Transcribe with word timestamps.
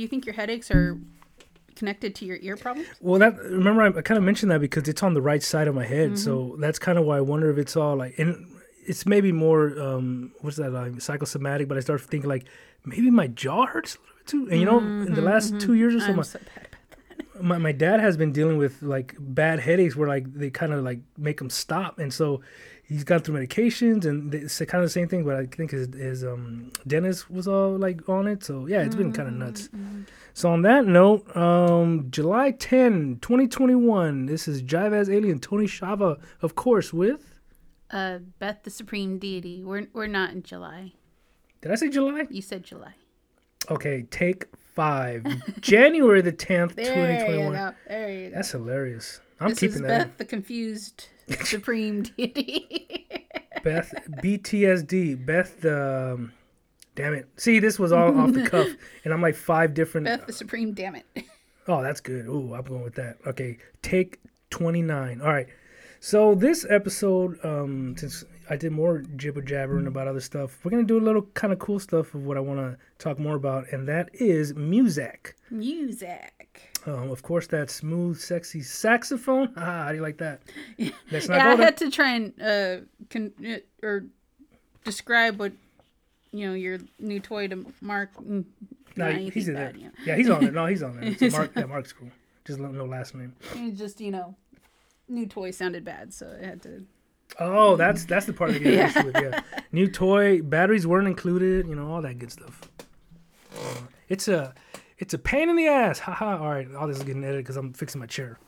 do 0.00 0.02
you 0.02 0.08
think 0.08 0.24
your 0.24 0.34
headaches 0.34 0.70
are 0.70 0.98
connected 1.76 2.14
to 2.14 2.24
your 2.24 2.38
ear 2.40 2.56
problems? 2.56 2.88
Well, 3.02 3.18
that 3.18 3.36
remember 3.36 3.82
I, 3.82 3.88
I 3.88 4.00
kind 4.00 4.16
of 4.16 4.24
mentioned 4.24 4.50
that 4.50 4.62
because 4.62 4.88
it's 4.88 5.02
on 5.02 5.12
the 5.12 5.20
right 5.20 5.42
side 5.42 5.68
of 5.68 5.74
my 5.74 5.84
head, 5.84 6.18
so 6.18 6.38
mm-hmm. 6.38 6.60
that's 6.62 6.78
kind 6.78 6.98
of 6.98 7.04
why 7.04 7.18
I 7.18 7.20
wonder 7.20 7.50
if 7.50 7.58
it's 7.58 7.76
all 7.76 7.96
like, 7.96 8.18
and 8.18 8.46
it's 8.86 9.04
maybe 9.04 9.30
more 9.30 9.78
um, 9.78 10.32
what's 10.40 10.56
that 10.56 10.72
like 10.72 11.02
psychosomatic. 11.02 11.68
But 11.68 11.76
I 11.76 11.80
start 11.80 12.00
thinking 12.00 12.30
like 12.30 12.46
maybe 12.86 13.10
my 13.10 13.26
jaw 13.26 13.66
hurts 13.66 13.96
a 13.96 13.98
little 13.98 14.16
bit 14.16 14.26
too. 14.26 14.48
And 14.50 14.58
you 14.58 14.64
know, 14.64 14.78
in 14.78 15.04
the 15.04 15.10
mm-hmm, 15.10 15.22
last 15.22 15.48
mm-hmm. 15.48 15.58
two 15.58 15.74
years 15.74 15.94
or 15.94 16.00
so, 16.00 16.06
I'm 16.06 16.16
my, 16.16 16.22
so 16.22 16.38
my 17.42 17.58
my 17.58 17.72
dad 17.72 18.00
has 18.00 18.16
been 18.16 18.32
dealing 18.32 18.56
with 18.56 18.80
like 18.80 19.14
bad 19.18 19.60
headaches 19.60 19.96
where 19.96 20.08
like 20.08 20.32
they 20.32 20.48
kind 20.48 20.72
of 20.72 20.82
like 20.82 21.00
make 21.18 21.38
him 21.38 21.50
stop, 21.50 21.98
and 21.98 22.10
so 22.10 22.40
he's 22.90 23.04
gone 23.04 23.20
through 23.20 23.36
medications 23.40 24.04
and 24.04 24.34
it's 24.34 24.58
kind 24.58 24.82
of 24.82 24.88
the 24.90 24.92
same 24.98 25.08
thing. 25.08 25.24
But 25.24 25.36
I 25.36 25.46
think 25.46 25.70
his 25.70 25.86
his 25.94 26.24
um 26.24 26.70
dentist 26.86 27.30
was 27.30 27.48
all 27.48 27.78
like 27.78 28.06
on 28.08 28.26
it, 28.26 28.44
so 28.44 28.66
yeah, 28.66 28.82
it's 28.82 28.94
been 28.96 29.12
kind 29.12 29.28
of 29.28 29.34
nuts. 29.34 29.68
So 30.34 30.50
on 30.50 30.62
that 30.62 30.86
note, 30.86 31.34
um, 31.36 32.06
July 32.10 32.52
10, 32.52 33.18
2021, 33.20 34.26
this 34.26 34.46
is 34.46 34.62
Jive 34.62 34.92
as 34.92 35.10
Alien, 35.10 35.38
Tony 35.40 35.66
Shava, 35.66 36.18
of 36.42 36.54
course, 36.54 36.92
with 36.92 37.34
Uh, 37.90 38.18
Beth, 38.38 38.60
the 38.62 38.70
supreme 38.70 39.18
deity. 39.18 39.62
We're 39.64 39.86
we're 39.92 40.06
not 40.20 40.30
in 40.32 40.42
July. 40.42 40.92
did 41.62 41.72
I 41.72 41.76
say 41.76 41.88
July? 41.88 42.26
You 42.30 42.42
said 42.42 42.62
July. 42.64 42.94
Okay, 43.70 44.02
take 44.10 44.46
five, 44.74 45.24
January 45.60 46.22
the 46.22 46.32
10th, 46.32 46.74
There 46.76 46.86
2021. 46.94 47.46
you 47.46 47.52
go. 47.52 47.74
There 47.88 48.10
you 48.10 48.28
go. 48.30 48.34
That's 48.36 48.50
hilarious. 48.52 49.20
I'm 49.40 49.50
this 49.50 49.58
keeping 49.58 49.76
is 49.76 49.82
that. 49.82 50.08
Beth, 50.08 50.18
the 50.18 50.24
confused 50.24 51.08
supreme 51.44 52.02
deity. 52.02 53.28
Beth 53.62 53.92
BTSD. 54.22 55.24
Beth 55.24 55.60
the. 55.60 56.12
Um, 56.14 56.32
damn 56.94 57.14
it. 57.14 57.28
See, 57.36 57.58
this 57.58 57.78
was 57.78 57.92
all 57.92 58.18
off 58.18 58.32
the 58.32 58.48
cuff, 58.48 58.68
and 59.04 59.12
I'm 59.12 59.22
like 59.22 59.34
five 59.34 59.74
different. 59.74 60.06
Beth, 60.06 60.26
the 60.26 60.32
supreme. 60.32 60.72
Damn 60.72 60.96
it. 60.96 61.06
Oh, 61.68 61.82
that's 61.82 62.00
good. 62.00 62.26
Ooh, 62.26 62.54
I'm 62.54 62.64
going 62.64 62.82
with 62.82 62.94
that. 62.94 63.18
Okay, 63.26 63.58
take 63.82 64.18
29. 64.50 65.20
All 65.20 65.28
right. 65.28 65.46
So 66.00 66.34
this 66.34 66.66
episode, 66.68 67.38
um, 67.44 67.94
since 67.96 68.24
I 68.48 68.56
did 68.56 68.72
more 68.72 69.04
jibber 69.16 69.42
jabbering 69.42 69.86
about 69.86 70.08
other 70.08 70.20
stuff, 70.20 70.58
we're 70.64 70.70
gonna 70.70 70.84
do 70.84 70.98
a 70.98 71.00
little 71.00 71.22
kind 71.34 71.52
of 71.52 71.58
cool 71.58 71.78
stuff 71.78 72.14
of 72.14 72.24
what 72.24 72.36
I 72.36 72.40
want 72.40 72.58
to 72.58 72.78
talk 72.98 73.18
more 73.18 73.36
about, 73.36 73.70
and 73.70 73.86
that 73.88 74.08
is 74.14 74.54
music. 74.54 75.36
Music. 75.50 76.69
Um, 76.86 77.10
of 77.10 77.22
course, 77.22 77.46
that 77.48 77.70
smooth, 77.70 78.18
sexy 78.18 78.62
saxophone. 78.62 79.52
Ah, 79.56 79.60
how 79.84 79.88
do 79.90 79.96
you 79.96 80.02
like 80.02 80.18
that? 80.18 80.40
Yeah, 80.78 80.90
I 81.30 81.56
had 81.56 81.76
to 81.78 81.90
try 81.90 82.12
and 82.14 82.32
uh, 82.40 82.76
con- 83.10 83.32
uh, 83.46 83.58
or 83.86 84.04
describe 84.84 85.38
what 85.38 85.52
you 86.32 86.46
know 86.48 86.54
your 86.54 86.78
new 86.98 87.20
toy 87.20 87.48
to 87.48 87.66
Mark. 87.82 88.10
Mm, 88.16 88.44
No, 88.96 89.04
not 89.10 89.14
he's 89.18 89.48
anything 89.48 89.48
in 89.48 89.54
there. 89.54 89.72
you 89.76 89.84
know. 89.84 89.90
Yeah, 90.06 90.16
he's 90.16 90.30
on 90.30 90.40
there. 90.42 90.52
No, 90.52 90.66
he's 90.66 90.82
on 90.82 90.94
there. 91.00 91.14
It's 91.20 91.36
Mark, 91.36 91.50
yeah, 91.56 91.64
Mark's 91.66 91.92
cool. 91.92 92.08
Just 92.46 92.58
no 92.58 92.84
last 92.86 93.14
name. 93.14 93.34
It 93.56 93.72
just 93.76 94.00
you 94.00 94.10
know, 94.10 94.34
new 95.08 95.26
toy 95.26 95.50
sounded 95.50 95.84
bad, 95.84 96.14
so 96.14 96.34
I 96.42 96.46
had 96.46 96.62
to. 96.62 96.84
Oh, 97.38 97.76
that's 97.76 98.04
that's 98.06 98.24
the 98.26 98.32
part 98.32 98.50
I 98.52 98.58
get 98.58 98.72
Yeah. 98.72 99.02
with. 99.04 99.14
Yeah, 99.16 99.40
new 99.70 99.86
toy, 99.88 100.40
batteries 100.42 100.86
weren't 100.86 101.06
included. 101.08 101.66
You 101.68 101.74
know 101.74 101.92
all 101.92 102.00
that 102.02 102.18
good 102.18 102.32
stuff. 102.32 102.62
It's 104.08 104.26
a 104.28 104.54
it's 105.00 105.14
a 105.14 105.18
pain 105.18 105.48
in 105.48 105.56
the 105.56 105.66
ass. 105.66 105.98
Haha. 105.98 106.38
All 106.38 106.50
right, 106.50 106.72
all 106.74 106.86
this 106.86 106.98
is 106.98 107.02
getting 107.02 107.24
edited 107.24 107.44
because 107.44 107.56
I'm 107.56 107.72
fixing 107.72 107.98
my 107.98 108.06
chair. 108.06 108.38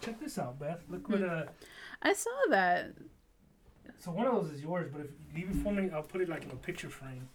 Check 0.00 0.18
this 0.20 0.38
out, 0.38 0.58
Beth. 0.58 0.80
Look 0.88 1.08
what 1.08 1.22
uh. 1.22 1.44
I 2.02 2.12
saw 2.12 2.30
that. 2.50 2.92
So 3.98 4.10
one 4.10 4.26
of 4.26 4.34
those 4.34 4.52
is 4.52 4.60
yours, 4.60 4.90
but 4.92 5.02
if 5.02 5.10
you 5.34 5.46
leave 5.46 5.56
it 5.56 5.62
for 5.62 5.72
me, 5.72 5.90
I'll 5.94 6.02
put 6.02 6.20
it 6.20 6.28
like 6.28 6.44
in 6.44 6.50
a 6.50 6.56
picture 6.56 6.90
frame. 6.90 7.28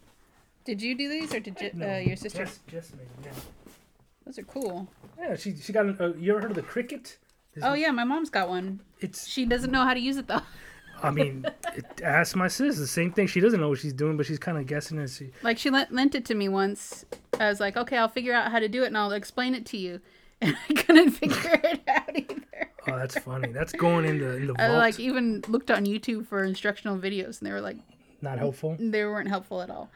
Did 0.66 0.82
you 0.82 0.96
do 0.96 1.10
these 1.10 1.34
or 1.34 1.40
did 1.40 1.60
you, 1.62 1.72
No, 1.74 1.96
uh, 1.96 1.98
your 1.98 2.16
sister? 2.16 2.46
Jess, 2.46 2.60
Jess 2.68 2.92
made 2.92 3.02
it. 3.02 3.10
Yeah. 3.26 3.72
Those 4.26 4.38
are 4.40 4.44
cool. 4.44 4.88
Yeah, 5.18 5.36
she 5.36 5.56
she 5.56 5.72
got. 5.72 5.86
An, 5.86 5.98
uh, 6.00 6.14
you 6.18 6.32
ever 6.32 6.42
heard 6.42 6.52
of 6.52 6.56
the 6.56 6.62
Cricut? 6.62 7.18
Oh 7.62 7.74
yeah, 7.74 7.92
my 7.92 8.04
mom's 8.04 8.30
got 8.30 8.50
one. 8.50 8.82
It's. 9.00 9.28
She 9.28 9.46
doesn't 9.46 9.72
know 9.72 9.84
how 9.84 9.94
to 9.94 10.00
use 10.00 10.18
it 10.18 10.28
though. 10.28 10.42
I 11.02 11.12
mean, 11.12 11.46
it, 11.76 12.02
ask 12.04 12.36
my 12.36 12.48
sis. 12.48 12.78
The 12.78 12.88
same 12.88 13.12
thing. 13.12 13.28
She 13.28 13.40
doesn't 13.40 13.60
know 13.60 13.70
what 13.70 13.80
she's 13.80 13.94
doing, 13.94 14.18
but 14.18 14.26
she's 14.26 14.40
kind 14.40 14.58
of 14.58 14.66
guessing 14.68 15.00
as 15.00 15.16
she. 15.18 15.32
Like 15.44 15.58
she 15.58 15.70
lent, 15.70 15.92
lent 15.92 16.16
it 16.16 16.26
to 16.26 16.36
me 16.36 16.50
once. 16.50 17.06
I 17.40 17.48
was 17.48 17.60
like, 17.60 17.78
okay, 17.78 17.98
I'll 17.98 18.08
figure 18.10 18.34
out 18.34 18.52
how 18.52 18.60
to 18.60 18.68
do 18.68 18.84
it 18.84 18.88
and 18.88 18.98
I'll 18.98 19.12
explain 19.12 19.56
it 19.56 19.66
to 19.68 19.78
you. 19.78 20.02
And 20.42 20.56
I 20.70 20.74
couldn't 20.74 21.12
figure 21.12 21.36
it 21.66 21.82
out 21.86 22.16
either. 22.18 22.72
Oh, 22.88 22.98
that's 22.98 23.20
funny. 23.20 23.52
That's 23.52 23.74
going 23.74 24.06
in 24.06 24.20
the 24.20 24.38
in 24.38 24.48
the 24.48 24.56
I 24.58 24.70
like 24.70 24.98
even 24.98 25.44
looked 25.50 25.70
on 25.70 25.86
YouTube 25.86 26.28
for 26.28 26.46
instructional 26.46 26.98
videos 26.98 27.40
and 27.40 27.48
they 27.48 27.52
were 27.52 27.60
like 27.60 27.76
Not 28.22 28.40
helpful. 28.40 28.78
they 28.80 29.04
weren't 29.04 29.28
helpful 29.28 29.62
at 29.62 29.70
all. 29.70 29.92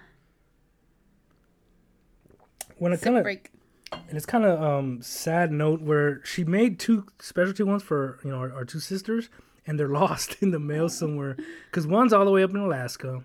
When 2.78 2.92
it 2.92 3.02
kind 3.02 3.16
of 3.18 3.24
break. 3.24 3.52
and 3.92 4.18
it's 4.18 4.25
kind 4.25 4.44
of 4.44 4.62
um 4.62 5.02
sad 5.02 5.52
note 5.52 5.81
where 5.81 6.19
she 6.25 6.44
made 6.44 6.78
two 6.78 7.06
specialty 7.19 7.63
ones 7.63 7.81
for 7.84 8.19
you 8.24 8.31
know 8.31 8.38
our, 8.38 8.52
our 8.52 8.66
two 8.66 8.80
sisters 8.81 9.30
and 9.66 9.79
they're 9.79 9.88
lost 10.03 10.38
in 10.41 10.51
the 10.51 10.59
mail 10.59 10.90
somewhere 10.90 11.38
because 11.66 11.88
one's 11.88 12.13
all 12.13 12.25
the 12.25 12.31
way 12.31 12.44
up 12.44 12.51
in 12.51 12.57
Alaska, 12.57 13.24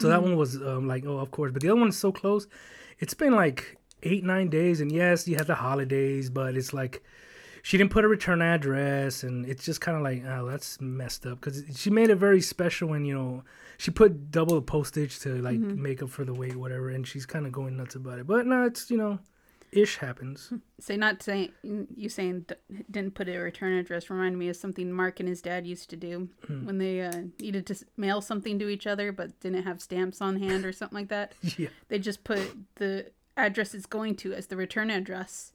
so 0.00 0.08
that 0.08 0.22
one 0.22 0.36
was 0.36 0.56
um 0.56 0.86
like 0.86 1.04
oh 1.06 1.18
of 1.18 1.30
course, 1.30 1.52
but 1.52 1.62
the 1.62 1.70
other 1.70 1.80
one's 1.80 1.98
so 1.98 2.12
close. 2.12 2.46
It's 2.98 3.14
been 3.14 3.34
like 3.34 3.76
eight 4.02 4.24
nine 4.24 4.48
days, 4.48 4.80
and 4.80 4.90
yes, 4.90 5.26
you 5.28 5.36
had 5.36 5.46
the 5.46 5.54
holidays, 5.54 6.30
but 6.30 6.56
it's 6.56 6.72
like 6.72 7.02
she 7.62 7.76
didn't 7.76 7.90
put 7.90 8.04
a 8.04 8.08
return 8.08 8.40
address, 8.40 9.22
and 9.22 9.44
it's 9.46 9.64
just 9.64 9.80
kind 9.80 9.96
of 9.96 10.02
like 10.02 10.24
oh 10.24 10.48
that's 10.48 10.80
messed 10.80 11.26
up 11.26 11.40
because 11.40 11.64
she 11.76 11.90
made 11.90 12.10
it 12.10 12.16
very 12.16 12.40
special 12.40 12.92
and 12.92 13.06
you 13.06 13.14
know 13.14 13.42
she 13.76 13.90
put 13.90 14.30
double 14.30 14.54
the 14.56 14.62
postage 14.62 15.18
to 15.20 15.40
like 15.42 15.58
make 15.58 16.02
up 16.02 16.10
for 16.10 16.24
the 16.24 16.34
wait 16.34 16.56
whatever, 16.56 16.90
and 16.90 17.06
she's 17.06 17.26
kind 17.26 17.46
of 17.46 17.52
going 17.52 17.76
nuts 17.76 17.94
about 17.94 18.18
it. 18.18 18.26
But 18.26 18.46
no, 18.46 18.64
it's 18.64 18.90
you 18.90 18.96
know 18.96 19.18
ish 19.72 19.96
happens. 19.96 20.52
Say 20.80 20.96
not 20.96 21.22
saying 21.22 21.50
you 21.62 22.08
saying 22.08 22.46
d- 22.48 22.54
didn't 22.90 23.14
put 23.14 23.28
a 23.28 23.38
return 23.38 23.72
address 23.78 24.08
reminded 24.10 24.38
me 24.38 24.48
of 24.48 24.56
something 24.56 24.90
Mark 24.92 25.20
and 25.20 25.28
his 25.28 25.42
dad 25.42 25.66
used 25.66 25.90
to 25.90 25.96
do 25.96 26.28
Hmm. 26.46 26.66
when 26.66 26.78
they 26.78 27.00
uh, 27.02 27.22
needed 27.40 27.66
to 27.66 27.76
mail 27.96 28.20
something 28.20 28.58
to 28.58 28.68
each 28.68 28.86
other 28.86 29.12
but 29.12 29.38
didn't 29.40 29.64
have 29.64 29.80
stamps 29.80 30.20
on 30.20 30.36
hand 30.40 30.64
or 30.64 30.72
something 30.72 30.96
like 30.98 31.08
that. 31.08 31.34
yeah. 31.58 31.68
They 31.88 31.98
just 31.98 32.24
put 32.24 32.40
the 32.76 33.10
address 33.36 33.74
it's 33.74 33.86
going 33.86 34.16
to 34.16 34.32
as 34.32 34.46
the 34.48 34.56
return 34.56 34.90
address 34.90 35.52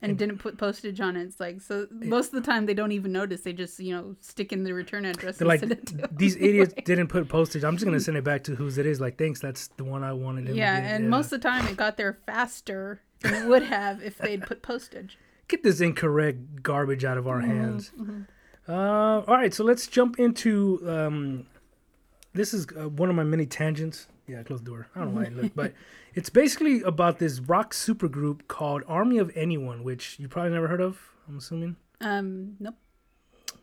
and 0.00 0.16
didn't 0.16 0.38
put 0.38 0.56
postage 0.56 1.00
on 1.00 1.16
it. 1.16 1.22
It's 1.24 1.40
like 1.40 1.60
so 1.60 1.88
most 1.90 2.32
of 2.32 2.40
the 2.40 2.48
time 2.48 2.66
they 2.66 2.74
don't 2.74 2.92
even 2.92 3.10
notice. 3.10 3.40
They 3.40 3.52
just 3.52 3.80
you 3.80 3.92
know 3.96 4.14
stick 4.20 4.52
in 4.52 4.62
the 4.62 4.72
return 4.72 5.04
address 5.04 5.38
They're 5.38 5.46
and 5.46 5.48
like 5.48 5.58
send 5.58 5.72
it 5.72 5.86
to 5.86 6.02
'em. 6.04 6.08
these 6.12 6.36
idiots 6.48 6.72
didn't 6.84 7.08
put 7.08 7.28
postage. 7.28 7.64
I'm 7.64 7.74
just 7.74 7.84
gonna 7.84 7.98
send 7.98 8.16
it 8.16 8.22
back 8.22 8.44
to 8.44 8.54
whose 8.54 8.78
it 8.78 8.86
is. 8.86 9.00
Like 9.00 9.18
thanks, 9.18 9.40
that's 9.40 9.66
the 9.76 9.82
one 9.82 10.04
I 10.04 10.12
wanted. 10.12 10.54
Yeah, 10.54 10.76
and 10.76 11.10
most 11.10 11.32
of 11.32 11.40
the 11.42 11.48
time 11.48 11.66
it 11.66 11.76
got 11.76 11.96
there 11.96 12.16
faster 12.26 13.00
than 13.20 13.34
it 13.34 13.46
would 13.48 13.62
have 13.64 14.02
if 14.02 14.18
they'd 14.18 14.42
put 14.42 14.62
postage. 14.62 15.18
get 15.48 15.62
this 15.62 15.80
incorrect 15.80 16.62
garbage 16.62 17.04
out 17.04 17.18
of 17.18 17.26
our 17.26 17.40
Mm-hmm, 17.40 17.56
hands. 17.56 17.92
Uh, 18.68 19.20
all 19.26 19.34
right, 19.36 19.54
so 19.54 19.64
let's 19.64 19.86
jump 19.86 20.18
into 20.18 20.80
um, 20.86 21.46
this 22.34 22.52
is 22.52 22.66
uh, 22.78 22.88
one 22.88 23.08
of 23.08 23.16
my 23.16 23.24
many 23.24 23.46
tangents. 23.46 24.08
Yeah, 24.26 24.42
close 24.42 24.60
the 24.60 24.66
door. 24.66 24.88
I 24.94 24.98
don't 25.00 25.14
know 25.14 25.20
why 25.22 25.26
I 25.26 25.30
look, 25.30 25.54
but 25.54 25.72
it's 26.14 26.28
basically 26.28 26.82
about 26.82 27.18
this 27.18 27.40
rock 27.40 27.72
supergroup 27.72 28.46
called 28.46 28.82
Army 28.86 29.16
of 29.16 29.32
Anyone, 29.34 29.84
which 29.84 30.18
you 30.20 30.28
probably 30.28 30.52
never 30.52 30.68
heard 30.68 30.82
of. 30.82 31.00
I'm 31.26 31.38
assuming. 31.38 31.76
Um, 32.02 32.56
nope. 32.60 32.74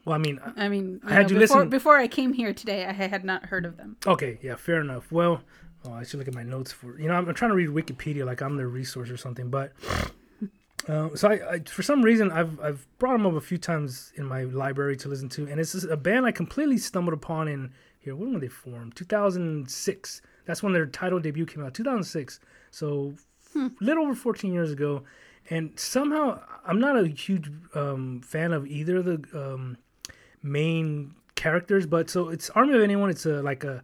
Well, 0.05 0.15
I 0.15 0.17
mean, 0.17 0.39
uh, 0.39 0.53
I 0.57 0.69
mean, 0.69 1.01
I 1.03 1.13
had 1.13 1.27
know, 1.29 1.35
you 1.35 1.39
before, 1.41 1.57
listen- 1.57 1.69
before 1.69 1.97
I 1.97 2.07
came 2.07 2.33
here 2.33 2.51
today. 2.53 2.85
I 2.85 2.91
had 2.93 3.23
not 3.23 3.45
heard 3.45 3.65
of 3.65 3.77
them. 3.77 3.97
Okay, 4.07 4.39
yeah, 4.41 4.55
fair 4.55 4.81
enough. 4.81 5.11
Well, 5.11 5.41
oh, 5.87 5.93
I 5.93 6.03
should 6.03 6.19
look 6.19 6.27
at 6.27 6.33
my 6.33 6.43
notes 6.43 6.71
for 6.71 6.99
you 6.99 7.07
know 7.07 7.15
I'm, 7.15 7.27
I'm 7.27 7.35
trying 7.35 7.51
to 7.51 7.55
read 7.55 7.69
Wikipedia 7.69 8.25
like 8.25 8.41
I'm 8.41 8.57
their 8.57 8.67
resource 8.67 9.09
or 9.09 9.17
something, 9.17 9.49
but 9.49 9.73
uh, 10.87 11.09
so 11.15 11.29
I, 11.29 11.53
I 11.53 11.59
for 11.59 11.83
some 11.83 12.01
reason 12.01 12.31
I've 12.31 12.59
I've 12.59 12.87
brought 12.99 13.13
them 13.13 13.25
up 13.25 13.33
a 13.33 13.41
few 13.41 13.57
times 13.57 14.11
in 14.15 14.25
my 14.25 14.43
library 14.43 14.97
to 14.97 15.09
listen 15.09 15.29
to, 15.29 15.47
and 15.47 15.59
it's 15.59 15.83
a 15.83 15.97
band 15.97 16.25
I 16.25 16.31
completely 16.31 16.77
stumbled 16.77 17.13
upon 17.13 17.47
in 17.47 17.71
here. 17.99 18.15
When 18.15 18.33
were 18.33 18.39
they 18.39 18.47
formed? 18.47 18.95
2006. 18.95 20.21
That's 20.45 20.61
when 20.61 20.73
their 20.73 20.85
title 20.85 21.19
debut 21.19 21.45
came 21.45 21.65
out. 21.65 21.73
2006. 21.73 22.39
So 22.69 23.15
a 23.55 23.71
little 23.81 24.03
over 24.03 24.15
14 24.15 24.53
years 24.53 24.71
ago, 24.71 25.03
and 25.49 25.71
somehow 25.79 26.39
I'm 26.65 26.79
not 26.79 26.97
a 26.97 27.07
huge 27.07 27.49
um, 27.73 28.21
fan 28.21 28.53
of 28.53 28.67
either 28.67 28.97
of 28.97 29.05
the 29.05 29.23
um, 29.33 29.77
main 30.43 31.15
characters, 31.35 31.85
but 31.85 32.09
so 32.09 32.29
it's 32.29 32.49
Army 32.51 32.75
of 32.75 32.81
Anyone. 32.81 33.09
It's 33.09 33.25
a 33.25 33.41
like 33.41 33.63
a 33.63 33.83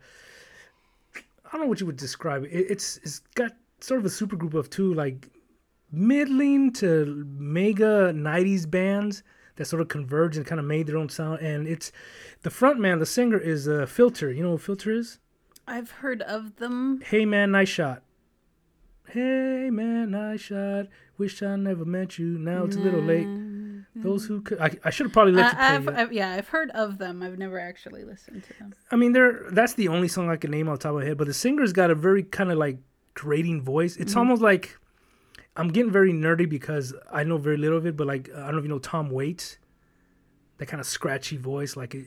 I 1.51 1.57
don't 1.57 1.65
know 1.65 1.69
what 1.69 1.79
you 1.81 1.85
would 1.85 1.97
describe 1.97 2.43
it. 2.43 2.51
it 2.51 2.71
it's 2.71 2.97
it's 2.97 3.19
got 3.35 3.51
sort 3.81 3.99
of 3.99 4.05
a 4.05 4.09
supergroup 4.09 4.53
of 4.53 4.69
two 4.69 4.93
like 4.93 5.29
middling 5.91 6.71
to 6.71 7.25
mega 7.27 8.13
90s 8.13 8.69
bands 8.69 9.23
that 9.57 9.65
sort 9.65 9.81
of 9.81 9.89
converged 9.89 10.37
and 10.37 10.45
kind 10.45 10.59
of 10.59 10.65
made 10.65 10.87
their 10.87 10.97
own 10.97 11.09
sound. 11.09 11.41
And 11.41 11.67
it's 11.67 11.91
the 12.43 12.49
front 12.49 12.79
man 12.79 12.99
the 12.99 13.05
singer 13.05 13.37
is 13.37 13.67
uh, 13.67 13.85
filter. 13.85 14.31
You 14.31 14.43
know 14.43 14.51
what 14.51 14.61
filter 14.61 14.91
is? 14.91 15.19
I've 15.67 15.91
heard 15.91 16.21
of 16.21 16.55
them. 16.55 17.01
hey 17.05 17.25
man 17.25 17.51
nice 17.51 17.69
shot. 17.69 18.03
Hey 19.07 19.69
man 19.69 20.11
nice 20.11 20.41
shot. 20.41 20.87
Wish 21.17 21.43
i 21.43 21.55
never 21.57 21.83
met 21.83 22.17
you. 22.17 22.37
Now 22.37 22.63
it's 22.63 22.77
a 22.77 22.79
little 22.79 23.01
late 23.01 23.27
those 24.03 24.25
who 24.25 24.41
could 24.41 24.59
i, 24.59 24.71
I 24.83 24.89
should 24.89 25.07
have 25.07 25.13
probably 25.13 25.33
let 25.33 25.45
uh, 25.45 25.49
you 25.49 25.55
play 25.55 25.65
I've, 25.65 25.87
it. 25.87 25.95
I've, 25.95 26.13
yeah, 26.13 26.31
I've 26.31 26.47
heard 26.49 26.69
of 26.71 26.97
them. 26.97 27.21
I've 27.21 27.37
never 27.37 27.59
actually 27.59 28.03
listened 28.03 28.43
to 28.43 28.53
them. 28.59 28.73
I 28.91 28.95
mean, 28.95 29.13
they're 29.13 29.45
that's 29.51 29.73
the 29.73 29.87
only 29.87 30.07
song 30.07 30.29
I 30.29 30.35
can 30.35 30.51
name 30.51 30.67
off 30.67 30.79
the 30.79 30.83
top 30.83 30.89
of 30.91 31.01
my 31.01 31.05
head. 31.05 31.17
But 31.17 31.27
the 31.27 31.33
singer's 31.33 31.73
got 31.73 31.91
a 31.91 31.95
very 31.95 32.23
kind 32.23 32.51
of 32.51 32.57
like 32.57 32.77
grating 33.13 33.61
voice. 33.61 33.97
It's 33.97 34.11
mm-hmm. 34.11 34.19
almost 34.19 34.41
like 34.41 34.77
I'm 35.55 35.69
getting 35.69 35.91
very 35.91 36.13
nerdy 36.13 36.47
because 36.47 36.93
I 37.11 37.23
know 37.23 37.37
very 37.37 37.57
little 37.57 37.77
of 37.77 37.85
it, 37.85 37.97
but 37.97 38.07
like 38.07 38.29
I 38.33 38.45
don't 38.45 38.53
know 38.53 38.57
if 38.59 38.63
you 38.63 38.69
know 38.69 38.79
Tom 38.79 39.09
Waits, 39.09 39.57
that 40.57 40.67
kind 40.67 40.79
of 40.79 40.87
scratchy 40.87 41.37
voice. 41.37 41.75
Like 41.75 41.95
it, 41.95 42.05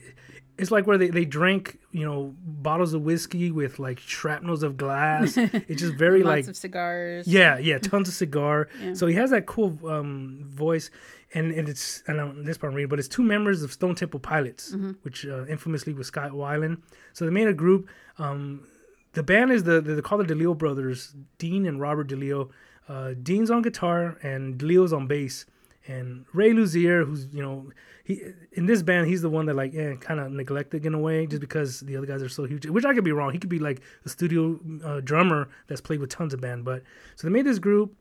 it's 0.57 0.71
like 0.71 0.87
where 0.87 0.97
they, 0.97 1.09
they 1.09 1.25
drank 1.25 1.79
you 1.91 2.05
know 2.05 2.33
bottles 2.45 2.93
of 2.93 3.01
whiskey 3.01 3.51
with 3.51 3.79
like 3.79 3.99
shrapnels 3.99 4.63
of 4.63 4.77
glass. 4.77 5.37
it's 5.37 5.81
just 5.81 5.95
very 5.95 6.23
like 6.23 6.37
Lots 6.37 6.47
like 6.47 6.51
of 6.51 6.57
cigars. 6.57 7.27
yeah, 7.27 7.57
yeah, 7.57 7.77
tons 7.79 8.07
of 8.07 8.13
cigar. 8.13 8.69
Yeah. 8.81 8.93
So 8.93 9.07
he 9.07 9.15
has 9.15 9.31
that 9.31 9.45
cool 9.45 9.77
um, 9.89 10.45
voice, 10.49 10.89
and, 11.33 11.51
and 11.51 11.67
it's 11.67 12.03
I 12.07 12.13
don't 12.13 12.43
this 12.45 12.57
part 12.57 12.71
I'm 12.71 12.75
reading, 12.75 12.89
but 12.89 12.99
it's 12.99 13.07
two 13.07 13.23
members 13.23 13.63
of 13.63 13.71
Stone 13.73 13.95
Temple 13.95 14.19
Pilots, 14.19 14.71
Mm-hmm. 14.71 14.91
which 15.03 15.25
uh, 15.25 15.45
infamously 15.47 15.93
was 15.93 16.07
Scott 16.07 16.31
Weiland. 16.31 16.81
So 17.13 17.25
they 17.25 17.31
made 17.31 17.47
a 17.47 17.53
group. 17.53 17.87
Um, 18.17 18.67
the 19.13 19.23
band 19.23 19.51
is 19.51 19.63
the 19.63 19.81
they 19.81 20.01
call 20.01 20.17
the 20.17 20.25
DeLeo 20.25 20.57
brothers, 20.57 21.13
Dean 21.37 21.65
and 21.65 21.79
Robert 21.79 22.07
DeLeo. 22.09 22.49
Uh, 22.87 23.13
Dean's 23.23 23.49
on 23.49 23.61
guitar 23.63 24.17
and 24.21 24.59
DeLeo's 24.59 24.93
on 24.93 25.07
bass, 25.07 25.45
and 25.87 26.25
Ray 26.33 26.51
Luzier, 26.51 27.05
who's 27.05 27.27
you 27.31 27.41
know 27.41 27.69
he 28.03 28.21
in 28.53 28.65
this 28.65 28.81
band 28.83 29.07
he's 29.07 29.21
the 29.21 29.29
one 29.29 29.45
that 29.47 29.55
like 29.55 29.73
eh, 29.75 29.95
kind 29.95 30.19
of 30.19 30.31
neglected 30.31 30.85
in 30.85 30.93
a 30.93 30.99
way 30.99 31.25
just 31.25 31.41
because 31.41 31.81
the 31.81 31.95
other 31.97 32.05
guys 32.05 32.21
are 32.21 32.29
so 32.29 32.45
huge. 32.45 32.65
Which 32.65 32.85
I 32.85 32.93
could 32.93 33.03
be 33.03 33.11
wrong. 33.11 33.31
He 33.31 33.39
could 33.39 33.49
be 33.49 33.59
like 33.59 33.81
a 34.05 34.09
studio 34.09 34.59
uh, 34.83 35.01
drummer 35.01 35.49
that's 35.67 35.81
played 35.81 35.99
with 35.99 36.09
tons 36.09 36.33
of 36.33 36.41
band. 36.41 36.65
But 36.65 36.83
so 37.15 37.27
they 37.27 37.33
made 37.33 37.45
this 37.45 37.59
group, 37.59 37.95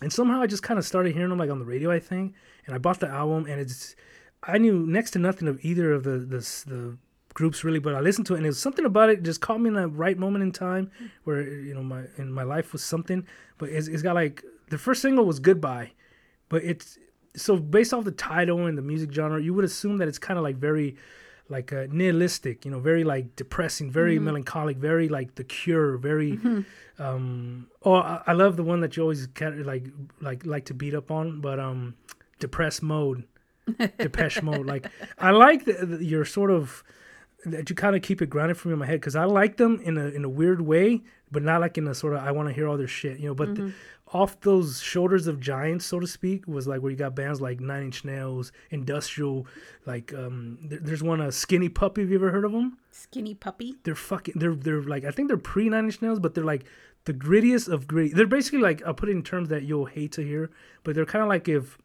and 0.00 0.12
somehow 0.12 0.40
I 0.40 0.46
just 0.46 0.62
kind 0.62 0.78
of 0.78 0.84
started 0.84 1.14
hearing 1.14 1.30
them 1.30 1.38
like 1.38 1.50
on 1.50 1.58
the 1.58 1.64
radio, 1.64 1.90
I 1.90 2.00
think, 2.00 2.34
and 2.66 2.74
I 2.74 2.78
bought 2.78 3.00
the 3.00 3.08
album, 3.08 3.46
and 3.46 3.60
it's 3.60 3.96
I 4.42 4.58
knew 4.58 4.86
next 4.86 5.12
to 5.12 5.18
nothing 5.18 5.48
of 5.48 5.64
either 5.64 5.92
of 5.92 6.04
the 6.04 6.18
the, 6.18 6.38
the 6.66 6.98
groups 7.36 7.62
really, 7.64 7.78
but 7.78 7.94
I 7.94 8.00
listened 8.00 8.26
to 8.28 8.34
it, 8.34 8.38
and 8.38 8.46
it 8.46 8.50
was 8.50 8.58
something 8.58 8.84
about 8.84 9.10
it 9.10 9.22
just 9.22 9.40
caught 9.40 9.60
me 9.60 9.68
in 9.68 9.74
the 9.74 9.88
right 9.88 10.18
moment 10.18 10.42
in 10.42 10.52
time 10.52 10.90
where 11.24 11.42
you 11.42 11.74
know 11.74 11.82
my 11.82 12.04
in 12.16 12.32
my 12.32 12.42
life 12.42 12.72
was 12.72 12.82
something. 12.82 13.26
But 13.58 13.68
it's, 13.68 13.88
it's 13.88 14.02
got 14.02 14.14
like 14.14 14.42
the 14.70 14.78
first 14.78 15.02
single 15.02 15.24
was 15.24 15.38
Goodbye, 15.38 15.92
but 16.48 16.64
it's 16.64 16.98
so 17.36 17.56
based 17.56 17.92
off 17.92 18.04
the 18.04 18.10
title 18.12 18.66
and 18.66 18.76
the 18.76 18.82
music 18.82 19.12
genre, 19.12 19.40
you 19.40 19.54
would 19.54 19.64
assume 19.64 19.98
that 19.98 20.08
it's 20.08 20.18
kind 20.18 20.38
of 20.38 20.42
like 20.42 20.56
very 20.56 20.96
like 21.48 21.72
uh, 21.72 21.86
nihilistic, 21.90 22.64
you 22.64 22.70
know, 22.70 22.80
very 22.80 23.04
like 23.04 23.36
depressing, 23.36 23.90
very 23.90 24.18
melancholic, 24.18 24.78
very 24.78 25.08
like 25.08 25.36
The 25.36 25.44
Cure, 25.44 25.96
very. 25.96 26.38
Um, 26.98 27.66
oh, 27.84 27.96
I, 27.96 28.22
I 28.28 28.32
love 28.32 28.56
the 28.56 28.64
one 28.64 28.80
that 28.80 28.96
you 28.96 29.02
always 29.02 29.28
like 29.38 29.86
like 30.20 30.46
like 30.46 30.64
to 30.66 30.74
beat 30.74 30.94
up 30.94 31.10
on, 31.10 31.40
but 31.42 31.60
um, 31.60 31.94
depressed 32.38 32.82
mode, 32.82 33.24
Depeche 33.98 34.42
mode. 34.42 34.66
Like 34.66 34.90
I 35.18 35.30
like 35.30 35.64
the, 35.64 35.72
the, 35.84 36.04
your 36.04 36.24
sort 36.24 36.50
of 36.50 36.82
that 37.44 37.68
you 37.70 37.76
kind 37.76 37.94
of 37.94 38.02
keep 38.02 38.22
it 38.22 38.30
grounded 38.30 38.56
for 38.56 38.68
me 38.68 38.72
in 38.72 38.78
my 38.78 38.86
head 38.86 39.00
because 39.00 39.16
I 39.16 39.24
like 39.24 39.56
them 39.56 39.80
in 39.82 39.96
a 39.98 40.06
in 40.06 40.24
a 40.24 40.28
weird 40.28 40.60
way, 40.60 41.02
but 41.30 41.42
not 41.42 41.60
like 41.60 41.76
in 41.78 41.86
a 41.86 41.94
sort 41.94 42.14
of 42.14 42.20
I 42.20 42.32
want 42.32 42.48
to 42.48 42.54
hear 42.54 42.68
all 42.68 42.76
their 42.76 42.88
shit, 42.88 43.18
you 43.18 43.28
know. 43.28 43.34
But 43.34 43.54
the, 43.54 43.72
off 44.12 44.40
those 44.40 44.80
shoulders 44.80 45.26
of 45.26 45.40
giants, 45.40 45.84
so 45.84 45.98
to 45.98 46.06
speak, 46.06 46.46
was 46.46 46.66
like 46.68 46.80
where 46.80 46.90
you 46.92 46.96
got 46.96 47.16
bands 47.16 47.40
like 47.40 47.58
Nine 47.60 47.84
Inch 47.84 48.04
Nails, 48.04 48.52
Industrial, 48.70 49.46
like 49.84 50.14
um, 50.14 50.58
there, 50.62 50.78
there's 50.80 51.02
one 51.02 51.20
uh, 51.20 51.30
Skinny 51.30 51.68
Puppy. 51.68 52.02
Have 52.02 52.10
you 52.10 52.16
ever 52.16 52.30
heard 52.30 52.44
of 52.44 52.52
them? 52.52 52.78
Skinny 52.92 53.34
puppy. 53.34 53.74
They're 53.84 53.94
fucking. 53.94 54.34
They're 54.38 54.54
they're 54.54 54.82
like 54.82 55.04
I 55.04 55.10
think 55.10 55.28
they're 55.28 55.36
pre 55.36 55.68
Nine 55.68 55.84
Inch 55.86 56.00
Nails, 56.02 56.18
but 56.20 56.34
they're 56.34 56.44
like 56.44 56.64
the 57.04 57.12
grittiest 57.12 57.68
of 57.68 57.86
gritty. 57.86 58.14
They're 58.14 58.26
basically 58.26 58.60
like 58.60 58.82
I'll 58.86 58.94
put 58.94 59.08
it 59.08 59.12
in 59.12 59.22
terms 59.22 59.48
that 59.50 59.64
you'll 59.64 59.86
hate 59.86 60.12
to 60.12 60.22
hear, 60.22 60.50
but 60.84 60.94
they're 60.94 61.04
kind 61.04 61.22
of 61.22 61.28
like 61.28 61.48
if 61.48 61.76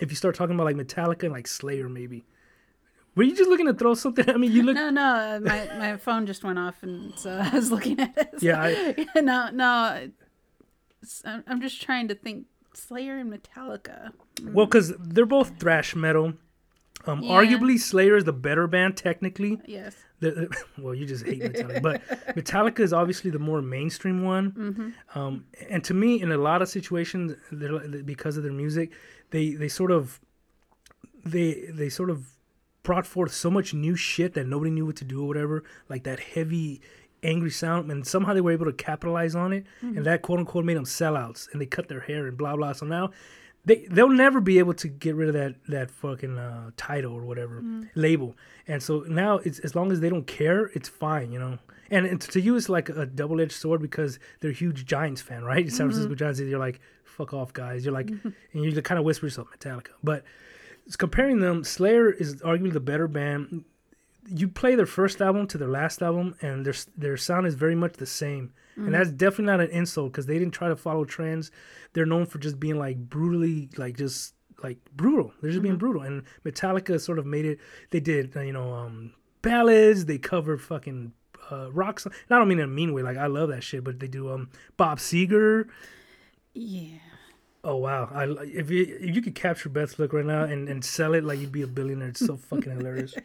if 0.00 0.10
you 0.10 0.16
start 0.16 0.34
talking 0.34 0.54
about 0.54 0.64
like 0.64 0.76
Metallica 0.76 1.24
and 1.24 1.32
like 1.32 1.46
Slayer 1.46 1.88
maybe. 1.88 2.24
Were 3.16 3.22
you 3.22 3.34
just 3.34 3.48
looking 3.48 3.66
to 3.66 3.74
throw 3.74 3.94
something 3.94 4.28
at 4.28 4.38
me? 4.38 4.46
You 4.46 4.62
look. 4.62 4.74
No, 4.76 4.90
no, 4.90 5.40
my 5.42 5.68
my 5.78 5.96
phone 5.96 6.26
just 6.26 6.44
went 6.44 6.58
off, 6.58 6.82
and 6.82 7.12
so 7.18 7.30
I 7.42 7.50
was 7.50 7.70
looking 7.70 7.98
at 8.00 8.16
it. 8.16 8.28
Yeah, 8.40 8.62
I- 8.62 9.06
no, 9.20 9.50
no. 9.50 10.10
I'm 11.24 11.60
just 11.60 11.80
trying 11.82 12.08
to 12.08 12.14
think. 12.14 12.46
Slayer 12.74 13.16
and 13.16 13.32
Metallica. 13.32 14.12
Well, 14.42 14.66
because 14.66 14.92
they're 14.98 15.24
both 15.24 15.58
thrash 15.58 15.96
metal. 15.96 16.34
Um, 17.06 17.22
Yeah. 17.22 17.30
Arguably, 17.30 17.78
Slayer 17.78 18.16
is 18.16 18.24
the 18.24 18.32
better 18.32 18.66
band 18.66 18.96
technically. 18.96 19.60
Yes. 19.66 19.96
The, 20.20 20.48
well, 20.78 20.94
you 20.94 21.06
just 21.06 21.24
hate 21.24 21.42
Metallica, 21.42 21.82
but 21.82 22.02
Metallica 22.36 22.80
is 22.80 22.92
obviously 22.92 23.30
the 23.30 23.38
more 23.38 23.62
mainstream 23.62 24.24
one. 24.24 24.52
Mm-hmm. 24.52 25.18
Um, 25.18 25.44
and 25.70 25.82
to 25.84 25.94
me, 25.94 26.20
in 26.20 26.32
a 26.32 26.36
lot 26.36 26.62
of 26.62 26.68
situations, 26.68 27.34
they're, 27.50 27.78
because 28.02 28.36
of 28.36 28.42
their 28.42 28.52
music, 28.52 28.92
they 29.30 29.52
they 29.54 29.68
sort 29.68 29.90
of 29.90 30.20
they 31.24 31.66
they 31.72 31.88
sort 31.88 32.10
of 32.10 32.32
brought 32.82 33.06
forth 33.06 33.32
so 33.32 33.50
much 33.50 33.74
new 33.74 33.96
shit 33.96 34.34
that 34.34 34.46
nobody 34.46 34.70
knew 34.70 34.86
what 34.86 34.96
to 34.96 35.04
do 35.04 35.22
or 35.22 35.26
whatever, 35.26 35.64
like 35.88 36.04
that 36.04 36.20
heavy, 36.20 36.80
angry 37.26 37.50
sound, 37.50 37.90
and 37.90 38.06
somehow 38.06 38.34
they 38.34 38.40
were 38.40 38.52
able 38.52 38.66
to 38.66 38.72
capitalize 38.72 39.34
on 39.34 39.52
it, 39.52 39.64
and 39.80 39.94
mm-hmm. 39.94 40.02
that 40.04 40.22
quote 40.22 40.38
unquote 40.38 40.64
made 40.64 40.76
them 40.76 40.84
sellouts, 40.84 41.50
and 41.52 41.60
they 41.60 41.66
cut 41.66 41.88
their 41.88 42.00
hair 42.00 42.26
and 42.26 42.36
blah 42.36 42.56
blah. 42.56 42.72
So 42.72 42.86
now. 42.86 43.10
They, 43.64 43.84
they'll 43.90 44.08
never 44.08 44.40
be 44.40 44.60
able 44.60 44.74
to 44.74 44.86
get 44.86 45.16
rid 45.16 45.26
of 45.26 45.34
that 45.34 45.56
that 45.66 45.90
fucking 45.90 46.38
uh, 46.38 46.70
title 46.76 47.12
or 47.12 47.22
whatever 47.22 47.62
mm. 47.62 47.88
label, 47.96 48.36
and 48.68 48.80
so 48.80 49.00
now 49.08 49.38
it's 49.38 49.58
as 49.58 49.74
long 49.74 49.90
as 49.90 49.98
they 49.98 50.08
don't 50.08 50.24
care, 50.24 50.66
it's 50.66 50.88
fine, 50.88 51.32
you 51.32 51.40
know. 51.40 51.58
And, 51.90 52.06
and 52.06 52.20
to 52.20 52.40
you, 52.40 52.54
it's 52.54 52.68
like 52.68 52.88
a 52.90 53.06
double 53.06 53.40
edged 53.40 53.50
sword 53.50 53.82
because 53.82 54.20
they're 54.38 54.52
huge 54.52 54.86
Giants 54.86 55.20
fan, 55.20 55.42
right? 55.42 55.68
San 55.68 55.88
mm-hmm. 55.88 55.96
Francisco 55.96 56.14
Giants. 56.14 56.38
You're 56.38 56.60
like, 56.60 56.80
fuck 57.02 57.34
off, 57.34 57.52
guys. 57.52 57.84
You're 57.84 57.92
like, 57.92 58.08
and 58.22 58.34
you 58.52 58.80
kind 58.82 59.00
of 59.00 59.04
whisper 59.04 59.26
yourself 59.26 59.48
Metallica, 59.50 59.90
but 60.00 60.22
it's 60.86 60.96
comparing 60.96 61.40
them, 61.40 61.64
Slayer 61.64 62.10
is 62.10 62.36
arguably 62.36 62.72
the 62.72 62.80
better 62.80 63.08
band. 63.08 63.64
You 64.28 64.48
play 64.48 64.74
their 64.74 64.86
first 64.86 65.20
album 65.20 65.46
to 65.48 65.58
their 65.58 65.68
last 65.68 66.02
album, 66.02 66.36
and 66.42 66.64
their 66.64 66.74
their 66.96 67.16
sound 67.16 67.46
is 67.46 67.54
very 67.54 67.74
much 67.74 67.94
the 67.94 68.06
same, 68.06 68.52
and 68.76 68.92
that's 68.94 69.10
definitely 69.10 69.46
not 69.46 69.60
an 69.60 69.70
insult 69.70 70.12
because 70.12 70.26
they 70.26 70.38
didn't 70.38 70.54
try 70.54 70.68
to 70.68 70.76
follow 70.76 71.04
trends. 71.04 71.50
They're 71.92 72.06
known 72.06 72.26
for 72.26 72.38
just 72.38 72.60
being 72.60 72.78
like 72.78 72.98
brutally, 72.98 73.70
like 73.76 73.96
just 73.96 74.34
like 74.62 74.78
brutal. 74.94 75.32
They're 75.40 75.50
just 75.50 75.62
being 75.62 75.76
brutal, 75.76 76.02
and 76.02 76.22
Metallica 76.44 77.00
sort 77.00 77.18
of 77.18 77.26
made 77.26 77.46
it. 77.46 77.58
They 77.90 78.00
did, 78.00 78.34
you 78.34 78.52
know, 78.52 78.72
um, 78.72 79.12
ballads. 79.42 80.06
They 80.06 80.18
covered 80.18 80.60
fucking 80.60 81.12
uh, 81.50 81.70
rock. 81.72 82.00
Song. 82.00 82.12
And 82.28 82.36
I 82.36 82.38
don't 82.38 82.48
mean 82.48 82.58
in 82.58 82.64
a 82.64 82.68
mean 82.68 82.92
way. 82.92 83.02
Like 83.02 83.16
I 83.16 83.26
love 83.26 83.48
that 83.50 83.62
shit, 83.62 83.84
but 83.84 84.00
they 84.00 84.08
do 84.08 84.30
um 84.30 84.50
Bob 84.76 84.98
Seger. 84.98 85.68
Yeah. 86.54 86.98
Oh 87.64 87.76
wow! 87.76 88.08
I 88.14 88.24
if 88.44 88.70
you 88.70 88.98
if 89.00 89.14
you 89.14 89.22
could 89.22 89.34
capture 89.34 89.68
Beth's 89.68 89.98
look 89.98 90.12
right 90.12 90.24
now 90.24 90.44
and, 90.44 90.68
and 90.68 90.84
sell 90.84 91.14
it 91.14 91.24
like 91.24 91.40
you'd 91.40 91.50
be 91.50 91.62
a 91.62 91.66
billionaire. 91.66 92.08
It's 92.08 92.24
so 92.24 92.36
fucking 92.36 92.70
hilarious. 92.76 93.14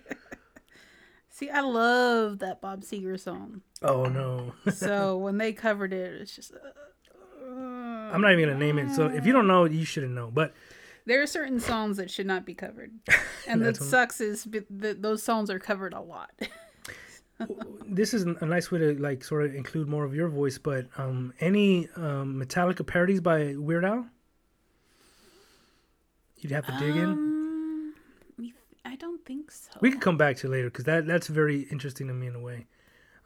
See, 1.34 1.50
I 1.50 1.62
love 1.62 2.40
that 2.40 2.60
Bob 2.60 2.82
Seger 2.82 3.18
song. 3.18 3.62
Oh 3.82 4.06
no! 4.06 4.54
So 4.72 5.18
when 5.18 5.38
they 5.38 5.54
covered 5.54 5.94
it, 5.94 6.22
it's 6.22 6.36
just. 6.36 6.52
Uh, 6.54 7.50
I'm 7.50 8.22
not 8.22 8.34
even 8.34 8.50
gonna 8.50 8.60
name 8.60 8.78
it. 8.78 8.94
So 8.94 9.08
if 9.08 9.26
you 9.26 9.32
don't 9.32 9.48
know, 9.48 9.64
you 9.64 9.86
shouldn't 9.86 10.14
know. 10.14 10.30
But 10.32 10.54
there 11.06 11.22
are 11.22 11.28
certain 11.28 11.62
songs 11.62 11.98
that 11.98 12.12
should 12.12 12.28
not 12.28 12.46
be 12.46 12.54
covered, 12.54 12.92
and 13.48 13.62
that 13.64 13.78
sucks 13.78 14.20
is 14.20 14.46
that 14.70 15.02
those 15.02 15.24
songs 15.24 15.50
are 15.50 15.58
covered 15.58 15.94
a 15.94 16.02
lot. 16.02 16.32
this 17.88 18.14
is 18.14 18.24
a 18.24 18.46
nice 18.46 18.70
way 18.70 18.80
to 18.80 19.02
like 19.02 19.24
sort 19.24 19.46
of 19.46 19.56
include 19.56 19.88
more 19.88 20.04
of 20.04 20.14
your 20.14 20.28
voice. 20.28 20.58
But 20.58 20.88
um, 20.98 21.34
any 21.40 21.88
um, 21.96 22.44
Metallica 22.44 22.86
parodies 22.86 23.22
by 23.22 23.56
Weird 23.56 23.86
Al? 23.86 24.06
You'd 26.40 26.52
have 26.52 26.66
to 26.66 26.78
dig 26.78 26.98
in. 26.98 27.31
I 28.86 28.96
don't 28.96 29.24
think 29.26 29.52
so. 29.52 29.72
We 29.82 29.92
could 29.92 30.02
come 30.02 30.18
back 30.18 30.38
to 30.38 30.48
it 30.48 30.50
later 30.50 30.70
because 30.70 30.86
that 30.86 31.06
that's 31.06 31.28
very 31.28 31.62
interesting 31.72 32.08
to 32.08 32.14
me 32.14 32.28
in 32.28 32.36
a 32.36 32.40
way. 32.40 32.68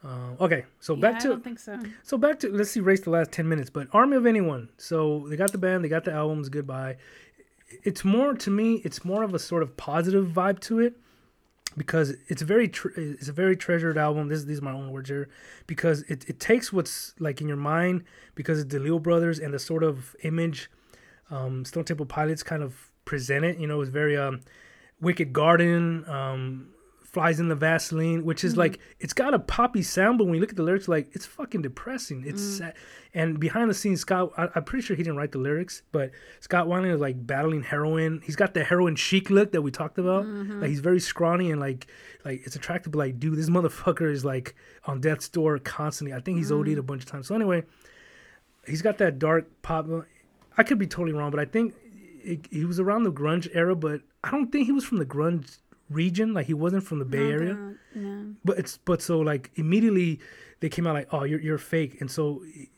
Uh, 0.04 0.32
okay, 0.40 0.64
so 0.80 0.94
yeah, 0.94 1.00
back 1.00 1.20
to 1.20 1.28
I 1.28 1.30
don't 1.30 1.44
think 1.44 1.58
so. 1.58 1.78
So 2.02 2.18
back 2.18 2.38
to 2.40 2.48
let's 2.50 2.70
see, 2.70 2.80
race 2.80 3.00
the 3.00 3.10
last 3.10 3.32
ten 3.32 3.48
minutes. 3.48 3.70
But 3.70 3.88
Army 3.92 4.16
of 4.16 4.26
Anyone. 4.26 4.68
So 4.76 5.26
they 5.28 5.36
got 5.36 5.52
the 5.52 5.58
band, 5.58 5.84
they 5.84 5.88
got 5.88 6.04
the 6.04 6.12
albums. 6.12 6.48
Goodbye. 6.48 6.96
It's 7.82 8.04
more 8.04 8.34
to 8.34 8.50
me. 8.50 8.82
It's 8.84 9.04
more 9.04 9.22
of 9.22 9.34
a 9.34 9.38
sort 9.38 9.62
of 9.62 9.76
positive 9.76 10.26
vibe 10.26 10.60
to 10.60 10.78
it 10.78 10.94
because 11.76 12.14
it's 12.28 12.42
a 12.42 12.44
very 12.44 12.68
tr- 12.68 12.88
it's 12.96 13.28
a 13.28 13.32
very 13.32 13.56
treasured 13.56 13.98
album. 13.98 14.28
This 14.28 14.44
these 14.44 14.60
are 14.60 14.64
my 14.64 14.72
own 14.72 14.90
words 14.90 15.08
here 15.08 15.28
because 15.66 16.02
it 16.02 16.28
it 16.28 16.38
takes 16.38 16.72
what's 16.72 17.14
like 17.18 17.40
in 17.40 17.48
your 17.48 17.56
mind 17.56 18.04
because 18.34 18.60
it's 18.60 18.72
the 18.72 18.78
Leo 18.78 18.98
brothers 18.98 19.38
and 19.38 19.52
the 19.52 19.58
sort 19.58 19.82
of 19.82 20.14
image 20.22 20.70
um, 21.30 21.64
Stone 21.64 21.84
Temple 21.84 22.06
Pilots 22.06 22.42
kind 22.42 22.62
of 22.62 22.90
present 23.04 23.44
it. 23.44 23.58
You 23.58 23.66
know, 23.66 23.80
it's 23.80 23.90
very 23.90 24.16
um, 24.16 24.40
Wicked 25.00 25.32
Garden. 25.32 26.04
Um, 26.08 26.68
flies 27.16 27.40
in 27.40 27.48
the 27.48 27.54
Vaseline, 27.54 28.26
which 28.26 28.44
is 28.44 28.52
mm-hmm. 28.52 28.60
like 28.60 28.78
it's 29.00 29.14
got 29.14 29.32
a 29.32 29.38
poppy 29.38 29.80
sound, 29.80 30.18
but 30.18 30.24
when 30.24 30.34
you 30.34 30.40
look 30.40 30.50
at 30.50 30.56
the 30.56 30.62
lyrics, 30.62 30.86
like 30.86 31.08
it's 31.14 31.24
fucking 31.24 31.62
depressing. 31.62 32.22
It's 32.26 32.42
mm. 32.42 32.58
sad. 32.58 32.74
and 33.14 33.40
behind 33.40 33.70
the 33.70 33.74
scenes, 33.74 34.00
Scott, 34.00 34.32
I, 34.36 34.48
I'm 34.54 34.64
pretty 34.64 34.84
sure 34.84 34.96
he 34.96 35.02
didn't 35.02 35.16
write 35.16 35.32
the 35.32 35.38
lyrics, 35.38 35.80
but 35.92 36.10
Scott 36.40 36.66
Weiland 36.66 36.92
is 36.92 37.00
like 37.00 37.26
battling 37.26 37.62
heroin. 37.62 38.20
He's 38.22 38.36
got 38.36 38.52
the 38.52 38.62
heroin 38.62 38.96
chic 38.96 39.30
look 39.30 39.52
that 39.52 39.62
we 39.62 39.70
talked 39.70 39.96
about. 39.96 40.26
Mm-hmm. 40.26 40.60
Like 40.60 40.68
he's 40.68 40.80
very 40.80 41.00
scrawny 41.00 41.50
and 41.50 41.58
like 41.58 41.86
like 42.26 42.42
it's 42.44 42.54
attractive. 42.54 42.92
But 42.92 42.98
like, 42.98 43.18
dude, 43.18 43.38
this 43.38 43.48
motherfucker 43.48 44.12
is 44.12 44.22
like 44.22 44.54
on 44.84 45.00
death's 45.00 45.30
door 45.30 45.58
constantly. 45.58 46.14
I 46.14 46.20
think 46.20 46.36
he's 46.36 46.52
OD'd 46.52 46.68
mm. 46.68 46.76
a 46.76 46.82
bunch 46.82 47.02
of 47.02 47.10
times. 47.10 47.28
So 47.28 47.34
anyway, 47.34 47.64
he's 48.66 48.82
got 48.82 48.98
that 48.98 49.18
dark 49.18 49.46
pop. 49.62 49.86
I 50.58 50.62
could 50.62 50.78
be 50.78 50.86
totally 50.86 51.12
wrong, 51.12 51.30
but 51.30 51.40
I 51.40 51.46
think 51.46 51.74
it, 52.26 52.46
he 52.50 52.64
was 52.64 52.78
around 52.80 53.04
the 53.04 53.12
grunge 53.12 53.48
era, 53.54 53.74
but 53.76 54.00
I 54.24 54.30
don't 54.30 54.50
think 54.50 54.66
he 54.66 54.72
was 54.72 54.84
from 54.84 54.98
the 54.98 55.06
grunge 55.06 55.58
region. 55.88 56.34
Like 56.34 56.46
he 56.46 56.54
wasn't 56.54 56.82
from 56.84 56.98
the 56.98 57.04
Bay 57.04 57.30
Area. 57.30 57.54
No. 57.94 58.34
But 58.44 58.58
it's 58.58 58.76
but 58.78 59.00
so 59.02 59.20
like 59.20 59.50
immediately 59.54 60.20
they 60.60 60.68
came 60.68 60.86
out 60.86 60.94
like, 60.94 61.08
oh, 61.12 61.24
you're 61.24 61.40
you're 61.40 61.58
fake, 61.58 62.00
and 62.00 62.10
so 62.10 62.42
it, 62.44 62.68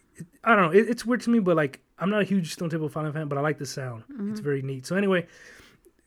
I 0.44 0.54
don't 0.54 0.66
know. 0.66 0.78
It, 0.78 0.88
it's 0.88 1.04
weird 1.06 1.20
to 1.22 1.30
me, 1.30 1.38
but 1.38 1.56
like 1.56 1.80
I'm 1.98 2.10
not 2.10 2.22
a 2.22 2.24
huge 2.24 2.52
Stone 2.52 2.70
Temple 2.70 2.88
Pilots 2.88 3.14
fan, 3.14 3.28
but 3.28 3.38
I 3.38 3.40
like 3.40 3.58
the 3.58 3.66
sound. 3.66 4.04
It's 4.30 4.40
very 4.40 4.62
neat. 4.62 4.86
So 4.86 4.94
anyway, 4.96 5.26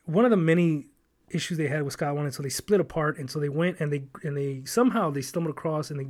one 0.05 0.25
of 0.25 0.31
the 0.31 0.38
many 0.38 0.88
issues 1.29 1.57
they 1.57 1.67
had 1.67 1.83
with 1.83 1.93
Scott 1.93 2.15
One, 2.15 2.25
and 2.25 2.33
so 2.33 2.43
they 2.43 2.50
split 2.50 2.79
apart, 2.79 3.17
and 3.17 3.29
so 3.29 3.39
they 3.39 3.50
went 3.50 3.79
and 3.79 3.91
they 3.91 4.03
and 4.24 4.36
they 4.38 4.62
somehow 4.65 5.12
they 5.12 5.21
stumbled 5.21 5.51
across 5.55 5.91
and 5.91 6.00
they 6.00 6.05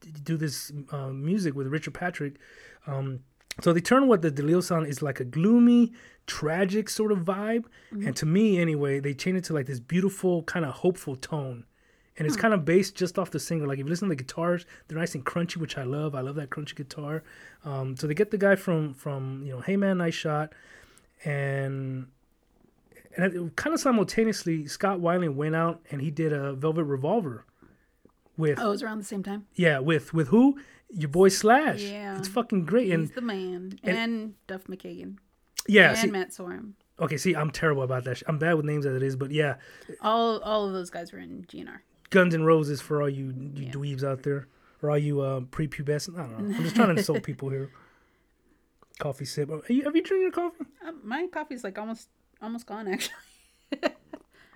d- 0.00 0.20
do 0.22 0.36
this 0.36 0.72
uh, 0.90 1.08
music 1.08 1.54
with 1.54 1.66
Richard 1.68 1.94
Patrick. 1.94 2.34
Um, 2.86 3.20
so 3.60 3.72
they 3.72 3.80
turn 3.80 4.08
what 4.08 4.22
the 4.22 4.30
DeLeo 4.30 4.62
sound 4.62 4.86
is 4.86 5.00
like 5.02 5.20
a 5.20 5.24
gloomy, 5.24 5.92
tragic 6.26 6.88
sort 6.88 7.12
of 7.12 7.18
vibe, 7.20 7.64
and 7.92 8.14
to 8.16 8.26
me 8.26 8.58
anyway, 8.58 9.00
they 9.00 9.14
change 9.14 9.38
it 9.38 9.44
to 9.44 9.52
like 9.52 9.66
this 9.66 9.80
beautiful 9.80 10.42
kind 10.44 10.64
of 10.64 10.72
hopeful 10.74 11.16
tone. 11.16 11.64
And 12.16 12.28
it's 12.28 12.36
kind 12.36 12.54
of 12.54 12.64
based 12.64 12.94
just 12.94 13.18
off 13.18 13.32
the 13.32 13.40
singer. 13.40 13.66
Like 13.66 13.80
if 13.80 13.84
you 13.86 13.90
listen 13.90 14.08
to 14.08 14.12
the 14.14 14.22
guitars, 14.22 14.66
they're 14.86 14.96
nice 14.96 15.16
and 15.16 15.24
crunchy, 15.26 15.56
which 15.56 15.76
I 15.76 15.82
love. 15.82 16.14
I 16.14 16.20
love 16.20 16.36
that 16.36 16.48
crunchy 16.48 16.76
guitar. 16.76 17.24
Um, 17.64 17.96
so 17.96 18.06
they 18.06 18.14
get 18.14 18.30
the 18.30 18.38
guy 18.38 18.54
from 18.54 18.94
from 18.94 19.42
you 19.44 19.52
know, 19.52 19.60
Hey 19.60 19.76
Man, 19.76 19.98
Nice 19.98 20.14
Shot, 20.14 20.52
and 21.24 22.06
and 23.16 23.54
kind 23.56 23.74
of 23.74 23.80
simultaneously, 23.80 24.66
Scott 24.66 24.98
Weiland 25.00 25.34
went 25.34 25.54
out 25.54 25.80
and 25.90 26.00
he 26.00 26.10
did 26.10 26.32
a 26.32 26.52
Velvet 26.54 26.84
Revolver 26.84 27.44
with 28.36 28.58
Oh, 28.58 28.68
it 28.68 28.70
was 28.70 28.82
around 28.82 28.98
the 28.98 29.04
same 29.04 29.22
time. 29.22 29.46
yeah 29.54 29.78
with 29.78 30.12
with 30.14 30.28
who 30.28 30.58
your 30.90 31.08
boy 31.08 31.28
Slash. 31.28 31.80
Yeah. 31.82 32.18
it's 32.18 32.28
fucking 32.28 32.64
great. 32.64 32.90
And 32.92 33.06
He's 33.06 33.14
the 33.14 33.20
man. 33.20 33.78
And, 33.82 34.34
Duff 34.46 34.64
McKagan. 34.64 35.16
yeah, 35.66 35.90
and 35.90 35.98
see, 35.98 36.10
Matt 36.10 36.30
Sorum. 36.30 36.72
okay, 37.00 37.16
see, 37.16 37.34
I'm 37.34 37.50
terrible 37.50 37.82
about 37.82 38.04
that. 38.04 38.22
I'm 38.26 38.38
bad 38.38 38.54
with 38.54 38.64
names 38.64 38.86
as 38.86 38.94
it 38.96 39.02
is, 39.02 39.16
but 39.16 39.30
yeah, 39.30 39.56
All 40.00 40.38
all 40.40 40.66
of 40.66 40.72
those 40.72 40.90
guys 40.90 41.12
were 41.12 41.18
in 41.18 41.44
GNR. 41.48 41.78
Guns 42.10 42.34
and 42.34 42.46
Roses 42.46 42.80
for 42.80 43.02
all 43.02 43.08
you 43.08 43.32
you 43.54 43.64
Yeah. 43.66 43.70
dweebs 43.72 44.04
out 44.04 44.22
there, 44.22 44.46
or 44.82 44.90
all 44.90 44.98
you 44.98 45.20
uh, 45.20 45.40
prepubescent. 45.40 46.14
I 46.18 46.22
don't 46.22 46.48
know. 46.48 46.56
I'm 46.56 46.62
just 46.62 46.76
trying 46.76 46.88
to 46.88 46.96
insult 46.96 47.22
people 47.30 47.48
here. 47.50 47.70
Coffee 49.00 49.24
sip. 49.24 49.50
Are 49.50 49.60
you, 49.72 49.82
have 49.84 49.96
you 49.96 50.02
drinking 50.02 50.22
your 50.22 50.30
coffee? 50.30 50.64
Uh, 50.86 50.92
my 51.02 51.26
coffee's 51.26 51.64
like 51.64 51.76
almost 51.78 52.08
almost 52.40 52.66
gone 52.66 52.86
actually. 52.86 53.14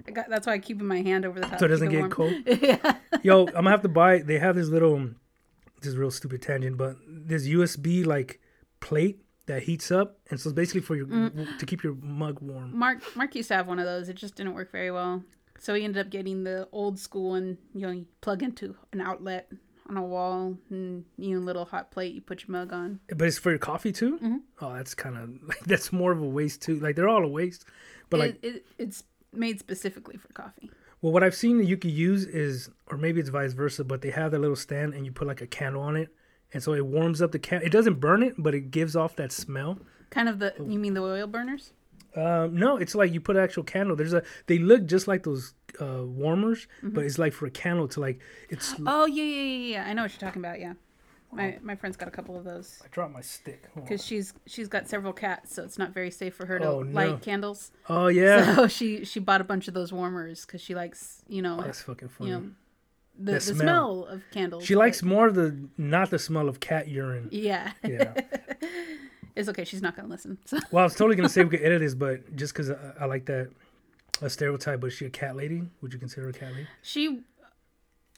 I 0.07 0.11
got 0.13 0.31
that's 0.31 0.47
why 0.47 0.53
I 0.55 0.59
keep 0.59 0.81
in 0.81 0.87
my 0.87 1.01
hand 1.03 1.25
over 1.27 1.41
the 1.41 1.47
top. 1.47 1.59
So 1.59 1.65
it 1.67 1.69
doesn't 1.69 1.89
get 1.89 1.99
warm. 1.99 2.11
cold. 2.11 2.33
yeah. 2.47 2.97
Yo, 3.23 3.47
I'm 3.49 3.53
gonna 3.55 3.71
have 3.71 3.83
to 3.83 3.89
buy. 3.89 4.19
They 4.19 4.39
have 4.39 4.55
this 4.55 4.69
little. 4.69 4.95
um, 4.95 5.17
This 5.81 5.89
is 5.89 5.95
a 5.95 5.99
real 6.01 6.11
stupid 6.11 6.43
tangent, 6.43 6.77
but 6.77 6.97
this 7.07 7.47
USB 7.47 8.05
like 8.05 8.41
plate 8.81 9.21
that 9.47 9.63
heats 9.63 9.91
up, 9.91 10.19
and 10.31 10.39
so 10.39 10.51
it's 10.51 10.55
basically 10.55 10.81
for 10.83 10.95
your 10.97 11.07
Mm. 11.07 11.59
to 11.59 11.67
keep 11.67 11.83
your 11.83 11.95
mug 11.95 12.41
warm. 12.41 12.77
Mark 12.77 12.99
Mark 13.17 13.35
used 13.35 13.49
to 13.49 13.55
have 13.55 13.67
one 13.67 13.79
of 13.79 13.87
those. 13.87 14.09
It 14.09 14.15
just 14.17 14.35
didn't 14.35 14.55
work 14.55 14.71
very 14.73 14.91
well. 14.91 15.23
So 15.61 15.75
he 15.75 15.85
ended 15.85 16.05
up 16.07 16.11
getting 16.11 16.45
the 16.45 16.69
old 16.71 16.99
school 16.99 17.31
one. 17.31 17.59
You 17.75 17.81
know, 17.83 17.91
you 17.91 18.07
plug 18.21 18.43
into 18.43 18.77
an 18.93 19.01
outlet 19.01 19.51
on 19.89 19.97
a 19.97 20.03
wall, 20.05 20.57
and 20.71 21.05
you 21.17 21.35
know, 21.39 21.45
little 21.45 21.65
hot 21.65 21.91
plate. 21.91 22.15
You 22.15 22.21
put 22.21 22.43
your 22.43 22.53
mug 22.53 22.73
on. 22.73 23.01
But 23.09 23.23
it's 23.27 23.39
for 23.39 23.51
your 23.51 23.59
coffee 23.59 23.91
too. 23.93 24.17
Mm-hmm. 24.17 24.37
Oh, 24.61 24.75
that's 24.75 24.95
kind 24.95 25.17
of 25.17 25.31
like 25.49 25.61
that's 25.67 25.93
more 25.93 26.13
of 26.13 26.21
a 26.21 26.27
waste 26.29 26.61
too. 26.63 26.79
Like 26.79 26.97
they're 26.97 27.09
all 27.09 27.25
a 27.25 27.29
waste. 27.29 27.65
But 28.11 28.21
like, 28.21 28.39
it, 28.43 28.57
it, 28.57 28.67
it's 28.79 29.05
made 29.33 29.59
specifically 29.59 30.17
for 30.17 30.29
coffee. 30.33 30.71
Well, 31.01 31.13
what 31.13 31.23
I've 31.23 31.35
seen 31.35 31.59
that 31.59 31.65
you 31.67 31.77
could 31.77 31.91
use 31.91 32.25
is, 32.25 32.71
or 32.89 32.97
maybe 32.97 33.21
it's 33.21 33.29
vice 33.29 33.53
versa, 33.53 33.85
but 33.85 34.01
they 34.03 34.11
have 34.11 34.33
that 34.33 34.39
little 34.41 34.57
stand 34.57 34.95
and 34.95 35.05
you 35.07 35.13
put 35.13 35.27
like 35.29 35.41
a 35.41 35.47
candle 35.47 35.83
on 35.83 35.97
it, 35.97 36.09
and 36.53 36.63
so 36.63 36.73
it 36.75 36.85
warms 36.87 37.21
up 37.23 37.33
the 37.33 37.39
can. 37.39 37.63
It 37.63 37.71
doesn't 37.73 38.01
burn 38.01 38.23
it, 38.23 38.35
but 38.39 38.55
it 38.55 38.71
gives 38.71 38.97
off 38.97 39.17
that 39.17 39.33
smell. 39.33 39.79
Kind 40.11 40.29
of 40.29 40.39
the. 40.39 40.55
You 40.59 40.79
mean 40.79 40.95
the 40.95 41.03
oil 41.03 41.27
burners? 41.27 41.73
Um, 42.17 42.57
no, 42.57 42.79
it's 42.79 42.95
like 42.95 43.13
you 43.13 43.21
put 43.21 43.37
an 43.37 43.43
actual 43.45 43.63
candle. 43.63 43.95
There's 43.95 44.15
a 44.15 44.23
they 44.47 44.59
look 44.59 44.87
just 44.87 45.07
like 45.07 45.23
those 45.25 45.55
uh, 45.81 46.03
warmers, 46.05 46.67
Mm-hmm. 46.79 46.95
but 46.95 47.05
it's 47.05 47.19
like 47.19 47.33
for 47.35 47.47
a 47.47 47.51
candle 47.51 47.87
to 47.89 48.01
like 48.01 48.19
it's. 48.49 48.75
Oh 48.87 49.05
yeah, 49.07 49.23
yeah, 49.23 49.43
yeah, 49.43 49.73
yeah. 49.75 49.85
I 49.87 49.93
know 49.93 50.03
what 50.03 50.13
you're 50.13 50.19
talking 50.29 50.41
about. 50.43 50.59
Yeah, 50.59 50.73
my 51.33 51.59
my 51.63 51.75
friend's 51.77 51.97
got 51.97 52.09
a 52.09 52.11
couple 52.11 52.37
of 52.37 52.45
those 52.45 52.81
I 52.85 52.89
dropped 52.89 53.13
my 53.13 53.21
stick. 53.21 53.65
Because 53.75 54.05
she's 54.05 54.33
she's 54.47 54.69
got 54.69 54.89
several 54.89 55.13
cats, 55.13 55.55
so 55.55 55.63
it's 55.63 55.77
not 55.79 55.93
very 55.93 56.11
safe 56.11 56.35
for 56.35 56.47
her 56.47 56.59
to 56.59 56.65
Oh, 56.67 56.83
no. 56.83 56.93
light 56.93 57.23
candles. 57.23 57.71
Oh 57.89 58.07
yeah, 58.09 58.55
So 58.57 58.67
she 58.69 59.05
she 59.05 59.21
bought 59.21 59.41
a 59.41 59.45
bunch 59.45 59.69
of 59.69 59.75
those 59.75 59.93
warmers 59.93 60.45
because 60.47 60.61
she 60.61 60.75
likes 60.75 61.23
you 61.29 61.43
know 61.43 61.61
that's 61.63 61.83
fucking 61.83 62.09
funny. 62.09 62.31
you 62.31 62.37
know 62.37 62.51
the, 63.21 63.33
the 63.33 63.41
smell. 63.41 63.57
smell. 63.57 64.05
of 64.07 64.23
candles. 64.31 64.65
she 64.65 64.75
but- 64.75 64.79
likes 64.81 65.03
more 65.03 65.31
the 65.31 65.69
not 65.77 66.11
the 66.11 66.19
smell 66.19 66.49
of 66.49 66.61
cat 66.61 66.89
urine. 66.89 67.29
Yeah, 67.33 67.73
Yeah. 67.85 68.15
it's 69.37 69.49
okay. 69.49 69.65
She's 69.65 69.83
not 69.83 69.97
gonna 69.97 70.09
listen. 70.09 70.39
So 70.45 70.59
well, 70.71 70.83
I 70.83 70.85
was 70.85 70.95
totally 70.95 71.17
gonna 71.17 71.29
say 71.29 71.43
we 71.45 71.51
could 71.51 71.63
edit 71.63 71.81
this, 71.81 71.95
but 72.07 72.35
just 72.37 72.53
because 72.55 72.71
I, 72.71 72.77
I 73.01 73.05
like 73.07 73.27
that 73.27 73.51
a 74.23 74.31
stereotype, 74.31 74.81
but 74.81 74.89
is 74.89 74.93
she 74.95 75.05
a 75.07 75.11
cat 75.11 75.37
lady? 75.37 75.63
Would 75.83 75.93
you 75.93 75.99
consider 75.99 76.23
her 76.25 76.31
a 76.31 76.33
cat 76.33 76.53
lady? 76.53 76.67
she, 76.83 77.21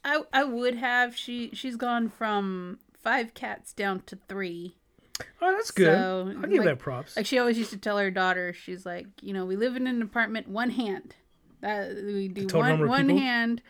I 0.04 0.22
I 0.32 0.44
would 0.44 0.74
have 0.76 1.16
she 1.16 1.50
she's 1.54 1.76
gone 1.76 2.08
from 2.08 2.78
five 3.02 3.34
cats 3.34 3.72
down 3.72 4.02
to 4.06 4.18
three. 4.28 4.76
Oh, 5.42 5.52
that's 5.52 5.70
good. 5.70 5.86
So, 5.86 6.32
I'll 6.36 6.48
give 6.48 6.58
like- 6.58 6.64
that 6.64 6.78
props. 6.78 7.16
Like 7.16 7.26
she 7.26 7.38
always 7.38 7.58
used 7.58 7.70
to 7.70 7.76
tell 7.76 7.98
her 7.98 8.10
daughter, 8.10 8.52
she's 8.52 8.86
like, 8.86 9.06
you 9.20 9.32
know, 9.34 9.44
we 9.44 9.56
live 9.56 9.76
in 9.76 9.86
an 9.86 10.00
apartment, 10.02 10.48
one 10.48 10.70
hand. 10.70 11.14
That 11.60 11.94
we 11.94 12.28
do 12.28 12.46
one 12.56 12.88
one 12.88 13.06
people? 13.08 13.20
hand. 13.20 13.62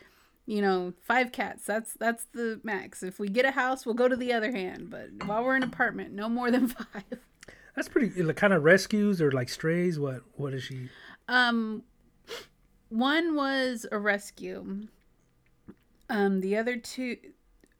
You 0.46 0.62
know, 0.62 0.92
five 1.00 1.32
cats. 1.32 1.64
That's 1.64 1.94
that's 1.94 2.24
the 2.32 2.60
max. 2.62 3.02
If 3.02 3.18
we 3.18 3.28
get 3.28 3.44
a 3.44 3.50
house, 3.50 3.84
we'll 3.84 3.96
go 3.96 4.06
to 4.08 4.14
the 4.16 4.32
other 4.32 4.52
hand. 4.52 4.90
But 4.90 5.26
while 5.26 5.44
we're 5.44 5.56
in 5.56 5.62
an 5.64 5.68
apartment, 5.68 6.12
no 6.12 6.28
more 6.28 6.50
than 6.52 6.68
five. 6.68 7.04
That's 7.74 7.88
pretty. 7.88 8.22
Like, 8.22 8.36
kind 8.36 8.52
of 8.52 8.62
rescues 8.62 9.20
or 9.20 9.32
like 9.32 9.48
strays. 9.48 9.98
What? 9.98 10.22
What 10.36 10.54
is 10.54 10.62
she? 10.62 10.88
Um, 11.28 11.82
one 12.90 13.34
was 13.34 13.86
a 13.90 13.98
rescue. 13.98 14.86
Um, 16.08 16.40
the 16.40 16.56
other 16.56 16.76
two, 16.76 17.16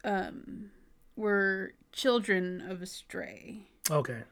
um, 0.05 0.71
were 1.21 1.75
children 1.93 2.61
of 2.69 2.83
a 2.83 2.87
stray. 2.87 3.69
Okay. 3.91 4.23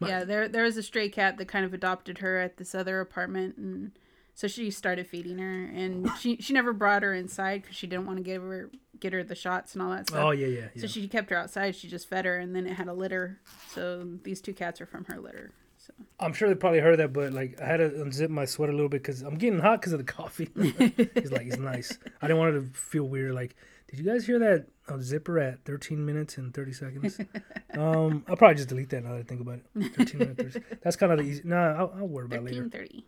My- 0.00 0.08
Yeah, 0.08 0.24
there 0.24 0.48
there 0.48 0.64
was 0.64 0.76
a 0.76 0.82
stray 0.82 1.08
cat 1.08 1.38
that 1.38 1.48
kind 1.48 1.64
of 1.64 1.72
adopted 1.72 2.18
her 2.18 2.38
at 2.38 2.56
this 2.58 2.74
other 2.74 3.00
apartment, 3.00 3.56
and 3.56 3.92
so 4.34 4.46
she 4.48 4.70
started 4.70 5.06
feeding 5.06 5.38
her, 5.38 5.64
and 5.64 6.10
she 6.20 6.36
she 6.38 6.52
never 6.52 6.72
brought 6.72 7.02
her 7.02 7.14
inside 7.14 7.62
because 7.62 7.76
she 7.76 7.86
didn't 7.86 8.06
want 8.06 8.18
to 8.18 8.22
give 8.22 8.42
her 8.42 8.70
get 9.00 9.12
her 9.12 9.22
the 9.22 9.34
shots 9.34 9.74
and 9.74 9.82
all 9.82 9.90
that 9.90 10.08
stuff. 10.08 10.22
Oh 10.24 10.30
yeah, 10.32 10.46
yeah, 10.46 10.60
yeah. 10.74 10.80
So 10.82 10.86
she 10.86 11.08
kept 11.08 11.30
her 11.30 11.36
outside. 11.36 11.74
She 11.76 11.88
just 11.88 12.08
fed 12.08 12.24
her, 12.26 12.36
and 12.38 12.54
then 12.54 12.66
it 12.66 12.74
had 12.74 12.88
a 12.88 12.92
litter. 12.94 13.40
So 13.72 14.06
these 14.22 14.40
two 14.42 14.52
cats 14.52 14.80
are 14.80 14.86
from 14.86 15.04
her 15.06 15.18
litter. 15.18 15.52
So 15.78 15.92
I'm 16.18 16.32
sure 16.32 16.48
they 16.48 16.54
probably 16.56 16.80
heard 16.80 16.98
that, 16.98 17.12
but 17.12 17.32
like 17.32 17.60
I 17.60 17.66
had 17.66 17.76
to 17.78 17.88
unzip 17.90 18.28
my 18.28 18.44
sweater 18.44 18.72
a 18.72 18.74
little 18.74 18.88
bit 18.88 19.02
because 19.02 19.22
I'm 19.22 19.36
getting 19.36 19.60
hot 19.60 19.80
because 19.80 19.92
of 19.92 19.98
the 19.98 20.12
coffee. 20.12 20.50
He's 20.54 21.30
like, 21.30 21.46
it's 21.46 21.58
nice. 21.58 21.96
I 22.20 22.26
didn't 22.26 22.38
want 22.38 22.54
it 22.56 22.60
to 22.60 22.66
feel 22.78 23.04
weird. 23.04 23.34
Like, 23.34 23.54
did 23.96 24.04
you 24.04 24.12
guys 24.12 24.26
hear 24.26 24.38
that 24.38 24.66
uh, 24.88 24.98
zipper 25.00 25.38
at 25.38 25.64
13 25.64 26.04
minutes 26.04 26.36
and 26.36 26.52
30 26.52 26.72
seconds? 26.72 27.18
um, 27.78 28.24
I'll 28.28 28.36
probably 28.36 28.56
just 28.56 28.68
delete 28.68 28.90
that 28.90 29.04
now 29.04 29.12
that 29.12 29.20
I 29.20 29.22
think 29.22 29.40
about 29.40 29.60
it. 29.74 29.94
13 29.94 30.18
minutes. 30.18 30.54
30. 30.56 30.76
That's 30.82 30.96
kind 30.96 31.12
of 31.12 31.18
the 31.18 31.24
easy. 31.24 31.42
Nah, 31.44 31.72
I'll, 31.72 31.94
I'll 31.96 32.06
worry 32.06 32.26
about 32.26 32.40
it 32.40 32.44
later. 32.44 32.56
thirteen 32.56 32.70
thirty. 32.70 33.06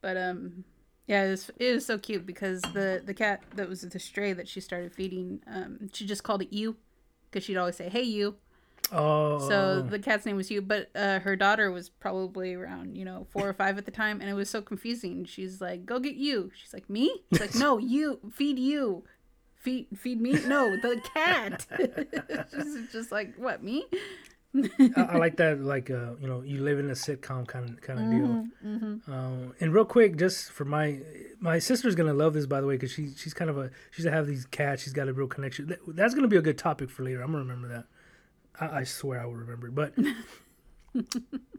But 0.00 0.16
um, 0.16 0.64
yeah, 1.06 1.24
it 1.24 1.30
was, 1.30 1.50
it 1.58 1.74
was 1.74 1.86
so 1.86 1.96
cute 1.96 2.26
because 2.26 2.60
the 2.62 3.02
the 3.04 3.14
cat 3.14 3.42
that 3.54 3.68
was 3.68 3.82
the 3.82 3.98
stray 4.00 4.32
that 4.32 4.48
she 4.48 4.60
started 4.60 4.92
feeding, 4.92 5.40
um, 5.46 5.88
she 5.92 6.04
just 6.06 6.24
called 6.24 6.42
it 6.42 6.52
you, 6.52 6.76
because 7.30 7.44
she'd 7.44 7.56
always 7.56 7.76
say, 7.76 7.88
"Hey 7.88 8.02
you." 8.02 8.36
Oh, 8.90 9.46
So 9.48 9.82
the 9.82 9.98
cat's 9.98 10.24
name 10.24 10.36
was 10.36 10.50
you, 10.50 10.62
but 10.62 10.88
uh, 10.94 11.18
her 11.20 11.36
daughter 11.36 11.70
was 11.70 11.90
probably 11.90 12.54
around, 12.54 12.96
you 12.96 13.04
know, 13.04 13.26
four 13.30 13.46
or 13.46 13.52
five 13.52 13.76
at 13.76 13.84
the 13.84 13.90
time, 13.90 14.20
and 14.20 14.30
it 14.30 14.34
was 14.34 14.48
so 14.48 14.62
confusing. 14.62 15.24
She's 15.24 15.60
like, 15.60 15.84
"Go 15.84 15.98
get 15.98 16.14
you." 16.14 16.50
She's 16.54 16.72
like, 16.72 16.88
"Me?" 16.88 17.22
She's 17.32 17.40
like, 17.40 17.54
"No, 17.54 17.78
you. 17.78 18.18
Feed 18.32 18.58
you. 18.58 19.04
Feed 19.60 19.86
feed 19.96 20.20
me? 20.20 20.32
No, 20.46 20.76
the 20.76 21.00
cat." 21.14 21.66
She's 22.50 22.92
just 22.92 23.12
like, 23.12 23.34
"What 23.36 23.62
me?" 23.62 23.84
I, 24.54 25.06
I 25.10 25.16
like 25.16 25.36
that. 25.36 25.60
Like, 25.60 25.90
uh, 25.90 26.16
you 26.20 26.26
know, 26.26 26.42
you 26.42 26.62
live 26.62 26.78
in 26.78 26.88
a 26.88 26.94
sitcom 26.94 27.46
kind 27.46 27.68
of 27.68 27.80
kind 27.80 27.98
of 27.98 28.10
deal. 28.10 28.46
Mm-hmm. 28.64 29.12
Um, 29.12 29.54
and 29.60 29.74
real 29.74 29.84
quick, 29.84 30.16
just 30.16 30.50
for 30.50 30.64
my 30.64 31.00
my 31.40 31.58
sister's 31.58 31.94
gonna 31.94 32.14
love 32.14 32.34
this 32.34 32.46
by 32.46 32.60
the 32.60 32.66
way 32.66 32.74
because 32.74 32.92
she 32.92 33.10
she's 33.16 33.34
kind 33.34 33.50
of 33.50 33.58
a 33.58 33.70
she's 33.90 34.04
gonna 34.04 34.16
have 34.16 34.26
these 34.26 34.46
cats. 34.46 34.82
She's 34.82 34.92
got 34.92 35.08
a 35.08 35.12
real 35.12 35.26
connection. 35.26 35.66
That, 35.66 35.78
that's 35.88 36.14
gonna 36.14 36.28
be 36.28 36.36
a 36.36 36.42
good 36.42 36.58
topic 36.58 36.90
for 36.90 37.02
later. 37.02 37.20
I'm 37.20 37.32
gonna 37.32 37.44
remember 37.44 37.68
that. 37.68 37.84
I, 38.60 38.80
I 38.80 38.84
swear 38.84 39.20
I 39.20 39.26
will 39.26 39.34
remember 39.34 39.68
it. 39.68 39.74
But 39.74 39.94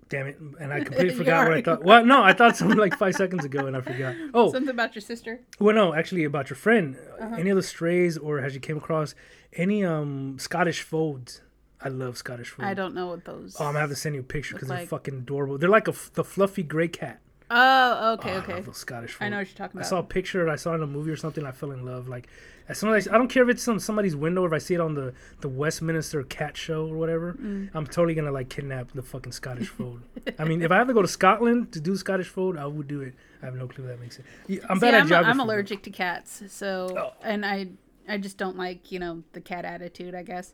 damn 0.10 0.28
it, 0.28 0.38
and 0.60 0.74
I 0.74 0.80
completely 0.84 1.14
forgot 1.16 1.48
what 1.48 1.58
I 1.58 1.62
thought. 1.62 1.84
Well, 1.84 2.06
no, 2.06 2.22
I 2.24 2.34
thought 2.34 2.58
something 2.58 2.78
like 2.78 2.98
five 2.98 3.16
seconds 3.16 3.46
ago, 3.46 3.66
and 3.68 3.78
I 3.78 3.82
forgot. 3.82 4.16
Oh, 4.34 4.52
Something 4.52 4.70
about 4.70 4.96
your 4.96 5.02
sister. 5.02 5.40
well, 5.60 5.76
no, 5.76 5.94
actually 5.94 6.24
about 6.24 6.50
your 6.50 6.58
friend. 6.58 6.98
Uh-huh. 7.20 7.36
Any 7.38 7.52
other 7.52 7.62
strays 7.62 8.18
or 8.18 8.42
has 8.42 8.54
you 8.54 8.60
came 8.60 8.78
across 8.78 9.16
any 9.54 9.84
um 9.86 10.38
Scottish 10.40 10.82
folds? 10.82 11.42
I 11.82 11.88
love 11.90 12.18
Scottish 12.18 12.50
folds. 12.50 12.68
I 12.68 12.74
don't 12.74 12.94
know 12.94 13.08
what 13.08 13.24
those. 13.26 13.56
Oh, 13.60 13.66
I'm 13.66 13.70
gonna 13.74 13.80
have 13.80 13.90
to 13.90 13.96
send 13.96 14.16
you 14.16 14.22
a 14.22 14.24
picture 14.24 14.56
because 14.56 14.68
they're 14.68 14.80
like- 14.80 14.90
fucking 14.90 15.14
adorable. 15.14 15.58
They're 15.58 15.70
like 15.70 15.88
a 15.88 15.94
the 16.14 16.24
fluffy 16.24 16.64
gray 16.64 16.88
cat. 16.90 17.22
Oh, 17.52 18.14
okay, 18.14 18.32
Oh, 18.32 18.36
I 18.36 18.38
okay. 18.38 18.62
those 18.62 18.78
Scottish. 18.78 19.18
I 19.20 19.30
know 19.30 19.38
what 19.38 19.48
you're 19.48 19.56
talking 19.58 19.78
about. 19.80 19.86
I 19.86 19.90
saw 19.90 20.00
a 20.00 20.04
picture. 20.04 20.48
I 20.50 20.56
saw 20.56 20.74
it 20.74 20.76
in 20.76 20.84
a 20.84 20.88
movie 20.88 21.10
or 21.12 21.16
something. 21.16 21.46
I 21.46 21.52
fell 21.52 21.72
in 21.72 21.84
love. 21.86 22.08
Like 22.08 22.28
as 22.68 22.78
soon 22.78 22.94
as 22.94 23.08
I, 23.08 23.16
I 23.16 23.18
don't 23.18 23.28
care 23.28 23.42
if 23.44 23.50
it's 23.50 23.68
on 23.68 23.80
somebody's 23.80 24.16
window 24.16 24.44
or 24.44 24.48
if 24.48 24.54
I 24.54 24.60
see 24.60 24.76
it 24.76 24.80
on 24.82 24.94
the 24.94 25.14
the 25.42 25.50
Westminster 25.50 26.22
Cat 26.24 26.56
Show 26.56 26.88
or 26.88 26.96
whatever. 26.98 27.34
Mm. 27.34 27.70
I'm 27.74 27.86
totally 27.88 28.14
gonna 28.14 28.32
like 28.32 28.50
kidnap 28.50 28.92
the 28.92 29.02
fucking 29.02 29.32
Scottish 29.32 29.68
fold. 29.70 30.02
I 30.38 30.44
mean, 30.50 30.62
if 30.62 30.72
I 30.72 30.78
have 30.78 30.88
to 30.88 30.94
go 30.94 31.02
to 31.02 31.08
Scotland 31.08 31.72
to 31.72 31.80
do 31.80 31.96
Scottish 31.96 32.28
food, 32.28 32.56
I 32.58 32.66
would 32.68 32.88
do 32.88 33.02
it. 33.02 33.16
I 33.42 33.46
have 33.46 33.56
no 33.56 33.68
clue 33.68 33.86
if 33.86 33.90
that 33.92 34.00
makes 34.00 34.18
sense. 34.18 34.28
Yeah, 34.48 34.60
I'm 34.70 34.78
See, 34.78 34.82
bad 34.82 34.94
at 34.94 35.02
I'm, 35.02 35.08
geography. 35.08 35.32
I'm 35.32 35.40
allergic 35.40 35.82
to 35.84 35.90
cats, 35.90 36.44
so 36.50 36.96
Oh. 36.98 37.14
and 37.24 37.46
I 37.46 37.70
I 38.08 38.18
just 38.18 38.38
don't 38.38 38.58
like 38.58 38.92
you 38.92 39.00
know 39.00 39.24
the 39.34 39.42
cat 39.42 39.66
attitude. 39.66 40.14
I 40.14 40.22
guess. 40.24 40.54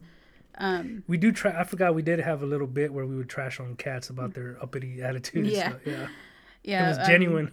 Um, 0.57 1.03
We 1.07 1.17
do 1.17 1.33
try. 1.33 1.51
I 1.51 1.65
forgot 1.65 1.95
we 1.95 2.01
did 2.01 2.19
have 2.19 2.41
a 2.41 2.45
little 2.45 2.67
bit 2.67 2.93
where 2.93 3.05
we 3.05 3.17
would 3.17 3.27
trash 3.27 3.59
on 3.59 3.75
cats 3.75 4.09
about 4.09 4.35
their 4.35 4.57
uppity 4.61 5.01
attitudes. 5.01 5.49
Yeah. 5.49 5.71
so, 5.71 5.79
yeah. 5.85 6.07
Yeah, 6.65 6.86
It 6.86 6.89
was 6.89 6.98
um, 7.00 7.05
genuine. 7.05 7.51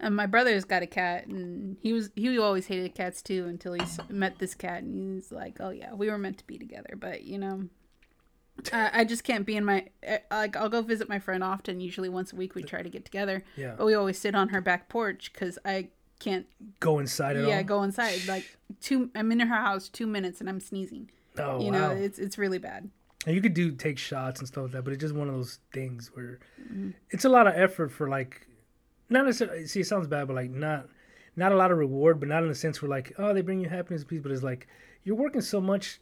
And 0.00 0.16
my 0.16 0.26
brother's 0.26 0.64
got 0.64 0.82
a 0.82 0.86
cat, 0.86 1.26
and 1.26 1.76
he 1.80 1.92
was 1.92 2.10
he 2.16 2.38
always 2.38 2.66
hated 2.66 2.94
cats 2.94 3.22
too 3.22 3.46
until 3.46 3.74
he 3.74 3.82
met 4.08 4.38
this 4.38 4.54
cat, 4.54 4.82
and 4.82 5.16
he's 5.16 5.30
like, 5.30 5.58
"Oh 5.60 5.70
yeah, 5.70 5.92
we 5.94 6.10
were 6.10 6.18
meant 6.18 6.38
to 6.38 6.46
be 6.46 6.58
together." 6.58 6.94
But 6.98 7.24
you 7.24 7.38
know, 7.38 7.68
I, 8.72 9.00
I 9.00 9.04
just 9.04 9.24
can't 9.24 9.44
be 9.44 9.56
in 9.56 9.64
my 9.64 9.86
eh, 10.02 10.18
like. 10.30 10.56
I'll 10.56 10.70
go 10.70 10.82
visit 10.82 11.08
my 11.08 11.18
friend 11.18 11.44
often. 11.44 11.80
Usually 11.80 12.08
once 12.08 12.32
a 12.32 12.36
week, 12.36 12.54
we 12.54 12.62
try 12.62 12.82
to 12.82 12.90
get 12.90 13.04
together. 13.04 13.44
yeah. 13.56 13.74
But 13.76 13.84
we 13.84 13.94
always 13.94 14.18
sit 14.18 14.34
on 14.34 14.48
her 14.48 14.60
back 14.60 14.88
porch 14.88 15.32
because 15.32 15.58
I 15.64 15.88
can't. 16.18 16.46
Go 16.80 16.98
inside 16.98 17.36
at 17.36 17.46
yeah, 17.46 17.58
all. 17.58 17.64
go 17.64 17.82
inside. 17.82 18.26
Like 18.26 18.56
two, 18.80 19.10
I'm 19.14 19.30
in 19.30 19.40
her 19.40 19.56
house 19.56 19.88
two 19.88 20.06
minutes, 20.06 20.40
and 20.40 20.48
I'm 20.48 20.60
sneezing. 20.60 21.10
Oh 21.38 21.60
you 21.60 21.70
wow. 21.70 21.78
know, 21.78 21.90
it's 21.90 22.18
it's 22.18 22.38
really 22.38 22.58
bad. 22.58 22.90
And 23.26 23.34
you 23.36 23.40
could 23.40 23.54
do 23.54 23.70
take 23.72 23.98
shots 23.98 24.40
and 24.40 24.48
stuff 24.48 24.64
like 24.64 24.72
that, 24.72 24.82
but 24.84 24.92
it's 24.92 25.00
just 25.00 25.14
one 25.14 25.28
of 25.28 25.34
those 25.34 25.58
things 25.72 26.10
where 26.14 26.40
Mm-hmm. 26.60 26.90
it's 27.10 27.24
a 27.24 27.28
lot 27.28 27.46
of 27.46 27.54
effort 27.54 27.90
for 27.90 28.08
like 28.08 28.46
not 29.10 29.24
necessarily 29.26 29.66
see 29.66 29.80
it 29.80 29.86
sounds 29.86 30.06
bad, 30.06 30.26
but 30.26 30.34
like 30.36 30.50
not 30.50 30.88
not 31.36 31.52
a 31.52 31.56
lot 31.56 31.70
of 31.70 31.78
reward, 31.78 32.18
but 32.20 32.28
not 32.28 32.42
in 32.42 32.48
the 32.48 32.54
sense 32.54 32.80
where 32.82 32.88
like, 32.88 33.12
oh, 33.18 33.32
they 33.34 33.40
bring 33.42 33.60
you 33.60 33.68
happiness 33.68 34.02
and 34.02 34.08
peace, 34.08 34.20
but 34.22 34.32
it's 34.32 34.42
like 34.42 34.66
you're 35.04 35.16
working 35.16 35.40
so 35.40 35.60
much 35.60 36.00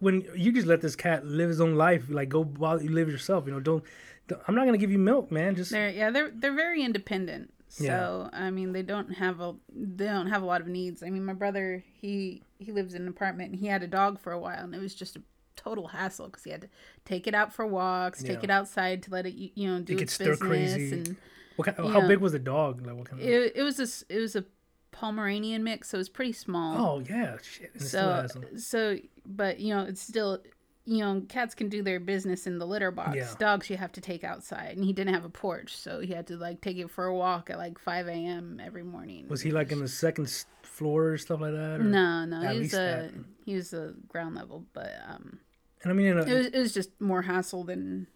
when 0.00 0.24
you 0.36 0.52
just 0.52 0.66
let 0.66 0.80
this 0.80 0.94
cat 0.96 1.24
live 1.26 1.48
his 1.48 1.60
own 1.60 1.74
life, 1.74 2.04
like 2.08 2.28
go 2.28 2.44
while 2.44 2.80
you 2.82 2.90
live 2.90 3.08
yourself, 3.10 3.46
you 3.46 3.52
know, 3.52 3.60
don't, 3.60 3.82
don't 4.28 4.40
I'm 4.46 4.54
not 4.54 4.64
gonna 4.64 4.78
give 4.78 4.92
you 4.92 4.98
milk, 4.98 5.32
man. 5.32 5.56
Just 5.56 5.70
They're 5.70 5.90
yeah, 5.90 6.10
they're 6.10 6.30
they're 6.34 6.54
very 6.54 6.82
independent. 6.84 7.52
So 7.68 7.84
Yeah. 7.84 8.28
I 8.32 8.50
mean, 8.50 8.72
they 8.72 8.82
don't 8.82 9.10
have 9.14 9.40
a 9.40 9.54
they 9.74 10.06
don't 10.06 10.28
have 10.28 10.42
a 10.42 10.46
lot 10.46 10.60
of 10.60 10.68
needs. 10.68 11.02
I 11.02 11.10
mean, 11.10 11.24
my 11.24 11.34
brother 11.34 11.82
he 12.00 12.42
he 12.58 12.72
lives 12.72 12.94
in 12.94 13.02
an 13.02 13.08
apartment 13.08 13.50
and 13.52 13.58
he 13.60 13.66
had 13.66 13.82
a 13.82 13.86
dog 13.88 14.20
for 14.20 14.32
a 14.32 14.38
while, 14.38 14.64
and 14.64 14.74
it 14.74 14.80
was 14.80 14.94
just 14.94 15.16
a 15.16 15.22
total 15.58 15.88
hassle 15.88 16.26
because 16.26 16.44
he 16.44 16.50
had 16.50 16.62
to 16.62 16.68
take 17.04 17.26
it 17.26 17.34
out 17.34 17.52
for 17.52 17.66
walks, 17.66 18.22
take 18.22 18.42
it 18.44 18.50
outside 18.50 19.02
to 19.02 19.10
let 19.10 19.26
it 19.26 19.34
you 19.34 19.68
know 19.68 19.80
do 19.80 19.92
It 19.94 20.02
its 20.02 20.16
business, 20.16 20.38
crazy. 20.38 20.92
and 20.92 21.16
what 21.56 21.64
kind, 21.66 21.76
how 21.92 22.00
know, 22.00 22.08
big 22.08 22.20
was 22.20 22.32
the 22.32 22.38
dog? 22.38 22.86
Like 22.86 22.96
what 22.96 23.08
kind 23.08 23.20
of 23.20 23.28
it 23.28 23.52
it 23.56 23.62
was 23.62 23.78
a 23.78 24.14
it 24.14 24.20
was 24.20 24.34
a 24.36 24.44
Pomeranian 24.90 25.62
mix, 25.64 25.90
so 25.90 25.96
it 25.96 25.98
was 25.98 26.08
pretty 26.08 26.32
small. 26.32 26.76
Oh 26.96 27.00
yeah, 27.00 27.36
shit. 27.42 27.72
It 27.74 27.82
so 27.82 28.26
so 28.56 28.96
but 29.26 29.60
you 29.60 29.74
know 29.74 29.82
it's 29.82 30.00
still 30.00 30.40
you 30.86 31.04
know 31.04 31.22
cats 31.28 31.54
can 31.54 31.68
do 31.68 31.82
their 31.82 32.00
business 32.00 32.46
in 32.46 32.58
the 32.58 32.66
litter 32.66 32.90
box 32.90 33.14
Yeah. 33.14 33.34
dogs 33.38 33.68
you 33.68 33.76
have 33.76 33.92
to 33.92 34.00
take 34.00 34.24
outside 34.24 34.74
and 34.74 34.82
he 34.84 34.94
didn't 34.94 35.12
have 35.12 35.24
a 35.26 35.28
porch 35.28 35.76
so 35.76 36.00
he 36.00 36.14
had 36.14 36.26
to 36.28 36.36
like 36.38 36.62
take 36.62 36.78
it 36.78 36.90
for 36.90 37.04
a 37.04 37.14
walk 37.14 37.50
at 37.50 37.58
like 37.58 37.78
5 37.78 38.08
a.m 38.08 38.58
every 38.64 38.82
morning 38.84 39.28
Was 39.28 39.42
he 39.42 39.50
like 39.50 39.70
in 39.70 39.80
the 39.80 39.88
second 39.88 40.32
floor 40.62 41.10
or 41.10 41.18
stuff 41.18 41.42
like 41.42 41.52
that? 41.52 41.80
Or? 41.80 41.84
no 41.84 42.24
no 42.24 42.40
he 42.48 42.60
was 42.60 42.72
a 42.72 42.76
that. 42.76 43.12
he 43.44 43.54
was 43.54 43.74
a 43.74 43.92
ground 44.08 44.34
level 44.34 44.64
but 44.72 44.92
um 45.06 45.40
And 45.82 45.92
I 45.92 45.94
mean, 45.94 46.18
a, 46.18 46.22
it 46.22 46.32
was, 46.32 46.46
it 46.46 46.58
was 46.58 46.74
just 46.74 47.00
more 47.00 47.22
hassle 47.22 47.64
than 47.64 48.06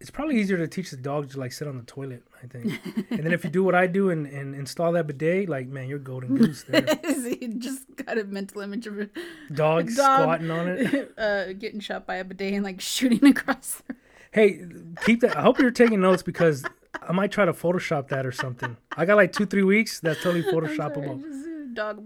it's 0.00 0.10
probably 0.10 0.40
easier 0.40 0.56
to 0.56 0.66
teach 0.66 0.90
the 0.90 0.96
dog 0.96 1.28
to 1.30 1.38
like 1.38 1.52
sit 1.52 1.68
on 1.68 1.76
the 1.76 1.84
toilet. 1.84 2.22
I 2.42 2.46
think. 2.46 2.80
and 3.10 3.24
then 3.24 3.32
if 3.32 3.44
you 3.44 3.50
do 3.50 3.62
what 3.62 3.74
I 3.74 3.86
do 3.86 4.08
and, 4.10 4.26
and 4.26 4.54
install 4.54 4.92
that 4.92 5.06
bidet, 5.06 5.48
like 5.48 5.68
man, 5.68 5.88
you're 5.88 5.98
golden 5.98 6.36
goose 6.36 6.62
there. 6.62 6.86
he 7.04 7.48
just 7.58 7.84
got 7.96 8.16
a 8.16 8.24
mental 8.24 8.62
image 8.62 8.86
of 8.86 8.98
a 8.98 9.10
Dog, 9.52 9.88
Dog. 9.94 10.22
squatting 10.22 10.50
on 10.50 10.68
it. 10.68 11.12
uh 11.18 11.52
getting 11.52 11.80
shot 11.80 12.06
by 12.06 12.16
a 12.16 12.24
bidet 12.24 12.54
and 12.54 12.64
like 12.64 12.80
shooting 12.80 13.24
across 13.26 13.82
the 13.86 13.94
Hey, 14.32 14.64
keep 15.04 15.20
that. 15.20 15.36
I 15.36 15.42
hope 15.42 15.58
you're 15.58 15.72
taking 15.72 16.00
notes 16.00 16.22
because 16.22 16.64
I 17.02 17.12
might 17.12 17.32
try 17.32 17.44
to 17.44 17.52
Photoshop 17.52 18.08
that 18.08 18.24
or 18.24 18.30
something. 18.30 18.76
I 18.96 19.04
got 19.04 19.16
like 19.16 19.32
two, 19.32 19.44
three 19.44 19.64
weeks. 19.64 19.98
That's 19.98 20.22
totally 20.22 20.42
Sorry, 20.42 20.68
Photoshopable. 20.68 21.72
a 21.72 21.74
dog 21.74 22.04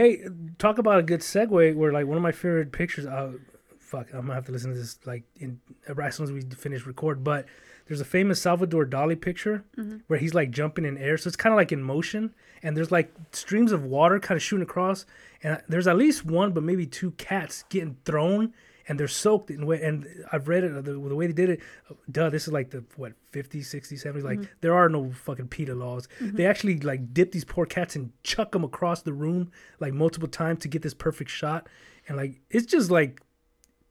Hey, 0.00 0.26
talk 0.56 0.78
about 0.78 0.98
a 0.98 1.02
good 1.02 1.20
segue. 1.20 1.74
Where 1.74 1.92
like 1.92 2.06
one 2.06 2.16
of 2.16 2.22
my 2.22 2.32
favorite 2.32 2.72
pictures. 2.72 3.04
Uh, 3.04 3.32
fuck, 3.78 4.06
I'm 4.14 4.22
gonna 4.22 4.32
have 4.34 4.46
to 4.46 4.52
listen 4.52 4.72
to 4.72 4.78
this 4.78 4.98
like 5.04 5.24
in 5.36 5.60
as 5.86 6.14
soon 6.16 6.24
as 6.24 6.32
we 6.32 6.40
finish 6.40 6.86
record. 6.86 7.22
But 7.22 7.44
there's 7.86 8.00
a 8.00 8.06
famous 8.06 8.40
Salvador 8.40 8.86
Dali 8.86 9.20
picture 9.20 9.62
where 10.06 10.18
he's 10.18 10.32
like 10.32 10.52
jumping 10.52 10.86
in 10.86 10.96
air, 10.96 11.18
so 11.18 11.28
it's 11.28 11.36
kind 11.36 11.52
of 11.52 11.58
like 11.58 11.70
in 11.70 11.82
motion, 11.82 12.32
and 12.62 12.74
there's 12.74 12.90
like 12.90 13.12
streams 13.32 13.72
of 13.72 13.84
water 13.84 14.18
kind 14.18 14.36
of 14.36 14.42
shooting 14.42 14.62
across, 14.62 15.04
and 15.42 15.60
there's 15.68 15.86
at 15.86 15.98
least 15.98 16.24
one, 16.24 16.52
but 16.52 16.62
maybe 16.62 16.86
two 16.86 17.10
cats 17.10 17.64
getting 17.68 17.98
thrown. 18.06 18.54
And 18.88 18.98
they're 18.98 19.08
soaked 19.08 19.50
in 19.50 19.66
wet. 19.66 19.82
and 19.82 20.06
I've 20.32 20.48
read 20.48 20.64
it 20.64 20.84
the, 20.84 20.92
the 20.92 21.14
way 21.14 21.26
they 21.26 21.32
did 21.32 21.50
it. 21.50 21.60
Duh, 22.10 22.30
this 22.30 22.46
is 22.46 22.52
like 22.52 22.70
the 22.70 22.84
what 22.96 23.12
50s, 23.32 23.66
60s, 23.66 24.04
70s. 24.04 24.22
Like 24.22 24.38
mm-hmm. 24.38 24.52
there 24.60 24.74
are 24.74 24.88
no 24.88 25.12
fucking 25.12 25.48
PETA 25.48 25.74
laws. 25.74 26.08
Mm-hmm. 26.20 26.36
They 26.36 26.46
actually 26.46 26.80
like 26.80 27.12
dip 27.14 27.32
these 27.32 27.44
poor 27.44 27.66
cats 27.66 27.96
and 27.96 28.12
chuck 28.22 28.52
them 28.52 28.64
across 28.64 29.02
the 29.02 29.12
room 29.12 29.50
like 29.78 29.92
multiple 29.92 30.28
times 30.28 30.60
to 30.60 30.68
get 30.68 30.82
this 30.82 30.94
perfect 30.94 31.30
shot. 31.30 31.68
And 32.08 32.16
like 32.16 32.40
it's 32.50 32.66
just 32.66 32.90
like 32.90 33.22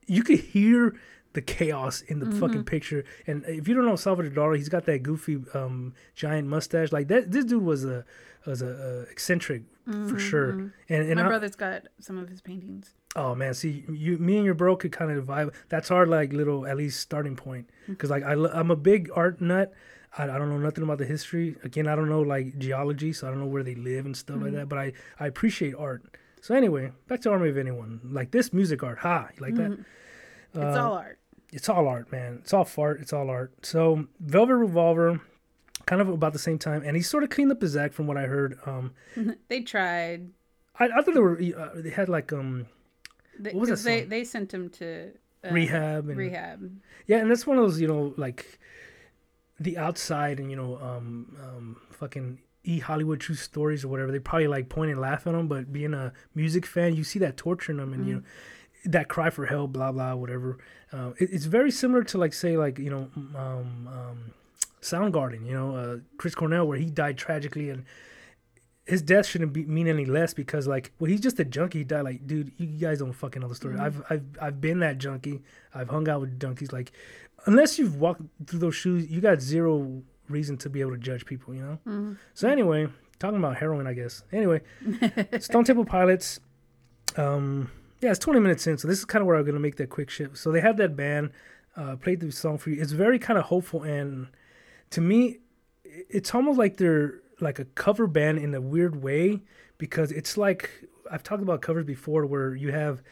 you 0.06 0.22
could 0.22 0.40
hear 0.40 0.96
the 1.32 1.42
chaos 1.42 2.00
in 2.02 2.18
the 2.18 2.30
fucking 2.40 2.64
picture. 2.64 3.04
And 3.26 3.44
if 3.46 3.68
you 3.68 3.74
don't 3.74 3.86
know 3.86 3.96
Salvador 3.96 4.30
Dali, 4.32 4.56
he's 4.56 4.68
got 4.68 4.84
that 4.86 5.02
goofy 5.02 5.38
um, 5.54 5.94
giant 6.14 6.48
mustache. 6.48 6.90
Like 6.92 7.08
that, 7.08 7.30
this 7.30 7.44
dude 7.44 7.62
was 7.62 7.84
a 7.84 8.04
was 8.46 8.62
a, 8.62 9.02
uh 9.06 9.10
eccentric 9.10 9.62
for 10.08 10.18
sure. 10.18 10.50
And 10.50 10.72
and 10.88 11.16
my 11.16 11.24
I- 11.24 11.28
brother's 11.28 11.56
got 11.56 11.82
some 12.00 12.16
of 12.18 12.28
his 12.28 12.40
paintings 12.40 12.94
Oh 13.16 13.34
man, 13.34 13.54
see 13.54 13.84
you, 13.90 14.18
me 14.18 14.36
and 14.36 14.44
your 14.44 14.54
bro 14.54 14.76
could 14.76 14.92
kind 14.92 15.10
of 15.10 15.24
vibe. 15.26 15.52
That's 15.68 15.90
our 15.90 16.06
like 16.06 16.32
little 16.32 16.64
at 16.66 16.76
least 16.76 17.00
starting 17.00 17.34
point. 17.36 17.68
Because 17.88 18.08
like 18.10 18.22
I 18.22 18.32
I'm 18.34 18.70
a 18.70 18.76
big 18.76 19.10
art 19.14 19.40
nut. 19.40 19.72
I, 20.16 20.24
I 20.24 20.38
don't 20.38 20.48
know 20.48 20.58
nothing 20.58 20.82
about 20.84 20.98
the 20.98 21.06
history. 21.06 21.56
Again, 21.64 21.86
I 21.88 21.94
don't 21.96 22.08
know 22.08 22.22
like 22.22 22.56
geology, 22.58 23.12
so 23.12 23.26
I 23.26 23.30
don't 23.30 23.40
know 23.40 23.46
where 23.46 23.62
they 23.64 23.74
live 23.76 24.06
and 24.06 24.16
stuff 24.16 24.40
like 24.42 24.52
that. 24.52 24.68
But 24.68 24.78
I 24.78 24.92
I 25.18 25.26
appreciate 25.26 25.74
art. 25.76 26.02
So 26.40 26.54
anyway, 26.54 26.92
back 27.08 27.20
to 27.22 27.30
Army 27.30 27.48
of 27.50 27.58
Anyone. 27.58 28.00
Like 28.04 28.30
this 28.30 28.52
music 28.52 28.82
art, 28.82 28.98
ha, 28.98 29.28
you 29.36 29.42
like 29.42 29.54
that? 29.56 29.72
it's 30.54 30.58
Uh, 30.58 30.82
all 30.84 30.94
art 30.94 31.18
It's 31.52 31.68
all 31.68 31.88
art, 31.88 32.12
man. 32.12 32.38
It's 32.42 32.52
all 32.52 32.64
fart. 32.64 33.00
It's 33.00 33.12
all 33.12 33.28
art. 33.30 33.52
So 33.66 34.06
Velvet 34.20 34.54
Revolver, 34.56 35.20
kind 35.86 36.00
of 36.00 36.08
about 36.08 36.32
the 36.32 36.38
same 36.38 36.58
time, 36.58 36.82
and 36.84 36.96
he 36.96 37.02
sort 37.02 37.22
of 37.24 37.30
cleaned 37.30 37.50
up 37.52 37.60
his 37.60 37.76
act 37.76 37.94
from 37.94 38.06
what 38.06 38.16
I 38.16 38.22
heard. 38.26 38.58
Um, 38.66 38.92
they 39.48 39.60
tried 39.62 40.30
I, 40.78 40.86
I 40.86 41.02
thought 41.02 41.14
they 41.14 41.20
were 41.20 41.38
uh, 41.56 41.70
they 41.74 41.90
had 41.90 42.08
like 42.08 42.32
um 42.32 42.66
They, 43.38 43.50
What 43.52 43.60
was 43.60 43.68
that 43.68 43.74
'cause 43.74 43.84
they 43.84 44.00
song? 44.00 44.08
they 44.08 44.24
sent 44.24 44.54
him 44.54 44.70
to 44.70 45.10
uh, 45.44 45.50
rehab 45.50 46.08
and 46.08 46.16
Rehab. 46.16 46.70
Yeah, 47.06 47.18
and 47.18 47.30
that's 47.30 47.46
one 47.46 47.56
of 47.58 47.64
those, 47.64 47.80
you 47.80 47.88
know, 47.88 48.14
like 48.16 48.58
the 49.58 49.76
outside 49.76 50.38
and 50.40 50.50
you 50.50 50.56
know, 50.56 50.76
um, 50.80 51.36
um, 51.42 51.76
fucking 51.90 52.38
e 52.64 52.78
Hollywood 52.78 53.20
true 53.20 53.34
stories 53.34 53.84
or 53.84 53.88
whatever. 53.88 54.12
They 54.12 54.18
probably 54.18 54.48
like 54.48 54.68
point 54.68 54.90
and 54.90 55.00
laugh 55.00 55.26
at 55.26 55.32
them, 55.32 55.48
but 55.48 55.72
being 55.72 55.94
a 55.94 56.12
music 56.34 56.64
fan, 56.66 56.94
you 56.94 57.04
see 57.04 57.18
that 57.20 57.36
torture 57.36 57.72
in 57.72 57.78
them, 57.78 57.92
and 57.92 58.06
you 58.06 58.14
know, 58.16 58.22
that 58.84 59.08
cry 59.08 59.30
for 59.30 59.46
help, 59.46 59.72
blah 59.72 59.92
blah, 59.92 60.14
whatever. 60.14 60.58
Uh, 60.92 61.10
it, 61.18 61.30
it's 61.32 61.44
very 61.44 61.70
similar 61.70 62.02
to 62.04 62.18
like 62.18 62.32
say 62.32 62.56
like 62.56 62.78
you 62.78 62.90
know, 62.90 63.08
um, 63.36 63.88
um, 63.88 64.32
Soundgarden, 64.80 65.46
you 65.46 65.54
know, 65.54 65.76
uh, 65.76 65.96
Chris 66.16 66.34
Cornell, 66.34 66.66
where 66.66 66.78
he 66.78 66.86
died 66.86 67.18
tragically 67.18 67.70
and. 67.70 67.84
His 68.86 69.02
death 69.02 69.26
shouldn't 69.26 69.52
be 69.52 69.64
mean 69.66 69.86
any 69.86 70.04
less 70.04 70.34
because 70.34 70.66
like 70.66 70.90
well 70.98 71.08
he's 71.08 71.20
just 71.20 71.38
a 71.38 71.44
junkie. 71.44 71.78
He 71.78 71.84
died 71.84 72.00
like 72.00 72.26
dude 72.26 72.50
you 72.56 72.66
guys 72.66 72.98
don't 72.98 73.12
fucking 73.12 73.40
know 73.40 73.46
the 73.46 73.54
story. 73.54 73.78
I've 73.78 74.02
I've 74.10 74.24
I've 74.40 74.60
been 74.60 74.80
that 74.80 74.98
junkie. 74.98 75.42
I've 75.72 75.90
hung 75.90 76.08
out 76.08 76.22
with 76.22 76.40
junkies. 76.40 76.72
Like 76.72 76.90
unless 77.46 77.78
you've 77.78 78.00
walked 78.00 78.22
through 78.46 78.58
those 78.58 78.74
shoes, 78.74 79.08
you 79.08 79.20
got 79.20 79.40
zero 79.40 80.02
reason 80.28 80.56
to 80.58 80.70
be 80.70 80.80
able 80.80 80.92
to 80.92 80.98
judge 80.98 81.24
people, 81.24 81.54
you 81.54 81.62
know? 81.62 81.78
So 82.34 82.48
anyway, 82.48 82.88
talking 83.18 83.38
about 83.38 83.56
heroin, 83.56 83.86
I 83.86 83.92
guess. 83.92 84.22
Anyway, 84.32 84.62
Stone 85.40 85.64
Temple 85.64 85.84
Pilots, 85.84 86.40
um, 87.16 87.70
yeah, 88.00 88.10
it's 88.10 88.18
20 88.18 88.40
minutes 88.40 88.66
in, 88.66 88.78
so 88.78 88.88
this 88.88 88.98
is 88.98 89.04
kind 89.04 89.20
of 89.20 89.26
where 89.26 89.36
I'm 89.36 89.44
to 89.44 89.52
make 89.58 89.76
that 89.76 89.90
quick 89.90 90.10
shift. 90.10 90.38
So 90.38 90.50
they 90.50 90.60
have 90.60 90.76
that 90.78 90.96
band, 90.96 91.30
uh, 91.76 91.96
played 91.96 92.20
the 92.20 92.30
song 92.30 92.58
for 92.58 92.70
you. 92.70 92.80
It's 92.80 92.92
very 92.92 93.18
kind 93.18 93.38
of 93.38 93.46
hopeful, 93.46 93.82
and 93.82 94.28
to 94.90 95.00
me, 95.00 95.38
it's 95.84 96.34
almost 96.34 96.58
like 96.58 96.76
they're 96.76 97.20
like 97.40 97.58
a 97.58 97.64
cover 97.64 98.06
band 98.06 98.38
in 98.38 98.54
a 98.54 98.60
weird 98.60 99.02
way 99.02 99.40
because 99.78 100.12
it's 100.12 100.36
like, 100.36 100.70
I've 101.10 101.22
talked 101.22 101.42
about 101.42 101.62
covers 101.62 101.84
before 101.84 102.26
where 102.26 102.54
you 102.54 102.72
have 102.72 103.02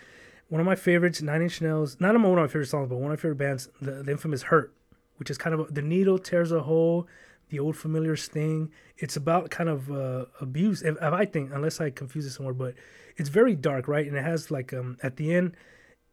one 0.48 0.60
of 0.60 0.66
my 0.66 0.74
favorites, 0.74 1.20
Nine 1.20 1.42
Inch 1.42 1.60
Nails, 1.60 1.98
not 2.00 2.14
one 2.14 2.24
of 2.24 2.38
my 2.38 2.46
favorite 2.46 2.68
songs, 2.68 2.88
but 2.88 2.96
one 2.96 3.10
of 3.10 3.18
my 3.18 3.20
favorite 3.20 3.36
bands, 3.36 3.68
the, 3.80 4.02
the 4.02 4.10
infamous 4.10 4.42
Hurt, 4.44 4.72
which 5.16 5.30
is 5.30 5.36
kind 5.36 5.58
of 5.58 5.74
the 5.74 5.82
needle 5.82 6.18
tears 6.18 6.52
a 6.52 6.62
hole, 6.62 7.06
the 7.50 7.58
old 7.58 7.76
familiar 7.76 8.16
sting. 8.16 8.70
It's 8.96 9.16
about 9.16 9.50
kind 9.50 9.68
of 9.68 9.90
uh, 9.90 10.26
abuse, 10.40 10.82
if, 10.82 10.96
if 10.96 11.02
I 11.02 11.24
think, 11.24 11.50
unless 11.52 11.80
I 11.80 11.90
confuse 11.90 12.26
it 12.26 12.30
somewhere, 12.30 12.54
but 12.54 12.74
it's 13.18 13.28
very 13.28 13.54
dark, 13.54 13.86
right? 13.88 14.06
And 14.06 14.16
it 14.16 14.24
has 14.24 14.50
like 14.50 14.72
um 14.72 14.96
at 15.02 15.16
the 15.16 15.34
end, 15.34 15.54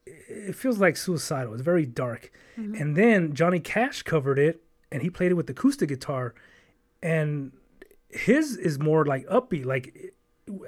it 0.05 0.55
feels 0.55 0.79
like 0.79 0.97
suicidal. 0.97 1.53
It's 1.53 1.63
very 1.63 1.85
dark. 1.85 2.31
And 2.57 2.95
then 2.95 3.33
Johnny 3.33 3.59
Cash 3.59 4.03
covered 4.03 4.39
it, 4.39 4.61
and 4.89 5.01
he 5.01 5.09
played 5.09 5.31
it 5.31 5.35
with 5.35 5.49
acoustic 5.49 5.89
guitar, 5.89 6.33
and 7.03 7.51
his 8.09 8.55
is 8.55 8.79
more 8.79 9.05
like 9.05 9.25
upbeat. 9.27 9.65
Like 9.65 10.13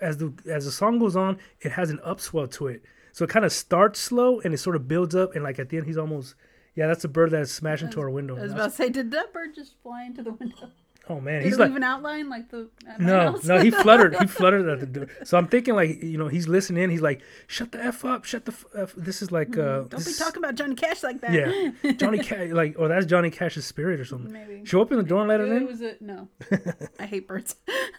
as 0.02 0.17
the 0.17 0.34
as 0.50 0.65
the 0.65 0.71
song 0.71 1.00
goes 1.00 1.15
on, 1.15 1.38
it 1.62 1.71
has 1.73 1.89
an 1.89 2.00
upswell 2.06 2.52
to 2.54 2.67
it. 2.67 2.84
So 3.13 3.23
it 3.23 3.30
kind 3.30 3.45
of 3.45 3.52
starts 3.54 4.00
slow 4.00 4.39
and 4.41 4.54
it 4.54 4.58
sort 4.58 4.76
of 4.76 4.88
builds 4.88 5.15
up, 5.15 5.34
and 5.34 5.43
like 5.43 5.60
at 5.60 5.69
the 5.69 5.78
end, 5.78 5.86
he's 5.88 5.97
almost 5.97 6.36
yeah, 6.76 6.86
that's 6.86 7.04
a 7.04 7.08
bird 7.08 7.32
that's 7.32 7.52
smashed 7.52 7.82
into 7.82 8.00
our 8.00 8.10
window. 8.10 8.38
I 8.38 8.41
was 8.43 8.52
about 8.52 8.69
to 8.69 8.76
say, 8.76 8.89
did 8.89 9.10
that 9.12 9.34
bird 9.34 9.56
just 9.56 9.73
fly 9.82 10.04
into 10.04 10.21
the 10.21 10.34
window? 10.34 10.69
Oh 11.10 11.22
man, 11.22 11.39
Did 11.41 11.46
he's 11.46 11.54
it 11.56 11.60
like 11.60 11.72
an 11.76 11.84
outline 11.84 12.30
like 12.30 12.50
the? 12.50 12.67
no, 13.00 13.39
no. 13.46 13.60
He 13.62 13.72
fluttered. 13.72 14.15
He 14.20 14.28
fluttered 14.38 14.67
at 14.67 14.80
the 14.82 14.86
door. 14.86 15.08
So 15.24 15.38
I'm 15.38 15.48
thinking 15.48 15.74
like 15.74 16.04
you 16.04 16.17
know 16.17 16.28
he's 16.28 16.48
listening. 16.50 16.89
He's 16.89 17.02
like, 17.02 17.22
shut 17.48 17.72
the 17.72 17.82
f 17.84 18.04
up. 18.04 18.26
Shut 18.26 18.43
the 18.46 18.54
f. 18.76 18.93
This 18.98 19.22
is 19.22 19.32
like 19.32 19.58
uh. 19.58 19.62
Mm-hmm. 19.62 19.88
Don't 19.88 20.06
be 20.06 20.13
talking 20.13 20.43
about 20.43 20.56
Johnny 20.56 20.76
Cash 20.76 21.04
like 21.04 21.22
that. 21.22 21.32
Yeah, 21.32 21.91
Johnny 21.93 22.20
Cash. 22.24 22.50
Like 22.52 22.76
oh 22.78 22.88
that's 22.89 23.06
Johnny 23.06 23.30
Cash's 23.30 23.65
spirit 23.65 24.00
or 24.02 24.06
something. 24.06 24.32
Maybe. 24.34 24.65
Show 24.65 24.82
up 24.82 24.91
in 24.91 24.98
the 24.98 25.04
door 25.04 25.20
and 25.22 25.30
let 25.30 25.39
it 25.39 25.48
It 25.50 25.56
in. 25.56 25.65
was 25.67 25.82
a 25.82 25.96
no. 26.02 26.28
I 27.00 27.06
hate 27.06 27.28
birds. 27.28 27.56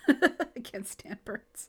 I 0.09 0.61
can't 0.63 0.87
stand 0.87 1.25
birds. 1.25 1.69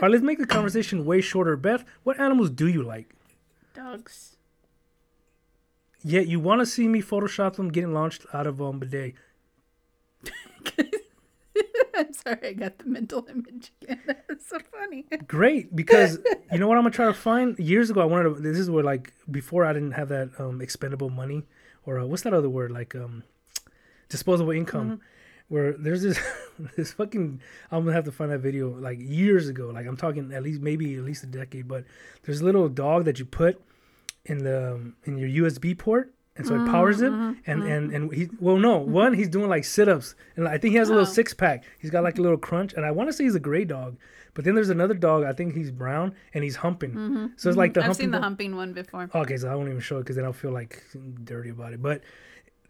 All 0.00 0.02
right, 0.02 0.10
let's 0.12 0.22
make 0.24 0.38
the 0.38 0.46
conversation 0.46 1.04
way 1.04 1.20
shorter. 1.20 1.56
Beth, 1.56 1.84
what 2.04 2.18
animals 2.20 2.50
do 2.50 2.66
you 2.66 2.82
like? 2.82 3.14
Dogs. 3.74 4.36
Yet 6.02 6.28
you 6.28 6.38
want 6.40 6.60
to 6.60 6.66
see 6.66 6.86
me 6.88 7.02
Photoshop 7.02 7.56
them 7.56 7.68
getting 7.70 7.92
launched 7.92 8.24
out 8.32 8.46
of 8.46 8.62
um 8.62 8.78
bidet. 8.78 9.14
I'm 11.94 12.12
sorry, 12.12 12.48
I 12.48 12.52
got 12.52 12.78
the 12.78 12.86
mental 12.86 13.26
image 13.28 13.72
again. 13.82 14.00
That's 14.28 14.48
so 14.48 14.58
funny. 14.72 15.06
Great, 15.26 15.74
because 15.74 16.18
you 16.52 16.58
know 16.58 16.68
what 16.68 16.76
I'm 16.78 16.84
gonna 16.84 16.94
try 16.94 17.06
to 17.06 17.14
find. 17.14 17.58
Years 17.58 17.90
ago, 17.90 18.00
I 18.00 18.04
wanted 18.04 18.36
to. 18.36 18.40
This 18.40 18.58
is 18.58 18.70
where 18.70 18.84
like 18.84 19.12
before 19.30 19.64
I 19.64 19.72
didn't 19.72 19.92
have 19.92 20.08
that 20.08 20.30
um 20.38 20.60
expendable 20.60 21.10
money 21.10 21.42
or 21.86 21.98
uh, 21.98 22.04
what's 22.04 22.22
that 22.22 22.34
other 22.34 22.50
word 22.50 22.70
like 22.70 22.94
um 22.94 23.24
disposable 24.08 24.52
income. 24.52 25.00
Where 25.48 25.72
there's 25.72 26.02
this 26.02 26.20
this 26.76 26.92
fucking 26.92 27.40
I'm 27.70 27.84
gonna 27.84 27.94
have 27.94 28.04
to 28.04 28.12
find 28.12 28.30
that 28.30 28.40
video 28.40 28.68
like 28.68 28.98
years 29.00 29.48
ago. 29.48 29.70
Like 29.72 29.86
I'm 29.86 29.96
talking 29.96 30.32
at 30.32 30.42
least 30.42 30.60
maybe 30.60 30.94
at 30.96 31.04
least 31.04 31.24
a 31.24 31.26
decade. 31.26 31.66
But 31.66 31.84
there's 32.24 32.40
a 32.40 32.44
little 32.44 32.68
dog 32.68 33.06
that 33.06 33.18
you 33.18 33.24
put 33.24 33.60
in 34.26 34.44
the 34.44 34.74
um, 34.74 34.96
in 35.04 35.16
your 35.16 35.50
USB 35.50 35.76
port, 35.76 36.12
and 36.38 36.46
so 36.46 36.54
it 36.54 36.58
mm-hmm, 36.58 36.70
powers 36.70 37.02
him 37.02 37.12
mm-hmm, 37.12 37.50
And 37.50 37.62
mm-hmm. 37.62 37.72
and 37.72 37.92
and 37.92 38.14
he 38.14 38.28
well 38.40 38.56
no 38.56 38.78
one 38.78 39.12
he's 39.12 39.28
doing 39.28 39.48
like 39.48 39.64
sit 39.64 39.88
ups, 39.88 40.14
and 40.36 40.48
I 40.48 40.56
think 40.56 40.72
he 40.72 40.78
has 40.78 40.88
a 40.88 40.92
little 40.92 41.06
Oh. 41.06 41.12
six 41.12 41.34
pack. 41.34 41.64
He's 41.78 41.90
got 41.90 42.02
like 42.04 42.18
a 42.18 42.22
little 42.22 42.38
crunch, 42.38 42.72
and 42.72 42.86
I 42.86 42.90
want 42.92 43.08
to 43.08 43.12
say 43.12 43.24
he's 43.24 43.34
a 43.34 43.40
gray 43.40 43.64
dog. 43.64 43.98
But 44.34 44.44
then 44.44 44.54
there's 44.54 44.70
another 44.70 44.94
dog. 44.94 45.24
I 45.24 45.32
think 45.32 45.54
he's 45.56 45.72
brown, 45.72 46.14
and 46.32 46.44
he's 46.44 46.56
humping. 46.56 47.32
So 47.36 47.48
it's 47.48 47.58
like 47.58 47.74
the 47.74 47.80
I've 47.80 47.86
humping. 47.86 48.04
seen 48.04 48.10
the 48.12 48.20
humping 48.20 48.54
one 48.56 48.72
before. 48.72 49.10
Okay, 49.12 49.36
so 49.36 49.48
I 49.48 49.54
won't 49.56 49.68
even 49.68 49.80
show 49.80 49.96
it 49.96 50.02
because 50.02 50.14
then 50.16 50.24
I'll 50.24 50.32
feel 50.32 50.52
like 50.52 50.84
dirty 51.24 51.50
about 51.50 51.72
it. 51.72 51.82
But 51.82 52.02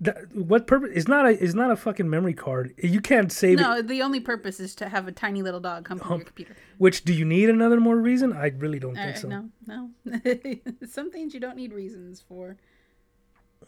that, 0.00 0.35
what 0.35 0.66
purpose? 0.66 0.90
It's 0.94 1.09
not 1.09 1.26
a. 1.26 1.31
It's 1.31 1.54
not 1.54 1.70
a 1.70 1.76
fucking 1.76 2.09
memory 2.09 2.33
card. 2.33 2.72
You 2.78 3.00
can't 3.00 3.31
save 3.33 3.59
it. 3.59 3.62
No, 3.62 3.83
the 3.83 4.00
only 4.00 4.20
purpose 4.20 4.61
is 4.61 4.74
to 4.76 4.88
have 4.88 5.09
a 5.09 5.12
tiny 5.12 5.42
little 5.42 5.61
dog 5.61 5.88
humping 5.88 6.07
on 6.09 6.18
your 6.18 6.24
computer. 6.24 6.57
Which 6.78 7.04
do 7.04 7.12
you 7.12 7.24
need 7.24 7.50
another 7.50 7.81
more 7.81 7.96
reason? 7.96 8.33
I 8.33 8.46
really 8.46 8.78
don't 8.78 8.96
All 8.96 9.04
think 9.04 9.16
right, 9.16 9.18
so. 9.18 9.28
no, 9.28 9.50
no. 9.66 10.76
Some 10.88 11.11
things 11.11 11.35
you 11.35 11.40
don't 11.40 11.57
need 11.57 11.72
reasons 11.72 12.22
for. 12.26 12.57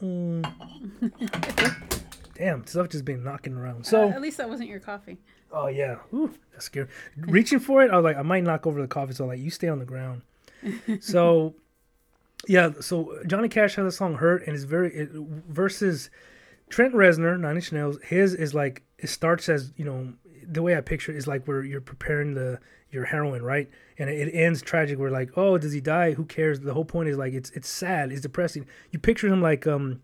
Mm. 0.03 0.50
Damn, 2.35 2.66
stuff 2.66 2.88
just 2.88 3.05
been 3.05 3.22
knocking 3.22 3.55
around. 3.55 3.85
So 3.85 4.09
So, 4.09 4.14
at 4.14 4.22
least 4.22 4.38
that 4.38 4.48
wasn't 4.48 4.68
your 4.70 4.81
coffee. 4.81 5.18
oh 5.53 5.66
yeah, 5.66 5.96
Ooh, 6.14 6.33
that's 6.53 6.64
scary. 6.66 6.88
Reaching 7.16 7.59
for 7.59 7.83
it, 7.83 7.90
I 7.90 7.96
was 7.96 8.05
like, 8.05 8.16
I 8.16 8.22
might 8.22 8.44
knock 8.44 8.66
over 8.66 8.81
the 8.81 8.88
coffee. 8.88 9.12
So 9.12 9.24
I'm 9.24 9.29
like, 9.31 9.40
you 9.40 9.50
stay 9.50 9.68
on 9.68 9.79
the 9.79 9.85
ground. 9.85 10.22
so, 11.00 11.55
yeah. 12.48 12.70
So 12.81 13.18
Johnny 13.26 13.48
Cash 13.48 13.74
has 13.76 13.87
a 13.87 13.92
song 13.96 14.14
"Hurt" 14.14 14.46
and 14.46 14.55
it's 14.55 14.64
very 14.64 14.94
it, 14.94 15.11
versus 15.12 16.09
Trent 16.70 16.94
Reznor, 16.94 17.38
Nine 17.38 17.57
Inch 17.57 17.72
Nails. 17.72 17.98
His 18.03 18.35
is 18.35 18.55
like 18.55 18.83
it 18.98 19.09
starts 19.09 19.48
as 19.48 19.72
you 19.76 19.85
know 19.85 20.12
the 20.50 20.62
way 20.62 20.76
I 20.76 20.80
picture 20.80 21.12
it 21.12 21.16
is 21.16 21.26
like 21.26 21.46
where 21.46 21.62
you're 21.62 21.80
preparing 21.80 22.34
the 22.34 22.58
your 22.90 23.04
heroin, 23.04 23.42
right? 23.42 23.70
And 23.98 24.10
it, 24.10 24.28
it 24.28 24.30
ends 24.32 24.60
tragic. 24.62 24.98
Where 24.98 25.10
like, 25.10 25.30
oh, 25.36 25.58
does 25.58 25.72
he 25.72 25.80
die? 25.80 26.12
Who 26.12 26.24
cares? 26.24 26.60
The 26.60 26.74
whole 26.74 26.84
point 26.84 27.08
is 27.08 27.16
like 27.16 27.32
it's 27.32 27.50
it's 27.50 27.68
sad, 27.68 28.10
it's 28.10 28.20
depressing. 28.20 28.66
You 28.90 28.98
picture 28.98 29.28
him 29.28 29.40
like 29.40 29.66
um. 29.66 30.02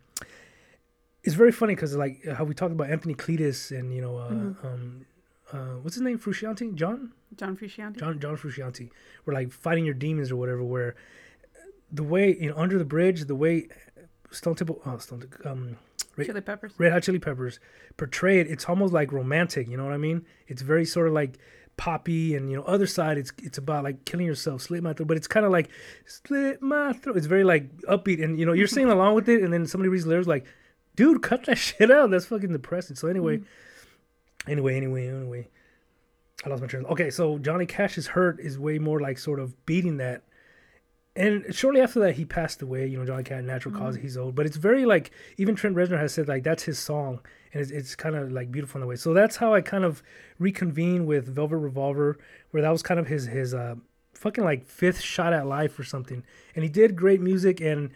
It's 1.24 1.34
very 1.34 1.50
funny 1.50 1.74
because 1.74 1.96
like 1.96 2.24
how 2.24 2.44
we 2.44 2.54
talked 2.54 2.70
about 2.70 2.88
Anthony 2.88 3.14
Kiedis 3.14 3.76
and 3.76 3.92
you 3.92 4.00
know 4.00 4.16
uh, 4.16 4.66
um 4.68 5.06
uh 5.52 5.74
what's 5.82 5.96
his 5.96 6.02
name 6.02 6.20
Frusciante 6.20 6.72
John 6.76 7.12
John 7.34 7.56
Frusciante. 7.56 7.98
John 7.98 8.20
John 8.20 8.36
Frusciante 8.36 8.90
were 9.24 9.32
like 9.32 9.50
fighting 9.50 9.84
your 9.84 9.94
demons 9.94 10.30
or 10.30 10.36
whatever. 10.36 10.62
Where 10.62 10.94
the 11.90 12.04
way 12.04 12.36
you 12.38 12.48
know 12.50 12.56
under 12.56 12.78
the 12.78 12.84
bridge, 12.84 13.24
the 13.24 13.34
way 13.34 13.66
Stone 14.30 14.54
Temple, 14.54 14.80
oh 14.86 14.98
Stone 14.98 15.20
Temple, 15.22 15.76
um 16.18 16.24
Chili 16.26 16.40
peppers. 16.40 16.72
Red 16.78 16.92
Hot 16.92 17.02
Chili 17.02 17.18
Peppers 17.18 17.60
portray 17.96 18.40
it, 18.40 18.46
it's 18.48 18.64
almost 18.66 18.92
like 18.92 19.12
romantic. 19.12 19.68
You 19.68 19.76
know 19.76 19.84
what 19.84 19.92
I 19.92 19.98
mean? 19.98 20.24
It's 20.46 20.62
very 20.62 20.84
sort 20.84 21.08
of 21.08 21.12
like 21.12 21.38
poppy, 21.76 22.34
and 22.34 22.50
you 22.50 22.56
know, 22.56 22.62
other 22.62 22.86
side, 22.86 23.18
it's 23.18 23.32
it's 23.42 23.58
about 23.58 23.84
like 23.84 24.04
killing 24.04 24.26
yourself, 24.26 24.62
slit 24.62 24.82
my 24.82 24.92
throat. 24.92 25.08
But 25.08 25.16
it's 25.16 25.28
kind 25.28 25.46
of 25.46 25.52
like 25.52 25.68
slit 26.06 26.62
my 26.62 26.92
throat. 26.92 27.16
It's 27.16 27.26
very 27.26 27.44
like 27.44 27.70
upbeat, 27.82 28.22
and 28.22 28.38
you 28.38 28.46
know, 28.46 28.52
you're 28.52 28.66
singing 28.66 28.90
along 28.90 29.14
with 29.14 29.28
it, 29.28 29.42
and 29.42 29.52
then 29.52 29.66
somebody 29.66 29.88
reads 29.88 30.04
the 30.04 30.10
lyrics 30.10 30.28
like, 30.28 30.46
dude, 30.94 31.22
cut 31.22 31.44
that 31.46 31.58
shit 31.58 31.90
out. 31.90 32.10
That's 32.10 32.26
fucking 32.26 32.52
depressing. 32.52 32.96
So 32.96 33.08
anyway, 33.08 33.40
anyway, 34.46 34.76
anyway, 34.76 35.08
anyway. 35.08 35.48
I 36.44 36.48
lost 36.50 36.60
my 36.60 36.68
train. 36.68 36.84
Okay, 36.84 37.10
so 37.10 37.38
Johnny 37.38 37.66
Cash's 37.66 38.06
hurt 38.08 38.40
is 38.40 38.58
way 38.58 38.78
more 38.78 39.00
like 39.00 39.18
sort 39.18 39.40
of 39.40 39.64
beating 39.64 39.96
that. 39.96 40.22
And 41.16 41.54
shortly 41.54 41.80
after 41.80 41.98
that, 42.00 42.16
he 42.16 42.26
passed 42.26 42.60
away. 42.60 42.86
You 42.86 42.98
know, 42.98 43.06
Johnny 43.06 43.22
Cash, 43.22 43.42
natural 43.42 43.74
cause, 43.74 43.96
he's 43.96 44.18
old. 44.18 44.34
But 44.34 44.44
it's 44.44 44.58
very 44.58 44.84
like 44.84 45.10
even 45.38 45.56
Trent 45.56 45.74
Reznor 45.74 45.98
has 45.98 46.12
said 46.12 46.28
like 46.28 46.42
that's 46.42 46.64
his 46.64 46.78
song, 46.78 47.20
and 47.52 47.62
it's, 47.62 47.70
it's 47.70 47.94
kind 47.96 48.14
of 48.14 48.30
like 48.30 48.52
beautiful 48.52 48.78
in 48.78 48.84
a 48.84 48.86
way. 48.86 48.96
So 48.96 49.14
that's 49.14 49.36
how 49.36 49.54
I 49.54 49.62
kind 49.62 49.84
of 49.84 50.02
reconvene 50.38 51.06
with 51.06 51.26
Velvet 51.26 51.56
Revolver, 51.56 52.18
where 52.50 52.62
that 52.62 52.70
was 52.70 52.82
kind 52.82 53.00
of 53.00 53.06
his 53.06 53.26
his 53.26 53.54
uh 53.54 53.76
fucking 54.12 54.44
like 54.44 54.66
fifth 54.66 55.00
shot 55.00 55.32
at 55.32 55.46
life 55.46 55.78
or 55.78 55.84
something. 55.84 56.22
And 56.54 56.62
he 56.62 56.68
did 56.68 56.96
great 56.96 57.22
music. 57.22 57.60
And 57.62 57.90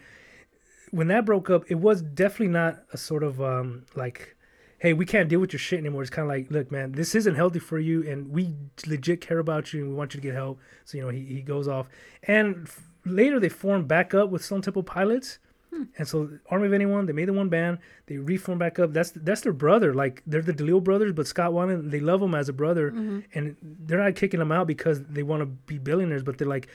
when 0.89 1.07
that 1.07 1.23
broke 1.23 1.49
up, 1.49 1.63
it 1.69 1.75
was 1.75 2.01
definitely 2.01 2.47
not 2.47 2.83
a 2.91 2.97
sort 2.97 3.23
of 3.23 3.39
um 3.39 3.85
like 3.95 4.35
hey, 4.79 4.93
we 4.93 5.05
can't 5.05 5.29
deal 5.29 5.39
with 5.39 5.53
your 5.53 5.59
shit 5.59 5.77
anymore. 5.77 6.01
It's 6.01 6.09
kind 6.09 6.23
of 6.23 6.29
like, 6.29 6.49
look, 6.49 6.71
man, 6.71 6.93
this 6.93 7.13
isn't 7.13 7.35
healthy 7.35 7.59
for 7.59 7.77
you, 7.77 8.01
and 8.09 8.31
we 8.31 8.55
legit 8.87 9.21
care 9.21 9.37
about 9.37 9.73
you, 9.73 9.81
and 9.81 9.91
we 9.91 9.95
want 9.95 10.15
you 10.15 10.19
to 10.19 10.23
get 10.25 10.33
help. 10.33 10.59
So 10.85 10.97
you 10.97 11.03
know, 11.03 11.09
he, 11.09 11.23
he 11.23 11.41
goes 11.43 11.67
off, 11.67 11.87
and 12.23 12.67
later 13.05 13.39
they 13.39 13.49
formed 13.49 13.87
back 13.87 14.13
up 14.13 14.29
with 14.29 14.43
Stone 14.43 14.61
Temple 14.61 14.83
Pilots, 14.83 15.39
hmm. 15.69 15.83
and 15.97 16.07
so 16.07 16.29
Army 16.49 16.67
of 16.67 16.73
Anyone, 16.73 17.05
they 17.05 17.13
made 17.13 17.27
the 17.27 17.33
one 17.33 17.49
band, 17.49 17.79
they 18.07 18.17
reformed 18.17 18.59
back 18.59 18.79
up. 18.79 18.93
That's 18.93 19.11
that's 19.11 19.41
their 19.41 19.53
brother, 19.53 19.93
like 19.93 20.23
they're 20.25 20.41
the 20.41 20.53
DeLeo 20.53 20.83
brothers, 20.83 21.13
but 21.13 21.27
Scott 21.27 21.53
wanted 21.53 21.91
they 21.91 21.99
love 21.99 22.21
him 22.21 22.35
as 22.35 22.49
a 22.49 22.53
brother, 22.53 22.91
mm-hmm. 22.91 23.19
and 23.33 23.55
they're 23.61 24.03
not 24.03 24.15
kicking 24.15 24.41
him 24.41 24.51
out 24.51 24.67
because 24.67 25.03
they 25.03 25.23
want 25.23 25.41
to 25.41 25.45
be 25.45 25.77
billionaires, 25.77 26.23
but 26.23 26.37
they're 26.37 26.47
like, 26.47 26.67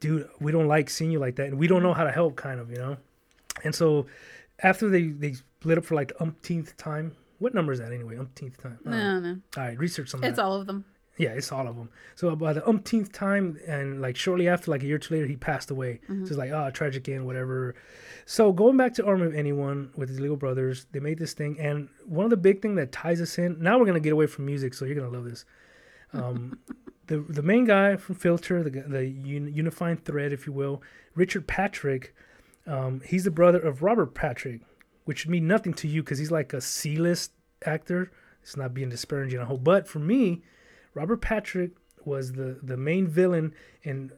dude, 0.00 0.28
we 0.40 0.52
don't 0.52 0.68
like 0.68 0.90
seeing 0.90 1.10
you 1.10 1.18
like 1.18 1.36
that, 1.36 1.48
and 1.48 1.58
we 1.58 1.66
don't 1.66 1.82
know 1.82 1.94
how 1.94 2.04
to 2.04 2.12
help, 2.12 2.36
kind 2.36 2.60
of, 2.60 2.70
you 2.70 2.78
know. 2.78 2.96
And 3.64 3.74
so 3.74 4.06
after 4.62 4.88
they 4.88 5.08
they 5.08 5.34
split 5.62 5.78
up 5.78 5.84
for 5.84 5.94
like 5.94 6.12
umpteenth 6.20 6.76
time. 6.76 7.16
What 7.38 7.54
number 7.54 7.72
is 7.72 7.80
that 7.80 7.92
anyway? 7.92 8.18
Umpteenth 8.18 8.60
time. 8.60 8.78
I 8.86 8.90
don't 8.90 8.98
know. 8.98 9.20
No, 9.20 9.32
no. 9.34 9.40
All 9.56 9.64
right, 9.64 9.78
research 9.78 10.08
some 10.08 10.22
It's 10.22 10.36
that. 10.36 10.44
all 10.44 10.60
of 10.60 10.66
them. 10.66 10.84
Yeah, 11.18 11.30
it's 11.30 11.52
all 11.52 11.68
of 11.68 11.76
them. 11.76 11.90
So 12.14 12.34
by 12.34 12.54
the 12.54 12.66
umpteenth 12.66 13.12
time, 13.12 13.58
and 13.66 14.00
like 14.00 14.16
shortly 14.16 14.48
after, 14.48 14.70
like 14.70 14.82
a 14.82 14.86
year 14.86 14.96
or 14.96 14.98
two 14.98 15.14
later, 15.14 15.26
he 15.26 15.36
passed 15.36 15.70
away. 15.70 16.00
So 16.08 16.14
it's 16.22 16.38
like, 16.38 16.50
oh, 16.50 16.70
tragic 16.70 17.08
end, 17.08 17.26
whatever. 17.26 17.74
So 18.24 18.52
going 18.52 18.76
back 18.78 18.94
to 18.94 19.04
Army 19.04 19.26
of 19.26 19.34
Anyone 19.34 19.90
with 19.94 20.08
his 20.08 20.20
legal 20.20 20.36
brothers, 20.36 20.86
they 20.92 21.00
made 21.00 21.18
this 21.18 21.34
thing, 21.34 21.58
and 21.60 21.88
one 22.06 22.24
of 22.24 22.30
the 22.30 22.36
big 22.36 22.62
thing 22.62 22.76
that 22.76 22.92
ties 22.92 23.20
us 23.20 23.38
in. 23.38 23.60
Now 23.60 23.78
we're 23.78 23.86
gonna 23.86 24.00
get 24.00 24.12
away 24.12 24.26
from 24.26 24.46
music, 24.46 24.74
so 24.74 24.84
you're 24.84 24.94
gonna 24.94 25.10
love 25.10 25.24
this. 25.24 25.44
Um, 26.12 26.58
the 27.08 27.18
the 27.28 27.42
main 27.42 27.66
guy 27.66 27.96
from 27.96 28.14
Filter, 28.14 28.62
the 28.62 28.70
the 28.70 29.04
un, 29.06 29.52
unifying 29.52 29.98
thread, 29.98 30.32
if 30.32 30.46
you 30.46 30.52
will, 30.52 30.82
Richard 31.14 31.46
Patrick. 31.46 32.14
Um, 32.66 33.02
he's 33.04 33.24
the 33.24 33.30
brother 33.30 33.58
of 33.58 33.82
Robert 33.82 34.14
Patrick, 34.14 34.60
which 35.04 35.20
should 35.20 35.30
mean 35.30 35.46
nothing 35.46 35.74
to 35.74 35.88
you 35.88 36.02
because 36.02 36.18
he's 36.18 36.30
like 36.30 36.52
a 36.52 36.60
C-list 36.60 37.32
actor. 37.66 38.12
It's 38.40 38.56
not 38.56 38.72
being 38.72 38.88
disparaging, 38.88 39.40
I 39.40 39.44
hope. 39.44 39.64
But 39.64 39.88
for 39.88 39.98
me, 39.98 40.42
Robert 40.94 41.20
Patrick 41.20 41.72
was 42.04 42.32
the 42.32 42.58
the 42.62 42.76
main 42.76 43.06
villain, 43.06 43.54
and 43.84 44.12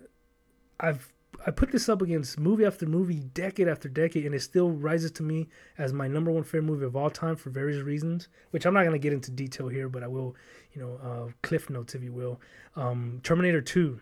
I've 0.80 1.12
I 1.46 1.50
put 1.50 1.72
this 1.72 1.88
up 1.88 2.00
against 2.00 2.38
movie 2.38 2.64
after 2.64 2.86
movie, 2.86 3.18
decade 3.20 3.68
after 3.68 3.88
decade, 3.88 4.24
and 4.24 4.34
it 4.34 4.40
still 4.40 4.70
rises 4.70 5.10
to 5.12 5.22
me 5.22 5.48
as 5.78 5.92
my 5.92 6.06
number 6.08 6.30
one 6.30 6.44
favorite 6.44 6.62
movie 6.62 6.84
of 6.86 6.94
all 6.96 7.10
time 7.10 7.36
for 7.36 7.50
various 7.50 7.82
reasons. 7.82 8.28
Which 8.50 8.66
I'm 8.66 8.74
not 8.74 8.84
gonna 8.84 8.98
get 8.98 9.12
into 9.12 9.30
detail 9.30 9.68
here, 9.68 9.88
but 9.88 10.02
I 10.02 10.06
will, 10.06 10.36
you 10.72 10.80
know, 10.80 10.98
uh, 11.02 11.32
cliff 11.42 11.68
notes 11.70 11.94
if 11.94 12.02
you 12.02 12.12
will. 12.12 12.40
Um, 12.76 13.20
Terminator 13.22 13.60
2. 13.60 14.00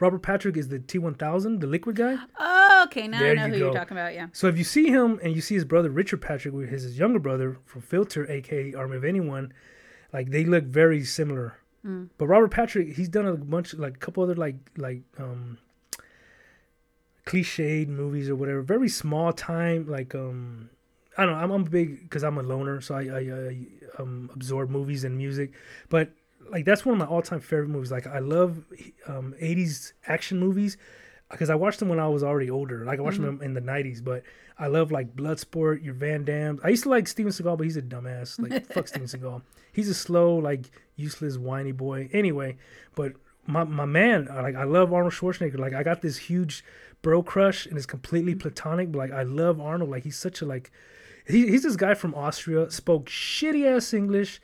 Robert 0.00 0.20
Patrick 0.22 0.56
is 0.56 0.68
the 0.68 0.78
T1000, 0.78 1.60
the 1.60 1.66
liquid 1.66 1.96
guy. 1.96 2.16
Oh, 2.38 2.84
okay. 2.86 3.06
Now 3.06 3.18
There 3.18 3.32
I 3.32 3.34
know 3.34 3.46
you 3.46 3.52
who 3.52 3.58
go. 3.58 3.64
you're 3.66 3.74
talking 3.74 3.94
about. 3.96 4.14
Yeah. 4.14 4.28
So 4.32 4.46
if 4.46 4.56
you 4.56 4.64
see 4.64 4.88
him 4.88 5.20
and 5.22 5.34
you 5.34 5.42
see 5.42 5.54
his 5.54 5.66
brother 5.66 5.90
Richard 5.90 6.22
Patrick, 6.22 6.54
with 6.54 6.70
his, 6.70 6.84
his 6.84 6.98
younger 6.98 7.18
brother 7.18 7.58
from 7.66 7.82
Filter, 7.82 8.26
aka 8.30 8.72
Army 8.72 8.96
of 8.96 9.04
Anyone, 9.04 9.52
like 10.14 10.30
they 10.30 10.46
look 10.46 10.64
very 10.64 11.04
similar. 11.04 11.58
But 12.18 12.26
Robert 12.26 12.50
Patrick, 12.50 12.96
he's 12.96 13.08
done 13.08 13.26
a 13.26 13.36
bunch, 13.36 13.74
like 13.74 13.96
a 13.96 13.98
couple 13.98 14.22
other 14.22 14.34
like 14.34 14.56
like 14.76 15.02
um 15.18 15.58
cliched 17.26 17.88
movies 17.88 18.28
or 18.28 18.36
whatever. 18.36 18.62
Very 18.62 18.88
small 18.88 19.32
time, 19.32 19.86
like 19.88 20.14
um 20.14 20.70
I 21.16 21.24
don't 21.24 21.34
know. 21.34 21.38
I'm, 21.38 21.50
I'm 21.50 21.64
big 21.64 22.02
because 22.02 22.24
I'm 22.24 22.38
a 22.38 22.42
loner, 22.42 22.80
so 22.80 22.94
I, 22.96 23.02
I, 23.02 23.18
I 23.18 23.66
um, 24.02 24.30
absorb 24.34 24.68
movies 24.70 25.04
and 25.04 25.16
music. 25.16 25.52
But 25.88 26.10
like 26.50 26.64
that's 26.64 26.84
one 26.84 26.94
of 26.94 26.98
my 26.98 27.06
all-time 27.06 27.40
favorite 27.40 27.68
movies. 27.68 27.92
Like 27.92 28.06
I 28.06 28.18
love 28.18 28.64
um, 29.06 29.34
'80s 29.40 29.92
action 30.06 30.38
movies. 30.38 30.76
Because 31.30 31.50
I 31.50 31.54
watched 31.54 31.78
them 31.80 31.88
when 31.88 32.00
I 32.00 32.08
was 32.08 32.22
already 32.22 32.50
older. 32.50 32.84
Like 32.84 32.98
I 32.98 33.02
watched 33.02 33.18
Mm-hmm. 33.20 33.38
them 33.38 33.42
in 33.42 33.54
the 33.54 33.60
'90s, 33.60 34.02
but 34.04 34.22
I 34.58 34.66
love 34.68 34.92
like 34.92 35.14
Bloodsport, 35.16 35.82
your 35.84 35.94
Van 35.94 36.24
Damme. 36.24 36.60
I 36.62 36.68
used 36.68 36.84
to 36.84 36.88
like 36.90 37.08
Steven 37.08 37.32
Seagal, 37.32 37.56
but 37.58 37.64
he's 37.64 37.76
a 37.76 37.82
dumbass. 37.82 38.38
Like 38.40 38.66
fuck 38.72 38.88
Steven 38.88 39.08
Seagal. 39.08 39.42
He's 39.72 39.88
a 39.88 39.94
slow, 39.94 40.36
like 40.36 40.70
useless, 40.96 41.36
whiny 41.38 41.72
boy. 41.72 42.08
Anyway, 42.12 42.56
but 42.94 43.12
my 43.46 43.64
my 43.64 43.84
man, 43.84 44.26
like 44.26 44.54
I 44.54 44.64
love 44.64 44.92
Arnold 44.92 45.12
Schwarzenegger. 45.14 45.58
Like 45.58 45.74
I 45.74 45.82
got 45.82 46.02
this 46.02 46.16
huge 46.16 46.64
bro 47.02 47.22
crush, 47.22 47.66
and 47.66 47.76
it's 47.76 47.86
completely 47.86 48.34
platonic. 48.34 48.92
But 48.92 48.98
like 48.98 49.12
I 49.12 49.22
love 49.22 49.60
Arnold. 49.60 49.90
Like 49.90 50.04
he's 50.04 50.16
such 50.16 50.40
a 50.40 50.46
like, 50.46 50.70
he, 51.26 51.48
he's 51.48 51.62
this 51.64 51.76
guy 51.76 51.94
from 51.94 52.14
Austria. 52.14 52.70
Spoke 52.70 53.06
shitty 53.06 53.66
ass 53.66 53.92
English. 53.92 54.40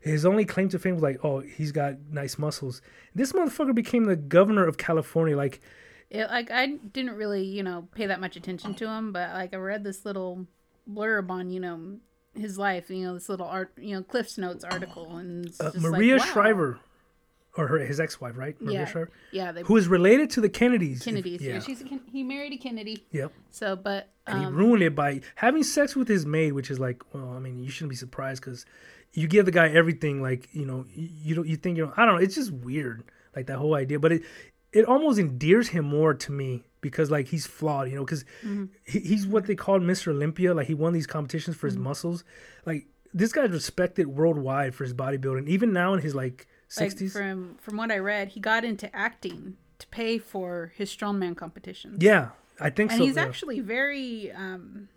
His 0.00 0.26
only 0.26 0.44
claim 0.44 0.68
to 0.68 0.78
fame 0.78 0.94
was 0.96 1.02
like, 1.02 1.24
oh, 1.24 1.40
he's 1.40 1.72
got 1.72 1.94
nice 2.10 2.38
muscles. 2.38 2.82
This 3.14 3.32
motherfucker 3.32 3.74
became 3.74 4.04
the 4.04 4.16
governor 4.16 4.66
of 4.66 4.76
California. 4.76 5.34
Like 5.34 5.62
It, 6.10 6.28
like 6.30 6.50
I 6.50 6.66
didn't 6.66 7.16
really, 7.16 7.44
you 7.44 7.62
know, 7.62 7.88
pay 7.94 8.06
that 8.06 8.20
much 8.20 8.36
attention 8.36 8.74
to 8.74 8.88
him, 8.88 9.12
but 9.12 9.30
like 9.30 9.54
I 9.54 9.56
read 9.56 9.84
this 9.84 10.04
little 10.04 10.46
blurb 10.90 11.30
on, 11.30 11.50
you 11.50 11.60
know, 11.60 11.96
his 12.34 12.58
life, 12.58 12.90
you 12.90 13.04
know, 13.04 13.14
this 13.14 13.28
little 13.28 13.46
art, 13.46 13.72
you 13.76 13.94
know, 13.94 14.02
Cliff's 14.02 14.38
Notes 14.38 14.64
article, 14.64 15.16
and 15.16 15.46
it's 15.46 15.60
uh, 15.60 15.70
just 15.72 15.84
like, 15.84 15.92
Maria 15.92 16.16
wow. 16.16 16.24
Shriver, 16.24 16.80
or 17.56 17.68
her 17.68 17.78
his 17.78 18.00
ex-wife, 18.00 18.36
right? 18.36 18.60
Maria 18.60 18.80
Yeah. 18.80 18.86
Shriver, 18.86 19.10
yeah, 19.32 19.52
they 19.52 19.62
who 19.62 19.76
is 19.76 19.88
related 19.88 20.30
to 20.30 20.40
the 20.40 20.48
Kennedys. 20.48 21.04
Kennedys. 21.04 21.40
yeah. 21.40 21.54
Yeah, 21.54 21.60
she's 21.60 21.82
a, 21.82 22.00
he 22.10 22.22
married 22.22 22.52
a 22.52 22.56
Kennedy. 22.56 23.06
Yep. 23.12 23.32
So, 23.50 23.76
but 23.76 24.10
And 24.26 24.40
he 24.40 24.46
um, 24.46 24.54
ruined 24.54 24.82
it 24.82 24.94
by 24.94 25.20
having 25.36 25.62
sex 25.62 25.94
with 25.94 26.08
his 26.08 26.26
maid, 26.26 26.52
which 26.52 26.70
is 26.70 26.80
like, 26.80 27.02
well, 27.12 27.30
I 27.30 27.38
mean, 27.38 27.58
you 27.58 27.70
shouldn't 27.70 27.90
be 27.90 27.96
surprised 27.96 28.42
because 28.42 28.66
you 29.12 29.28
give 29.28 29.44
the 29.44 29.52
guy 29.52 29.68
everything. 29.68 30.20
Like, 30.20 30.48
you 30.52 30.66
know, 30.66 30.84
you, 30.92 31.08
you 31.22 31.34
don't, 31.36 31.46
you 31.46 31.56
think 31.56 31.76
you 31.76 31.86
know, 31.86 31.92
I 31.96 32.04
don't 32.04 32.16
know. 32.16 32.20
It's 32.20 32.34
just 32.34 32.50
weird, 32.50 33.04
like 33.36 33.46
that 33.46 33.58
whole 33.58 33.74
idea. 33.74 33.98
But 33.98 34.12
it, 34.12 34.22
it 34.74 34.84
almost 34.84 35.18
endears 35.18 35.68
him 35.68 35.84
more 35.84 36.12
to 36.14 36.32
me 36.32 36.64
because 36.80 37.10
like 37.10 37.28
he's 37.28 37.46
flawed, 37.46 37.88
you 37.88 37.94
know, 37.96 38.04
because 38.04 38.24
Mm-hmm. 38.44 38.64
he, 38.84 38.98
he's 39.00 39.26
what 39.26 39.46
they 39.46 39.54
called 39.54 39.82
Mr. 39.82 40.08
Olympia. 40.08 40.52
Like 40.54 40.66
he 40.66 40.74
won 40.74 40.92
these 40.92 41.06
competitions 41.06 41.56
for 41.56 41.66
his 41.66 41.76
Mm-hmm. 41.76 41.84
muscles. 41.84 42.24
Like 42.66 42.86
this 43.14 43.32
guy's 43.32 43.50
respected 43.50 44.06
worldwide 44.08 44.74
for 44.74 44.84
his 44.84 44.92
bodybuilding, 44.92 45.48
even 45.48 45.72
now 45.72 45.94
in 45.94 46.00
his 46.00 46.14
like 46.14 46.46
like 46.76 46.90
sixties. 46.90 47.12
from 47.12 47.56
from 47.60 47.76
what 47.76 47.90
I 47.92 47.98
read, 47.98 48.28
he 48.28 48.40
got 48.40 48.64
into 48.64 48.94
acting 48.94 49.56
to 49.78 49.86
pay 49.88 50.18
for 50.18 50.72
his 50.76 50.90
strongman 50.94 51.36
competitions. 51.36 51.98
yeah, 52.02 52.30
I 52.60 52.70
think 52.70 52.90
and 52.90 52.98
so. 52.98 53.02
And 53.02 53.04
he's 53.08 53.16
yeah. 53.16 53.22
actually 53.24 53.60
very 53.60 54.32
um, 54.32 54.88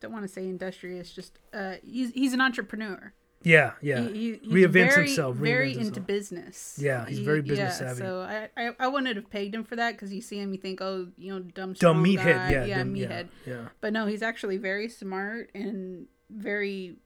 don't 0.00 0.12
want 0.12 0.24
to 0.26 0.32
say 0.32 0.44
industrious, 0.44 1.12
just 1.12 1.38
uh, 1.52 1.74
he's 1.82 2.10
he's 2.12 2.32
an 2.32 2.40
entrepreneur. 2.40 3.12
Yeah, 3.44 3.72
yeah. 3.80 4.00
He, 4.08 4.40
he, 4.42 4.48
Reinvents 4.48 4.70
very, 4.72 5.06
himself, 5.06 5.36
Very 5.36 5.68
reinvents 5.68 5.74
into 5.74 5.84
himself. 6.00 6.06
business. 6.06 6.78
Yeah, 6.80 7.06
he's 7.06 7.20
very 7.20 7.42
business 7.42 7.78
savvy. 7.78 8.00
So 8.00 8.20
I, 8.20 8.48
I, 8.56 8.70
I 8.80 8.88
wouldn't 8.88 9.14
have 9.14 9.30
paid 9.30 9.54
him 9.54 9.62
for 9.62 9.76
that 9.76 9.92
because 9.92 10.12
you 10.12 10.20
see 10.20 10.38
him, 10.40 10.52
you 10.52 10.58
think, 10.58 10.80
oh, 10.80 11.08
you 11.16 11.32
know, 11.32 11.40
dumb, 11.40 11.74
Dumb 11.74 12.02
meathead. 12.04 12.24
guy. 12.24 12.50
Yeah, 12.52 12.64
yeah, 12.64 12.78
dumb, 12.78 12.94
meathead. 12.94 13.28
yeah. 13.46 13.68
But 13.80 13.92
no, 13.92 14.06
he's 14.06 14.22
actually 14.22 14.56
very 14.56 14.88
smart 14.88 15.50
and 15.54 16.06
very, 16.30 16.96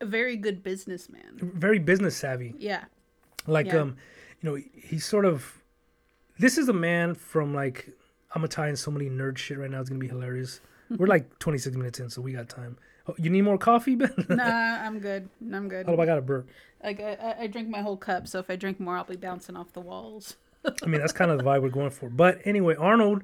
a 0.00 0.06
very 0.06 0.36
good 0.36 0.62
businessman. 0.62 1.38
Very 1.40 1.78
business 1.80 2.16
savvy. 2.16 2.54
Yeah. 2.58 2.84
like 3.46 3.66
Yeah. 3.66 3.78
um 3.80 3.96
you 4.42 4.50
know 4.50 4.62
he's 4.74 5.04
sort 5.06 5.24
of 5.24 5.62
this 6.38 6.58
is 6.58 6.68
a 6.68 6.72
man 6.72 7.14
from 7.14 7.54
like 7.54 7.88
i'm 8.34 8.40
gonna 8.42 8.48
tie 8.48 8.68
in 8.68 8.76
so 8.76 8.90
many 8.90 9.08
nerd 9.08 9.38
shit 9.38 9.56
right 9.58 9.70
now 9.70 9.80
it's 9.80 9.88
gonna 9.88 9.98
be 9.98 10.08
hilarious 10.08 10.60
we're 10.98 11.06
like 11.06 11.38
26 11.38 11.74
minutes 11.76 11.98
in 12.00 12.10
so 12.10 12.20
we 12.20 12.32
got 12.32 12.48
time 12.48 12.76
Oh, 13.08 13.14
you 13.18 13.30
need 13.30 13.42
more 13.42 13.58
coffee 13.58 13.94
ben 13.94 14.12
Nah, 14.28 14.44
I'm 14.84 14.98
good. 14.98 15.28
I'm 15.52 15.68
good. 15.68 15.86
oh 15.88 15.96
i 16.00 16.06
got 16.06 16.18
a 16.18 16.22
burp 16.22 16.48
Like 16.82 17.00
I, 17.00 17.12
I- 17.14 17.42
I 17.42 17.46
drink 17.46 17.68
my 17.68 17.80
whole 17.82 17.96
cup, 17.96 18.26
so 18.28 18.38
if 18.40 18.50
I 18.50 18.56
drink 18.56 18.80
more, 18.80 18.96
I'll 18.96 19.04
be 19.04 19.16
bouncing 19.16 19.56
off 19.56 19.72
the 19.72 19.80
walls. 19.80 20.36
i 20.82 20.86
mean 20.86 21.00
that's 21.00 21.12
kind 21.12 21.30
of 21.30 21.38
the 21.38 21.44
vibe 21.44 21.62
we're 21.62 21.68
going 21.68 21.90
for 21.90 22.08
but 22.10 22.40
anyway 22.44 22.74
arnold 22.74 23.22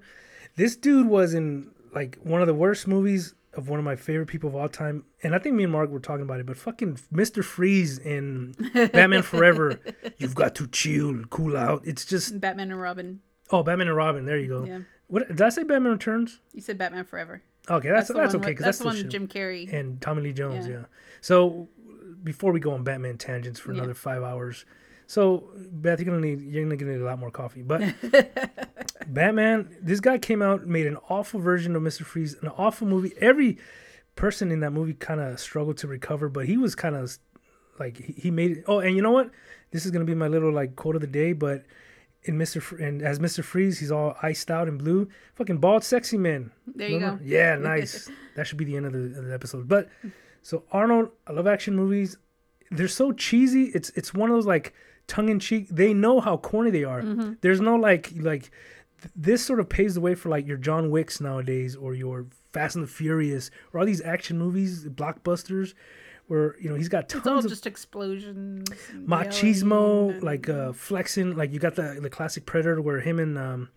this 0.55 0.77
dude 0.77 1.09
was 1.09 1.35
in 1.35 1.71
like 1.93 2.17
one 2.23 2.41
of 2.41 2.47
the 2.47 2.55
worst 2.55 2.87
movies 2.87 3.35
of 3.55 3.69
one 3.69 3.81
of 3.81 3.85
my 3.85 3.97
favorite 3.97 4.27
people 4.29 4.49
of 4.49 4.55
all 4.55 4.69
time 4.69 5.05
and 5.25 5.35
i 5.35 5.39
think 5.41 5.57
me 5.57 5.65
and 5.65 5.73
mark 5.73 5.91
were 5.91 5.99
talking 5.99 6.23
about 6.23 6.39
it 6.39 6.47
but 6.47 6.57
fucking 6.57 6.97
mr 7.13 7.43
freeze 7.43 7.99
in 7.99 8.55
batman 8.93 9.23
forever 9.23 9.81
you've 10.19 10.37
got 10.37 10.55
to 10.55 10.69
chill 10.69 11.25
cool 11.31 11.57
out 11.57 11.83
it's 11.85 12.05
just 12.05 12.39
Batman 12.41 12.71
and 12.71 12.81
Robin. 12.81 13.21
oh 13.51 13.65
batman 13.65 13.89
and 13.89 13.97
robin 13.97 14.25
there 14.25 14.39
you 14.39 14.47
go 14.49 14.65
Yeah. 14.65 14.79
what 15.09 15.27
did 15.27 15.43
i 15.43 15.49
say 15.49 15.65
batman 15.65 15.91
returns 15.93 16.39
You 16.53 16.61
said 16.61 16.79
Batman 16.79 17.05
Forever. 17.05 17.43
Okay, 17.71 17.89
that's 17.91 18.09
the 18.09 18.15
that's, 18.15 18.35
okay 18.35 18.51
because 18.51 18.65
that's 18.65 18.79
that's, 18.79 18.97
the 18.97 19.03
one. 19.05 19.11
Jim 19.11 19.29
Carrey. 19.29 19.73
and 19.73 20.01
Tommy 20.01 20.23
Lee 20.23 20.33
Jones. 20.33 20.67
Yeah. 20.67 20.75
Yeah. 20.75 20.85
So 21.21 21.69
before 22.23 22.53
we 22.53 22.61
go 22.61 22.73
on 22.73 22.83
Batman 22.83 23.19
tangents 23.19 23.61
for 23.61 23.73
Yeah. 23.73 23.79
another 23.79 23.95
five 23.95 24.23
hours, 24.23 24.65
so 25.07 25.51
Beth, 25.71 26.01
you're 26.01 26.07
gonna 26.07 26.21
need 26.27 26.41
you're 26.43 26.65
gonna 26.65 26.93
need 26.93 27.01
a 27.01 27.05
lot 27.05 27.19
more 27.19 27.31
coffee. 27.31 27.63
But 27.63 27.83
Batman, 29.07 29.77
this 29.81 30.01
guy 30.01 30.19
came 30.19 30.43
out 30.43 30.67
made 30.67 30.87
an 30.87 30.97
awful 31.09 31.41
version 31.41 31.77
of 31.77 31.83
Mister 31.83 32.05
Freeze, 32.05 32.37
an 32.43 32.49
awful 32.49 32.87
movie. 32.87 33.13
Every 33.21 33.59
person 34.17 34.51
in 34.51 34.61
that 34.61 34.73
movie 34.73 34.95
kind 34.95 35.21
of 35.21 35.39
struggled 35.39 35.77
to 35.79 35.87
recover, 35.87 36.29
but 36.29 36.47
he 36.47 36.57
was 36.57 36.75
kind 36.75 36.97
of 36.97 37.17
like 37.79 37.97
he, 37.97 38.13
he 38.15 38.31
made 38.31 38.59
it. 38.59 38.65
Oh, 38.67 38.81
and 38.81 38.97
you 38.97 39.03
know 39.03 39.11
what? 39.13 39.31
This 39.71 39.85
is 39.87 39.91
gonna 39.93 40.05
be 40.05 40.15
my 40.15 40.29
little 40.29 40.53
like 40.53 40.77
quote 40.77 40.95
of 40.97 41.01
the 41.01 41.07
day, 41.07 41.33
but. 41.33 41.65
In 42.25 42.39
Mr. 42.39 42.79
And 42.81 43.03
as 43.03 43.19
Mr. 43.19 43.43
Freeze, 43.43 43.81
he's 43.81 43.91
all 43.91 44.17
iced 44.23 44.49
out 44.51 44.69
in 44.69 44.79
blue. 44.79 45.09
Fucking 45.35 45.59
bald, 45.59 45.83
sexy 45.83 46.17
man. 46.17 46.53
There 46.67 46.89
you 46.89 46.97
Remember? 46.97 47.19
go. 47.25 47.29
Yeah, 47.29 47.57
nice. 47.61 48.09
that 48.37 48.47
should 48.47 48.59
be 48.59 48.65
the 48.65 48.77
end 48.77 48.87
of 48.87 48.93
the, 48.93 49.19
of 49.19 49.25
the 49.27 49.35
episode. 49.35 49.67
But 49.67 49.89
so 50.43 50.63
Arnold, 50.71 51.11
I 51.27 51.33
love 51.33 51.47
action 51.49 51.75
movies. 51.75 52.17
They're 52.71 52.87
so 52.89 53.13
cheesy. 53.13 53.65
It's 53.75 53.91
it's 53.91 54.15
one 54.15 54.31
of 54.31 54.37
those 54.37 54.47
like 54.47 54.73
tongue 55.09 55.29
in 55.29 55.41
cheek. 55.41 55.69
They 55.69 55.93
know 55.93 56.21
how 56.21 56.37
corny 56.37 56.71
they 56.71 56.85
are. 56.85 57.03
Mm-hmm. 57.03 57.33
There's 57.41 57.61
no 57.61 57.75
like 57.77 58.13
like 58.17 58.51
th- 59.01 59.13
this 59.17 59.45
sort 59.45 59.59
of 59.61 59.69
paves 59.69 59.95
the 59.95 60.01
way 60.01 60.15
for 60.15 60.29
like 60.29 60.47
your 60.47 60.57
John 60.57 60.91
Wicks 60.91 61.21
nowadays 61.21 61.75
or 61.77 61.93
your 61.95 62.27
Fast 62.53 62.77
and 62.77 62.85
the 62.85 62.89
Furious 62.89 63.51
or 63.73 63.81
all 63.81 63.87
these 63.87 64.01
action 64.03 64.39
movies, 64.39 64.85
blockbusters, 64.87 65.75
where 66.29 66.57
you 66.61 66.69
know 66.69 66.75
he's 66.77 66.89
got 66.89 67.05
It's 67.05 67.15
all 67.17 67.21
tons 67.21 67.45
of 67.45 67.51
just 67.51 67.67
explosions. 67.67 68.69
machismo, 69.07 70.11
and- 70.15 70.23
like 70.23 70.49
uh, 70.49 70.73
flexing. 70.73 71.37
Like 71.37 71.53
you 71.53 71.59
got 71.59 71.75
the 71.75 71.99
the 72.01 72.11
classic 72.11 72.47
Predator 72.47 72.81
where 72.81 73.01
him 73.01 73.19
and 73.19 73.39
um, 73.39 73.69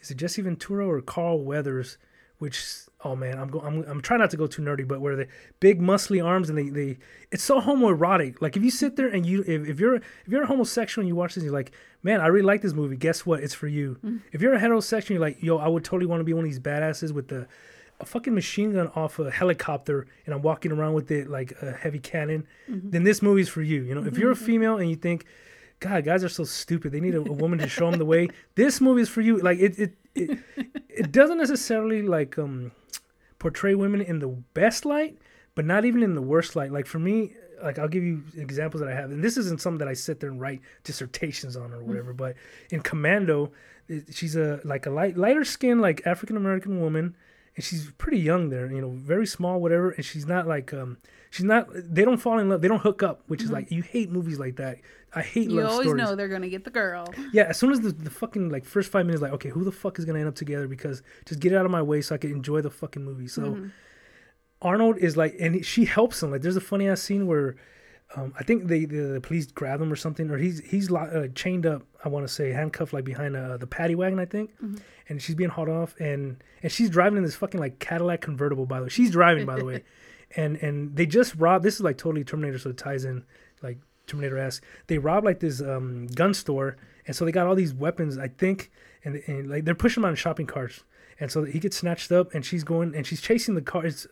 is 0.00 0.10
it 0.10 0.16
Jesse 0.16 0.42
Ventura 0.42 0.86
or 0.88 1.00
Carl 1.00 1.42
Weathers? 1.42 1.98
Which 2.38 2.62
oh 3.02 3.16
man, 3.16 3.38
I'm 3.38 3.48
go, 3.48 3.60
I'm 3.60 3.82
I'm 3.84 4.02
trying 4.02 4.20
not 4.20 4.28
to 4.32 4.36
go 4.36 4.46
too 4.46 4.60
nerdy, 4.60 4.86
but 4.86 5.00
where 5.00 5.16
the 5.16 5.26
big 5.58 5.80
muscly 5.80 6.22
arms 6.22 6.50
and 6.50 6.58
they 6.58 6.68
they 6.68 6.98
it's 7.32 7.42
so 7.42 7.60
homoerotic. 7.62 8.42
Like 8.42 8.58
if 8.58 8.62
you 8.62 8.70
sit 8.70 8.96
there 8.96 9.08
and 9.08 9.24
you 9.24 9.40
if, 9.46 9.66
if 9.66 9.80
you're 9.80 9.94
if 9.94 10.02
you're 10.28 10.42
a 10.42 10.46
homosexual 10.46 11.02
and 11.02 11.08
you 11.08 11.16
watch 11.16 11.34
this, 11.34 11.44
you're 11.44 11.52
like, 11.52 11.72
man, 12.02 12.20
I 12.20 12.26
really 12.26 12.44
like 12.44 12.60
this 12.60 12.74
movie. 12.74 12.96
Guess 12.96 13.24
what? 13.24 13.42
It's 13.42 13.54
for 13.54 13.68
you. 13.68 14.20
If 14.32 14.42
you're 14.42 14.52
a 14.52 14.58
heterosexual, 14.60 15.10
you're 15.10 15.20
like, 15.20 15.42
yo, 15.42 15.56
I 15.56 15.68
would 15.68 15.82
totally 15.82 16.04
want 16.06 16.20
to 16.20 16.24
be 16.24 16.34
one 16.34 16.44
of 16.44 16.50
these 16.50 16.60
badasses 16.60 17.10
with 17.10 17.28
the 17.28 17.46
a 18.00 18.06
fucking 18.06 18.34
machine 18.34 18.72
gun 18.72 18.88
off 18.94 19.18
a 19.18 19.30
helicopter 19.30 20.06
and 20.26 20.34
I'm 20.34 20.42
walking 20.42 20.72
around 20.72 20.94
with 20.94 21.10
it 21.10 21.28
like 21.28 21.52
a 21.62 21.72
heavy 21.72 21.98
cannon, 21.98 22.46
mm-hmm. 22.70 22.90
then 22.90 23.04
this 23.04 23.22
movie's 23.22 23.48
for 23.48 23.62
you. 23.62 23.82
You 23.82 23.94
know, 23.94 24.02
if 24.02 24.08
mm-hmm. 24.08 24.20
you're 24.20 24.30
a 24.32 24.36
female 24.36 24.78
and 24.78 24.90
you 24.90 24.96
think, 24.96 25.24
God, 25.80 26.04
guys 26.04 26.24
are 26.24 26.28
so 26.28 26.44
stupid, 26.44 26.92
they 26.92 27.00
need 27.00 27.14
a, 27.14 27.20
a 27.20 27.32
woman 27.32 27.58
to 27.58 27.68
show 27.68 27.90
them 27.90 27.98
the 27.98 28.04
way. 28.04 28.28
This 28.54 28.80
movie 28.80 29.02
is 29.02 29.08
for 29.08 29.20
you. 29.20 29.38
Like 29.38 29.58
it, 29.58 29.78
it, 29.78 29.94
it, 30.14 30.38
it 30.88 31.12
doesn't 31.12 31.38
necessarily 31.38 32.02
like 32.02 32.38
um 32.38 32.72
portray 33.38 33.74
women 33.74 34.00
in 34.00 34.18
the 34.18 34.28
best 34.28 34.84
light, 34.84 35.18
but 35.54 35.64
not 35.64 35.84
even 35.84 36.02
in 36.02 36.14
the 36.14 36.22
worst 36.22 36.56
light. 36.56 36.72
Like 36.72 36.86
for 36.86 36.98
me, 36.98 37.32
like 37.62 37.78
I'll 37.78 37.88
give 37.88 38.02
you 38.02 38.22
examples 38.36 38.80
that 38.80 38.90
I 38.90 38.94
have, 38.94 39.10
and 39.10 39.22
this 39.22 39.36
isn't 39.36 39.60
something 39.60 39.78
that 39.78 39.88
I 39.88 39.94
sit 39.94 40.20
there 40.20 40.30
and 40.30 40.40
write 40.40 40.60
dissertations 40.84 41.56
on 41.56 41.72
or 41.72 41.82
whatever. 41.82 42.10
Mm-hmm. 42.10 42.16
But 42.18 42.36
in 42.70 42.80
Commando, 42.80 43.52
she's 44.10 44.36
a 44.36 44.60
like 44.64 44.86
a 44.86 44.90
light 44.90 45.16
lighter 45.16 45.44
skinned 45.44 45.80
like 45.80 46.06
African 46.06 46.36
American 46.36 46.80
woman 46.80 47.14
and 47.56 47.64
she's 47.64 47.90
pretty 47.98 48.18
young 48.18 48.50
there, 48.50 48.70
you 48.70 48.80
know, 48.80 48.90
very 48.90 49.26
small, 49.26 49.60
whatever. 49.60 49.90
And 49.90 50.04
she's 50.04 50.26
not 50.26 50.46
like, 50.46 50.72
um, 50.74 50.98
she's 51.30 51.44
not. 51.44 51.68
They 51.72 52.04
don't 52.04 52.18
fall 52.18 52.38
in 52.38 52.48
love. 52.48 52.60
They 52.60 52.68
don't 52.68 52.82
hook 52.82 53.02
up, 53.02 53.22
which 53.26 53.42
is 53.42 53.50
like 53.50 53.70
you 53.70 53.82
hate 53.82 54.10
movies 54.10 54.38
like 54.38 54.56
that. 54.56 54.78
I 55.14 55.22
hate 55.22 55.48
You 55.50 55.62
always 55.66 55.86
stories. 55.86 56.02
know 56.02 56.14
they're 56.14 56.28
gonna 56.28 56.48
get 56.50 56.64
the 56.64 56.70
girl. 56.70 57.12
Yeah, 57.32 57.44
as 57.44 57.56
soon 57.58 57.72
as 57.72 57.80
the, 57.80 57.90
the 57.92 58.10
fucking 58.10 58.50
like 58.50 58.64
first 58.66 58.92
five 58.92 59.06
minutes, 59.06 59.22
like, 59.22 59.32
okay, 59.32 59.48
who 59.48 59.64
the 59.64 59.72
fuck 59.72 59.98
is 59.98 60.04
gonna 60.04 60.18
end 60.18 60.28
up 60.28 60.34
together? 60.34 60.68
Because 60.68 61.02
just 61.24 61.40
get 61.40 61.52
it 61.52 61.56
out 61.56 61.64
of 61.64 61.70
my 61.70 61.80
way 61.80 62.02
so 62.02 62.14
I 62.14 62.18
can 62.18 62.30
enjoy 62.32 62.60
the 62.60 62.70
fucking 62.70 63.02
movie. 63.04 63.28
So 63.28 63.42
Mm-hmm. 63.42 63.68
Arnold 64.62 64.96
is 64.98 65.16
like, 65.16 65.36
and 65.38 65.64
she 65.64 65.84
helps 65.84 66.22
him. 66.22 66.30
Like, 66.30 66.40
there's 66.42 66.56
a 66.56 66.60
funny 66.62 66.88
ass 66.88 67.00
scene 67.02 67.26
where. 67.26 67.56
Um, 68.14 68.32
I 68.38 68.44
think 68.44 68.68
they 68.68 68.84
the, 68.84 69.14
the 69.14 69.20
police 69.20 69.46
grab 69.46 69.80
him 69.80 69.92
or 69.92 69.96
something, 69.96 70.30
or 70.30 70.38
he's 70.38 70.60
he's 70.60 70.90
lo- 70.90 71.00
uh, 71.00 71.28
chained 71.34 71.66
up. 71.66 71.82
I 72.04 72.08
want 72.08 72.26
to 72.26 72.32
say 72.32 72.50
handcuffed 72.52 72.92
like 72.92 73.04
behind 73.04 73.36
uh, 73.36 73.56
the 73.56 73.66
paddy 73.66 73.94
wagon, 73.96 74.18
I 74.20 74.26
think, 74.26 74.50
and 75.08 75.20
she's 75.20 75.34
being 75.34 75.50
hauled 75.50 75.68
off, 75.68 75.96
and 75.98 76.42
and 76.62 76.70
she's 76.70 76.88
driving 76.88 77.16
in 77.18 77.24
this 77.24 77.34
fucking 77.34 77.58
like 77.58 77.78
Cadillac 77.80 78.20
convertible. 78.20 78.64
By 78.64 78.78
the 78.78 78.84
way, 78.84 78.88
she's 78.90 79.10
driving 79.10 79.44
by 79.44 79.56
the 79.56 79.64
way, 79.64 79.82
and 80.36 80.56
and 80.58 80.94
they 80.94 81.04
just 81.04 81.34
robbed. 81.34 81.64
This 81.64 81.74
is 81.74 81.80
like 81.80 81.98
totally 81.98 82.22
Terminator, 82.22 82.58
so 82.58 82.70
it 82.70 82.76
ties 82.78 83.04
in 83.04 83.24
like 83.60 83.78
Terminator 84.06 84.38
esque. 84.38 84.62
They 84.86 84.98
robbed 84.98 85.26
like 85.26 85.40
this 85.40 85.60
um, 85.60 86.06
gun 86.06 86.32
store, 86.32 86.76
and 87.08 87.16
so 87.16 87.24
they 87.24 87.32
got 87.32 87.48
all 87.48 87.56
these 87.56 87.74
weapons, 87.74 88.18
I 88.18 88.28
think, 88.28 88.70
and, 89.04 89.20
and 89.26 89.50
like 89.50 89.64
they're 89.64 89.74
pushing 89.74 90.02
them 90.02 90.10
on 90.10 90.14
shopping 90.14 90.46
carts, 90.46 90.84
and 91.18 91.30
so 91.32 91.42
he 91.42 91.58
gets 91.58 91.76
snatched 91.76 92.12
up, 92.12 92.32
and 92.34 92.44
she's 92.46 92.62
going 92.62 92.94
and 92.94 93.04
she's 93.04 93.20
chasing 93.20 93.56
the 93.56 93.62
cars. 93.62 94.06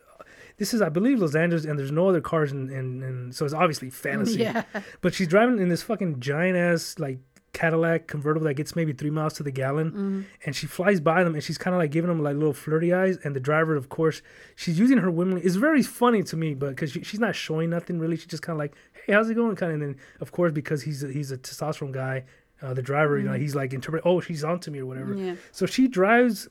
This 0.56 0.72
is, 0.72 0.80
I 0.82 0.88
believe, 0.88 1.20
Los 1.20 1.34
Angeles, 1.34 1.64
and 1.64 1.78
there's 1.78 1.90
no 1.92 2.08
other 2.08 2.20
cars, 2.20 2.52
and 2.52 2.70
and, 2.70 3.02
and 3.02 3.34
so 3.34 3.44
it's 3.44 3.54
obviously 3.54 3.90
fantasy. 4.06 4.40
Yeah. 4.40 4.62
But 5.00 5.14
she's 5.14 5.28
driving 5.28 5.58
in 5.58 5.68
this 5.68 5.82
fucking 5.82 6.20
giant 6.20 6.56
ass 6.56 6.96
like 6.98 7.18
Cadillac 7.52 8.08
convertible 8.08 8.46
that 8.46 8.54
gets 8.54 8.74
maybe 8.74 8.92
three 8.92 9.10
miles 9.10 9.34
to 9.34 9.42
the 9.44 9.50
gallon, 9.52 9.90
Mm-hmm. 9.92 10.20
and 10.44 10.56
she 10.56 10.66
flies 10.66 11.00
by 11.00 11.22
them 11.22 11.34
and 11.34 11.42
she's 11.42 11.56
kind 11.58 11.72
of 11.74 11.78
like 11.80 11.90
giving 11.92 12.08
them 12.08 12.20
like 12.22 12.34
little 12.34 12.52
flirty 12.52 12.92
eyes. 12.92 13.16
And 13.24 13.34
the 13.34 13.40
driver, 13.40 13.76
of 13.76 13.88
course, 13.88 14.22
she's 14.56 14.76
using 14.78 14.98
her 14.98 15.10
women. 15.10 15.40
It's 15.42 15.54
very 15.56 15.82
funny 15.82 16.22
to 16.24 16.36
me, 16.36 16.54
but 16.54 16.70
because 16.70 16.90
she, 16.92 17.02
she's 17.04 17.20
not 17.20 17.36
showing 17.36 17.70
nothing 17.70 17.98
really, 18.00 18.16
she's 18.16 18.26
just 18.26 18.42
kind 18.42 18.54
of 18.56 18.58
like, 18.58 18.74
"Hey, 19.06 19.12
how's 19.12 19.30
it 19.30 19.34
going?" 19.34 19.54
Kind 19.56 19.72
of. 19.72 19.80
And 19.80 19.94
then, 19.94 20.00
of 20.20 20.32
course, 20.32 20.52
because 20.52 20.82
he's 20.82 21.04
a, 21.04 21.12
he's 21.12 21.30
a 21.30 21.38
testosterone 21.38 21.92
guy, 21.92 22.24
uh, 22.60 22.74
the 22.74 22.82
driver, 22.82 23.18
you 23.18 23.24
know, 23.24 23.34
he's 23.34 23.54
like 23.54 23.72
interpret, 23.72 24.02
"Oh, 24.04 24.20
she's 24.20 24.42
onto 24.42 24.70
me" 24.72 24.80
or 24.80 24.86
whatever. 24.86 25.14
Mm-hmm. 25.14 25.24
Yeah. 25.26 25.34
So 25.52 25.66
she 25.66 25.86
drives. 25.88 26.48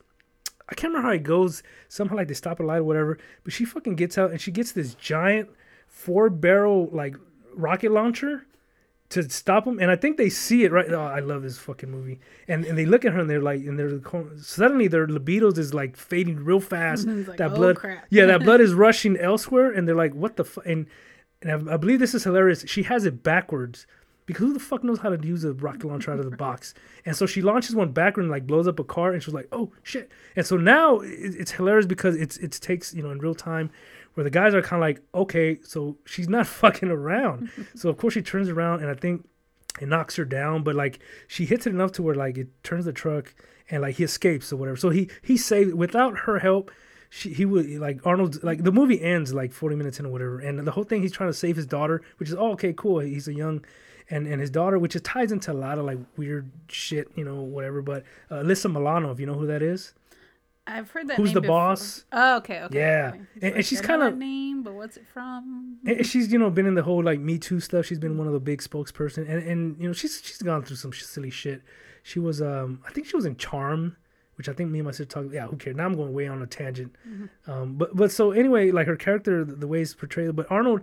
I 0.73 0.75
can't 0.75 0.91
remember 0.91 1.07
how 1.07 1.13
it 1.13 1.21
goes. 1.21 1.61
Somehow 1.87 2.15
like 2.15 2.27
they 2.27 2.33
stop 2.33 2.59
a 2.59 2.63
light 2.63 2.79
or 2.79 2.83
whatever. 2.83 3.19
But 3.43 3.53
she 3.53 3.63
fucking 3.63 3.95
gets 3.95 4.17
out 4.17 4.31
and 4.31 4.41
she 4.41 4.49
gets 4.49 4.71
this 4.71 4.95
giant 4.95 5.49
four 5.87 6.31
barrel 6.31 6.89
like 6.91 7.15
rocket 7.53 7.91
launcher 7.91 8.47
to 9.09 9.29
stop 9.29 9.65
them. 9.65 9.77
And 9.77 9.91
I 9.91 9.95
think 9.95 10.17
they 10.17 10.29
see 10.29 10.63
it 10.63 10.71
right. 10.71 10.89
Oh, 10.89 10.99
I 10.99 11.19
love 11.19 11.43
this 11.43 11.59
fucking 11.59 11.91
movie. 11.91 12.19
And 12.47 12.65
and 12.65 12.75
they 12.75 12.87
look 12.87 13.05
at 13.05 13.13
her 13.13 13.19
and 13.19 13.29
they're 13.29 13.39
like, 13.39 13.59
and 13.59 13.77
they're 13.77 14.01
suddenly 14.41 14.87
their 14.87 15.05
libidos 15.05 15.59
is 15.59 15.75
like 15.75 15.95
fading 15.95 16.43
real 16.43 16.59
fast. 16.59 17.07
Like, 17.07 17.37
that 17.37 17.51
"Oh, 17.51 17.55
blood, 17.55 17.75
crap." 17.75 18.05
yeah, 18.09 18.25
that 18.25 18.43
blood 18.47 18.59
is 18.59 18.73
rushing 18.73 19.15
elsewhere. 19.15 19.69
And 19.71 19.87
they're 19.87 19.95
like, 19.95 20.15
what 20.15 20.37
the 20.37 20.43
fuck? 20.43 20.65
And 20.65 20.87
and 21.43 21.69
I, 21.69 21.75
I 21.75 21.77
believe 21.77 21.99
this 21.99 22.15
is 22.15 22.23
hilarious. 22.23 22.65
She 22.67 22.81
has 22.83 23.05
it 23.05 23.21
backwards. 23.21 23.85
Because 24.25 24.47
who 24.47 24.53
the 24.53 24.59
fuck 24.59 24.83
knows 24.83 24.99
how 24.99 25.09
to 25.09 25.27
use 25.27 25.43
a 25.43 25.53
rocket 25.53 25.85
launcher 25.85 26.11
out 26.11 26.19
of 26.19 26.29
the 26.29 26.37
box? 26.37 26.73
And 27.05 27.15
so 27.15 27.25
she 27.25 27.41
launches 27.41 27.75
one 27.75 27.91
backward 27.91 28.23
and 28.23 28.31
like 28.31 28.47
blows 28.47 28.67
up 28.67 28.79
a 28.79 28.83
car, 28.83 29.11
and 29.11 29.21
she's 29.21 29.33
like, 29.33 29.47
"Oh 29.51 29.71
shit!" 29.83 30.11
And 30.35 30.45
so 30.45 30.55
now 30.55 30.99
it, 30.99 31.35
it's 31.35 31.51
hilarious 31.51 31.85
because 31.85 32.15
it's 32.15 32.37
it 32.37 32.51
takes 32.53 32.93
you 32.93 33.03
know 33.03 33.11
in 33.11 33.19
real 33.19 33.35
time, 33.35 33.69
where 34.13 34.23
the 34.23 34.29
guys 34.29 34.53
are 34.53 34.61
kind 34.61 34.81
of 34.81 34.87
like, 34.87 35.01
"Okay, 35.13 35.59
so 35.63 35.97
she's 36.05 36.29
not 36.29 36.47
fucking 36.61 36.89
around." 36.89 37.49
so 37.75 37.89
of 37.89 37.97
course 37.97 38.13
she 38.13 38.21
turns 38.21 38.49
around, 38.49 38.81
and 38.81 38.89
I 38.89 38.93
think 38.93 39.27
it 39.81 39.87
knocks 39.87 40.15
her 40.15 40.25
down, 40.25 40.63
but 40.63 40.75
like 40.75 40.99
she 41.27 41.45
hits 41.45 41.67
it 41.67 41.71
enough 41.71 41.91
to 41.93 42.03
where 42.03 42.15
like 42.15 42.37
it 42.37 42.47
turns 42.63 42.85
the 42.85 42.93
truck, 42.93 43.33
and 43.69 43.81
like 43.81 43.95
he 43.95 44.03
escapes 44.03 44.53
or 44.53 44.57
whatever. 44.57 44.77
So 44.77 44.89
he 44.89 45.09
he 45.21 45.37
saved 45.37 45.73
without 45.73 46.19
her 46.19 46.39
help. 46.39 46.71
She, 47.09 47.31
he 47.31 47.45
would 47.45 47.69
like 47.69 47.99
Arnold 48.07 48.43
like 48.43 48.63
the 48.63 48.71
movie 48.71 48.99
ends 48.99 49.35
like 49.35 49.51
40 49.51 49.75
minutes 49.75 49.99
in 49.99 50.07
or 50.07 50.09
whatever 50.09 50.39
and 50.39 50.65
the 50.65 50.71
whole 50.71 50.83
thing 50.83 51.03
he's 51.03 51.11
trying 51.11 51.29
to 51.29 51.33
save 51.33 51.55
his 51.55 51.67
daughter 51.67 52.01
which 52.17 52.27
is 52.27 52.33
oh, 52.33 52.53
okay 52.53 52.73
cool 52.73 53.01
he's 53.01 53.27
a 53.27 53.33
young 53.35 53.63
and 54.09 54.27
and 54.27 54.39
his 54.41 54.49
daughter 54.49 54.77
which 54.79 54.95
is 54.95 55.01
ties 55.01 55.31
into 55.31 55.51
a 55.51 55.53
lot 55.53 55.77
of 55.77 55.85
like 55.85 55.97
weird 56.17 56.49
shit 56.67 57.07
you 57.15 57.23
know 57.23 57.41
whatever 57.41 57.81
but 57.81 58.03
uh, 58.31 58.35
Alyssa 58.35 58.71
Milano 58.71 59.11
if 59.11 59.19
you 59.19 59.25
know 59.25 59.33
who 59.35 59.47
that 59.47 59.61
is 59.61 59.93
I've 60.65 60.89
heard 60.91 61.09
that. 61.09 61.17
Who's 61.17 61.33
the 61.33 61.41
before. 61.41 61.57
boss? 61.57 62.05
Oh, 62.13 62.37
okay, 62.37 62.61
okay. 62.61 62.77
Yeah. 62.79 63.09
okay. 63.09 63.19
And- 63.41 63.55
and 63.55 63.65
she's 63.65 63.81
kinda- 63.81 64.11
name, 64.11 64.63
but 64.63 64.73
what's 64.73 64.95
it 64.95 65.05
from? 65.13 65.77
and 65.85 66.05
she's 66.05 66.31
you 66.31 66.39
know 66.39 66.49
been 66.49 66.65
in 66.65 66.75
the 66.75 66.83
whole 66.83 67.03
like 67.03 67.19
Me 67.19 67.37
Too 67.37 67.59
stuff. 67.59 67.85
She's 67.85 67.99
been 67.99 68.17
one 68.17 68.27
of 68.27 68.33
the 68.33 68.39
big 68.39 68.61
spokesperson, 68.61 69.29
and 69.29 69.43
and 69.45 69.75
you 69.77 69.87
know 69.87 69.91
she's 69.93 70.21
she's 70.23 70.41
gone 70.41 70.63
through 70.63 70.77
some 70.77 70.93
silly 70.93 71.31
shit. 71.31 71.63
She 72.01 72.17
was 72.17 72.41
um 72.41 72.79
I 72.87 72.91
think 72.93 73.07
she 73.07 73.15
was 73.17 73.25
in 73.25 73.35
Charmed, 73.35 73.97
which 74.35 74.47
I 74.47 74.53
think 74.53 74.71
me 74.71 74.79
and 74.79 74.85
my 74.85 74.91
sister 74.91 75.03
talked. 75.05 75.33
Yeah, 75.33 75.47
who 75.47 75.57
cares? 75.57 75.75
Now 75.75 75.83
I'm 75.83 75.95
going 75.97 76.13
way 76.13 76.29
on 76.29 76.41
a 76.41 76.47
tangent. 76.47 76.95
Um, 77.45 77.73
but 77.73 77.93
but 77.93 78.09
so 78.09 78.31
anyway, 78.31 78.71
like 78.71 78.87
her 78.87 78.95
character, 78.95 79.43
the, 79.43 79.55
the 79.57 79.67
way 79.67 79.81
it's 79.81 79.93
portrayed. 79.93 80.33
But 80.33 80.49
Arnold, 80.49 80.79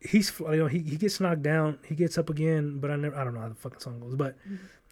he's 0.00 0.32
you 0.40 0.56
know 0.56 0.66
he, 0.66 0.80
he 0.80 0.96
gets 0.96 1.20
knocked 1.20 1.42
down, 1.42 1.78
he 1.86 1.94
gets 1.94 2.18
up 2.18 2.30
again. 2.30 2.78
But 2.78 2.90
I 2.90 2.96
never 2.96 3.16
I 3.16 3.24
don't 3.24 3.34
know 3.34 3.40
how 3.40 3.48
the 3.48 3.54
fucking 3.54 3.80
song 3.80 4.00
goes, 4.00 4.14
but. 4.14 4.36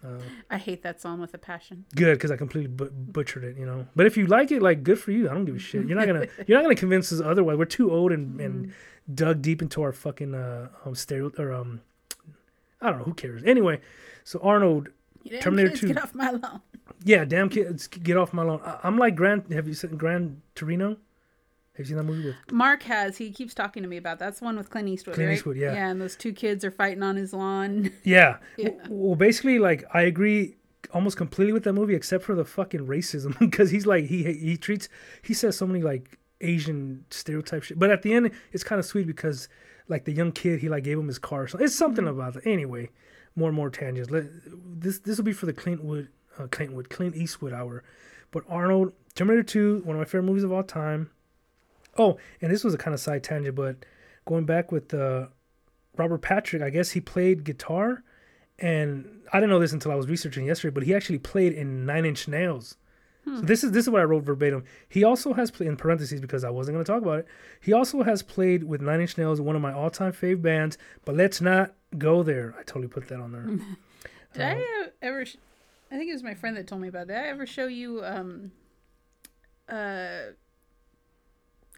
Uh, 0.05 0.21
I 0.51 0.59
hate 0.59 0.83
that 0.83 1.01
song 1.01 1.19
with 1.19 1.33
a 1.33 1.39
passion. 1.39 1.87
good 1.95 2.13
because 2.19 2.31
I 2.31 2.37
completely 2.37 2.69
bu- 2.69 2.91
butchered 2.91 3.43
it, 3.43 3.57
you 3.57 3.65
know. 3.65 3.87
But 3.97 4.05
if 4.05 4.19
you 4.19 4.27
like 4.27 4.53
it, 4.53 4.61
like 4.61 4.83
good 4.83 4.99
for 4.99 5.13
you. 5.13 5.31
I 5.31 5.33
don't 5.33 5.47
give 5.47 5.57
a 5.57 5.59
shit. 5.59 5.87
You're 5.87 5.97
not 5.97 6.07
gonna 6.07 6.27
you're 6.47 6.59
not 6.59 6.63
gonna 6.63 6.75
convince 6.75 7.11
us 7.11 7.23
otherwise. 7.23 7.57
We're 7.57 7.65
too 7.65 7.91
old 7.91 8.13
and, 8.13 8.39
and 8.39 8.75
dug 9.15 9.41
deep 9.41 9.63
into 9.63 9.81
our 9.81 9.93
fucking 9.93 10.35
uh 10.35 10.69
um 10.85 10.95
stereo 10.95 11.33
or 11.39 11.55
um 11.55 11.81
I 12.83 12.91
don't 12.91 12.99
know 12.99 13.05
who 13.05 13.15
cares. 13.15 13.43
Anyway, 13.45 13.81
so 14.25 14.39
Arnold, 14.43 14.91
damn 15.27 15.41
Terminator 15.41 15.71
kids, 15.71 15.81
2. 15.81 15.87
Get 15.89 16.03
off 16.03 16.15
my 16.15 16.31
lawn. 16.33 16.61
yeah, 17.03 17.25
damn 17.25 17.49
kids, 17.49 17.87
get 17.87 18.19
off 18.19 18.35
my 18.35 18.43
lawn. 18.43 18.61
I, 18.63 18.81
I'm 18.83 18.99
like 18.99 19.17
Grand. 19.17 19.51
Have 19.55 19.67
you 19.67 19.73
seen 19.73 19.97
Gran 19.97 20.43
Torino? 20.55 20.99
Have 21.77 21.87
you 21.87 21.89
seen 21.89 21.97
that 21.97 22.05
movie 22.05 22.27
with? 22.27 22.37
Mark 22.53 22.85
has. 22.85 23.17
He 23.17 23.33
keeps 23.33 23.53
talking 23.53 23.83
to 23.83 23.89
me 23.89 23.97
about. 23.97 24.21
That's 24.21 24.39
the 24.39 24.45
one 24.45 24.57
with 24.57 24.71
Clint 24.71 24.89
Eastwood. 24.89 25.17
Clint 25.17 25.29
right? 25.29 25.35
Eastwood, 25.37 25.57
yeah. 25.57 25.73
Yeah, 25.75 25.89
and 25.89 26.01
those 26.01 26.15
two 26.15 26.33
kids 26.33 26.65
are 26.65 26.71
fighting 26.71 27.03
on 27.03 27.17
his 27.17 27.33
lawn. 27.33 27.91
Yeah. 28.05 28.37
Yeah. 28.57 28.71
Well, 28.89 29.17
basically, 29.17 29.59
like 29.59 29.85
I 29.93 30.03
agree 30.03 30.57
almost 30.93 31.17
completely 31.17 31.53
with 31.53 31.65
that 31.65 31.73
movie, 31.73 31.95
except 31.95 32.23
for 32.25 32.35
the 32.35 32.45
fucking 32.45 32.87
racism, 32.87 33.37
because 33.41 33.71
he's 33.71 33.87
like 33.87 34.05
he 34.07 34.23
he 34.33 34.57
treats 34.57 34.89
he 35.23 35.35
says 35.35 35.57
so 35.57 35.67
many 35.67 35.83
like 35.83 36.19
Asian 36.41 37.05
stereotype 37.11 37.65
shit, 37.65 37.79
but 37.79 37.91
at 37.91 38.03
the 38.03 38.13
end 38.13 38.31
it's 38.53 38.63
kind 38.63 38.79
of 38.79 38.85
sweet 38.85 39.07
because 39.07 39.49
like 39.89 40.05
the 40.05 40.13
young 40.13 40.31
kid 40.31 40.61
he 40.61 40.69
like 40.69 40.85
gave 40.85 40.99
him 40.99 41.09
his 41.09 41.19
car, 41.19 41.49
so 41.49 41.59
it's 41.59 41.75
something 41.75 42.07
about 42.07 42.35
that. 42.35 42.47
Anyway, 42.47 42.91
more 43.35 43.49
and 43.49 43.57
more 43.57 43.71
tangents. 43.71 44.11
Let 44.11 44.27
this 44.81 45.01
this 45.01 45.17
will 45.17 45.25
be 45.25 45.33
for 45.33 45.47
the 45.47 45.53
Clint 45.53 45.83
Wood 45.83 46.09
uh, 46.39 46.47
Clint 46.51 46.73
Wood 46.73 46.91
Clint 46.91 47.17
Eastwood 47.17 47.53
hour, 47.53 47.83
but 48.31 48.45
Arnold 48.49 48.93
Terminator 49.15 49.43
Two, 49.43 49.83
one 49.85 49.97
of 49.97 50.01
my 50.01 50.05
favorite 50.05 50.25
movies 50.25 50.45
of 50.45 50.53
all 50.53 50.63
time. 50.63 51.11
Oh, 51.99 52.19
and 52.41 52.51
this 52.51 52.65
was 52.65 52.75
a 52.75 52.79
kind 52.79 52.95
of 52.95 53.01
side 53.01 53.23
tangent, 53.23 53.55
but 53.55 53.85
going 54.27 54.45
back 54.45 54.73
with 54.73 54.93
uh, 54.95 55.29
Robert 55.97 56.23
Patrick, 56.23 56.63
I 56.63 56.71
guess 56.71 56.91
he 56.91 57.01
played 57.01 57.45
guitar, 57.45 58.03
and 58.59 59.23
I 59.33 59.39
didn't 59.39 59.51
know 59.51 59.61
this 59.61 59.73
until 59.73 59.93
I 59.93 59.95
was 59.95 60.09
researching 60.09 60.47
yesterday, 60.47 60.73
but 60.75 60.83
he 60.85 60.95
actually 60.95 61.19
played 61.19 61.53
in 61.53 61.87
Nine 61.87 62.05
Inch 62.05 62.29
Nails. 62.29 62.77
So 63.27 63.41
this 63.41 63.65
is 63.65 63.73
this 63.73 63.87
is 63.87 63.91
what 63.91 64.03
I 64.03 64.05
wrote 64.05 64.23
verbatim. 64.25 64.65
He 64.87 65.03
also 65.03 65.33
has 65.33 65.51
played 65.51 65.69
in 65.69 65.77
parentheses 65.79 66.21
because 66.21 66.45
I 66.45 66.51
wasn't 66.51 66.75
going 66.75 66.85
to 66.85 66.93
talk 66.93 67.03
about 67.03 67.21
it. 67.21 67.27
He 67.59 67.73
also 67.73 68.03
has 68.03 68.23
played 68.23 68.65
with 68.65 68.83
Nine 68.83 69.01
Inch 69.01 69.17
Nails, 69.17 69.41
one 69.41 69.57
of 69.57 69.63
my 69.63 69.73
all-time 69.73 70.13
fave 70.13 70.43
bands. 70.43 70.77
But 71.07 71.17
let's 71.17 71.41
not 71.41 71.73
go 71.97 72.23
there. 72.23 72.55
I 72.59 72.65
totally 72.65 72.89
put 72.89 73.09
that 73.09 73.21
on 73.21 73.33
there. 73.33 73.47
Did 74.35 74.43
I 74.43 74.89
ever? 75.01 75.25
Sh- 75.25 75.37
I 75.91 75.97
think 75.97 76.11
it 76.11 76.13
was 76.13 76.23
my 76.23 76.35
friend 76.35 76.55
that 76.59 76.67
told 76.67 76.83
me 76.83 76.89
about. 76.89 77.05
It. 77.05 77.09
Did 77.09 77.17
I 77.17 77.29
ever 77.29 77.47
show 77.47 77.67
you 77.67 78.05
um, 78.05 78.53
uh, 79.71 80.33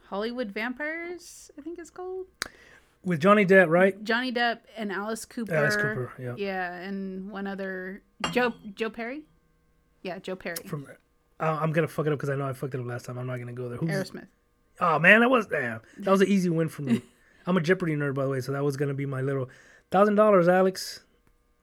Hollywood 0.09 0.53
Vampires? 0.53 1.51
I 1.59 1.62
think 1.62 1.79
it's 1.79 1.90
called 1.90 2.27
with 3.05 3.21
Johnny 3.21 3.47
Depp, 3.47 3.69
right? 3.69 4.03
Johnny 4.05 4.33
Depp 4.33 4.61
and 4.77 4.90
Alice 4.92 5.25
Cooper. 5.25 5.55
Alice 5.55 5.77
Cooper, 5.77 6.12
yeah. 6.19 6.35
Yeah, 6.37 6.75
and 6.75 7.31
one 7.31 7.47
other 7.47 8.03
Joe 8.31 8.55
Joe 8.75 8.90
Perry. 8.90 9.23
Yeah, 10.03 10.19
Joe 10.19 10.37
Perry. 10.37 10.57
From 10.66 10.87
uh, 11.40 11.59
I'm 11.61 11.73
gonna 11.73 11.88
fuck 11.88 12.07
it 12.07 12.12
up 12.12 12.19
because 12.19 12.31
I 12.31 12.37
know 12.37 12.47
I 12.49 12.53
fucked 12.53 12.75
it 12.75 12.81
up 12.81 12.87
last 12.87 13.05
time. 13.07 13.19
I'm 13.19 13.27
not 13.27 13.38
gonna 13.38 13.53
go 13.53 13.69
there. 13.69 13.79
Who's, 13.79 13.90
Aerosmith. 13.90 14.27
Oh 14.81 14.99
man, 14.99 15.21
that 15.21 15.31
was 15.31 15.47
damn. 15.47 15.81
That 15.99 16.11
was 16.11 16.21
an 16.21 16.29
easy 16.29 16.49
win 16.51 16.69
for 16.69 16.83
me. 16.83 17.03
I'm 17.47 17.57
a 17.57 17.61
Jeopardy 17.61 17.95
nerd, 17.95 18.14
by 18.14 18.25
the 18.25 18.31
way, 18.31 18.40
so 18.40 18.53
that 18.53 18.64
was 18.64 18.77
gonna 18.77 18.95
be 18.95 19.07
my 19.07 19.21
little 19.21 19.49
thousand 19.90 20.14
dollars, 20.16 20.49
Alex. 20.49 21.03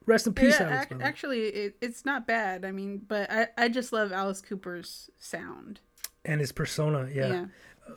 Rest 0.06 0.28
in 0.28 0.34
peace, 0.34 0.60
Yeah, 0.60 0.68
Alex. 0.68 0.82
ac- 0.82 0.88
by 0.90 0.96
the 0.98 1.04
way. 1.04 1.08
actually, 1.08 1.42
it, 1.48 1.76
it's 1.82 2.04
not 2.06 2.28
bad. 2.28 2.66
I 2.66 2.72
mean, 2.72 3.02
but 3.08 3.32
I, 3.32 3.48
I 3.58 3.70
just 3.70 3.94
love 3.94 4.12
Alice 4.12 4.42
Cooper's 4.42 5.10
sound. 5.18 5.80
and 6.26 6.42
his 6.42 6.52
persona. 6.52 7.10
Yeah, 7.14 7.28
Yeah. 7.28 7.46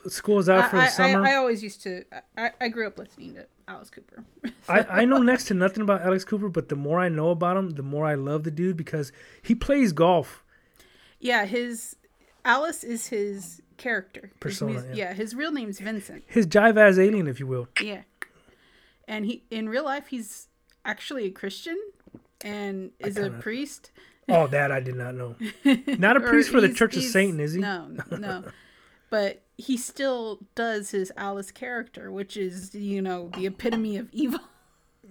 School's 0.09 0.49
out 0.49 0.71
for 0.71 0.77
I, 0.79 0.85
the 0.87 0.91
summer. 0.91 1.25
I, 1.27 1.33
I 1.33 1.35
always 1.37 1.63
used 1.63 1.83
to. 1.83 2.05
I, 2.37 2.51
I 2.61 2.69
grew 2.69 2.87
up 2.87 2.99
listening 2.99 3.35
to 3.35 3.47
Alice 3.69 3.91
Cooper. 3.91 4.25
I, 4.69 4.81
I 5.03 5.05
know 5.05 5.19
next 5.19 5.45
to 5.45 5.55
nothing 5.55 5.83
about 5.83 6.03
Alex 6.03 6.25
Cooper, 6.25 6.49
but 6.49 6.69
the 6.69 6.77
more 6.77 6.99
I 7.01 7.09
know 7.09 7.31
about 7.31 7.57
him, 7.57 7.71
the 7.71 7.83
more 7.83 8.07
I 8.07 8.15
love 8.15 8.45
the 8.45 8.51
dude 8.51 8.77
because 8.77 9.13
he 9.43 9.55
plays 9.55 9.93
golf. 9.93 10.45
yeah, 11.21 11.45
his 11.45 11.97
Alice 12.45 12.85
is 12.85 13.09
his 13.09 13.61
character. 13.77 14.31
His 14.33 14.39
Persona, 14.41 14.73
mus- 14.75 14.85
yeah. 14.91 14.95
yeah, 14.95 15.13
his 15.15 15.35
real 15.35 15.53
name's 15.53 15.81
Vincent. 15.81 16.25
His 16.27 16.47
jive 16.47 16.77
as 16.77 16.99
alien, 16.99 17.27
if 17.27 17.41
you 17.41 17.47
will. 17.47 17.69
Yeah, 17.83 18.03
and 19.09 19.25
he 19.27 19.45
in 19.51 19.69
real 19.69 19.85
life 19.85 20.09
he's 20.09 20.49
actually 20.85 21.27
a 21.27 21.31
Christian 21.31 21.77
and 22.43 22.91
is 23.01 23.17
a 23.17 23.23
kinda- 23.23 23.39
priest. 23.39 23.91
Oh, 24.29 24.49
that 24.49 24.73
I 24.73 24.81
did 24.81 24.97
not 24.97 25.15
know. 25.15 25.37
Not 25.87 26.17
a 26.17 26.21
priest 26.21 26.51
for 26.51 26.61
the 26.61 26.69
Church 26.69 26.97
of 26.97 27.05
Satan, 27.05 27.39
is 27.39 27.53
he? 27.53 27.61
No, 27.61 27.87
no. 28.11 28.43
but 29.11 29.43
he 29.59 29.77
still 29.77 30.41
does 30.55 30.91
his 30.91 31.13
Alice 31.17 31.51
character, 31.51 32.11
which 32.11 32.37
is 32.37 32.75
you 32.75 33.01
know 33.01 33.31
the 33.37 33.47
epitome 33.47 33.97
of 33.97 34.09
evil. 34.13 34.41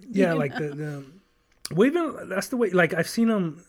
Yeah, 0.08 0.34
like 0.34 0.54
the, 0.54 0.68
the 0.68 1.04
well, 1.74 1.86
even 1.86 2.28
that's 2.28 2.48
the 2.48 2.56
way. 2.56 2.70
Like 2.70 2.94
I've 2.94 3.08
seen 3.08 3.28
him. 3.28 3.64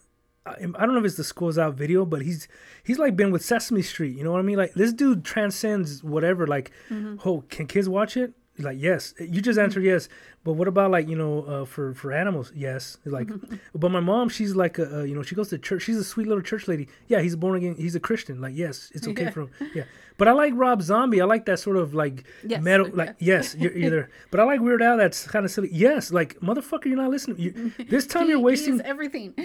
I 0.45 0.51
I 0.51 0.85
don't 0.85 0.93
know 0.93 0.99
if 0.99 1.05
it's 1.05 1.15
the 1.15 1.23
schools 1.23 1.57
out 1.57 1.73
video, 1.73 2.05
but 2.05 2.21
he's 2.21 2.47
he's 2.83 2.99
like 2.99 3.15
been 3.15 3.31
with 3.31 3.43
Sesame 3.43 3.81
Street. 3.81 4.15
You 4.15 4.23
know 4.23 4.31
what 4.33 4.39
I 4.39 4.43
mean? 4.43 4.57
Like 4.57 4.73
this 4.73 4.93
dude 4.93 5.23
transcends 5.23 6.03
whatever. 6.03 6.45
Like, 6.45 6.71
mm-hmm. 6.89 7.27
oh, 7.27 7.43
can 7.49 7.65
kids 7.65 7.89
watch 7.89 8.17
it? 8.17 8.33
He's 8.57 8.65
like, 8.65 8.77
yes. 8.81 9.13
You 9.19 9.39
just 9.39 9.57
answered 9.59 9.83
yes. 9.83 10.09
But 10.43 10.53
what 10.53 10.67
about 10.67 10.91
like 10.91 11.07
you 11.07 11.15
know 11.15 11.43
uh, 11.43 11.65
for 11.65 11.93
for 11.93 12.11
animals? 12.11 12.51
Yes. 12.55 12.97
He's 13.03 13.13
like, 13.13 13.29
but 13.75 13.91
my 13.91 13.99
mom, 13.99 14.29
she's 14.29 14.55
like 14.55 14.79
a, 14.79 14.99
uh, 14.99 15.03
you 15.03 15.13
know 15.15 15.21
she 15.21 15.35
goes 15.35 15.49
to 15.49 15.57
church. 15.59 15.83
She's 15.83 15.97
a 15.97 16.03
sweet 16.03 16.27
little 16.27 16.41
church 16.41 16.67
lady. 16.67 16.87
Yeah, 17.07 17.21
he's 17.21 17.35
born 17.35 17.55
again. 17.57 17.75
He's 17.75 17.95
a 17.95 17.99
Christian. 17.99 18.41
Like 18.41 18.55
yes, 18.55 18.91
it's 18.95 19.07
okay 19.07 19.23
Yeah. 19.25 19.29
for 19.31 19.41
him. 19.41 19.49
Yeah. 19.75 19.83
But 20.17 20.27
I 20.27 20.31
like 20.31 20.53
Rob 20.55 20.81
Zombie. 20.81 21.21
I 21.21 21.25
like 21.25 21.45
that 21.45 21.59
sort 21.59 21.77
of 21.77 21.93
like 21.93 22.23
Yes. 22.43 22.63
metal. 22.63 22.89
Like 22.91 23.15
yes, 23.19 23.55
you're, 23.55 23.77
you're. 23.77 24.09
But 24.31 24.39
I 24.39 24.43
like 24.45 24.59
Weird 24.61 24.81
Al. 24.81 24.97
That's 24.97 25.27
kind 25.27 25.45
of 25.45 25.51
silly. 25.51 25.69
Yes, 25.71 26.11
like 26.11 26.39
motherfucker, 26.39 26.85
you're 26.85 26.95
not 26.97 27.11
listening. 27.11 27.37
You, 27.39 27.71
this 27.87 28.07
time 28.13 28.23
He- 28.23 28.29
you're 28.31 28.39
wasting 28.39 28.81
everything. 28.81 29.35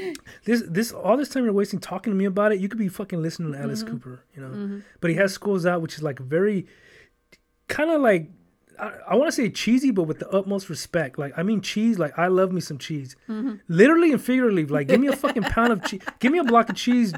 this 0.44 0.62
this 0.66 0.90
all 0.92 1.18
this 1.18 1.28
time 1.28 1.44
you're 1.44 1.52
wasting 1.52 1.80
talking 1.80 2.10
to 2.12 2.16
me 2.16 2.24
about 2.24 2.52
it. 2.52 2.60
You 2.60 2.68
could 2.70 2.78
be 2.78 2.88
fucking 2.88 3.20
listening 3.20 3.52
to 3.52 3.58
Alice 3.58 3.82
Cooper, 3.82 4.24
you 4.34 4.40
know. 4.42 4.80
But 5.00 5.10
he 5.10 5.16
has 5.16 5.34
schools 5.34 5.66
out, 5.66 5.82
which 5.82 5.96
is 5.96 6.02
like 6.02 6.18
very 6.20 6.66
kind 7.68 7.90
of 7.90 8.00
like 8.00 8.30
I, 8.82 8.92
I 9.10 9.14
want 9.14 9.28
to 9.28 9.32
say 9.32 9.48
cheesy, 9.48 9.90
but 9.92 10.04
with 10.04 10.18
the 10.18 10.28
utmost 10.30 10.68
respect. 10.68 11.18
Like 11.18 11.32
I 11.36 11.42
mean 11.42 11.60
cheese. 11.60 11.98
Like 11.98 12.18
I 12.18 12.26
love 12.26 12.52
me 12.52 12.60
some 12.60 12.78
cheese, 12.78 13.14
Mm-hmm. 13.28 13.54
literally 13.68 14.12
and 14.12 14.20
figuratively. 14.20 14.66
Like 14.66 14.88
give 14.88 15.00
me 15.00 15.06
a 15.08 15.16
fucking 15.24 15.44
pound 15.44 15.72
of 15.72 15.84
cheese. 15.84 16.02
Give 16.18 16.32
me 16.32 16.38
a 16.38 16.44
block 16.44 16.68
of 16.68 16.76
cheese. 16.76 17.12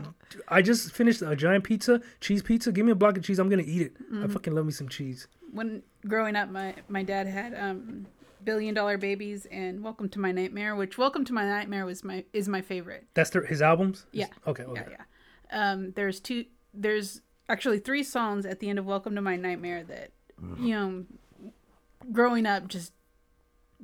I 0.49 0.63
just 0.63 0.93
finished 0.93 1.23
a 1.23 1.35
giant 1.35 1.65
pizza, 1.65 2.01
cheese 2.21 2.43
pizza. 2.43 2.71
Give 2.73 2.85
me 2.85 2.93
a 2.93 2.95
block 2.95 3.17
of 3.17 3.25
cheese. 3.25 3.39
I'm 3.39 3.49
gonna 3.49 3.63
eat 3.63 3.83
it. 3.83 3.95
Mm-hmm. 3.95 4.25
I 4.25 4.27
fucking 4.29 4.55
love 4.55 4.67
me 4.67 4.73
some 4.73 4.89
cheese. 4.89 5.27
when 5.53 5.83
growing 6.07 6.37
up, 6.37 6.51
my 6.51 6.75
my 6.89 7.03
dad 7.03 7.27
had 7.27 7.55
um, 7.55 8.07
billion 8.45 8.75
dollar 8.75 8.99
babies 8.99 9.47
and 9.51 9.83
Welcome 9.83 10.09
to 10.11 10.19
My 10.19 10.33
Nightmare, 10.33 10.77
which 10.77 10.99
Welcome 10.99 11.25
to 11.27 11.33
My 11.33 11.47
Nightmare 11.47 11.87
was 11.87 12.05
my 12.05 12.25
is 12.35 12.47
my 12.49 12.61
favorite. 12.61 13.07
That's 13.15 13.31
their, 13.31 13.47
his 13.47 13.63
albums. 13.63 14.05
Yeah. 14.13 14.27
Okay. 14.47 14.65
Okay. 14.65 14.83
Yeah, 14.91 14.97
yeah. 15.51 15.71
Um, 15.73 15.93
there's 15.93 16.21
two. 16.21 16.45
There's 16.75 17.23
actually 17.49 17.79
three 17.79 18.03
songs 18.03 18.45
at 18.45 18.59
the 18.61 18.69
end 18.69 18.79
of 18.79 18.85
Welcome 18.87 19.15
to 19.15 19.23
My 19.23 19.37
Nightmare 19.37 19.85
that 19.85 20.11
you 20.59 20.75
know, 20.75 21.05
growing 22.13 22.47
up 22.47 22.69
just 22.69 22.93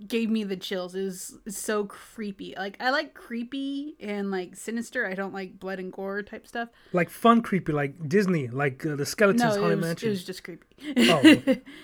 gave 0.06 0.30
me 0.30 0.44
the 0.44 0.56
chills. 0.56 0.94
It 0.94 1.02
was 1.04 1.38
so 1.48 1.84
creepy. 1.84 2.54
Like 2.56 2.76
I 2.80 2.90
like 2.90 3.12
creepy 3.14 3.96
and 4.00 4.30
like 4.30 4.56
sinister. 4.56 5.06
I 5.06 5.14
don't 5.14 5.34
like 5.34 5.58
blood 5.60 5.78
and 5.78 5.92
gore 5.92 6.22
type 6.22 6.46
stuff. 6.46 6.68
Like 6.92 7.10
fun, 7.10 7.42
creepy, 7.42 7.72
like 7.72 8.08
Disney, 8.08 8.48
like 8.48 8.84
uh, 8.86 8.96
the 8.96 9.04
skeletons 9.06 9.42
No, 9.42 9.48
haunted 9.50 9.72
it 9.72 9.76
was, 9.76 9.84
mansion. 9.86 10.08
it 10.08 10.10
was 10.12 10.24
just 10.24 10.44
creepy. 10.44 10.66
Oh, 10.96 11.20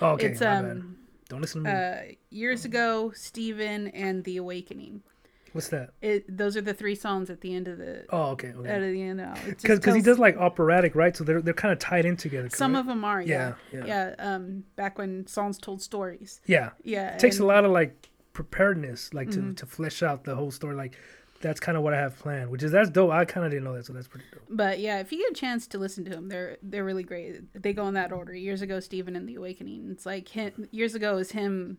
oh, 0.01 0.07
okay. 0.13 0.27
it's 0.29 0.43
um 0.43 0.97
Don't 1.29 1.41
listen 1.41 1.65
to 1.65 1.71
me. 1.71 1.77
uh 1.77 2.15
years 2.31 2.65
ago, 2.65 3.13
Steven 3.15 3.89
and 3.89 4.25
the 4.25 4.37
Awakening. 4.39 5.03
What's 5.57 5.69
that? 5.69 5.91
It 6.03 6.25
those 6.39 6.57
are 6.57 6.61
the 6.61 6.75
three 6.75 6.95
songs 6.95 7.29
at 7.31 7.41
the 7.41 7.55
end 7.55 7.67
of 7.69 7.79
the 7.79 8.05
Oh, 8.11 8.31
okay. 8.33 8.53
okay. 8.57 8.69
at 8.69 8.81
the 8.81 9.03
end. 9.03 9.21
Of, 9.21 9.49
it 9.49 9.63
Because 9.63 9.95
he 9.95 10.03
does 10.03 10.19
like 10.19 10.37
operatic, 10.37 10.95
right? 10.95 11.17
So 11.17 11.25
they're 11.25 11.43
they're 11.43 11.55
kind 11.55 11.73
of 11.73 11.79
tied 11.81 12.05
in 12.07 12.17
together. 12.17 12.49
some 12.51 12.73
correct? 12.73 12.81
of 12.83 12.87
them 12.87 13.05
are 13.05 13.21
yeah 13.21 13.55
Yeah, 13.73 13.85
yeah, 13.87 14.15
Um, 14.19 14.65
back 14.77 14.99
when 14.99 15.27
songs 15.27 15.59
told 15.59 15.83
stories. 15.83 16.41
yeah. 16.47 16.71
Yeah, 16.85 17.15
It 17.15 17.19
takes 17.19 17.39
a 17.41 17.45
lot 17.45 17.65
of 17.65 17.73
like 17.73 18.09
preparedness, 18.33 19.13
like 19.15 19.29
Mm-hmm. 19.31 19.49
to 19.51 19.55
to 19.55 19.67
flesh 19.67 20.03
out 20.03 20.25
the 20.25 20.35
whole 20.37 20.51
story. 20.51 20.77
Like 20.77 20.97
that's 21.43 21.61
kind 21.61 21.77
of 21.77 21.85
what 21.85 21.93
I 21.93 21.99
have 22.01 22.19
planned, 22.19 22.51
which 22.51 22.63
is 22.63 22.73
that's 22.73 22.89
dope. 22.91 23.11
I 23.11 23.25
kind 23.27 23.45
of 23.45 23.53
didn't 23.53 23.65
know 23.65 23.75
that, 23.75 23.85
so 23.87 23.93
that's 23.93 24.09
pretty 24.09 24.27
dope. 24.33 24.43
But 24.49 24.79
yeah, 24.81 25.01
if 25.01 25.13
you 25.13 25.19
get 25.19 25.31
a 25.33 25.35
chance 25.35 25.67
to 25.69 25.79
listen 25.79 26.05
to 26.05 26.11
them, 26.11 26.29
they're 26.29 26.57
they're 26.63 26.85
really 26.85 27.03
great. 27.03 27.43
They 27.63 27.73
go 27.75 27.87
in 27.89 27.95
that 27.95 28.11
order. 28.13 28.35
Years 28.35 28.63
ago, 28.63 28.81
Steven 28.81 29.15
and 29.17 29.29
the 29.29 29.35
Awakening. 29.35 29.89
It's 29.91 30.07
like 30.07 30.29
him. 30.29 30.67
Years 30.71 30.95
ago 30.95 31.19
is 31.19 31.33
him, 31.33 31.77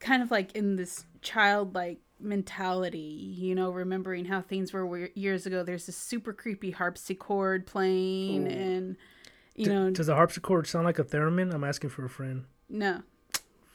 kind 0.00 0.22
of 0.22 0.30
like 0.30 0.52
in 0.54 0.76
this 0.76 1.06
childlike 1.22 1.98
mentality. 2.20 2.98
You 2.98 3.54
know, 3.54 3.70
remembering 3.70 4.24
how 4.26 4.40
things 4.40 4.72
were 4.72 5.10
years 5.14 5.46
ago. 5.46 5.62
There's 5.62 5.86
this 5.86 5.96
super 5.96 6.32
creepy 6.32 6.70
harpsichord 6.70 7.66
playing, 7.66 8.46
and 8.48 8.96
you 9.54 9.66
D- 9.66 9.70
know, 9.70 9.90
does 9.90 10.06
the 10.06 10.14
harpsichord 10.14 10.66
sound 10.66 10.84
like 10.84 10.98
a 10.98 11.04
theremin? 11.04 11.52
I'm 11.54 11.64
asking 11.64 11.90
for 11.90 12.04
a 12.04 12.08
friend. 12.10 12.44
no, 12.68 13.02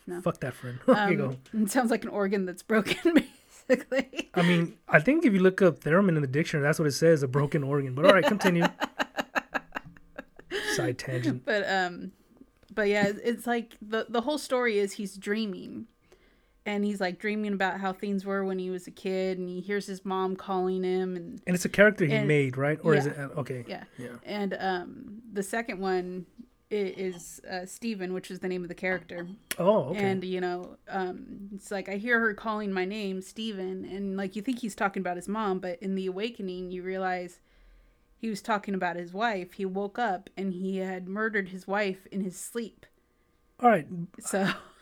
No. 0.07 0.21
Fuck 0.21 0.39
that 0.41 0.53
friend. 0.53 0.79
Here 0.85 1.09
you 1.11 1.17
go. 1.17 1.25
um, 1.27 1.37
it 1.63 1.71
sounds 1.71 1.91
like 1.91 2.03
an 2.03 2.09
organ 2.09 2.45
that's 2.45 2.63
broken, 2.63 2.97
basically. 3.67 4.29
I 4.33 4.41
mean, 4.41 4.77
I 4.87 4.99
think 4.99 5.25
if 5.25 5.33
you 5.33 5.39
look 5.39 5.61
up 5.61 5.81
theremin 5.81 6.15
in 6.15 6.21
the 6.21 6.27
dictionary, 6.27 6.65
that's 6.67 6.79
what 6.79 6.87
it 6.87 6.93
says, 6.93 7.23
a 7.23 7.27
broken 7.27 7.63
organ. 7.63 7.93
But 7.95 8.05
all 8.05 8.13
right, 8.13 8.25
continue. 8.25 8.65
Side 10.75 10.97
tangent. 10.97 11.45
but 11.45 11.67
um 11.69 12.11
but 12.73 12.87
yeah 12.87 13.07
it's- 13.07 13.21
it's 13.23 13.47
like 13.47 13.75
the 13.81 14.05
the 14.09 14.21
whole 14.21 14.37
story 14.37 14.79
is 14.79 14.93
he's 14.93 15.15
dreaming 15.17 15.87
and 16.69 16.85
he's 16.85 16.99
like 17.01 17.19
dreaming 17.19 17.53
about 17.53 17.79
how 17.79 17.91
things 17.93 18.25
were 18.25 18.43
when 18.43 18.59
he 18.59 18.69
was 18.69 18.85
a 18.87 18.91
kid 18.91 19.37
and 19.39 19.47
he 19.49 19.59
hears 19.61 19.85
his 19.87 20.03
mom 20.05 20.35
calling 20.35 20.83
him 20.83 21.15
and 21.15 21.41
And 21.47 21.55
it's 21.55 21.65
a 21.65 21.69
character 21.69 22.05
he 22.05 22.13
And- 22.13 22.27
made, 22.27 22.57
right? 22.57 22.79
Or 22.83 22.93
is 22.95 23.05
it 23.07 23.15
uh, 23.17 23.39
okay? 23.41 23.63
yeah 23.67 23.83
Yeah. 23.97 24.15
and 24.23 24.51
um 24.59 25.21
the 25.33 25.43
second 25.43 25.79
one 25.79 26.25
is 26.71 27.41
uh, 27.49 27.65
Steven, 27.65 28.13
which 28.13 28.29
is 28.29 28.39
the 28.39 28.47
name 28.47 28.61
of 28.61 28.67
the 28.69 28.75
character. 28.75 29.27
Oh, 29.57 29.85
okay. 29.89 30.03
And 30.03 30.23
you 30.23 30.39
know, 30.39 30.77
um, 30.87 31.49
it's 31.55 31.71
like 31.71 31.89
I 31.89 31.95
hear 31.95 32.19
her 32.19 32.33
calling 32.35 32.71
my 32.71 32.85
name, 32.85 33.21
Steven, 33.23 33.85
and 33.85 34.15
like 34.15 34.35
you 34.35 34.43
think 34.43 34.59
he's 34.59 34.75
talking 34.75 35.01
about 35.01 35.15
his 35.15 35.27
mom, 35.27 35.57
but 35.59 35.79
in 35.81 35.95
the 35.95 36.05
awakening, 36.05 36.69
you 36.69 36.83
realize 36.83 37.39
he 38.17 38.29
was 38.29 38.41
talking 38.43 38.75
about 38.75 38.95
his 38.97 39.11
wife. 39.13 39.53
He 39.53 39.65
woke 39.65 39.97
up 39.97 40.29
and 40.37 40.53
he 40.53 40.77
had 40.77 41.07
murdered 41.07 41.49
his 41.49 41.67
wife 41.67 42.05
in 42.11 42.21
his 42.21 42.37
sleep. 42.37 42.85
all 43.59 43.69
right. 43.71 43.87
So 44.19 44.39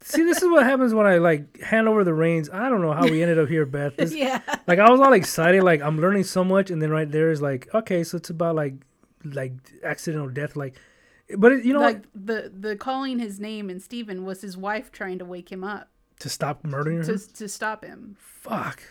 See, 0.00 0.22
this 0.24 0.42
is 0.42 0.48
what 0.48 0.64
happens 0.64 0.94
when 0.94 1.06
I 1.06 1.18
like 1.18 1.60
hand 1.60 1.88
over 1.88 2.04
the 2.04 2.14
reins. 2.14 2.48
I 2.50 2.68
don't 2.68 2.80
know 2.80 2.92
how 2.92 3.02
we 3.04 3.22
ended 3.22 3.38
up 3.38 3.48
here, 3.48 3.66
Beth. 3.76 3.96
This, 3.96 4.14
yeah, 4.14 4.40
like 4.66 4.78
I 4.78 4.90
was 4.90 5.00
all 5.00 5.12
excited, 5.12 5.62
like 5.62 5.82
I'm 5.82 6.00
learning 6.00 6.24
so 6.24 6.42
much, 6.44 6.70
and 6.70 6.80
then 6.80 6.90
right 6.90 7.10
there 7.10 7.30
is 7.30 7.42
like, 7.42 7.68
okay, 7.74 8.04
so 8.04 8.16
it's 8.16 8.30
about 8.30 8.54
like 8.56 8.74
like 9.24 9.52
accidental 9.84 10.28
death, 10.28 10.56
like, 10.56 10.76
but 11.36 11.52
it, 11.52 11.64
you 11.64 11.72
know 11.72 11.80
like 11.80 11.96
what? 12.14 12.26
the 12.26 12.52
the 12.56 12.76
calling 12.76 13.18
his 13.18 13.38
name 13.40 13.68
and 13.70 13.82
Steven 13.82 14.24
was 14.24 14.40
his 14.40 14.56
wife 14.56 14.90
trying 14.92 15.18
to 15.18 15.24
wake 15.24 15.50
him 15.52 15.62
up 15.64 15.88
To 16.20 16.28
stop 16.28 16.64
murdering 16.64 16.98
her. 16.98 17.04
to 17.04 17.18
to 17.34 17.48
stop 17.48 17.84
him. 17.84 18.16
Fuck. 18.18 18.82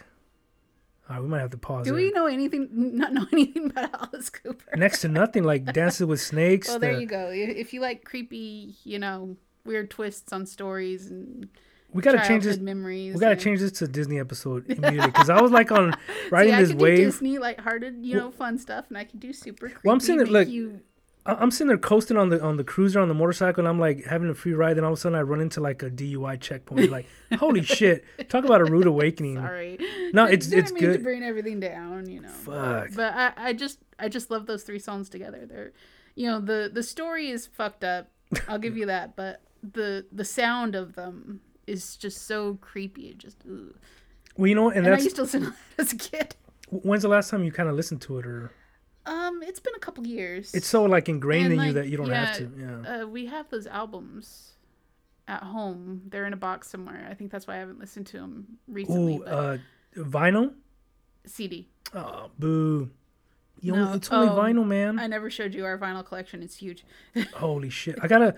All 1.10 1.16
right, 1.16 1.24
we 1.24 1.30
might 1.30 1.40
have 1.40 1.52
to 1.52 1.58
pause. 1.58 1.86
Do 1.86 1.92
there. 1.94 2.04
we 2.04 2.12
know 2.12 2.26
anything? 2.26 2.68
Not 2.72 3.14
know 3.14 3.26
anything 3.34 3.68
about 3.72 3.92
Alice 4.14 4.30
Cooper? 4.30 4.76
Next 4.76 5.00
to 5.02 5.08
nothing, 5.08 5.46
like 5.46 5.72
Dances 5.72 6.06
with 6.06 6.20
Snakes. 6.32 6.68
Well, 6.68 6.80
there 6.80 7.00
you 7.00 7.08
go. 7.08 7.32
If 7.34 7.74
you 7.74 7.80
like 7.80 8.04
creepy, 8.04 8.76
you 8.84 9.00
know, 9.00 9.38
weird 9.68 9.90
twists 9.92 10.34
on 10.34 10.46
stories 10.46 11.12
and 11.12 11.48
we 11.94 12.02
gotta 12.02 12.26
change 12.28 12.44
this. 12.44 12.58
memories, 12.58 13.14
We 13.14 13.20
gotta 13.20 13.34
and- 13.34 13.42
change 13.42 13.60
this 13.60 13.72
to 13.74 13.88
Disney 13.88 14.20
episode 14.20 14.66
immediately 14.70 15.08
because 15.12 15.30
I 15.30 15.42
was 15.42 15.52
like 15.52 15.72
on 15.72 15.94
riding 16.32 16.54
See, 16.54 16.60
this 16.60 16.74
wave. 16.74 16.98
Disney, 16.98 17.38
lighthearted, 17.38 18.06
you 18.06 18.16
know, 18.16 18.32
fun 18.32 18.58
stuff, 18.58 18.86
and 18.90 18.98
I 18.98 19.04
could 19.04 19.20
do 19.20 19.32
super 19.34 19.68
creepy. 19.68 19.82
Well, 19.84 19.94
I'm 19.94 20.00
that, 20.00 20.18
make 20.18 20.30
like, 20.30 20.48
you, 20.50 20.82
I'm 21.26 21.52
sitting 21.52 21.68
there 21.68 21.78
coasting 21.78 22.16
on 22.18 22.30
the 22.30 22.42
on 22.42 22.56
the 22.58 22.64
cruiser 22.64 23.00
on 23.00 23.08
the 23.10 23.14
motorcycle, 23.14 23.62
and 23.62 23.68
I'm 23.68 23.80
like 23.80 24.06
having 24.06 24.30
a 24.30 24.34
free 24.34 24.54
ride. 24.54 24.78
Then 24.78 24.84
all 24.86 24.94
of 24.94 24.98
a 24.98 25.02
sudden, 25.02 25.18
I 25.18 25.22
run 25.22 25.42
into 25.42 25.60
like 25.60 25.84
a 25.84 25.90
DUI 25.90 26.40
checkpoint. 26.40 26.90
Like, 26.90 27.06
holy 27.40 27.64
shit! 27.64 28.06
Talk 28.30 28.46
about 28.46 28.62
a 28.62 28.66
rude 28.66 28.86
awakening. 28.86 29.36
sorry. 29.36 29.78
No, 30.14 30.26
it's 30.26 30.48
Didn't 30.48 30.66
it's 30.66 30.74
mean 30.74 30.92
to 30.94 31.00
bring 31.00 31.24
everything 31.24 31.60
down, 31.60 32.10
you 32.10 32.22
know. 32.22 32.30
Fuck. 32.30 32.90
But 32.96 33.14
I, 33.14 33.34
I 33.36 33.54
just, 33.54 33.80
I 34.00 34.08
just 34.08 34.32
love 34.32 34.46
those 34.46 34.64
three 34.64 34.80
songs 34.80 35.10
together. 35.10 35.46
They're, 35.46 35.74
you 36.16 36.28
know, 36.28 36.40
the 36.40 36.70
the 36.74 36.84
story 36.84 37.30
is 37.30 37.46
fucked 37.46 37.84
up. 37.84 38.10
I'll 38.48 38.60
give 38.60 38.78
you 38.78 38.86
that, 38.86 39.16
but 39.18 39.42
the 39.64 40.06
the 40.12 40.26
sound 40.26 40.76
of 40.76 40.94
them 40.96 41.42
is 41.66 41.98
just 41.98 42.26
so 42.28 42.56
creepy. 42.62 43.10
It 43.10 43.18
just, 43.18 43.38
ugh. 43.50 43.76
Well, 44.38 44.48
you 44.48 44.56
know, 44.56 44.70
and 44.70 44.80
and 44.80 44.88
I 44.88 44.92
that's 44.92 45.04
used 45.04 45.16
to 45.18 45.24
listen 45.24 45.42
to 45.44 45.50
that 45.78 45.80
as 45.80 45.94
a 45.94 45.98
kid. 45.98 46.36
when's 46.70 47.02
the 47.04 47.10
last 47.10 47.30
time 47.30 47.44
you 47.44 47.52
kind 47.52 47.70
of 47.70 47.76
listened 47.76 48.02
to 48.02 48.20
it, 48.20 48.26
or 48.26 48.52
Um, 49.06 49.42
it's 49.44 49.60
been 49.60 49.76
a 49.76 49.80
couple 49.80 50.06
years. 50.08 50.54
it's 50.54 50.68
so 50.68 50.84
like 50.84 51.10
ingrained 51.10 51.52
And, 51.52 51.62
in 51.62 51.68
you 51.68 51.74
that 51.74 51.88
you 51.90 51.98
don't 51.98 52.10
have 52.10 52.38
to. 52.38 52.52
Yeah. 52.58 53.02
Uh, 53.04 53.08
we 53.08 53.26
have 53.28 53.50
those 53.50 53.68
albums 53.68 54.54
at 55.28 55.44
home. 55.44 56.04
They're 56.10 56.26
in 56.26 56.34
a 56.34 56.38
box 56.38 56.70
somewhere. 56.70 57.08
I 57.10 57.14
think 57.14 57.32
that's 57.32 57.48
why 57.48 57.56
I 57.56 57.58
haven't 57.58 57.80
listened 57.80 58.06
to 58.08 58.18
them 58.18 58.58
recently. 58.68 59.16
Ooh, 59.18 59.20
but 59.26 59.34
uh, 59.34 59.58
vinyl. 59.98 60.54
CD. 61.26 61.68
Oh, 61.94 62.30
boo. 62.40 62.90
You 63.60 63.74
No, 63.74 63.86
only, 63.86 63.98
it's 63.98 64.12
only 64.12 64.30
oh, 64.30 64.36
vinyl, 64.36 64.66
man. 64.68 65.00
I 65.00 65.08
never 65.08 65.30
showed 65.30 65.54
you 65.56 65.66
our 65.66 65.78
vinyl 65.78 66.06
collection. 66.06 66.44
It's 66.44 66.58
huge. 66.58 66.86
Holy 67.34 67.70
shit! 67.70 67.98
I 68.02 68.08
gotta. 68.08 68.36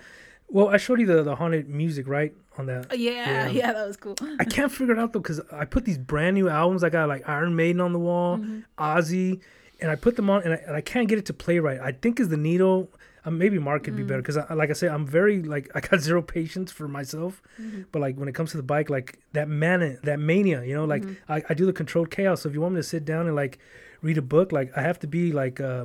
Well, 0.50 0.68
I 0.68 0.76
showed 0.78 1.00
you 1.00 1.06
the 1.06 1.22
the 1.22 1.36
haunted 1.36 1.68
music 1.68 2.08
right 2.08 2.32
on 2.58 2.66
that. 2.66 2.86
Oh, 2.90 2.94
yeah, 2.94 3.46
Yeah. 3.46 3.48
yeah, 3.60 3.72
that 3.72 3.86
was 3.86 3.96
cool. 3.96 4.16
I 4.38 4.44
can't 4.44 4.70
figure 4.72 4.94
it 4.94 4.98
out 4.98 5.12
though 5.12 5.20
because 5.20 5.40
I 5.52 5.64
put 5.64 5.84
these 5.84 5.98
brand 5.98 6.34
new 6.34 6.48
albums. 6.48 6.82
I 6.84 6.90
got 6.90 7.08
like 7.08 7.28
Iron 7.28 7.54
Maiden 7.56 7.80
on 7.80 7.92
the 7.92 7.98
wall, 8.00 8.38
Mm-hmm. 8.38 8.60
Ozzy, 8.78 9.40
and 9.80 9.90
I 9.90 9.94
put 9.96 10.16
them 10.16 10.28
on, 10.28 10.42
and 10.42 10.52
I, 10.54 10.56
and 10.66 10.74
I 10.76 10.80
can't 10.80 11.08
get 11.08 11.18
it 11.18 11.26
to 11.26 11.32
play 11.32 11.58
right. 11.58 11.80
I 11.80 11.92
think 11.92 12.18
is 12.20 12.28
the 12.28 12.36
needle. 12.36 12.90
Um, 13.26 13.36
maybe 13.36 13.58
Mark 13.58 13.84
could 13.84 13.96
be 13.96 14.02
Mm. 14.02 14.08
better 14.08 14.22
because, 14.22 14.38
I, 14.38 14.54
like 14.54 14.70
I 14.70 14.72
say, 14.72 14.88
I'm 14.88 15.06
very 15.06 15.42
like 15.42 15.70
I 15.76 15.80
got 15.80 16.00
zero 16.00 16.22
patience 16.22 16.72
for 16.72 16.88
myself. 16.88 17.42
Mm-hmm. 17.60 17.82
But 17.92 18.00
like 18.00 18.16
when 18.16 18.28
it 18.28 18.34
comes 18.34 18.50
to 18.52 18.56
the 18.56 18.62
bike, 18.74 18.88
like 18.90 19.18
that 19.34 19.48
man, 19.48 19.98
that 20.04 20.18
mania, 20.18 20.64
you 20.64 20.74
know, 20.74 20.84
like 20.86 21.02
Mm-hmm. 21.02 21.32
I, 21.32 21.42
I 21.50 21.54
do 21.54 21.64
the 21.66 21.72
controlled 21.72 22.10
chaos. 22.10 22.40
So 22.42 22.48
if 22.48 22.54
you 22.54 22.60
want 22.60 22.74
me 22.74 22.80
to 22.80 22.88
sit 22.94 23.04
down 23.04 23.26
and 23.26 23.36
like 23.36 23.58
read 24.02 24.18
a 24.18 24.22
book, 24.22 24.52
like 24.52 24.72
I 24.76 24.82
have 24.82 24.98
to 25.00 25.06
be 25.06 25.32
like. 25.32 25.60
uh 25.60 25.84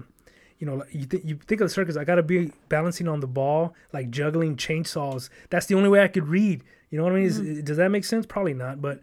you 0.59 0.65
know, 0.67 0.83
you, 0.91 1.05
th- 1.05 1.23
you 1.25 1.35
think 1.47 1.61
of 1.61 1.65
the 1.67 1.73
circus, 1.73 1.97
I 1.97 2.03
got 2.05 2.15
to 2.15 2.23
be 2.23 2.51
balancing 2.69 3.07
on 3.07 3.19
the 3.19 3.27
ball, 3.27 3.73
like 3.93 4.09
juggling 4.09 4.55
chainsaws. 4.55 5.29
That's 5.49 5.65
the 5.65 5.75
only 5.75 5.89
way 5.89 6.01
I 6.01 6.07
could 6.07 6.27
read. 6.27 6.63
You 6.89 6.97
know 6.97 7.03
what 7.03 7.13
I 7.13 7.15
mean? 7.17 7.29
Mm-hmm. 7.29 7.51
Is, 7.57 7.63
does 7.63 7.77
that 7.77 7.89
make 7.89 8.05
sense? 8.05 8.25
Probably 8.25 8.53
not. 8.53 8.81
But 8.81 9.01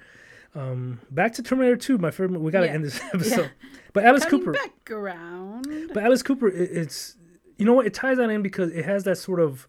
um, 0.55 1.01
back 1.11 1.35
to 1.35 1.43
Terminator 1.43 1.77
2, 1.77 1.99
my 1.99 2.11
favorite. 2.11 2.41
We 2.41 2.51
got 2.53 2.61
to 2.61 2.67
Yeah. 2.67 2.73
end 2.73 2.85
this 2.85 3.01
episode. 3.15 3.51
But 3.93 4.05
Alice 4.05 4.25
Coming 4.25 4.47
Cooper. 4.47 4.53
back 4.53 4.91
around. 4.91 5.67
But 5.93 6.03
Alice 6.05 6.23
Cooper, 6.23 6.49
it, 6.49 6.71
it's 6.73 7.17
you 7.59 7.67
know 7.67 7.75
what? 7.75 7.87
It 7.87 7.93
ties 7.95 8.17
that 8.17 8.31
in 8.31 8.41
because 8.43 8.71
it 8.73 8.85
has 8.87 9.05
that 9.05 9.19
sort 9.19 9.39
of 9.41 9.69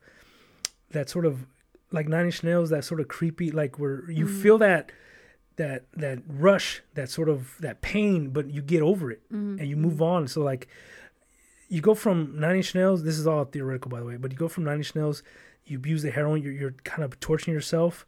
that 0.91 1.09
sort 1.09 1.25
of 1.25 1.45
like 1.91 2.07
Nine 2.07 2.25
Inch 2.25 2.43
Nails, 2.43 2.69
that 2.69 2.83
sort 2.85 2.99
of 3.01 3.07
creepy, 3.07 3.51
like 3.51 3.77
where 3.77 4.09
you 4.09 4.25
Mm-hmm. 4.25 4.41
feel 4.41 4.57
that 4.59 4.91
that 5.57 5.83
that 5.93 6.19
rush, 6.27 6.81
that 6.95 7.09
sort 7.09 7.27
of 7.29 7.55
that 7.59 7.81
pain, 7.81 8.29
but 8.29 8.49
you 8.49 8.61
get 8.61 8.81
over 8.81 9.11
it 9.11 9.21
Mm-hmm. 9.31 9.59
and 9.59 9.67
you 9.69 9.75
move 9.75 10.01
on. 10.01 10.27
So 10.27 10.41
like 10.41 10.67
you 11.73 11.81
go 11.81 11.95
from 11.95 12.39
Nine 12.39 12.57
Inch 12.57 12.75
Nails. 12.75 13.03
This 13.03 13.17
is 13.17 13.25
all 13.25 13.45
theoretical, 13.45 13.89
by 13.89 13.99
the 13.99 14.05
way. 14.05 14.15
But 14.15 14.31
you 14.31 14.37
go 14.37 14.47
from 14.47 14.63
Nine 14.63 14.77
Inch 14.77 14.93
Nails. 14.93 15.23
You 15.65 15.77
abuse 15.77 16.03
the 16.03 16.11
heroin. 16.11 16.43
You're, 16.43 16.53
you're 16.53 16.75
kind 16.83 17.03
of 17.03 17.19
torturing 17.19 17.55
yourself, 17.55 18.05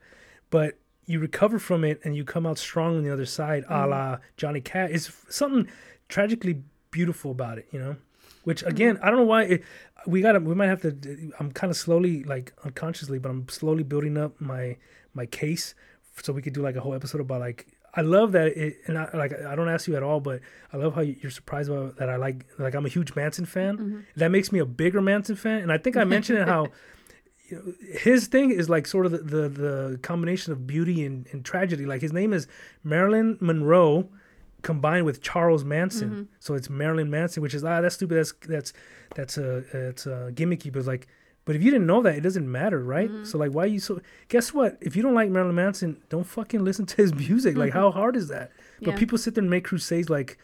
but 0.52 0.78
you 1.08 1.20
recover 1.20 1.58
from 1.58 1.84
it 1.84 2.00
and 2.04 2.16
you 2.16 2.24
come 2.24 2.46
out 2.46 2.60
strong 2.60 2.96
on 2.98 3.04
the 3.04 3.12
other 3.12 3.26
side, 3.26 3.64
a 3.68 3.88
la 3.88 3.96
mm. 3.96 4.20
Johnny 4.38 4.62
Cash. 4.62 4.92
It's 4.92 5.12
something 5.30 5.68
tragically 6.10 6.62
beautiful 6.92 7.32
about 7.32 7.58
it, 7.58 7.68
you 7.72 7.80
know. 7.80 7.96
Which 8.44 8.64
mm. 8.64 8.68
again, 8.68 9.00
I 9.02 9.10
don't 9.10 9.18
know 9.18 9.26
why. 9.26 9.44
It, 9.46 9.64
we 10.06 10.22
gotta 10.22 10.40
we 10.40 10.54
might 10.54 10.68
have 10.68 10.82
to. 10.84 11.32
I'm 11.40 11.52
kind 11.52 11.72
of 11.72 11.78
slowly 11.78 12.24
like 12.24 12.54
unconsciously, 12.64 13.18
but 13.18 13.30
I'm 13.30 13.50
slowly 13.50 13.82
building 13.82 14.16
up 14.16 14.40
my 14.40 14.78
my 15.16 15.26
case 15.26 15.74
so 16.22 16.34
we 16.34 16.44
could 16.44 16.54
do 16.54 16.62
like 16.62 16.76
a 16.76 16.82
whole 16.82 16.94
episode 16.94 17.20
about 17.20 17.40
like 17.40 17.66
I 17.96 18.02
love 18.02 18.34
that 18.34 18.48
it, 18.48 18.78
and 18.88 18.98
I 18.98 19.10
like 19.14 19.32
I 19.34 19.56
don't 19.56 19.70
ask 19.70 19.88
you 19.88 19.96
at 19.96 20.04
all, 20.04 20.20
but 20.20 20.42
I 20.74 20.78
love 20.78 20.96
how 20.96 21.02
you're 21.02 21.32
surprised 21.32 21.70
about 21.70 21.98
that. 21.98 22.10
I 22.10 22.18
like 22.18 22.46
like 22.60 22.74
I'm 22.76 22.86
a 22.86 22.90
huge 22.90 23.16
Manson 23.16 23.46
fan. 23.46 23.78
Mm-hmm. 23.78 24.00
That 24.18 24.32
makes 24.32 24.52
me 24.52 24.60
a 24.60 24.66
bigger 24.66 25.02
Manson 25.02 25.36
fan, 25.36 25.62
and 25.62 25.72
I 25.72 25.78
think 25.78 25.96
I 25.98 26.04
mentioned 26.04 26.40
it 26.40 26.48
how 26.48 26.68
you 27.50 27.58
know, 27.58 27.74
his 28.00 28.28
thing 28.28 28.52
is 28.52 28.70
like 28.70 28.86
sort 28.88 29.06
of 29.06 29.12
the 29.14 29.20
the, 29.20 29.50
the 29.50 30.00
combination 30.02 30.52
of 30.52 30.68
beauty 30.68 31.06
and, 31.06 31.26
and 31.32 31.46
tragedy. 31.46 31.86
Like 31.86 32.02
his 32.02 32.12
name 32.14 32.34
is 32.34 32.48
Marilyn 32.84 33.38
Monroe 33.40 34.10
combined 34.62 35.06
with 35.06 35.22
Charles 35.22 35.64
Manson, 35.64 36.10
Mm-hmm. 36.10 36.24
so 36.40 36.56
it's 36.56 36.70
Marilyn 36.70 37.10
Manson, 37.10 37.42
which 37.44 37.54
is 37.54 37.64
ah 37.64 37.82
that's 37.82 37.96
stupid. 37.96 38.18
That's 38.18 38.34
that's 38.48 38.74
that's 39.16 39.38
a 39.38 39.58
it's 39.90 40.06
a 40.06 40.32
gimmicky, 40.34 40.72
but 40.72 40.80
it's 40.80 40.88
like. 40.88 41.08
But 41.46 41.56
if 41.56 41.64
you 41.64 41.70
didn't 41.72 41.86
know 41.88 42.02
that, 42.02 42.16
it 42.16 42.22
doesn't 42.22 42.52
matter, 42.52 42.84
right? 42.84 43.10
Mm-hmm. 43.10 43.24
So 43.26 43.38
like, 43.38 43.52
why 43.52 43.64
are 43.64 43.68
you 43.68 43.80
so? 43.80 44.02
Guess 44.30 44.54
what? 44.54 44.78
If 44.82 44.96
you 44.96 45.04
don't 45.04 45.14
like 45.14 45.30
Marilyn 45.30 45.56
Manson, 45.56 46.02
don't 46.10 46.24
fucking 46.26 46.64
listen 46.64 46.86
to 46.88 46.96
his 46.98 47.14
music. 47.28 47.56
Like, 47.56 47.72
how 47.74 47.92
hard 47.92 48.16
is 48.16 48.28
that? 48.30 48.52
But 48.82 48.92
Yeah. 48.92 48.98
people 48.98 49.18
sit 49.18 49.36
there 49.36 49.44
and 49.44 49.50
make 49.50 49.64
crusades. 49.66 50.10
Like, 50.10 50.38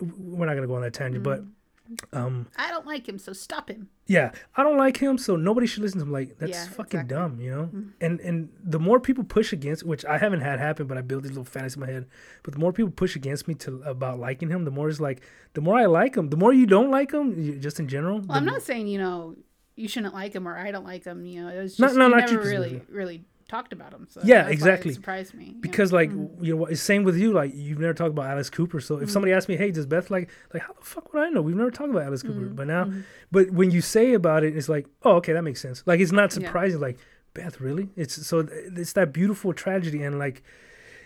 we're 0.00 0.46
not 0.46 0.54
gonna 0.54 0.66
go 0.66 0.74
on 0.76 0.82
that 0.82 0.94
tangent, 0.94 1.22
but 1.24 1.42
Mm-hmm. 1.90 2.16
um, 2.16 2.46
I 2.56 2.68
don't 2.70 2.86
like 2.86 3.08
him, 3.08 3.18
so 3.18 3.32
stop 3.32 3.68
him. 3.68 3.88
yeah, 4.06 4.30
I 4.56 4.62
don't 4.62 4.76
like 4.76 4.96
him, 4.98 5.18
so 5.18 5.34
nobody 5.34 5.66
should 5.66 5.82
listen 5.82 5.98
to 5.98 6.04
him. 6.06 6.12
Like, 6.12 6.38
that's 6.38 6.50
Yeah, 6.52 6.64
fucking 6.66 7.00
exactly. 7.00 7.16
dumb, 7.16 7.40
you 7.40 7.50
know. 7.50 7.68
And 8.00 8.20
and 8.20 8.48
the 8.62 8.78
more 8.78 9.00
people 9.00 9.24
push 9.24 9.52
against, 9.52 9.82
which 9.82 10.04
I 10.04 10.16
haven't 10.18 10.40
had 10.40 10.60
happen, 10.60 10.86
but 10.86 10.98
I 10.98 11.00
build 11.00 11.24
these 11.24 11.32
little 11.32 11.44
fantasies 11.44 11.74
in 11.74 11.80
my 11.80 11.86
head. 11.90 12.06
But 12.44 12.54
the 12.54 12.60
more 12.60 12.72
people 12.72 12.92
push 12.92 13.16
against 13.16 13.48
me 13.48 13.54
to 13.56 13.82
about 13.84 14.20
liking 14.20 14.50
him, 14.50 14.64
the 14.64 14.70
more 14.70 14.88
it's 14.88 15.00
like, 15.00 15.20
the 15.54 15.60
more 15.60 15.76
I 15.76 15.86
like 15.86 16.16
him, 16.16 16.30
the 16.30 16.36
more 16.36 16.52
you 16.52 16.64
don't 16.66 16.92
like 16.92 17.10
him, 17.12 17.60
just 17.60 17.80
in 17.80 17.88
general. 17.88 18.20
Well, 18.20 18.38
I'm 18.38 18.44
not 18.44 18.62
saying 18.62 18.86
you 18.86 18.98
know 18.98 19.34
you 19.80 19.88
shouldn't 19.88 20.14
like 20.14 20.34
him 20.34 20.46
or 20.46 20.56
I 20.56 20.70
don't 20.70 20.84
like 20.84 21.04
him. 21.04 21.26
You 21.26 21.42
know, 21.42 21.48
it 21.48 21.60
was 21.62 21.76
just 21.76 21.96
no, 21.96 22.08
you 22.08 22.16
never 22.16 22.38
really 22.38 22.82
really 22.88 23.24
talked 23.50 23.72
about 23.72 23.92
him. 23.92 24.06
So 24.08 24.20
Yeah, 24.22 24.48
exactly. 24.48 24.92
Surprised 24.92 25.34
me 25.34 25.46
know. 25.46 25.60
because 25.60 25.92
like 25.92 26.10
mm. 26.10 26.30
you 26.40 26.56
know 26.56 26.66
it's 26.66 26.80
same 26.80 27.02
with 27.02 27.16
you 27.16 27.32
like 27.32 27.52
you've 27.54 27.80
never 27.80 27.92
talked 27.92 28.10
about 28.10 28.26
alice 28.26 28.48
cooper 28.48 28.80
so 28.80 28.98
if 28.98 29.08
mm. 29.08 29.12
somebody 29.12 29.32
asked 29.32 29.48
me 29.48 29.56
hey 29.56 29.70
does 29.72 29.86
beth 29.86 30.10
like 30.10 30.30
like 30.54 30.62
how 30.62 30.72
the 30.72 30.84
fuck 30.84 31.12
would 31.12 31.22
i 31.22 31.28
know 31.28 31.42
we've 31.42 31.56
never 31.56 31.70
talked 31.70 31.90
about 31.90 32.04
alice 32.04 32.22
cooper 32.22 32.46
mm, 32.46 32.56
but 32.56 32.68
now 32.68 32.84
mm-hmm. 32.84 33.00
but 33.32 33.50
when 33.50 33.70
you 33.70 33.80
say 33.80 34.14
about 34.14 34.44
it 34.44 34.56
it's 34.56 34.68
like 34.68 34.86
oh 35.02 35.16
okay 35.16 35.32
that 35.32 35.42
makes 35.42 35.60
sense 35.60 35.82
like 35.86 35.98
it's 36.00 36.12
not 36.12 36.30
Yeah. 36.30 36.46
surprising 36.46 36.80
like 36.80 36.98
beth 37.34 37.60
really 37.60 37.88
it's 37.96 38.24
so 38.26 38.46
it's 38.50 38.92
that 38.92 39.12
beautiful 39.12 39.52
tragedy 39.52 40.02
and 40.02 40.18
like 40.18 40.42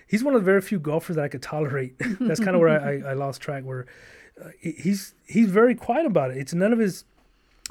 he's 0.07 0.23
one 0.23 0.35
of 0.35 0.43
the 0.43 0.45
very 0.45 0.61
few 0.61 0.79
golfers 0.79 1.17
that 1.17 1.25
i 1.25 1.29
could 1.29 1.43
tolerate 1.43 1.95
that's 2.21 2.41
kind 2.41 2.55
of 2.55 2.61
where 2.61 2.79
I, 2.79 3.09
I, 3.09 3.11
I 3.11 3.15
lost 3.15 3.41
track 3.41 3.65
where 3.65 3.87
uh, 4.43 4.51
he's 4.61 5.15
he's 5.27 5.49
very 5.49 5.75
quiet 5.75 6.05
about 6.05 6.31
it 6.31 6.37
it's 6.37 6.53
none 6.53 6.73
of 6.73 6.79
his 6.79 7.05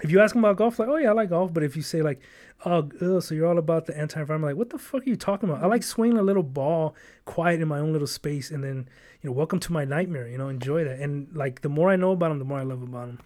if 0.02 0.10
you 0.10 0.20
ask 0.20 0.36
him 0.36 0.44
about 0.44 0.58
golf, 0.58 0.80
like, 0.80 0.90
oh 0.90 0.96
yeah, 0.96 1.10
I 1.10 1.14
like 1.14 1.30
golf. 1.30 1.54
But 1.54 1.64
if 1.64 1.76
you 1.76 1.82
say 1.84 2.02
like, 2.02 2.22
oh, 2.66 2.90
ugh, 3.02 3.22
so 3.22 3.36
you're 3.36 3.48
all 3.48 3.60
about 3.60 3.86
the 3.86 3.98
anti-environment, 3.98 4.54
like, 4.54 4.58
what 4.58 4.72
the 4.72 4.80
fuck 4.80 5.02
are 5.02 5.10
you 5.10 5.16
talking 5.16 5.50
about? 5.50 5.64
I 5.64 5.68
like 5.68 5.84
swinging 5.84 6.18
a 6.18 6.24
little 6.24 6.44
ball, 6.44 6.96
quiet 7.26 7.62
in 7.62 7.68
my 7.68 7.80
own 7.80 7.92
little 7.92 8.08
space, 8.08 8.50
and 8.50 8.64
then 8.64 8.90
you 9.22 9.30
know, 9.30 9.36
welcome 9.36 9.60
to 9.60 9.72
my 9.72 9.86
nightmare. 9.86 10.28
You 10.28 10.38
know, 10.38 10.50
enjoy 10.50 10.84
that. 10.84 11.00
And 11.00 11.28
like, 11.36 11.62
the 11.62 11.70
more 11.70 11.90
I 11.90 11.96
know 11.96 12.12
about 12.12 12.32
him, 12.32 12.40
the 12.40 12.46
more 12.46 12.60
I 12.60 12.64
love 12.64 12.82
about 12.82 13.10
him. 13.10 13.20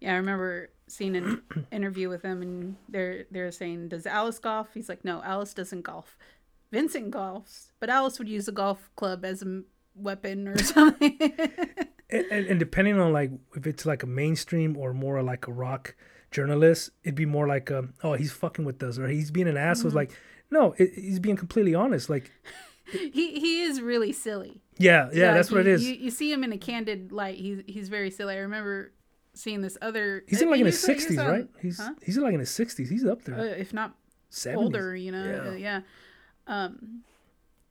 Yeah, 0.00 0.12
I 0.12 0.16
remember 0.16 0.70
seeing 0.86 1.16
an 1.16 1.42
interview 1.72 2.08
with 2.08 2.22
him, 2.22 2.42
and 2.42 2.76
they're 2.88 3.24
they're 3.30 3.50
saying, 3.50 3.88
"Does 3.88 4.06
Alice 4.06 4.38
golf?" 4.38 4.68
He's 4.74 4.88
like, 4.88 5.04
"No, 5.04 5.22
Alice 5.24 5.54
doesn't 5.54 5.82
golf. 5.82 6.16
Vincent 6.70 7.12
golfs, 7.12 7.70
but 7.78 7.88
Alice 7.88 8.18
would 8.18 8.28
use 8.28 8.48
a 8.48 8.52
golf 8.52 8.90
club 8.96 9.24
as 9.24 9.42
a 9.42 9.62
weapon 9.94 10.48
or 10.48 10.58
something." 10.62 11.18
And, 12.10 12.26
and, 12.30 12.46
and 12.46 12.58
depending 12.60 12.98
on 13.00 13.12
like 13.12 13.30
if 13.56 13.66
it's 13.66 13.86
like 13.86 14.02
a 14.02 14.06
mainstream 14.06 14.76
or 14.76 14.92
more 14.94 15.22
like 15.22 15.46
a 15.48 15.52
rock 15.52 15.94
journalist, 16.30 16.90
it'd 17.02 17.14
be 17.14 17.26
more 17.26 17.46
like, 17.48 17.70
um, 17.70 17.94
oh, 18.02 18.14
he's 18.14 18.32
fucking 18.32 18.64
with 18.64 18.82
us, 18.82 18.98
or 18.98 19.08
he's 19.08 19.30
being 19.30 19.48
an 19.48 19.56
asshole. 19.56 19.86
It's 19.88 19.94
Like, 19.94 20.10
no, 20.50 20.74
it, 20.78 20.92
he's 20.94 21.18
being 21.20 21.36
completely 21.36 21.74
honest. 21.74 22.10
Like, 22.10 22.30
he 22.92 23.38
he 23.40 23.62
is 23.62 23.80
really 23.80 24.12
silly. 24.12 24.60
yeah, 24.78 25.08
yeah, 25.12 25.32
that's 25.32 25.50
what 25.50 25.60
it 25.60 25.66
is. 25.66 25.84
you- 25.86 25.94
You, 25.94 26.10
see 26.10 26.30
him 26.32 26.44
in 26.44 26.52
a 26.52 26.58
candid 26.58 27.10
light. 27.12 27.38
He's 27.38 27.62
he's 27.66 27.88
very 27.88 28.10
silly. 28.10 28.34
I 28.34 28.38
remember 28.40 28.92
seeing 29.32 29.62
this 29.62 29.76
other. 29.82 30.22
he's 30.28 30.42
in 30.42 30.50
like 30.50 30.60
in 30.60 30.66
his 30.66 30.84
he 30.84 30.92
he 30.92 30.98
sixties, 30.98 31.16
was 31.18 31.26
right? 31.26 31.48
He's 31.60 31.78
huh? 31.78 31.94
he's 32.02 32.18
like 32.18 32.34
in 32.34 32.40
his 32.40 32.50
sixties. 32.50 32.90
He's 32.90 33.04
up 33.04 33.22
there. 33.24 33.38
uh, 33.38 33.44
if 33.44 33.72
not 33.72 33.94
70s. 34.30 34.56
older, 34.56 34.94
you 34.94 35.10
know. 35.10 35.24
Yeah. 35.24 35.50
Yeah. 35.52 35.56
yeah. 35.56 35.80
Um, 36.46 37.02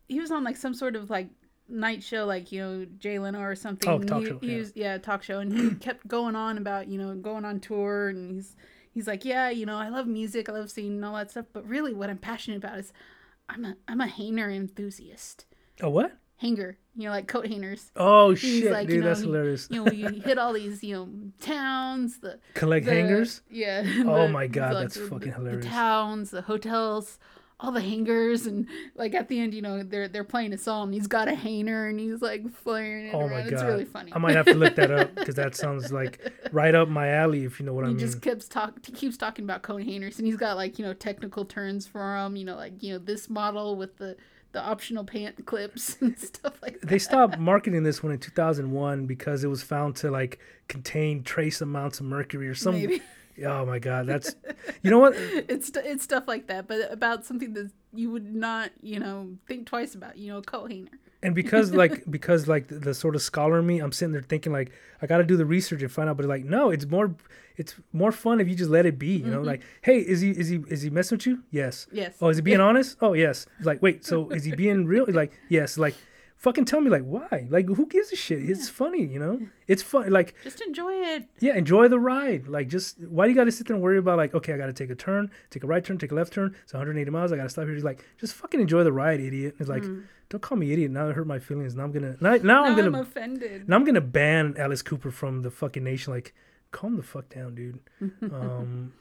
he 0.08 0.20
was 0.20 0.32
on 0.32 0.44
like 0.44 0.58
some 0.58 0.74
sort 0.74 0.96
of 0.96 1.10
like 1.10 1.30
night 1.70 2.04
show, 2.04 2.26
like 2.26 2.52
you 2.52 2.62
know 2.62 2.86
Jay 2.98 3.20
Leno 3.20 3.40
or 3.42 3.56
something. 3.56 3.90
Oh, 3.90 4.00
talk 4.00 4.22
he, 4.22 4.28
show, 4.28 4.40
He 4.40 4.52
yeah. 4.54 4.58
was, 4.58 4.72
yeah, 4.76 4.98
talk 4.98 5.24
show, 5.24 5.40
and 5.40 5.52
he 5.52 5.76
kept 5.76 6.08
going 6.08 6.36
on 6.36 6.58
about 6.58 6.88
you 6.88 6.98
know 6.98 7.16
going 7.16 7.46
on 7.46 7.60
tour, 7.60 8.10
and 8.10 8.32
he's 8.36 8.56
he's 8.92 9.08
like, 9.08 9.26
yeah, 9.26 9.50
you 9.50 9.66
know, 9.66 9.78
I 9.78 9.90
love 9.90 10.08
music, 10.08 10.50
I 10.50 10.54
love 10.54 10.70
singing 10.72 10.94
and 10.96 11.06
all 11.06 11.16
that 11.16 11.32
stuff, 11.32 11.46
but 11.54 11.68
really, 11.68 11.94
what 11.94 12.10
I'm 12.10 12.18
passionate 12.18 12.58
about 12.58 12.78
is 12.80 12.94
I'm 13.50 13.66
a 13.66 13.76
I'm 13.88 14.02
a 14.02 14.08
hanger 14.08 14.50
enthusiast. 14.50 15.46
Oh 15.82 15.90
what? 15.90 16.18
Hanger, 16.38 16.78
you 16.96 17.06
know, 17.06 17.12
like 17.12 17.28
coat 17.28 17.48
hangers. 17.48 17.92
Oh 17.96 18.36
shit, 18.36 18.70
like, 18.72 18.88
dude, 18.88 18.96
you 18.98 19.02
know, 19.02 19.08
that's 19.08 19.22
he- 19.22 19.26
hilarious. 19.28 19.68
You 19.72 19.86
know, 19.86 19.92
you 19.92 20.10
hit 20.10 20.38
all 20.38 20.52
these, 20.52 20.84
you 20.84 20.94
know, 20.96 21.10
towns, 21.40 22.20
the 22.20 22.40
Collect 22.54 22.86
the- 22.86 22.92
hangers. 22.92 23.42
Yeah. 23.50 23.84
Oh 24.06 24.24
the- 24.24 24.30
my 24.30 24.48
God, 24.48 24.74
like, 24.74 24.84
that's 24.84 24.96
the- 24.96 25.08
fucking 25.08 25.32
hilarious. 25.34 25.64
The 25.64 25.72
towns, 25.72 26.32
the 26.32 26.42
hotels, 26.42 27.18
all 27.64 27.72
the 27.72 27.82
hangers, 27.82 28.46
and 28.46 28.68
like 28.96 29.16
at 29.16 29.30
the 29.30 29.40
end, 29.40 29.54
you 29.54 29.62
know, 29.62 29.82
they're 29.82 30.08
they're 30.10 30.24
playing 30.26 30.52
a 30.54 30.58
song. 30.58 30.90
And 30.90 30.94
he's 30.94 31.08
got 31.08 31.28
a 31.28 31.34
hanger, 31.34 31.88
and 31.88 32.00
he's 32.00 32.22
like 32.22 32.48
flaring 32.58 33.08
it 33.08 33.16
Oh 33.16 33.22
around. 33.22 33.30
my 33.32 33.42
god, 33.44 33.54
It's 33.54 33.64
really 33.64 33.86
funny. 33.86 34.12
I 34.14 34.20
might 34.20 34.36
have 34.36 34.46
to 34.48 34.54
look 34.56 34.76
that 34.76 34.92
up 34.92 35.16
because 35.16 35.36
that 35.36 35.56
sounds 35.56 35.92
like 35.92 36.20
right 36.52 36.76
up 36.76 36.90
my 36.90 37.08
alley. 37.10 37.46
If 37.46 37.60
you 37.60 37.66
know 37.66 37.74
what 37.74 37.86
I 37.86 37.88
mean. 37.88 37.98
he 37.98 38.04
just 38.04 38.22
keeps 38.22 38.48
talk 38.48 38.82
keeps 38.84 39.16
talking 39.18 39.46
about 39.46 39.62
coat 39.64 39.82
hangers, 39.84 40.18
and 40.20 40.28
he's 40.28 40.38
got 40.38 40.58
like 40.58 40.78
you 40.78 40.86
know 40.86 40.94
technical 40.94 41.46
terms 41.46 41.88
for 41.88 42.00
them. 42.18 42.36
You 42.36 42.46
know, 42.46 42.56
like 42.56 42.84
you 42.84 42.92
know 42.94 43.00
this 43.00 43.30
model 43.30 43.76
with 43.78 43.98
the 43.98 44.18
the 44.52 44.62
optional 44.62 45.04
pant 45.04 45.44
clips 45.48 45.98
and 46.02 46.20
stuff 46.20 46.54
like 46.62 46.80
that. 46.80 46.88
they 46.88 47.00
stopped 47.00 47.40
marketing 47.40 47.82
this 47.82 48.04
one 48.04 48.12
in 48.12 48.20
2001 48.20 49.08
because 49.08 49.44
it 49.44 49.48
was 49.48 49.64
found 49.64 49.96
to 49.96 50.12
like 50.12 50.38
contain 50.68 51.24
trace 51.24 51.60
amounts 51.62 52.00
of 52.00 52.06
mercury 52.06 52.48
or 52.48 52.54
some. 52.54 52.74
Maybe. 52.76 53.02
Oh 53.46 53.66
my 53.66 53.80
god, 53.80 54.08
that's 54.08 54.36
you 54.84 54.92
know 54.92 55.00
what? 55.00 55.14
it's 55.16 55.72
it's 55.76 56.04
stuff 56.04 56.26
like 56.28 56.48
that, 56.48 56.68
but 56.68 56.92
about 56.92 57.26
something 57.26 57.54
that 57.54 57.72
you 57.94 58.10
would 58.12 58.34
not, 58.34 58.72
you 58.82 59.00
know, 59.00 59.30
think 59.48 59.68
twice 59.68 59.96
about. 59.96 60.18
You 60.18 60.34
know, 60.34 60.42
coat 60.42 60.72
hanger. 60.72 60.92
And 61.22 61.34
because 61.34 61.74
like 61.82 62.04
because 62.10 62.48
like 62.48 62.68
the, 62.68 62.76
the 62.80 62.94
sort 62.94 63.16
of 63.16 63.22
scholar 63.22 63.60
in 63.60 63.66
me, 63.66 63.80
I'm 63.80 63.92
sitting 63.92 64.12
there 64.14 64.22
thinking 64.22 64.52
like 64.52 64.72
I 65.02 65.08
got 65.08 65.18
to 65.18 65.24
do 65.24 65.38
the 65.38 65.46
research 65.46 65.82
and 65.82 65.92
find 65.92 66.10
out. 66.10 66.18
But 66.18 66.26
like 66.28 66.44
no, 66.46 66.70
it's 66.70 66.86
more 66.86 67.16
it's 67.58 67.76
more 67.92 68.12
fun 68.12 68.40
if 68.42 68.48
you 68.48 68.56
just 68.56 68.70
let 68.72 68.86
it 68.86 68.98
be. 69.00 69.16
You 69.18 69.26
know, 69.26 69.38
Mm-hmm. 69.38 69.46
like 69.48 69.62
hey, 69.82 69.98
is 70.00 70.22
he 70.22 70.32
is 70.32 70.50
he 70.50 70.58
is 70.68 70.82
he 70.82 70.90
messing 70.90 71.18
with 71.18 71.26
you? 71.28 71.44
Yes. 71.52 71.88
Yes. 71.92 72.16
Oh, 72.22 72.30
is 72.30 72.38
he 72.38 72.42
being 72.44 72.60
honest? 72.70 72.98
Oh, 73.02 73.14
yes. 73.14 73.46
Like, 73.62 73.82
wait, 73.82 74.06
so 74.06 74.30
is 74.30 74.44
he 74.44 74.54
being 74.56 74.86
real? 74.86 75.06
Like, 75.08 75.32
yes. 75.50 75.78
Like, 75.78 75.96
fucking 76.44 76.66
tell 76.66 76.82
me, 76.82 76.90
like, 76.90 77.04
why? 77.04 77.48
Like, 77.50 77.68
who 77.68 77.86
gives 77.88 78.12
a 78.12 78.16
shit? 78.16 78.48
It's 78.50 78.70
funny, 78.70 79.04
you 79.06 79.18
know? 79.18 79.40
It's 79.68 79.82
fun. 79.82 80.12
Like, 80.12 80.36
Just 80.44 80.62
enjoy 80.62 80.94
it. 80.94 81.26
yeah, 81.40 81.56
enjoy 81.56 81.88
the 81.88 81.98
ride. 82.00 82.48
Like, 82.48 82.68
just, 82.68 83.00
why 83.00 83.26
do 83.26 83.30
you 83.32 83.36
got 83.36 83.46
to 83.46 83.52
sit 83.52 83.66
there 83.68 83.76
and 83.76 83.84
worry 83.84 83.98
about, 83.98 84.18
like, 84.18 84.34
okay, 84.36 84.54
I 84.54 84.58
got 84.58 84.68
to 84.68 84.74
take 84.74 84.90
a 84.92 84.96
turn, 84.96 85.32
take 85.50 85.64
a 85.64 85.68
right 85.68 85.84
turn, 85.84 85.98
take 85.98 86.12
a 86.12 86.16
left 86.16 86.34
turn. 86.34 86.54
It's 86.64 86.74
180 86.74 87.10
miles. 87.12 87.32
I 87.32 87.38
got 87.38 87.44
to 87.44 87.50
stop 87.50 87.66
here. 87.66 87.74
Just 87.74 87.86
like, 87.86 88.06
just 88.20 88.34
fucking 88.34 88.60
enjoy 88.60 88.84
the 88.84 88.92
ride, 88.92 89.20
idiot. 89.22 89.56
It's 89.60 89.70
like, 89.70 89.84
don't 90.30 90.42
call 90.42 90.58
me 90.58 90.72
idiot. 90.74 90.92
Now 90.92 91.08
it 91.10 91.16
hurt 91.16 91.28
my 91.28 91.40
feelings. 91.40 91.76
Now 91.76 91.84
I'm 91.86 91.92
going 91.92 92.04
to, 92.18 92.24
now, 92.24 92.36
now 92.36 92.44
Now 92.44 92.64
I'm 92.66 92.72
I'm, 92.72 92.78
going 92.78 92.92
to, 92.94 93.00
offended. 93.00 93.70
now 93.70 93.76
I'm 93.78 93.84
going 93.86 93.96
to 93.96 94.02
ban 94.02 94.56
Alice 94.58 94.82
Cooper 94.82 95.12
from 95.12 95.42
the 95.44 95.50
fucking 95.52 95.84
nation. 95.84 96.14
Like, 96.14 96.34
calm 96.72 96.98
the 96.98 97.04
fuck 97.04 97.30
down, 97.30 97.56
dude. 97.56 97.80
um, 98.34 98.94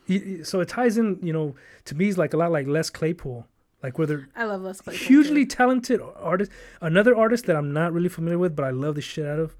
so 0.44 0.60
it 0.60 0.68
ties 0.68 0.96
in, 0.98 1.18
you 1.22 1.32
know, 1.32 1.56
to 1.86 1.94
me, 1.96 2.08
it's 2.08 2.18
like 2.18 2.34
a 2.34 2.36
lot 2.36 2.52
like 2.52 2.66
Les 2.66 2.88
Claypool. 2.90 3.48
Like, 3.82 3.98
whether 3.98 4.28
I 4.36 4.44
love 4.44 4.62
Les 4.62 4.80
Claypool. 4.80 5.06
hugely 5.06 5.44
too. 5.44 5.56
talented 5.56 6.00
artist. 6.16 6.50
Another 6.80 7.16
artist 7.16 7.46
that 7.46 7.56
I'm 7.56 7.72
not 7.72 7.92
really 7.92 8.08
familiar 8.08 8.38
with, 8.38 8.54
but 8.54 8.64
I 8.64 8.70
love 8.70 8.94
the 8.94 9.00
shit 9.00 9.26
out 9.26 9.38
of. 9.40 9.56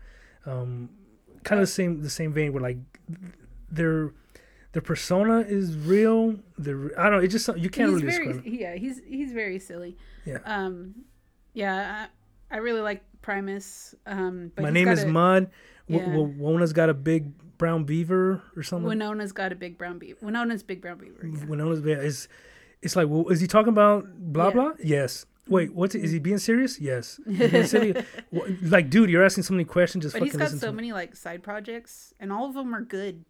Um, 0.46 0.90
kind 1.44 1.60
of 1.60 1.66
the 1.66 1.72
same 1.72 2.02
the 2.02 2.10
same 2.10 2.32
vein 2.32 2.52
where 2.52 2.62
like 2.62 2.78
their 3.70 4.12
their 4.72 4.82
persona 4.82 5.40
is 5.40 5.76
real. 5.76 6.36
Their 6.58 6.98
I 6.98 7.04
don't 7.10 7.18
know. 7.18 7.24
It 7.24 7.28
just 7.28 7.48
you 7.56 7.68
can't 7.70 7.90
he's 7.92 8.02
really 8.02 8.12
very 8.16 8.26
describe 8.28 8.46
it. 8.46 8.52
yeah. 8.52 8.74
He's 8.76 9.00
he's 9.06 9.32
very 9.32 9.58
silly. 9.58 9.96
Yeah. 10.24 10.38
Um, 10.44 10.94
yeah. 11.52 12.06
I, 12.50 12.56
I 12.56 12.58
really 12.58 12.80
like 12.80 13.02
Primus. 13.22 13.94
Um, 14.06 14.52
My 14.58 14.70
name 14.70 14.88
is 14.88 15.02
a- 15.02 15.08
Mud. 15.08 15.50
Yeah. 15.88 15.98
W- 15.98 16.16
W- 16.26 16.42
Wynona's 16.42 16.72
got 16.72 16.88
a 16.90 16.94
big 16.94 17.32
brown 17.58 17.84
beaver 17.84 18.42
or 18.56 18.62
something. 18.62 18.88
Wynona's 18.88 19.32
got 19.32 19.52
a 19.52 19.56
big 19.56 19.78
brown 19.78 19.98
beaver. 19.98 20.18
Wynona's 20.22 20.62
big 20.62 20.80
brown 20.80 20.98
beaver. 20.98 21.26
Yeah. 21.26 21.44
Wynona's 21.44 21.80
yeah, 21.84 21.96
is 21.96 22.28
it's 22.82 22.96
like 22.96 23.08
well, 23.08 23.28
is 23.28 23.40
he 23.40 23.46
talking 23.46 23.68
about 23.70 24.06
blah 24.18 24.48
Yeah. 24.48 24.52
blah? 24.52 24.72
Yes. 24.82 25.26
Wait, 25.48 25.74
what's 25.74 25.94
it? 25.96 26.04
Is 26.04 26.12
he 26.12 26.18
being 26.20 26.38
serious? 26.38 26.80
Yes. 26.80 27.18
Being 27.26 27.66
serious? 27.66 28.04
Like, 28.62 28.90
dude, 28.90 29.10
you're 29.10 29.24
asking 29.24 29.42
so 29.44 29.54
many 29.54 29.64
questions. 29.64 30.04
Just 30.04 30.14
But 30.14 30.22
he's 30.22 30.36
got 30.36 30.50
so 30.50 30.70
many 30.72 30.92
like 30.92 31.16
side 31.16 31.42
projects, 31.42 32.14
and 32.20 32.32
all 32.32 32.46
of 32.48 32.54
them 32.54 32.72
are 32.74 32.80
good. 32.82 33.24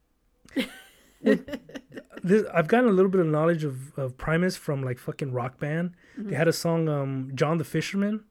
this, 1.22 2.44
I've 2.52 2.68
gotten 2.68 2.88
a 2.88 2.92
little 2.92 3.10
bit 3.10 3.20
of 3.20 3.26
knowledge 3.26 3.64
of, 3.64 3.96
of 3.98 4.16
Primus 4.16 4.56
from 4.56 4.82
like 4.82 4.98
fucking 4.98 5.32
rock 5.32 5.58
band. 5.58 5.94
Mm-hmm. 6.18 6.30
They 6.30 6.36
had 6.36 6.48
a 6.48 6.52
song, 6.52 6.88
um, 6.88 7.30
John 7.34 7.58
the 7.58 7.64
Fisherman. 7.64 8.24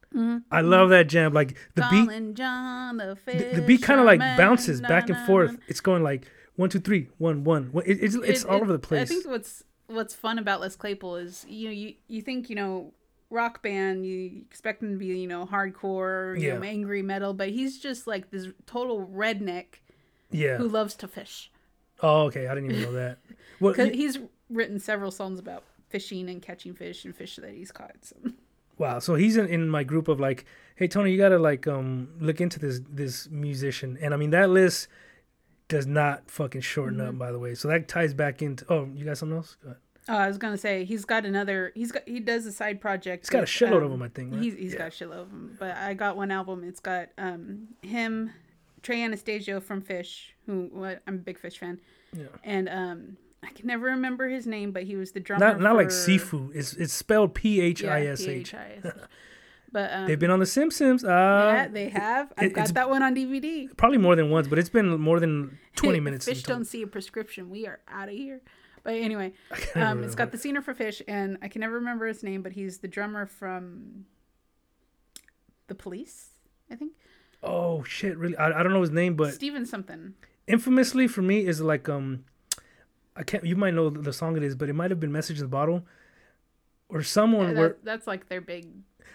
I 0.51 0.59
love 0.59 0.89
that 0.89 1.07
jam. 1.07 1.31
Like 1.33 1.57
the 1.75 1.87
beat, 1.89 2.33
John 2.35 2.97
the 2.97 3.17
the, 3.25 3.51
the 3.55 3.61
beat 3.61 3.81
kind 3.81 3.99
of 3.99 4.05
like 4.05 4.19
bounces 4.19 4.81
back 4.81 5.09
and 5.09 5.17
forth. 5.25 5.57
It's 5.69 5.79
going 5.79 6.03
like 6.03 6.27
one 6.57 6.69
two 6.69 6.79
three 6.81 7.07
one 7.17 7.45
one. 7.45 7.71
One- 7.71 7.85
It, 7.85 7.97
it's 8.03 8.15
it's 8.15 8.43
It- 8.43 8.47
all 8.49 8.57
it- 8.57 8.61
over 8.63 8.73
the 8.73 8.79
place. 8.79 9.09
I 9.09 9.13
think 9.13 9.25
what's 9.27 9.63
what's 9.91 10.13
fun 10.13 10.37
about 10.39 10.61
Les 10.61 10.75
Claypool 10.75 11.15
is 11.17 11.45
you 11.47 11.65
know 11.67 11.71
you 11.73 11.93
you 12.07 12.21
think 12.21 12.49
you 12.49 12.55
know 12.55 12.93
rock 13.29 13.61
band 13.63 14.05
you 14.05 14.41
expect 14.49 14.83
him 14.83 14.91
to 14.91 14.97
be 14.97 15.05
you 15.07 15.27
know 15.27 15.45
hardcore 15.45 16.39
you 16.39 16.49
know 16.53 16.61
Yeah. 16.61 16.69
angry 16.69 17.01
metal 17.01 17.33
but 17.33 17.49
he's 17.49 17.79
just 17.79 18.05
like 18.07 18.29
this 18.31 18.47
total 18.65 19.05
redneck 19.05 19.65
yeah. 20.31 20.57
who 20.57 20.67
loves 20.67 20.95
to 20.95 21.07
fish. 21.07 21.51
Oh, 22.03 22.23
okay. 22.23 22.47
I 22.47 22.55
didn't 22.55 22.71
even 22.71 22.81
know 22.83 22.93
that. 22.93 23.19
Well, 23.59 23.73
'Cause 23.75 23.89
y- 23.89 23.93
he's 23.95 24.17
written 24.49 24.79
several 24.79 25.11
songs 25.11 25.37
about 25.39 25.63
fishing 25.89 26.29
and 26.29 26.41
catching 26.41 26.73
fish 26.73 27.05
and 27.05 27.15
fish 27.15 27.35
that 27.35 27.51
he's 27.53 27.71
caught. 27.71 27.95
So. 28.01 28.15
wow. 28.79 28.97
So 28.99 29.15
he's 29.15 29.37
in, 29.37 29.45
in 29.47 29.69
my 29.69 29.83
group 29.83 30.07
of 30.07 30.19
like, 30.19 30.45
hey 30.75 30.87
Tony, 30.87 31.11
you 31.11 31.17
gotta 31.17 31.37
like 31.37 31.67
um 31.67 32.09
look 32.19 32.41
into 32.41 32.59
this 32.59 32.81
this 32.89 33.29
musician, 33.29 33.97
and 34.01 34.13
I 34.13 34.17
mean 34.17 34.31
that 34.31 34.49
list 34.49 34.87
does 35.71 35.87
not 35.87 36.29
fucking 36.29 36.61
shorten 36.61 36.99
Mm-hmm. 36.99 37.07
up. 37.09 37.17
By 37.17 37.31
the 37.31 37.39
way, 37.39 37.55
so 37.55 37.67
that 37.69 37.87
ties 37.87 38.13
back 38.13 38.41
into. 38.43 38.63
Oh, 38.69 38.87
you 38.93 39.05
got 39.05 39.17
something 39.17 39.37
else? 39.37 39.55
Go 39.63 39.69
ahead. 39.69 39.79
Oh, 40.09 40.17
I 40.17 40.27
was 40.27 40.37
gonna 40.37 40.57
say 40.57 40.83
he's 40.83 41.05
got 41.05 41.25
another. 41.25 41.71
He's 41.75 41.91
got 41.91 42.03
he 42.07 42.19
does 42.19 42.45
a 42.45 42.51
side 42.51 42.81
project. 42.81 43.23
He's 43.25 43.29
got 43.29 43.39
a 43.39 43.41
with, 43.41 43.49
shitload 43.49 43.77
of 43.77 43.83
um, 43.85 43.91
them, 43.91 44.01
I 44.03 44.09
think. 44.09 44.33
Right? 44.33 44.41
He's 44.43 44.53
he's 44.55 44.73
Yeah. 44.73 44.79
got 44.79 44.87
a 44.87 44.91
shitload 44.91 45.21
of 45.21 45.29
them. 45.31 45.55
But 45.59 45.77
I 45.77 45.93
got 45.93 46.17
one 46.17 46.29
album. 46.31 46.63
It's 46.63 46.79
got 46.79 47.09
um 47.17 47.69
him, 47.81 48.31
Trey 48.83 49.01
Anastasio 49.03 49.59
from 49.59 49.81
Phish, 49.81 50.25
who 50.45 50.69
what 50.73 51.01
I'm 51.07 51.15
a 51.15 51.17
big 51.19 51.41
Phish 51.41 51.57
fan, 51.57 51.79
Yeah. 52.13 52.25
and 52.43 52.67
um 52.69 53.17
I 53.43 53.51
can 53.51 53.65
never 53.67 53.85
remember 53.87 54.27
his 54.27 54.45
name, 54.45 54.71
but 54.71 54.83
he 54.83 54.95
was 54.95 55.11
the 55.13 55.19
drummer. 55.19 55.45
Not 55.45 55.59
not 55.61 55.75
like 55.75 55.87
for- 55.87 55.93
seafood. 55.95 56.51
It's 56.55 56.73
it's 56.73 56.93
spelled 56.93 57.33
P 57.33 57.61
H 57.61 57.83
I 57.83 58.05
S 58.07 58.21
H. 58.27 58.53
But 59.71 59.91
um, 59.93 60.07
They've 60.07 60.19
been 60.19 60.31
on 60.31 60.39
the 60.39 60.45
Simpsons. 60.45 61.03
Uh, 61.03 61.07
yeah, 61.55 61.67
they 61.69 61.89
have. 61.89 62.33
I've 62.37 62.51
it- 62.51 62.53
got 62.53 62.73
that 62.73 62.89
one 62.89 63.01
on 63.03 63.15
DVD. 63.15 63.75
probably 63.77 63.97
more 63.99 64.15
than 64.15 64.29
once, 64.29 64.47
but 64.47 64.59
it's 64.59 64.69
been 64.69 64.99
more 64.99 65.19
than 65.19 65.57
twenty 65.75 65.99
minutes. 65.99 66.25
Fish 66.25 66.43
don't 66.43 66.65
see 66.65 66.81
a 66.81 66.87
prescription. 66.87 67.49
We 67.49 67.67
are 67.67 67.79
out 67.87 68.09
of 68.09 68.15
here. 68.15 68.41
But 68.83 68.95
anyway, 68.95 69.33
um, 69.75 70.03
it's 70.03 70.15
got 70.15 70.31
the 70.31 70.37
singer 70.37 70.61
for 70.61 70.73
Phish, 70.73 71.01
and 71.07 71.37
I 71.41 71.47
can 71.47 71.61
never 71.61 71.75
remember 71.75 72.07
his 72.07 72.23
name, 72.23 72.41
but 72.41 72.51
he's 72.53 72.79
the 72.79 72.87
drummer 72.87 73.25
from 73.27 74.05
the 75.67 75.75
Police, 75.75 76.29
I 76.69 76.75
think. 76.75 76.93
Oh 77.43 77.83
shit! 77.83 78.17
Really, 78.17 78.35
I, 78.37 78.59
I 78.59 78.63
don't 78.63 78.73
know 78.73 78.81
his 78.81 78.91
name, 78.91 79.15
but 79.15 79.33
Steven 79.33 79.65
something. 79.65 80.15
infamously 80.47 81.07
for 81.07 81.21
me 81.21 81.45
is 81.45 81.61
like 81.61 81.87
um, 81.89 82.25
I 83.15 83.23
can't. 83.23 83.45
You 83.45 83.55
might 83.55 83.73
know 83.73 83.89
the 83.89 84.01
the 84.01 84.13
song 84.13 84.35
it 84.35 84.43
is, 84.43 84.55
but 84.55 84.67
it 84.69 84.73
might 84.73 84.91
have 84.91 84.99
been 84.99 85.11
"Message 85.11 85.37
in 85.37 85.43
the 85.45 85.49
Bottle," 85.49 85.85
or 86.91 87.03
someone 87.03 87.55
where 87.55 87.69
that, 87.69 87.85
that's 87.85 88.07
like 88.07 88.29
their 88.29 88.41
big. 88.41 88.67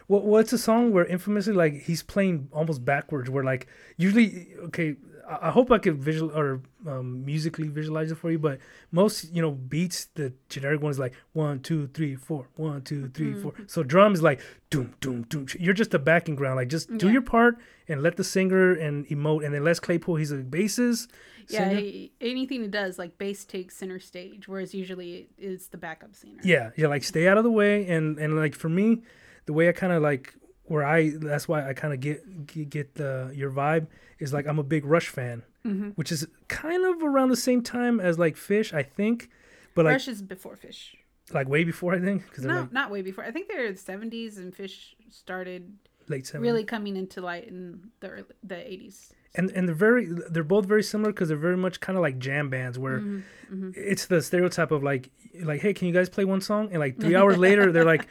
Well, 0.09 0.23
well, 0.23 0.41
it's 0.41 0.53
a 0.53 0.59
song 0.59 0.93
where 0.93 1.05
infamously, 1.05 1.53
like, 1.53 1.83
he's 1.83 2.03
playing 2.03 2.49
almost 2.53 2.85
backwards. 2.85 3.29
Where, 3.29 3.43
like, 3.43 3.67
usually, 3.97 4.49
okay, 4.67 4.97
I, 5.29 5.51
hope 5.51 5.71
I 5.73 5.79
could 5.79 5.97
visual 5.97 6.31
or 6.37 6.61
um, 6.87 7.25
musically 7.25 7.69
visualize 7.69 8.13
it 8.13 8.17
for 8.17 8.31
you. 8.31 8.39
But 8.39 8.59
most, 8.93 9.33
you 9.33 9.43
know, 9.43 9.51
beats, 9.51 10.07
the 10.15 10.33
generic 10.49 10.81
one 10.83 10.91
is 10.91 10.99
like 10.99 11.15
one, 11.33 11.61
two, 11.61 11.89
three, 11.89 12.15
four, 12.15 12.47
one, 12.57 12.83
two, 12.83 13.09
three, 13.09 13.35
four. 13.35 13.53
So 13.67 13.83
drums 13.83 14.23
like 14.23 14.41
doom, 14.71 14.95
doom, 15.01 15.23
doom. 15.25 15.47
You're 15.59 15.75
just 15.75 15.91
the 15.91 15.99
backing 15.99 16.37
ground. 16.37 16.57
Like, 16.57 16.69
just 16.69 16.97
do 16.97 17.07
Yeah. 17.07 17.15
your 17.15 17.23
part 17.23 17.59
and 17.89 18.03
let 18.03 18.17
the 18.17 18.25
singer 18.25 18.73
and 18.73 19.07
emote. 19.09 19.45
And 19.45 19.53
then 19.55 19.65
Les 19.65 19.81
Claypool, 19.81 20.17
he's 20.17 20.33
a 20.33 20.39
bassist. 20.39 21.09
Yeah, 21.49 21.71
he, 21.71 22.13
anything 22.21 22.63
he 22.63 22.69
does, 22.69 22.99
like 22.99 23.19
bass 23.19 23.45
takes 23.45 23.77
center 23.77 24.01
stage, 24.01 24.49
whereas 24.49 24.75
usually 24.75 25.29
it's 25.39 25.69
the 25.69 25.77
backup 25.77 26.15
singer. 26.17 26.41
Yeah, 26.43 26.71
yeah, 26.77 26.89
like 26.89 27.05
stay 27.05 27.29
out 27.29 27.39
of 27.39 27.45
the 27.45 27.53
way, 27.53 27.87
and 27.89 28.19
and 28.19 28.37
like 28.37 28.55
for 28.57 28.69
me, 28.69 29.03
the 29.47 29.53
way 29.53 29.69
I 29.69 29.73
kind 29.73 29.93
of 29.93 30.03
like 30.03 30.35
where 30.67 30.85
I 30.85 31.11
that's 31.17 31.47
why 31.49 31.69
I 31.69 31.73
kind 31.75 31.93
of 31.95 32.01
get 32.01 32.47
get, 32.47 32.71
get 32.71 32.95
the 32.95 33.33
your 33.35 33.51
vibe 33.51 33.87
is 34.19 34.33
like 34.33 34.47
I'm 34.47 34.59
a 34.59 34.65
big 34.65 34.85
Rush 34.85 35.09
fan, 35.09 35.43
Mm-hmm. 35.67 35.91
which 35.91 36.13
is 36.13 36.27
kind 36.49 36.85
of 36.85 37.03
around 37.03 37.31
the 37.31 37.37
same 37.37 37.61
time 37.63 37.99
as 38.01 38.19
like 38.19 38.37
Phish, 38.37 38.73
I 38.73 38.83
think, 38.85 39.31
but 39.75 39.85
like 39.85 39.95
Rush 39.95 40.09
is 40.09 40.23
before 40.23 40.57
Phish. 40.57 40.95
like 41.33 41.49
way 41.49 41.65
before 41.65 41.93
I 41.95 41.99
think 42.01 42.23
they're 42.37 42.51
No, 42.53 42.61
like 42.61 42.73
not 42.73 42.91
way 42.91 43.03
before. 43.03 43.25
I 43.25 43.31
think 43.33 43.49
they're 43.49 43.73
the 43.73 43.79
70s, 43.79 44.37
and 44.39 44.55
Phish 44.55 44.95
started 45.11 45.73
late 46.09 46.25
70s. 46.25 46.41
really 46.41 46.63
coming 46.65 46.97
into 46.97 47.21
light 47.21 47.49
in 47.49 47.91
the 48.01 48.09
early, 48.09 48.25
the 48.45 48.55
80s. 48.55 49.11
and 49.35 49.51
and 49.51 49.67
they're 49.69 49.75
very 49.75 50.07
they're 50.31 50.45
both 50.45 50.67
very 50.67 50.83
similar 50.85 51.11
because 51.13 51.29
they're 51.29 51.37
very 51.37 51.57
much 51.57 51.81
kind 51.81 51.97
of 51.99 52.03
like 52.03 52.19
jam 52.19 52.49
bands 52.49 52.79
where 52.79 53.01
Mm-hmm, 53.01 53.71
it's 53.75 54.07
the 54.07 54.21
stereotype 54.23 54.71
of 54.71 54.83
like 54.85 55.11
like 55.43 55.61
hey 55.61 55.73
can 55.75 55.87
you 55.89 55.95
guys 55.95 56.09
play 56.09 56.25
one 56.25 56.41
song 56.41 56.69
and 56.71 56.79
like 56.81 56.99
three 57.01 57.15
hours 57.21 57.37
later 57.39 57.71
they're 57.73 57.85
like 57.85 58.07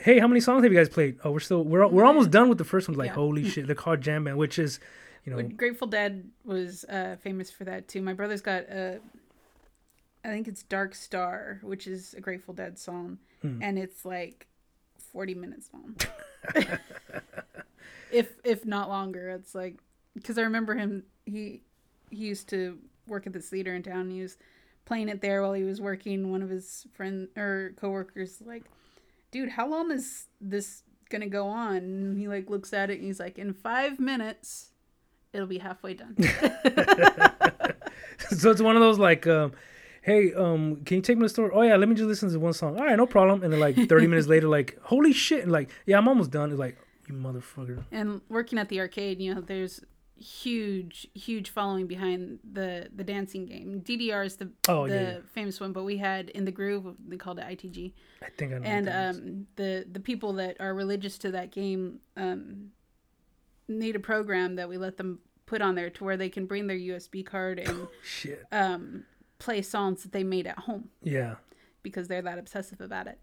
hey 0.00 0.18
how 0.18 0.26
many 0.28 0.40
songs 0.40 0.62
have 0.62 0.72
you 0.72 0.78
guys 0.78 0.88
played 0.88 1.18
oh 1.24 1.30
we're 1.30 1.40
still 1.40 1.62
we're 1.64 1.86
we're 1.88 2.04
almost 2.04 2.30
done 2.30 2.48
with 2.48 2.58
the 2.58 2.64
first 2.64 2.88
one 2.88 2.96
like 2.96 3.08
Yeah. 3.08 3.14
holy 3.14 3.48
shit 3.50 3.66
they're 3.66 3.74
called 3.74 4.00
jam 4.00 4.24
band 4.24 4.36
which 4.38 4.58
is 4.58 4.80
you 5.24 5.34
know 5.34 5.42
Grateful 5.42 5.86
Dead 5.88 6.28
was 6.44 6.84
uh, 6.84 7.16
famous 7.20 7.50
for 7.50 7.64
that 7.64 7.86
too. 7.88 8.00
My 8.00 8.14
brother's 8.14 8.40
got 8.40 8.62
a, 8.62 8.98
I 10.24 10.28
think 10.28 10.48
it's 10.48 10.62
Dark 10.62 10.94
Star, 10.94 11.58
which 11.62 11.86
is 11.86 12.14
a 12.14 12.20
Grateful 12.20 12.54
Dead 12.54 12.78
song, 12.78 13.18
Hmm. 13.42 13.58
and 13.62 13.78
it's 13.78 14.04
like 14.06 14.46
forty 15.12 15.34
minutes 15.34 15.68
long, 15.74 15.96
if 18.10 18.32
if 18.44 18.64
not 18.64 18.88
longer. 18.88 19.28
It's 19.30 19.54
like 19.54 19.76
because 20.14 20.38
I 20.38 20.42
remember 20.42 20.74
him. 20.74 21.02
He 21.26 21.62
he 22.10 22.24
used 22.26 22.48
to 22.50 22.78
work 23.06 23.26
at 23.26 23.32
this 23.32 23.48
theater 23.50 23.74
in 23.74 23.82
town. 23.82 24.00
And 24.02 24.12
he 24.12 24.22
was 24.22 24.36
playing 24.86 25.08
it 25.08 25.20
there 25.20 25.42
while 25.42 25.52
he 25.52 25.64
was 25.64 25.80
working. 25.80 26.30
One 26.30 26.42
of 26.42 26.48
his 26.48 26.86
friend 26.94 27.28
or 27.36 27.72
coworkers 27.76 28.40
like, 28.46 28.64
dude, 29.30 29.50
how 29.50 29.68
long 29.68 29.90
is 29.90 30.26
this 30.40 30.82
gonna 31.10 31.28
go 31.28 31.46
on? 31.48 31.76
And 31.76 32.18
he 32.18 32.28
like 32.28 32.48
looks 32.50 32.72
at 32.72 32.90
it 32.90 32.98
and 32.98 33.04
he's 33.04 33.20
like, 33.20 33.38
in 33.38 33.52
five 33.52 33.98
minutes 33.98 34.70
it'll 35.32 35.46
be 35.46 35.58
halfway 35.58 35.94
done. 35.94 36.16
so 38.30 38.50
it's 38.50 38.62
one 38.62 38.76
of 38.76 38.80
those 38.82 38.98
like 38.98 39.26
um 39.26 39.52
hey 40.02 40.32
um 40.34 40.82
can 40.84 40.96
you 40.96 41.02
take 41.02 41.16
me 41.16 41.22
to 41.22 41.26
the 41.26 41.30
store? 41.30 41.50
Oh 41.54 41.62
yeah 41.62 41.76
let 41.76 41.88
me 41.88 41.94
just 41.94 42.08
listen 42.08 42.30
to 42.30 42.38
one 42.38 42.52
song. 42.52 42.78
All 42.78 42.84
right 42.84 42.96
no 42.96 43.06
problem. 43.06 43.42
And 43.42 43.52
then 43.52 43.60
like 43.60 43.76
30 43.76 44.06
minutes 44.08 44.28
later 44.28 44.48
like 44.48 44.78
holy 44.82 45.12
shit. 45.12 45.42
And 45.42 45.52
like 45.52 45.70
yeah 45.86 45.98
i'm 45.98 46.08
almost 46.08 46.30
done. 46.30 46.50
It's 46.50 46.58
like 46.58 46.76
you 47.08 47.14
motherfucker. 47.14 47.84
And 47.90 48.20
working 48.28 48.58
at 48.58 48.68
the 48.68 48.80
arcade, 48.80 49.20
you 49.20 49.34
know, 49.34 49.40
there's 49.40 49.82
huge, 50.18 51.06
huge 51.14 51.50
following 51.50 51.86
behind 51.86 52.38
the 52.52 52.88
the 52.94 53.04
dancing 53.04 53.46
game. 53.46 53.80
DDR 53.84 54.24
is 54.26 54.36
the 54.36 54.50
Oh, 54.68 54.86
the 54.88 54.94
yeah, 54.94 55.10
yeah. 55.12 55.18
famous 55.32 55.60
one, 55.60 55.72
but 55.72 55.84
we 55.84 55.96
had 55.98 56.28
in 56.30 56.44
the 56.44 56.50
groove 56.52 56.94
they 57.06 57.16
called 57.16 57.38
it 57.38 57.44
ITG, 57.46 57.92
i 58.22 58.28
think 58.36 58.52
i 58.52 58.58
know 58.58 58.64
and 58.64 58.88
um, 58.88 59.46
the 59.56 59.86
the 59.90 60.00
people 60.00 60.32
that 60.34 60.56
are 60.60 60.74
religious 60.74 61.18
to 61.18 61.30
that 61.30 61.50
game 61.52 62.00
um, 62.16 62.70
need 63.68 63.94
a 63.96 64.00
program 64.00 64.56
that 64.56 64.68
we 64.68 64.76
let 64.76 64.96
them 64.96 65.20
put 65.46 65.62
on 65.62 65.74
there 65.74 65.90
to 65.90 66.04
where 66.04 66.16
they 66.16 66.28
can 66.28 66.46
bring 66.46 66.66
their 66.66 66.76
USB 66.78 67.24
card 67.24 67.58
and 67.58 67.88
shit 68.04 68.44
um, 68.52 69.04
play 69.38 69.62
songs 69.62 70.02
that 70.02 70.12
they 70.12 70.24
made 70.24 70.46
at 70.46 70.58
home. 70.58 70.88
yeah 71.02 71.36
because 71.82 72.08
they're 72.08 72.20
that 72.22 72.38
obsessive 72.38 72.80
about 72.80 73.06
it. 73.06 73.18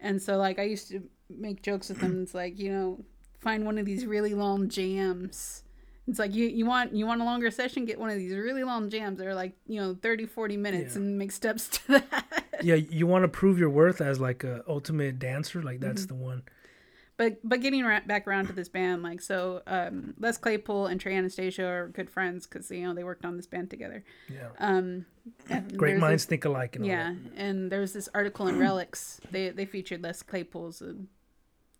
And 0.00 0.20
so 0.20 0.36
like 0.36 0.58
I 0.58 0.64
used 0.64 0.88
to 0.90 1.00
make 1.30 1.62
jokes 1.62 1.88
with 1.88 2.00
them. 2.00 2.22
It's 2.22 2.34
like, 2.34 2.58
you 2.58 2.70
know, 2.72 3.04
find 3.38 3.64
one 3.64 3.78
of 3.78 3.86
these 3.86 4.04
really 4.04 4.34
long 4.34 4.68
jams. 4.68 5.62
It's 6.10 6.18
like 6.18 6.34
you, 6.34 6.46
you 6.48 6.66
want 6.66 6.92
you 6.92 7.06
want 7.06 7.20
a 7.22 7.24
longer 7.24 7.50
session, 7.50 7.84
get 7.86 7.98
one 7.98 8.10
of 8.10 8.16
these 8.18 8.34
really 8.34 8.64
long 8.64 8.90
jams. 8.90 9.18
They're 9.18 9.34
like, 9.34 9.54
you 9.66 9.80
know, 9.80 9.96
30, 10.02 10.26
40 10.26 10.56
minutes 10.56 10.94
Yeah. 10.94 11.00
and 11.02 11.18
make 11.18 11.32
steps 11.32 11.68
to 11.86 11.92
that. 11.92 12.44
yeah 12.62 12.74
you 12.74 13.06
want 13.06 13.22
to 13.24 13.28
prove 13.28 13.58
your 13.58 13.70
worth 13.70 14.00
as 14.02 14.20
like 14.20 14.44
a 14.44 14.62
ultimate 14.68 15.18
dancer 15.18 15.62
like 15.62 15.80
that's 15.80 16.02
Mm-hmm. 16.06 16.18
the 16.18 16.24
one 16.30 16.42
but 17.16 17.38
but 17.44 17.60
getting 17.60 17.84
ra- 17.84 18.00
back 18.06 18.26
around 18.26 18.46
to 18.46 18.54
this 18.54 18.68
band, 18.70 19.02
like 19.02 19.20
so 19.20 19.62
um, 19.66 20.14
Les 20.18 20.36
Claypool 20.38 20.86
and 20.86 20.98
Trey 21.00 21.14
Anastasio 21.16 21.66
are 21.66 21.88
good 21.88 22.08
friends 22.10 22.46
because 22.46 22.70
you 22.70 22.82
know 22.86 22.94
they 22.94 23.04
worked 23.04 23.24
on 23.26 23.36
this 23.36 23.46
band 23.46 23.68
together. 23.70 24.02
yeah 24.28 24.48
Um, 24.58 25.04
great 25.76 25.98
minds 25.98 26.22
this- 26.24 26.28
think 26.30 26.44
alike 26.46 26.76
and 26.76 26.84
all 26.84 26.90
Yeah, 26.90 27.14
and 27.36 27.70
there 27.70 27.80
was 27.80 27.92
this 27.92 28.08
article 28.14 28.48
in 28.48 28.56
Relix. 28.56 29.20
They 29.30 29.50
they 29.50 29.66
featured 29.66 30.02
Les 30.02 30.22
Claypool's 30.22 30.80
uh, 30.82 30.94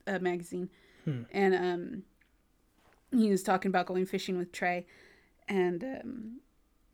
uh, 0.06 0.18
magazine, 0.20 0.68
Hmm. 1.06 1.22
and 1.32 1.54
um, 1.54 2.02
he 3.12 3.30
was 3.30 3.42
talking 3.42 3.68
about 3.70 3.86
going 3.86 4.06
fishing 4.06 4.38
with 4.38 4.52
Trey, 4.52 4.86
and 5.48 5.82
um, 5.84 6.40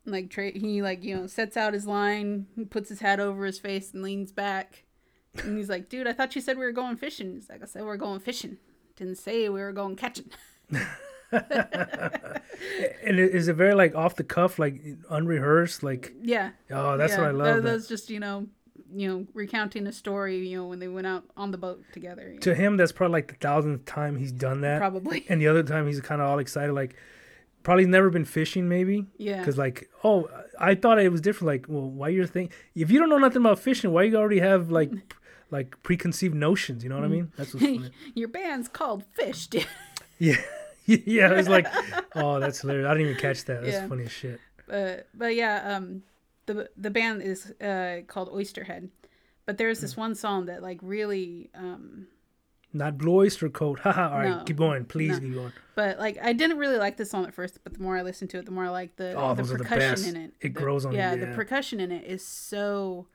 like 0.05 0.31
Trey, 0.31 0.53
he 0.53 0.83
like 0.83 1.03
you 1.05 1.17
know 1.17 1.27
sets 1.27 1.57
out 1.57 1.75
his 1.75 1.87
line, 1.87 2.47
puts 2.71 2.89
his 2.89 3.01
hat 3.01 3.21
over 3.21 3.45
his 3.45 3.59
face 3.59 3.93
and 3.93 4.03
leans 4.03 4.33
back, 4.33 4.85
and 5.43 5.57
he's 5.57 5.69
like, 5.69 5.89
"Dude, 5.89 6.07
I 6.07 6.12
thought 6.12 6.35
you 6.35 6.41
said 6.41 6.57
we 6.59 6.64
were 6.64 6.73
going 6.73 6.97
fishing." 6.97 7.35
He's 7.35 7.49
like, 7.51 7.62
"I 7.62 7.67
said 7.67 7.83
we 7.83 7.89
are 7.89 7.97
going 7.97 8.21
fishing. 8.21 8.57
Didn't 8.97 9.19
say 9.19 9.49
we 9.49 9.61
were 9.61 9.73
going 9.73 9.97
catching." 9.97 10.31
and 11.33 13.19
it- 13.19 13.35
is 13.35 13.49
it 13.49 13.55
very 13.55 13.75
like 13.75 13.95
off 13.95 14.14
the 14.17 14.25
cuff 14.25 14.59
like 14.59 14.81
unrehearsed 15.11 15.83
like 15.83 16.12
Yeah, 16.23 16.51
oh 16.71 16.97
that's 16.97 17.14
yeah, 17.14 17.21
what 17.21 17.29
i 17.29 17.31
love 17.33 17.57
that- 17.57 17.62
that's 17.64 17.89
just 17.89 18.11
you 18.11 18.21
know, 18.21 18.47
you 18.95 19.09
know, 19.09 19.26
recounting 19.34 19.87
a 19.87 19.93
story. 19.93 20.47
You 20.49 20.59
know, 20.59 20.66
when 20.66 20.78
they 20.78 20.89
went 20.89 21.07
out 21.07 21.24
on 21.37 21.51
the 21.51 21.59
boat 21.59 21.82
together. 21.93 22.37
to 22.41 22.51
know, 22.51 22.55
him 22.57 22.76
that's 22.76 22.93
probably 22.93 23.12
like 23.14 23.28
the 23.28 23.34
thousandth 23.34 23.84
time 23.84 24.16
he's 24.16 24.32
done 24.32 24.61
that 24.62 24.78
probably. 24.78 25.24
and 25.28 25.41
the 25.41 25.49
other 25.49 25.62
time 25.62 25.87
he's 25.87 26.01
kind 26.01 26.20
of 26.20 26.28
all 26.28 26.39
excited 26.39 26.72
like 26.72 26.95
probably 27.62 27.84
never 27.84 28.11
been 28.11 28.24
fishing 28.24 28.68
maybe 28.68 29.07
Yeah. 29.18 29.39
because 29.39 29.59
like 29.59 29.91
oh 30.05 30.30
i 30.61 30.76
thought 30.76 31.01
it 31.01 31.11
was 31.11 31.20
different 31.20 31.49
like 31.49 31.66
well 31.68 31.91
why 31.91 32.11
you're 32.11 32.24
think 32.24 32.53
if 32.76 32.93
you 32.93 33.01
don't 33.01 33.09
know 33.09 33.18
nothing 33.18 33.39
about 33.43 33.59
fishing 33.59 33.91
why 33.91 34.05
you 34.05 34.14
already 34.16 34.39
have 34.39 34.70
like 34.70 34.93
like 35.51 35.82
preconceived 35.82 36.32
notions 36.37 36.84
you 36.84 36.89
know 36.91 36.95
what 36.95 37.05
i 37.05 37.09
mean 37.09 37.32
that's 37.37 37.53
what's 37.55 37.66
funny 37.66 37.91
Your 38.14 38.28
band's 38.28 38.68
called 38.68 39.03
Phish, 39.18 39.51
dude. 39.51 39.66
yeah 40.20 40.37
yeah 40.87 41.32
it's 41.32 41.49
like 41.49 41.66
oh 42.14 42.39
that's 42.39 42.61
hilarious 42.61 42.87
i 42.87 42.95
didn't 42.95 43.09
even 43.09 43.20
catch 43.20 43.45
that 43.47 43.62
that's 43.62 43.74
Yeah. 43.74 43.89
funny 43.89 44.05
as 44.05 44.12
shit 44.12 44.39
But 44.68 45.09
but 45.12 45.34
yeah, 45.34 45.74
um, 45.76 46.03
the 46.47 46.71
the 46.77 46.91
band 46.91 47.23
is 47.23 47.51
uh, 47.61 48.03
called 48.07 48.31
Oysterhead, 48.31 48.89
but 49.45 49.59
there's 49.59 49.79
Hmm. 49.79 49.85
this 49.85 49.97
one 49.97 50.15
song 50.15 50.47
that 50.47 50.63
like 50.63 50.79
really, 50.83 51.51
um, 51.55 52.07
Not 52.73 52.99
Blue 52.99 53.15
Oyster 53.17 53.49
Cult. 53.49 53.79
Haha. 53.81 54.09
All 54.11 54.19
right, 54.19 54.29
No. 54.39 54.45
keep 54.45 54.57
going. 54.57 54.85
Please 54.85 55.21
No. 55.21 55.27
keep 55.27 55.35
going. 55.35 55.53
but 55.75 55.99
like 55.99 56.19
I 56.23 56.33
didn't 56.33 56.59
really 56.59 56.79
like 56.79 56.97
this 56.97 57.11
song 57.11 57.25
at 57.27 57.35
first, 57.35 57.59
but 57.65 57.75
the 57.75 57.81
more 57.81 57.97
I 57.97 58.03
listened 58.03 58.31
to 58.31 58.39
it, 58.39 58.45
the 58.47 58.51
more 58.53 58.65
I 58.65 58.69
like 58.71 58.97
the 58.97 59.13
Oh, 59.15 59.35
the 59.35 59.43
are 59.43 59.47
the 59.47 59.65
percussion 59.65 60.17
in 60.17 60.23
it. 60.23 60.35
It 60.41 60.55
The- 60.55 60.61
grows 60.61 60.85
on 60.87 60.93
you, 60.93 60.99
yeah, 60.99 61.17
the 61.17 61.27
percussion 61.35 61.81
in 61.81 61.91
it 61.93 62.05
is 62.05 62.25
so 62.25 63.07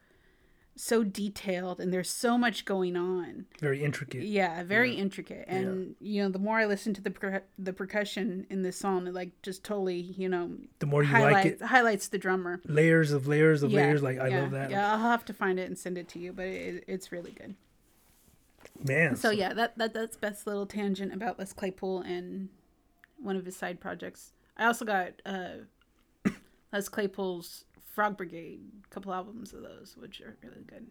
so 0.75 1.03
detailed 1.03 1.79
and 1.79 1.93
there's 1.93 2.09
so 2.09 2.37
much 2.37 2.65
going 2.65 2.95
on. 2.95 3.45
Very 3.59 3.83
intricate. 3.83 4.23
Yeah, 4.23 4.63
very 4.63 4.93
intricate. 4.93 5.45
And 5.47 5.95
you 5.99 6.23
know, 6.23 6.29
the 6.29 6.39
more 6.39 6.59
I 6.59 6.65
listen 6.65 6.93
to 6.95 7.01
the 7.01 7.11
per- 7.11 7.43
the 7.59 7.73
percussion 7.73 8.47
in 8.49 8.61
this 8.61 8.77
song, 8.77 9.05
it 9.07 9.13
like 9.13 9.31
just 9.41 9.63
totally, 9.63 9.99
you 9.99 10.29
know, 10.29 10.51
The 10.79 10.85
more 10.85 11.03
you 11.03 11.09
highlights 11.09 11.33
like 11.33 11.45
it, 11.45 11.61
highlights 11.61 12.07
the 12.07 12.17
drummer. 12.17 12.61
layers 12.65 13.11
of 13.11 13.27
layers 13.27 13.63
of 13.63 13.71
Yeah, 13.71 13.81
layers. 13.81 14.01
Like 14.01 14.19
I 14.19 14.29
yeah, 14.29 14.41
love 14.41 14.51
that. 14.51 14.71
Yeah, 14.71 14.91
I'll 14.93 14.99
have 14.99 15.25
to 15.25 15.33
find 15.33 15.59
it 15.59 15.67
and 15.67 15.77
send 15.77 15.97
it 15.97 16.07
to 16.09 16.19
you, 16.19 16.31
but 16.33 16.45
it, 16.45 16.83
it's 16.87 17.11
really 17.11 17.31
good. 17.31 17.55
Man. 18.83 19.15
So 19.15 19.29
yeah, 19.29 19.53
that, 19.53 19.77
that 19.77 19.93
that's 19.93 20.17
Beth's 20.17 20.47
little 20.47 20.65
tangent 20.65 21.13
about 21.13 21.37
Les 21.37 21.53
Claypool 21.53 22.01
and 22.01 22.49
one 23.17 23.35
of 23.35 23.45
his 23.45 23.55
side 23.55 23.79
projects. 23.79 24.31
I 24.57 24.65
also 24.65 24.85
got 24.85 25.13
uh, 25.25 25.49
Les 26.73 26.89
Claypool's 26.89 27.65
Frog 27.93 28.17
Brigade, 28.17 28.61
a 28.85 28.93
couple 28.93 29.13
albums 29.13 29.53
of 29.53 29.61
those, 29.61 29.95
which 29.97 30.21
are 30.21 30.35
really 30.43 30.63
good. 30.67 30.87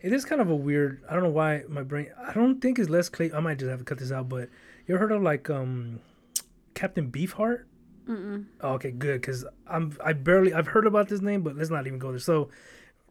It 0.00 0.12
is 0.12 0.24
kind 0.24 0.40
of 0.40 0.48
a 0.50 0.54
weird. 0.54 1.02
I 1.08 1.14
don't 1.14 1.22
know 1.22 1.30
why 1.30 1.62
my 1.68 1.82
brain. 1.82 2.08
I 2.26 2.32
don't 2.32 2.60
think 2.60 2.78
it's 2.78 2.88
Les 2.88 3.08
Clay. 3.08 3.30
I 3.32 3.40
might 3.40 3.58
just 3.58 3.68
have 3.70 3.78
to 3.80 3.84
cut 3.84 3.98
this 3.98 4.10
out. 4.12 4.28
But 4.28 4.48
you 4.86 4.94
ever 4.94 4.98
heard 4.98 5.12
of 5.12 5.22
like 5.22 5.48
um, 5.50 6.00
Captain 6.74 7.10
Beefheart? 7.10 7.64
Mm-mm. 8.08 8.46
Oh, 8.60 8.72
okay, 8.74 8.90
good. 8.90 9.20
Because 9.20 9.44
I'm 9.66 9.96
I 10.04 10.12
barely 10.14 10.52
I've 10.52 10.68
heard 10.68 10.86
about 10.86 11.08
this 11.08 11.20
name, 11.20 11.42
but 11.42 11.56
let's 11.56 11.70
not 11.70 11.86
even 11.86 11.98
go 11.98 12.10
there. 12.10 12.18
So, 12.18 12.48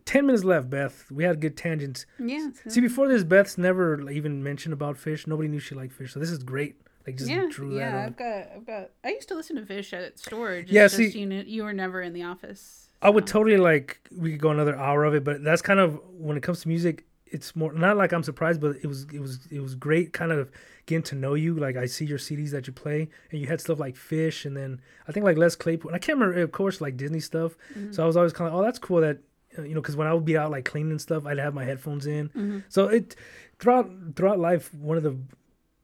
ten 0.06 0.26
minutes 0.26 0.44
left, 0.44 0.70
Beth. 0.70 1.06
We 1.12 1.24
had 1.24 1.40
good 1.40 1.56
tangents. 1.56 2.06
Yeah. 2.18 2.50
See, 2.68 2.82
before 2.82 3.08
this, 3.08 3.24
Beth's 3.24 3.58
never 3.58 4.10
even 4.10 4.44
mentioned 4.44 4.74
about 4.74 4.98
Phish. 4.98 5.28
Nobody 5.28 5.48
knew 5.48 5.60
she 5.60 5.76
liked 5.76 5.98
Phish. 5.98 6.12
So 6.12 6.20
this 6.20 6.32
is 6.32 6.40
great. 6.40 6.76
Like 7.08 7.16
just 7.18 7.30
yeah, 7.30 7.46
drew 7.50 7.78
yeah. 7.78 7.92
that 7.92 7.98
on. 7.98 8.06
I've 8.06 8.18
got, 8.18 8.56
I've 8.56 8.66
got. 8.66 8.90
I 9.04 9.10
used 9.10 9.28
to 9.30 9.36
listen 9.36 9.56
to 9.56 9.62
Phish 9.62 9.94
at 9.94 10.20
storage. 10.20 10.66
It's 10.66 10.74
Yeah, 10.74 10.84
just 10.86 10.98
see- 10.98 11.18
you, 11.20 11.28
kn- 11.30 11.48
you 11.48 11.64
were 11.64 11.74
never 11.74 12.02
in 12.02 12.14
the 12.14 12.24
office. 12.24 12.89
I 13.02 13.10
would 13.10 13.26
totally 13.28 13.58
like 13.58 14.00
we 14.16 14.32
could 14.32 14.42
go 14.42 14.50
another 14.52 14.76
hour 14.78 15.04
of 15.06 15.14
it, 15.16 15.24
but 15.24 15.44
that's 15.44 15.62
kind 15.62 15.80
of 15.80 16.00
when 16.12 16.36
it 16.38 16.44
comes 16.44 16.62
to 16.62 16.68
music. 16.68 17.06
It's 17.32 17.56
more 17.56 17.72
not 17.72 17.96
like 17.96 18.12
I'm 18.12 18.24
surprised, 18.24 18.60
but 18.60 18.76
it 18.82 18.88
was 18.88 19.04
it 19.14 19.20
was 19.22 19.48
it 19.52 19.60
was 19.62 19.76
great, 19.76 20.14
kind 20.14 20.32
of 20.32 20.52
getting 20.88 21.04
to 21.04 21.16
know 21.16 21.36
you. 21.36 21.54
Like 21.56 21.78
I 21.78 21.86
see 21.86 22.06
your 22.06 22.18
CDs 22.18 22.50
that 22.52 22.66
you 22.68 22.74
play, 22.74 23.08
and 23.32 23.40
you 23.40 23.48
had 23.48 23.62
stuff 23.62 23.80
like 23.80 23.96
Phish, 23.96 24.46
and 24.46 24.58
then 24.58 24.82
I 25.08 25.12
think 25.12 25.24
like 25.24 25.38
Les 25.38 25.56
Claypool. 25.56 25.90
And 25.90 25.96
I 25.96 26.00
can't 26.00 26.18
remember, 26.20 26.42
of 26.42 26.52
course, 26.52 26.82
like 26.82 26.98
Disney 26.98 27.20
stuff. 27.20 27.56
Mm-hmm. 27.78 27.92
So 27.92 28.02
I 28.04 28.08
was 28.08 28.18
always 28.18 28.34
kind 28.34 28.48
of, 28.52 28.60
oh, 28.60 28.64
that's 28.64 28.80
cool 28.80 29.02
that 29.02 29.20
uh, 29.58 29.62
you 29.62 29.76
know, 29.76 29.82
because 29.82 29.96
when 29.96 30.08
I 30.08 30.14
would 30.14 30.26
be 30.26 30.38
out 30.38 30.50
like 30.52 30.66
cleaning 30.66 30.92
and 30.92 31.02
stuff, 31.02 31.26
I'd 31.28 31.38
have 31.38 31.54
my 31.54 31.66
headphones 31.66 32.08
in. 32.08 32.30
Mhm. 32.30 32.64
So 32.68 32.88
it 32.88 33.16
throughout 33.60 33.90
throughout 34.16 34.40
life, 34.40 34.74
one 34.74 34.98
of 34.98 35.04
the 35.04 35.16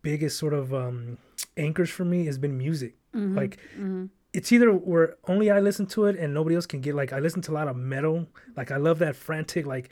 biggest 0.01 0.37
sort 0.39 0.53
of 0.53 0.73
um, 0.73 1.19
anchors 1.57 1.89
for 1.91 2.05
me 2.05 2.25
has 2.25 2.37
been 2.39 2.57
music. 2.57 2.95
Mhm, 3.13 3.35
Like 3.35 3.59
mhm. 3.79 4.09
It's 4.35 4.51
either 4.51 4.71
where 4.71 5.15
only 5.27 5.49
I 5.49 5.59
listen 5.59 5.85
to 5.87 6.05
it 6.05 6.17
and 6.17 6.33
nobody 6.33 6.55
else 6.55 6.65
can 6.65 6.81
get 6.81 6.95
like 6.95 7.13
I 7.13 7.19
listen 7.19 7.41
to 7.43 7.51
a 7.51 7.55
lot 7.55 7.67
of 7.67 7.75
metal. 7.75 8.27
Like 8.55 8.71
I 8.71 8.77
love 8.77 8.99
that 8.99 9.15
frantic 9.15 9.65
like 9.65 9.89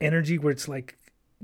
energy 0.00 0.38
where 0.38 0.52
it's 0.52 0.68
like 0.68 0.96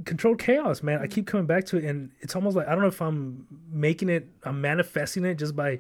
controlled 0.05 0.39
chaos, 0.39 0.83
man. 0.83 1.01
I 1.01 1.07
keep 1.07 1.27
coming 1.27 1.47
back 1.47 1.65
to 1.67 1.77
it 1.79 1.85
and 1.85 2.11
it's 2.21 2.35
almost 2.37 2.57
like 2.57 2.67
I 2.69 2.73
don't 2.73 2.83
know 2.83 2.89
if 2.89 3.03
I'm 3.03 3.47
making 3.71 4.09
it 4.09 4.29
I'm 4.45 4.61
manifesting 4.61 5.25
it 5.25 5.35
just 5.35 5.55
by 5.57 5.79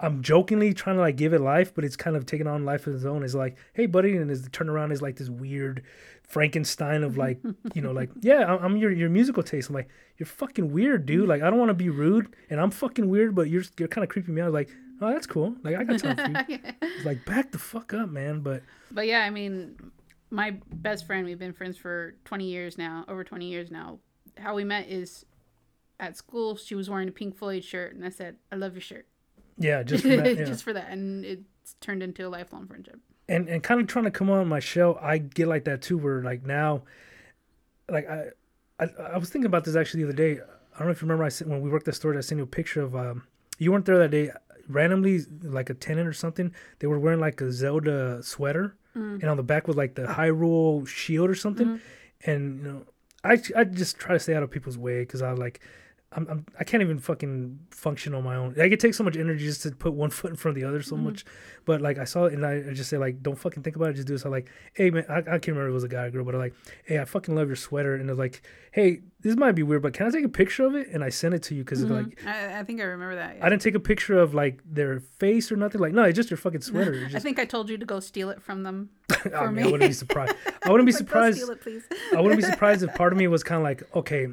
I'm 0.00 0.22
jokingly 0.22 0.74
trying 0.74 0.94
to 0.96 1.02
like 1.02 1.16
give 1.16 1.32
it 1.32 1.40
life, 1.40 1.74
but 1.74 1.84
it's 1.84 1.96
kind 1.96 2.14
of 2.14 2.24
taking 2.24 2.46
on 2.46 2.64
life 2.64 2.86
of 2.86 2.94
its 2.94 3.04
own. 3.04 3.24
It's 3.24 3.34
like, 3.34 3.56
hey 3.72 3.86
buddy, 3.86 4.16
and 4.16 4.30
his 4.30 4.48
turnaround 4.50 4.92
is 4.92 5.02
like 5.02 5.16
this 5.16 5.28
weird 5.28 5.82
Frankenstein 6.22 7.02
of 7.02 7.16
like, 7.16 7.40
you 7.74 7.82
know, 7.82 7.90
like, 7.90 8.10
yeah, 8.20 8.44
I'm- 8.44 8.60
I'm 8.62 8.76
your 8.76 8.92
your 8.92 9.10
musical 9.10 9.42
taste. 9.42 9.68
I'm 9.70 9.74
like, 9.74 9.88
you're 10.16 10.26
fucking 10.26 10.70
weird, 10.72 11.04
dude. 11.06 11.26
Like, 11.32 11.42
I 11.42 11.50
don't 11.50 11.58
want 11.58 11.70
to 11.70 11.74
be 11.74 11.88
rude, 11.88 12.36
and 12.48 12.60
I'm 12.60 12.70
fucking 12.70 13.08
weird, 13.08 13.34
but 13.34 13.48
you're 13.48 13.64
you're 13.78 13.88
kind 13.88 14.04
of 14.04 14.08
creeping 14.10 14.34
me 14.34 14.40
out. 14.42 14.52
Like, 14.52 14.68
oh, 15.00 15.10
that's 15.12 15.26
cool. 15.26 15.54
Like, 15.62 15.76
I 15.76 15.84
got 15.84 15.98
time 16.00 16.16
for 16.16 16.52
you. 16.52 16.58
It's 16.82 17.04
like, 17.04 17.24
back 17.24 17.52
the 17.52 17.58
fuck 17.58 17.92
up, 17.94 18.08
man. 18.10 18.40
But 18.40 18.62
But 18.90 19.06
yeah, 19.06 19.20
I 19.20 19.30
mean, 19.30 19.76
my 20.30 20.56
best 20.72 21.06
friend, 21.06 21.24
we've 21.26 21.38
been 21.38 21.52
friends 21.52 21.76
for 21.76 22.14
20 22.24 22.44
years 22.44 22.76
now, 22.78 23.04
over 23.08 23.24
20 23.24 23.46
years 23.46 23.70
now. 23.70 23.98
How 24.36 24.54
we 24.54 24.64
met 24.64 24.88
is 24.88 25.24
at 26.00 26.16
school. 26.16 26.56
She 26.56 26.74
was 26.74 26.88
wearing 26.90 27.08
a 27.08 27.12
Pink 27.12 27.36
Floyd 27.36 27.64
shirt, 27.64 27.94
and 27.94 28.04
I 28.04 28.10
said, 28.10 28.36
I 28.52 28.56
love 28.56 28.74
your 28.74 28.80
shirt. 28.82 29.06
yeah, 29.58 29.82
just 29.84 30.02
for 30.04 30.16
that, 30.16 30.36
yeah. 30.38 30.44
Just 30.44 30.62
for 30.64 30.72
that. 30.72 30.90
And 30.90 31.24
it's 31.24 31.74
turned 31.80 32.02
into 32.02 32.26
a 32.26 32.30
lifelong 32.30 32.66
friendship. 32.66 33.00
and 33.28 33.48
and 33.48 33.62
kind 33.62 33.80
of 33.80 33.86
trying 33.88 34.04
to 34.06 34.10
come 34.10 34.30
on 34.30 34.48
my 34.48 34.60
show, 34.60 34.98
I 35.02 35.18
get 35.18 35.48
like 35.48 35.64
that 35.64 35.82
too. 35.82 35.98
Where 35.98 36.22
like 36.22 36.44
now, 36.46 36.82
like 37.90 38.08
I, 38.08 38.26
I, 38.80 38.86
I 39.14 39.18
was 39.18 39.30
thinking 39.30 39.46
about 39.46 39.64
this 39.64 39.76
actually 39.76 40.02
the 40.04 40.08
other 40.10 40.16
day. 40.16 40.40
I 40.74 40.78
don't 40.78 40.88
know 40.88 40.92
if 40.92 41.02
you 41.02 41.06
remember. 41.06 41.24
I 41.24 41.28
sent 41.30 41.50
when 41.50 41.60
we 41.60 41.70
worked 41.70 41.88
at 41.88 41.94
storage. 41.94 42.16
I 42.16 42.20
sent 42.20 42.38
you 42.38 42.44
a 42.44 42.46
picture 42.46 42.82
of. 42.82 42.94
Um, 42.94 43.24
you 43.58 43.72
weren't 43.72 43.86
there 43.86 43.98
that 43.98 44.10
day. 44.12 44.30
Randomly, 44.68 45.20
like 45.42 45.70
a 45.70 45.74
tenant 45.74 46.06
or 46.06 46.12
something, 46.12 46.54
they 46.78 46.86
were 46.86 46.98
wearing 46.98 47.20
like 47.20 47.40
a 47.40 47.50
Zelda 47.50 48.22
sweater, 48.22 48.76
mm. 48.96 49.14
and 49.14 49.24
on 49.24 49.36
the 49.36 49.42
back 49.42 49.66
was 49.66 49.76
like 49.76 49.94
the 49.94 50.02
Hyrule 50.02 50.86
shield 50.86 51.30
or 51.30 51.34
something. 51.34 51.66
Mm-hmm. 51.66 52.30
And 52.30 52.58
you 52.58 52.64
know, 52.64 52.82
I 53.24 53.40
I 53.56 53.64
just 53.64 53.98
try 53.98 54.12
to 54.14 54.18
stay 54.18 54.34
out 54.34 54.42
of 54.42 54.50
people's 54.50 54.78
way 54.78 55.00
because 55.00 55.22
I 55.22 55.32
like. 55.32 55.60
I'm, 56.12 56.26
I'm 56.30 56.46
I 56.58 56.64
can't 56.64 56.82
even 56.82 56.98
fucking 56.98 57.58
function 57.70 58.14
on 58.14 58.24
my 58.24 58.34
own. 58.34 58.54
Like 58.56 58.72
it 58.72 58.80
takes 58.80 58.96
so 58.96 59.04
much 59.04 59.16
energy 59.16 59.44
just 59.44 59.62
to 59.62 59.72
put 59.72 59.92
one 59.92 60.10
foot 60.18 60.30
in 60.30 60.36
front 60.36 60.56
of 60.56 60.62
the 60.62 60.66
other 60.66 60.82
so 60.82 60.96
mm-hmm. 60.96 61.06
much. 61.06 61.24
But 61.66 61.82
like 61.82 61.98
I 61.98 62.04
saw 62.04 62.24
it 62.24 62.32
and 62.32 62.46
I, 62.46 62.70
I 62.70 62.72
just 62.72 62.88
say 62.88 62.96
like 62.96 63.22
don't 63.22 63.38
fucking 63.38 63.62
think 63.62 63.76
about 63.76 63.90
it, 63.90 63.94
just 63.94 64.08
do 64.08 64.14
it. 64.14 64.20
So 64.20 64.30
like, 64.30 64.50
hey 64.72 64.90
man, 64.90 65.04
I, 65.08 65.18
I 65.18 65.22
can't 65.22 65.48
remember 65.48 65.66
if 65.66 65.70
it 65.72 65.74
was 65.74 65.84
a 65.84 65.88
guy 65.88 66.04
or 66.04 66.10
girl, 66.10 66.24
but 66.24 66.34
I'm 66.34 66.40
like, 66.40 66.54
hey, 66.84 66.98
I 66.98 67.04
fucking 67.04 67.34
love 67.34 67.48
your 67.48 67.56
sweater. 67.56 67.94
And 67.94 68.08
they're 68.08 68.16
like, 68.16 68.42
hey, 68.72 69.02
this 69.20 69.36
might 69.36 69.52
be 69.52 69.62
weird, 69.62 69.82
but 69.82 69.92
can 69.92 70.06
I 70.06 70.10
take 70.10 70.24
a 70.24 70.30
picture 70.30 70.64
of 70.64 70.74
it? 70.74 70.88
And 70.88 71.04
I 71.04 71.10
sent 71.10 71.34
it 71.34 71.42
to 71.44 71.54
you 71.54 71.62
because 71.62 71.82
it's 71.82 71.92
mm-hmm. 71.92 72.08
like 72.08 72.26
I, 72.26 72.60
I 72.60 72.64
think 72.64 72.80
I 72.80 72.84
remember 72.84 73.16
that. 73.16 73.36
yeah. 73.36 73.44
I 73.44 73.50
didn't 73.50 73.62
take 73.62 73.74
a 73.74 73.80
picture 73.80 74.18
of 74.18 74.32
like 74.32 74.60
their 74.64 75.00
face 75.00 75.52
or 75.52 75.56
nothing. 75.56 75.80
Like 75.80 75.92
no, 75.92 76.04
it's 76.04 76.16
just 76.16 76.30
your 76.30 76.38
fucking 76.38 76.60
sweater. 76.62 76.94
It's 76.94 77.14
I 77.14 77.18
think 77.18 77.38
I 77.38 77.44
told 77.44 77.68
you 77.68 77.76
to 77.76 77.84
go 77.84 78.00
steal 78.00 78.30
it 78.30 78.40
from 78.40 78.62
them. 78.62 78.88
I, 79.10 79.14
oh, 79.26 79.30
for 79.30 79.46
mean, 79.48 79.56
me. 79.56 79.62
I 79.62 79.66
wouldn't 79.66 79.90
be 79.90 79.94
surprised. 79.94 80.34
I 80.64 80.70
wouldn't 80.70 80.86
be 80.86 80.92
Go 80.92 80.98
surprised. 80.98 81.50
it, 81.50 81.60
please. 81.60 81.82
I 82.16 82.20
wouldn't 82.22 82.40
be 82.40 82.46
surprised 82.46 82.82
if 82.82 82.94
part 82.94 83.12
of 83.12 83.18
me 83.18 83.28
was 83.28 83.42
kind 83.42 83.58
of 83.58 83.64
like, 83.64 83.82
okay, 83.94 84.28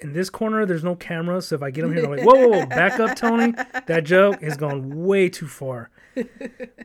in 0.00 0.12
this 0.12 0.28
corner, 0.30 0.66
there's 0.66 0.84
no 0.84 0.94
camera. 0.94 1.40
So 1.42 1.54
if 1.54 1.62
I 1.62 1.70
get 1.70 1.84
him 1.84 1.94
here, 1.94 2.04
I'm 2.04 2.10
like, 2.10 2.22
whoa, 2.24 2.34
whoa, 2.34 2.48
whoa, 2.60 2.66
back 2.66 3.00
up, 3.00 3.16
Tony. 3.16 3.52
That 3.86 4.04
joke 4.04 4.42
has 4.42 4.56
gone 4.56 5.04
way 5.04 5.28
too 5.28 5.46
far. 5.48 5.90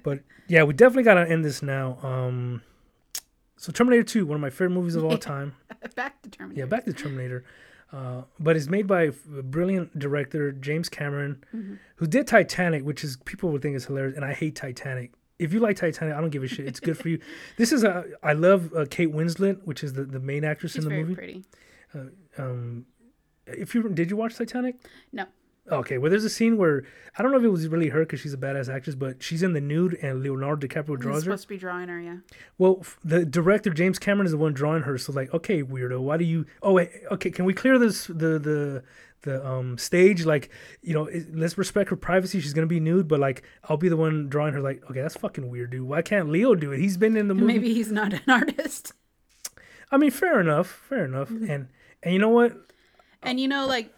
But 0.03 0.19
yeah, 0.47 0.63
we 0.63 0.73
definitely 0.73 1.03
got 1.03 1.15
to 1.15 1.29
end 1.29 1.43
this 1.43 1.61
now. 1.61 1.97
Um, 2.01 2.61
so 3.57 3.71
Terminator 3.73 4.03
2, 4.03 4.25
one 4.25 4.35
of 4.35 4.41
my 4.41 4.49
favorite 4.49 4.69
movies 4.69 4.95
of 4.95 5.03
all 5.03 5.17
time. 5.17 5.55
Back 5.95 6.21
to 6.21 6.29
Terminator. 6.29 6.59
Yeah, 6.61 6.65
back 6.65 6.85
to 6.85 6.93
Terminator. 6.93 7.43
Uh, 7.91 8.21
but 8.39 8.55
it's 8.55 8.67
made 8.67 8.87
by 8.87 9.03
a 9.03 9.11
brilliant 9.43 9.97
director, 9.99 10.51
James 10.51 10.87
Cameron, 10.89 11.43
who 11.95 12.07
did 12.07 12.27
Titanic, 12.27 12.83
which 12.83 13.03
is 13.03 13.17
people 13.25 13.49
would 13.51 13.61
think 13.61 13.75
is 13.75 13.85
hilarious, 13.85 14.15
and 14.15 14.23
I 14.25 14.33
hate 14.33 14.55
Titanic. 14.55 15.11
If 15.39 15.53
you 15.53 15.59
like 15.59 15.77
Titanic, 15.77 16.15
I 16.15 16.21
don't 16.21 16.29
give 16.29 16.43
a 16.43 16.47
shit. 16.47 16.67
It's 16.67 16.79
good 16.79 16.97
for 16.97 17.09
you. 17.09 17.19
This 17.57 17.71
is 17.71 17.83
a 17.83 18.05
I 18.23 18.33
love 18.33 18.73
uh, 18.75 18.85
Kate 18.89 19.13
Winslet, 19.13 19.63
which 19.65 19.83
is 19.83 19.93
the, 19.93 20.03
the 20.03 20.19
main 20.19 20.43
actress 20.43 20.73
She's 20.73 20.83
in 20.83 20.89
the 20.89 20.95
very 20.95 21.03
movie. 21.03 21.15
pretty. 21.15 21.43
Um, 22.37 22.85
if 23.45 23.73
you 23.73 23.87
did 23.89 24.09
you 24.09 24.17
watch 24.17 24.35
Titanic? 24.35 24.75
No. 25.11 25.25
Okay, 25.69 25.97
well, 25.97 26.09
there's 26.09 26.23
a 26.23 26.29
scene 26.29 26.55
where 26.55 26.85
I 27.17 27.21
don't 27.21 27.33
know 27.33 27.37
if 27.37 27.43
it 27.43 27.49
was 27.49 27.67
really 27.67 27.89
her 27.89 27.99
because 27.99 28.21
she's 28.21 28.33
a 28.33 28.37
badass 28.37 28.73
actress, 28.73 28.95
but 28.95 29.21
she's 29.21 29.43
in 29.43 29.51
the 29.51 29.59
nude 29.59 29.95
and 30.01 30.23
Leonardo 30.23 30.65
DiCaprio 30.65 30.91
He's 30.95 30.99
draws 30.99 31.15
her. 31.17 31.21
supposed 31.23 31.43
to 31.43 31.49
be 31.49 31.57
drawing 31.57 31.89
her, 31.89 31.99
yeah. 31.99 32.17
Well, 32.57 32.77
f- 32.79 32.97
the 33.03 33.25
director 33.25 33.69
James 33.71 33.99
Cameron 33.99 34.25
is 34.27 34.31
the 34.31 34.37
one 34.37 34.53
drawing 34.53 34.83
her. 34.83 34.97
So 34.97 35.11
like, 35.11 35.33
okay, 35.33 35.61
weirdo, 35.63 35.99
why 35.99 36.15
do 36.15 36.23
you? 36.23 36.45
Oh, 36.63 36.71
wait, 36.73 36.91
okay, 37.11 37.31
can 37.31 37.43
we 37.43 37.53
clear 37.53 37.77
this 37.77 38.07
the 38.07 38.39
the 38.39 38.83
the 39.23 39.45
um 39.45 39.77
stage? 39.77 40.23
Like, 40.25 40.51
you 40.81 40.93
know, 40.93 41.07
it, 41.07 41.35
let's 41.35 41.57
respect 41.57 41.89
her 41.89 41.97
privacy. 41.97 42.39
She's 42.39 42.53
gonna 42.53 42.65
be 42.67 42.79
nude, 42.79 43.09
but 43.09 43.19
like, 43.19 43.43
I'll 43.65 43.75
be 43.75 43.89
the 43.89 43.97
one 43.97 44.29
drawing 44.29 44.53
her. 44.53 44.61
Like, 44.61 44.89
okay, 44.89 45.01
that's 45.01 45.17
fucking 45.17 45.49
weird, 45.49 45.71
dude. 45.71 45.81
Why 45.81 46.01
can't 46.01 46.29
Leo 46.29 46.55
do 46.55 46.71
it? 46.71 46.79
He's 46.79 46.95
been 46.95 47.17
in 47.17 47.27
the 47.27 47.33
movie. 47.35 47.45
Maybe 47.53 47.73
he's 47.73 47.91
not 47.91 48.13
an 48.13 48.21
artist. 48.29 48.93
I 49.91 49.97
mean, 49.97 50.11
fair 50.11 50.39
enough, 50.39 50.67
fair 50.87 51.03
enough. 51.03 51.29
And 51.29 51.67
and 52.07 52.13
you 52.13 52.19
know 52.19 52.29
what? 52.29 52.55
And 53.21 53.39
you 53.39 53.47
know, 53.47 53.67
like 53.67 53.93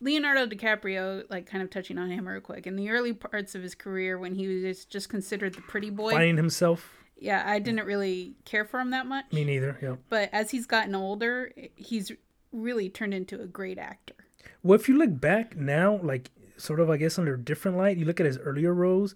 Leonardo 0.00 0.46
DiCaprio, 0.46 1.24
like 1.30 1.46
kind 1.46 1.62
of 1.62 1.70
touching 1.70 1.98
on 1.98 2.10
him 2.10 2.26
real 2.26 2.40
quick, 2.40 2.66
in 2.66 2.76
the 2.76 2.90
early 2.90 3.12
parts 3.12 3.54
of 3.54 3.62
his 3.62 3.74
career 3.74 4.18
when 4.18 4.34
he 4.34 4.62
was 4.64 4.84
just 4.84 5.08
considered 5.08 5.54
the 5.54 5.62
pretty 5.62 5.90
boy, 5.90 6.10
Finding 6.12 6.36
himself. 6.36 7.04
yeah, 7.16 7.42
I 7.46 7.58
didn't 7.58 7.86
really 7.86 8.34
care 8.44 8.64
for 8.64 8.80
him 8.80 8.90
that 8.90 9.06
much. 9.06 9.32
Me 9.32 9.44
neither. 9.44 9.78
Yeah. 9.80 9.96
But 10.08 10.30
as 10.32 10.50
he's 10.50 10.66
gotten 10.66 10.94
older, 10.94 11.52
he's 11.76 12.12
really 12.52 12.88
turned 12.88 13.14
into 13.14 13.40
a 13.40 13.46
great 13.46 13.78
actor. 13.78 14.14
Well, 14.62 14.78
if 14.78 14.88
you 14.88 14.98
look 14.98 15.20
back 15.20 15.56
now, 15.56 15.98
like 16.02 16.30
sort 16.56 16.80
of, 16.80 16.90
I 16.90 16.96
guess 16.96 17.18
under 17.18 17.34
a 17.34 17.38
different 17.40 17.76
light, 17.76 17.96
you 17.96 18.04
look 18.04 18.20
at 18.20 18.26
his 18.26 18.38
earlier 18.38 18.74
roles, 18.74 19.14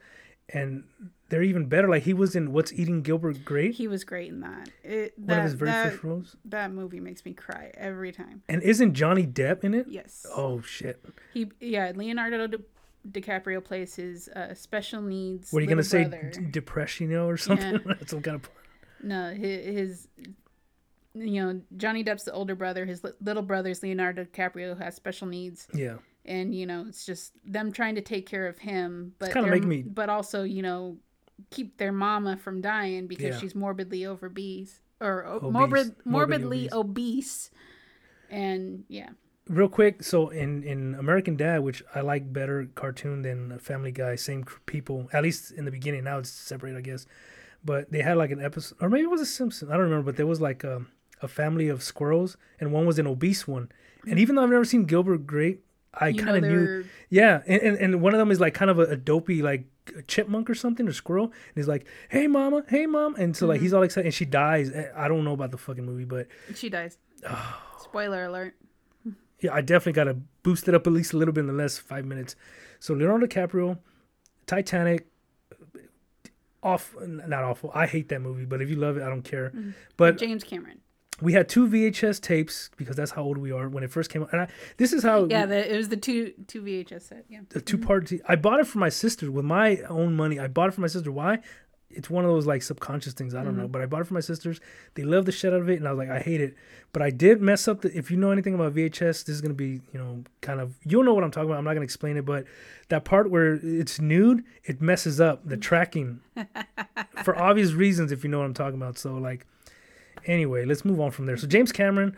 and 0.49 0.85
they're 1.29 1.43
even 1.43 1.67
better. 1.67 1.89
Like 1.89 2.05
he 2.05 2.15
was 2.15 2.35
in 2.37 2.53
What's 2.53 2.73
Eating 2.73 3.03
Gilbert 3.03 3.45
Grape, 3.45 3.75
He 3.75 3.87
was 3.89 4.05
great 4.05 4.29
in 4.31 4.41
that. 4.41 4.71
It, 4.83 5.13
one 5.19 5.27
that, 5.29 5.39
of 5.39 5.45
his 5.45 5.53
very 5.55 5.71
that, 5.71 5.93
first 5.93 6.05
roles. 6.05 6.37
that 6.47 6.73
movie 6.73 7.01
makes 7.01 7.25
me 7.25 7.33
cry 7.35 7.71
every 7.75 8.13
time. 8.13 8.43
And 8.49 8.63
isn't 8.63 8.95
Johnny 8.95 9.27
Depp 9.27 9.65
in 9.65 9.75
it? 9.75 9.87
Yes. 9.89 10.25
Oh 10.35 10.61
shit! 10.63 11.05
He 11.35 11.51
yeah, 11.61 11.93
Leonardo 11.95 12.47
Di- 12.47 12.59
DiCaprio 13.21 13.63
plays 13.65 13.95
his 13.95 14.29
uh, 14.29 14.55
special 14.55 15.01
needs. 15.03 15.53
Were 15.53 15.61
you 15.61 15.67
gonna 15.67 15.83
little 15.83 15.91
say 15.91 16.05
brother. 16.09 16.31
d- 16.35 16.47
depression 16.51 17.15
or 17.15 17.37
something? 17.37 17.81
That's 17.87 18.11
some 18.11 18.23
kind 18.23 18.37
of. 18.37 18.51
No, 19.03 19.33
his, 19.33 19.65
his, 19.65 20.09
you 21.15 21.41
know, 21.45 21.61
Johnny 21.77 22.03
Depp's 22.05 22.25
the 22.25 22.33
older 22.33 22.55
brother. 22.55 22.85
His 22.85 23.05
li- 23.05 23.13
little 23.21 23.43
brother's 23.43 23.83
Leonardo 23.83 24.25
DiCaprio 24.25 24.75
who 24.77 24.83
has 24.83 24.95
special 24.97 25.27
needs, 25.27 25.69
Yeah. 25.73 25.97
and 26.25 26.55
you 26.55 26.67
know, 26.67 26.85
it's 26.89 27.07
just 27.07 27.33
them 27.45 27.71
trying 27.73 27.95
to 27.95 28.01
take 28.01 28.27
care 28.27 28.47
of 28.47 28.59
him, 28.59 29.13
but 29.19 29.33
kinda 29.33 29.51
they're- 29.51 29.61
me- 29.63 29.83
but 29.83 30.09
also 30.09 30.43
you 30.43 30.63
know, 30.63 30.97
keep 31.51 31.77
their 31.79 31.93
mama 31.93 32.37
from 32.37 32.61
dying 32.61 33.07
because 33.07 33.35
Yeah. 33.35 33.39
she's 33.39 33.55
morbidly 33.55 34.05
obese 34.07 34.81
or 35.01 35.25
Obese. 35.25 35.53
morbid, 35.53 35.87
Morbidly 36.05 36.05
morbidly 36.05 36.69
obese. 36.73 37.51
and 38.31 38.85
yeah, 38.89 39.11
Real 39.49 39.69
quick, 39.69 40.03
so 40.03 40.29
in 40.29 40.63
in 40.63 40.95
American 40.97 41.35
Dad, 41.37 41.63
which 41.63 41.83
I 41.95 42.03
like 42.03 42.31
better 42.35 42.69
cartoon 42.75 43.23
than 43.23 43.59
Family 43.61 43.91
Guy, 43.93 44.15
same 44.17 44.45
people. 44.67 45.09
At 45.11 45.23
least 45.23 45.53
in 45.53 45.65
the 45.65 45.71
beginning. 45.71 46.05
Now 46.05 46.19
it's 46.19 46.29
separate 46.31 46.77
I 46.77 46.83
guess. 46.83 47.07
But 47.65 47.91
they 47.91 48.03
had 48.03 48.19
like 48.19 48.31
an 48.31 48.45
episode, 48.45 48.77
or 48.81 48.91
maybe 48.91 49.05
it 49.05 49.11
was 49.11 49.23
a 49.23 49.27
Simpson. 49.27 49.69
I 49.71 49.73
don't 49.73 49.85
remember. 49.85 50.05
But 50.05 50.17
there 50.19 50.27
was 50.27 50.41
like 50.41 50.65
a, 50.65 50.85
a 51.23 51.29
family 51.29 51.69
of 51.69 51.83
squirrels, 51.83 52.37
and 52.61 52.73
one 52.73 52.85
was 52.85 52.99
an 52.99 53.07
obese 53.07 53.49
one. 53.49 53.73
And 54.07 54.19
even 54.19 54.35
though 54.37 54.43
I've 54.43 54.51
never 54.51 54.67
seen 54.67 54.85
Gilbert 54.85 55.27
Grape, 55.27 55.65
I 55.95 56.13
kind 56.13 56.37
of 56.37 56.43
knew. 56.51 56.85
Yeah, 57.09 57.41
and, 57.47 57.63
and, 57.63 57.77
and 57.79 58.01
one 58.03 58.13
of 58.13 58.19
them 58.19 58.31
is 58.31 58.39
like 58.41 58.53
kind 58.53 58.71
of 58.71 58.79
a, 58.79 58.83
a 58.83 58.97
dopey 58.97 59.41
like 59.43 59.65
chipmunk 60.07 60.49
or 60.49 60.55
something 60.55 60.89
or 60.89 60.93
squirrel, 60.93 61.25
and 61.25 61.55
he's 61.55 61.69
like, 61.69 61.87
"Hey, 62.09 62.27
mama, 62.27 62.65
hey, 62.69 62.87
mom," 62.87 63.15
and 63.17 63.37
so 63.37 63.47
like 63.47 63.61
he's 63.61 63.71
mm-hmm. 63.71 63.79
all 63.79 63.83
excited, 63.83 64.07
and 64.07 64.15
she 64.15 64.25
dies. 64.25 64.71
Eh, 64.71 64.89
I 64.97 65.09
don't 65.09 65.25
know 65.25 65.33
about 65.33 65.51
the 65.51 65.59
fucking 65.59 65.85
movie, 65.85 66.05
but 66.05 66.29
she 66.55 66.69
dies. 66.69 66.99
Spoiler 67.83 68.25
alert. 68.25 68.55
yeah, 69.41 69.53
I 69.53 69.61
definitely 69.61 69.93
got 69.93 70.05
to 70.05 70.15
boost 70.43 70.69
it 70.69 70.75
up 70.75 70.87
at 70.87 70.93
least 70.93 71.13
a 71.13 71.17
little 71.17 71.33
bit 71.33 71.41
in 71.41 71.47
the 71.47 71.53
last 71.53 71.81
five 71.81 72.05
minutes. 72.05 72.37
So 72.81 72.95
Leonardo 72.95 73.27
DiCaprio, 73.27 73.79
Titanic, 74.47 75.07
off, 76.63 76.95
not 77.01 77.45
awful. 77.45 77.71
I 77.75 77.87
hate 77.87 78.09
that 78.09 78.21
movie, 78.21 78.45
but 78.45 78.61
if 78.61 78.69
you 78.69 78.77
love 78.77 78.97
it, 78.97 79.03
I 79.03 79.09
don't 79.09 79.23
care. 79.23 79.51
Mm-hmm. 79.51 79.71
But 79.97 80.19
James 80.19 80.45
Cameron. 80.45 80.81
We 81.21 81.33
had 81.33 81.49
two 81.49 81.67
VHS 81.67 82.21
tapes 82.21 82.71
because 82.77 82.97
that's 82.97 83.11
how 83.11 83.23
old 83.23 83.39
we 83.39 83.51
are 83.51 83.69
when 83.69 83.83
it 83.83 83.91
first 83.91 84.11
came 84.11 84.23
out. 84.23 84.33
And 84.33 84.43
I, 84.43 84.49
this 84.77 84.93
is 84.93 85.03
how 85.03 85.25
Yeah, 85.25 85.47
the, 85.47 85.73
it 85.73 85.77
was 85.77 85.89
the 85.89 85.97
two 85.97 86.33
two 86.47 86.63
VHS 86.63 87.03
set. 87.03 87.25
Yeah. 87.29 87.41
the 87.49 87.61
two 87.61 87.77
mm-hmm. 87.77 87.87
part. 87.87 88.13
I 88.29 88.37
bought 88.37 88.61
it 88.61 88.67
for 88.67 88.79
my 88.79 88.89
sister 88.89 89.31
with 89.31 89.45
my 89.45 89.79
own 89.89 90.15
money. 90.15 90.39
I 90.39 90.47
bought 90.47 90.69
it 90.69 90.73
for 90.73 90.81
my 90.81 90.87
sister. 90.87 91.11
Why? 91.11 91.39
It's 91.91 92.11
one 92.11 92.25
of 92.25 92.31
those 92.31 92.47
like 92.47 92.63
subconscious 92.63 93.15
things. 93.15 93.35
I 93.35 93.43
don't 93.43 93.57
know, 93.57 93.65
mm-hmm. 93.65 93.73
but 93.73 93.83
I 93.83 93.87
bought 93.87 94.03
it 94.03 94.07
for 94.07 94.15
my 94.15 94.21
sisters. 94.21 94.61
They 94.95 95.05
love 95.05 95.25
the 95.25 95.33
shit 95.33 95.55
out 95.55 95.61
of 95.61 95.71
it, 95.71 95.79
and 95.79 95.89
I 95.89 95.93
was 95.93 95.99
like, 95.99 96.11
I 96.11 96.21
hate 96.21 96.41
it. 96.41 96.55
But 96.93 97.03
I 97.03 97.11
did 97.11 97.41
mess 97.41 97.67
up. 97.67 97.81
The, 97.81 97.97
if 97.97 98.11
you 98.11 98.17
know 98.17 98.31
anything 98.31 98.55
about 98.55 98.75
VHS, 98.75 99.25
this 99.25 99.31
is 99.31 99.41
gonna 99.41 99.55
be 99.55 99.81
you 99.93 99.99
know 99.99 100.23
kind 100.41 100.61
of 100.61 100.75
you'll 100.85 101.03
know 101.03 101.15
what 101.15 101.25
I'm 101.25 101.31
talking 101.31 101.49
about. 101.49 101.59
I'm 101.59 101.65
not 101.65 101.73
gonna 101.73 101.85
explain 101.85 102.17
it, 102.17 102.27
but 102.27 102.45
that 102.91 103.05
part 103.05 103.31
where 103.31 103.55
it's 103.55 104.01
nude, 104.01 104.45
it 104.65 104.81
messes 104.81 105.21
up 105.21 105.49
the 105.49 105.57
tracking 105.57 106.21
for 107.25 107.37
obvious 107.37 107.73
reasons. 107.73 108.13
If 108.13 108.23
you 108.23 108.31
know 108.31 108.39
what 108.39 108.47
I'm 108.47 108.55
talking 108.55 108.77
about. 108.77 108.99
So 108.99 109.15
like, 109.15 109.47
anyway, 110.29 110.65
let's 110.65 110.85
move 110.85 111.01
on 111.01 111.11
from 111.11 111.27
there. 111.27 111.37
So 111.37 111.47
James 111.49 111.73
Cameron, 111.73 112.17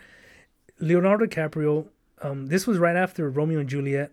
Leonardo 0.79 1.27
DiCaprio. 1.27 1.87
Um, 2.23 2.49
this 2.49 2.67
was 2.67 2.77
right 2.77 2.97
after 2.97 3.31
Romeo 3.31 3.61
and 3.61 3.69
Juliet, 3.69 4.13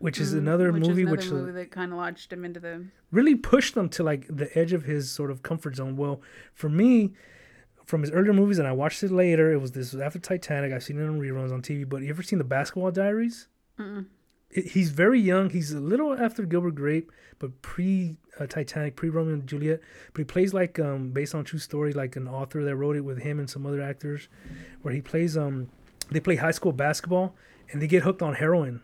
which 0.00 0.18
is 0.20 0.34
another 0.34 0.70
Which 0.70 0.82
movie 0.82 1.02
is 1.04 1.08
another 1.08 1.16
which 1.16 1.30
movie 1.30 1.52
that 1.52 1.70
kind 1.70 1.92
of 1.92 1.98
launched 1.98 2.30
him 2.30 2.44
into 2.44 2.60
the 2.60 2.84
really 3.10 3.34
pushed 3.34 3.74
him 3.74 3.88
to 3.88 4.02
like 4.02 4.26
the 4.28 4.50
edge 4.58 4.74
of 4.74 4.82
his 4.82 5.10
sort 5.10 5.30
of 5.30 5.42
comfort 5.42 5.76
zone. 5.76 5.96
Well, 5.96 6.20
for 6.52 6.68
me, 6.68 7.14
from 7.86 8.02
his 8.02 8.10
earlier 8.10 8.34
movies, 8.34 8.58
and 8.58 8.68
I 8.68 8.72
watched 8.72 9.02
it 9.02 9.10
later. 9.10 9.50
It 9.50 9.62
was 9.62 9.72
this 9.72 9.94
was 9.94 10.02
after 10.02 10.18
Titanic. 10.18 10.74
I've 10.74 10.84
seen 10.84 10.98
it 11.00 11.04
on 11.04 11.18
reruns 11.18 11.50
on 11.50 11.62
TV. 11.62 11.88
But 11.88 12.02
you 12.02 12.10
ever 12.10 12.22
seen 12.22 12.38
the 12.38 12.44
Basketball 12.44 12.90
Diaries? 12.90 13.48
It, 13.78 14.04
he's 14.50 14.90
very 14.90 15.20
young. 15.20 15.50
He's 15.50 15.72
a 15.72 15.80
little 15.80 16.18
after 16.18 16.44
Gilbert 16.44 16.74
Grape, 16.74 17.12
but 17.38 17.60
pre 17.62 18.16
uh, 18.38 18.46
Titanic, 18.46 18.96
pre 18.96 19.08
Romeo 19.08 19.34
and 19.34 19.46
Juliet. 19.46 19.80
But 20.12 20.20
he 20.20 20.24
plays 20.24 20.54
like 20.54 20.78
um 20.78 21.10
based 21.10 21.34
on 21.34 21.44
true 21.44 21.58
story, 21.58 21.92
like 21.92 22.16
an 22.16 22.28
author 22.28 22.64
that 22.64 22.76
wrote 22.76 22.96
it 22.96 23.02
with 23.02 23.18
him 23.18 23.38
and 23.38 23.48
some 23.48 23.66
other 23.66 23.82
actors, 23.82 24.28
where 24.82 24.94
he 24.94 25.00
plays 25.00 25.36
um 25.36 25.68
they 26.10 26.20
play 26.20 26.36
high 26.36 26.52
school 26.52 26.72
basketball 26.72 27.34
and 27.70 27.82
they 27.82 27.86
get 27.86 28.02
hooked 28.02 28.22
on 28.22 28.34
heroin. 28.34 28.82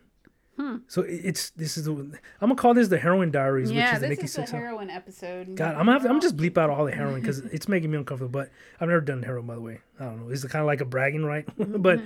So 0.86 1.02
it's 1.02 1.50
this 1.50 1.76
is 1.76 1.84
the 1.84 1.92
I'm 1.92 2.18
gonna 2.40 2.54
call 2.54 2.74
this 2.74 2.88
the 2.88 2.98
heroin 2.98 3.30
diaries, 3.30 3.70
yeah. 3.70 3.86
which 3.86 3.94
is 3.94 4.00
the 4.00 4.08
This 4.08 4.18
Nikki 4.18 4.24
is 4.26 4.32
the 4.34 4.40
Six. 4.42 4.50
heroin 4.52 4.90
episode. 4.90 5.56
God, 5.56 5.72
I'm 5.74 5.86
gonna 5.86 5.92
have 5.92 6.04
I'm 6.04 6.20
just 6.20 6.36
bleep 6.36 6.56
out 6.56 6.70
all 6.70 6.84
the 6.84 6.92
heroin 7.00 7.20
because 7.20 7.40
it's 7.40 7.68
making 7.68 7.90
me 7.90 7.98
uncomfortable. 7.98 8.30
But 8.30 8.50
I've 8.80 8.88
never 8.88 9.00
done 9.00 9.22
heroin, 9.22 9.46
by 9.46 9.54
the 9.56 9.60
way. 9.60 9.80
I 9.98 10.04
don't 10.04 10.24
know. 10.26 10.32
It's 10.32 10.44
kind 10.44 10.60
of 10.60 10.66
like 10.66 10.80
a 10.80 10.84
bragging 10.84 11.24
right? 11.24 11.46
but 11.56 12.00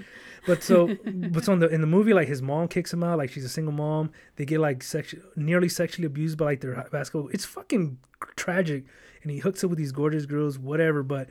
but 0.47 0.63
so 0.63 0.87
but 1.05 1.45
so 1.45 1.53
in 1.53 1.59
the 1.59 1.69
in 1.69 1.81
the 1.81 1.87
movie, 1.87 2.15
like 2.15 2.29
his 2.29 2.43
mom 2.43 2.69
kicks 2.69 2.93
him 2.93 3.03
out. 3.03 3.19
Like 3.19 3.31
she's 3.31 3.45
a 3.45 3.49
single 3.49 3.73
mom. 3.73 4.11
They 4.37 4.45
get 4.45 4.61
like 4.61 4.81
sexu- 4.81 5.23
nearly 5.37 5.69
sexually 5.69 6.07
abused 6.07 6.39
by 6.39 6.47
like 6.47 6.61
their 6.61 6.89
basketball. 6.91 7.29
It's 7.33 7.45
fucking 7.45 7.99
tragic. 8.37 8.85
And 9.23 9.33
he 9.33 9.39
hooks 9.39 9.63
up 9.65 9.71
with 9.71 9.79
these 9.79 9.93
gorgeous 9.93 10.27
girls, 10.27 10.59
whatever. 10.59 11.03
But 11.03 11.29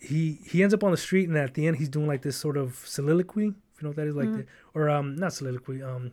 he 0.00 0.38
he 0.44 0.62
ends 0.62 0.74
up 0.74 0.82
on 0.84 0.90
the 0.90 0.96
street, 0.96 1.28
and 1.28 1.36
at 1.36 1.54
the 1.54 1.66
end, 1.66 1.76
he's 1.76 1.88
doing 1.88 2.06
like 2.06 2.22
this 2.22 2.36
sort 2.36 2.56
of 2.56 2.82
soliloquy. 2.86 3.48
If 3.48 3.82
you 3.82 3.86
know 3.86 3.88
what 3.90 3.96
that 3.96 4.06
is, 4.06 4.16
like 4.16 4.32
the, 4.32 4.46
or 4.74 4.88
um 4.90 5.14
not 5.16 5.32
soliloquy, 5.32 5.82
um 5.82 6.12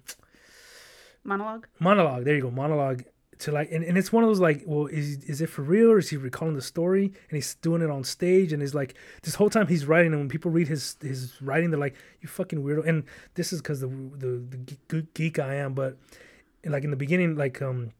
monologue. 1.26 1.68
monologue. 1.80 2.24
There 2.24 2.36
you 2.36 2.42
go, 2.42 2.52
monologue. 2.52 3.04
To 3.40 3.52
like, 3.52 3.70
and, 3.70 3.84
and 3.84 3.98
it's 3.98 4.14
one 4.14 4.24
of 4.24 4.30
those 4.30 4.40
like, 4.40 4.64
well, 4.66 4.86
is 4.86 5.18
is 5.26 5.42
it 5.42 5.50
for 5.50 5.62
real 5.62 5.92
or 5.92 5.98
is 5.98 6.10
he 6.10 6.16
recalling 6.16 6.56
the 6.56 6.62
story? 6.62 7.06
And 7.06 7.36
he's 7.36 7.56
doing 7.56 7.82
it 7.82 7.90
on 7.90 8.06
stage, 8.06 8.54
and 8.54 8.62
he's 8.62 8.74
like, 8.74 8.96
this 9.24 9.36
whole 9.36 9.50
time 9.50 9.68
he's 9.68 9.86
writing, 9.86 10.14
and 10.14 10.22
when 10.22 10.30
people 10.30 10.52
read 10.52 10.70
his 10.70 10.96
his 11.02 11.42
writing, 11.42 11.70
they're 11.70 11.80
like, 11.80 11.96
you 12.22 12.30
fucking 12.30 12.64
weirdo. 12.64 12.88
And 12.88 13.04
this 13.34 13.52
is 13.52 13.62
because 13.62 13.82
the 13.82 13.88
the 13.88 14.32
the 14.50 14.58
geek, 14.88 15.14
geek 15.14 15.40
I 15.40 15.56
am, 15.56 15.74
but 15.74 15.98
like 16.64 16.86
in 16.86 16.92
the 16.92 16.96
beginning, 16.96 17.36
like 17.36 17.62
um 17.62 17.92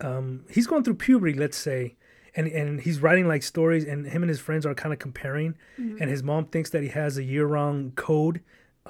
um 0.00 0.46
he's 0.48 0.66
going 0.66 0.84
through 0.84 0.94
puberty, 0.94 1.34
let's 1.34 1.58
say. 1.58 1.96
And, 2.34 2.46
and 2.48 2.80
he's 2.80 2.98
writing 2.98 3.28
like 3.28 3.42
stories, 3.42 3.84
and 3.84 4.06
him 4.06 4.22
and 4.22 4.30
his 4.30 4.40
friends 4.40 4.64
are 4.64 4.74
kind 4.74 4.94
of 4.94 4.98
comparing. 4.98 5.54
And 6.00 6.08
his 6.08 6.22
mom 6.22 6.46
thinks 6.46 6.70
that 6.70 6.82
he 6.82 6.88
has 6.88 7.18
a 7.18 7.22
year-round 7.22 7.94
code. 7.94 8.40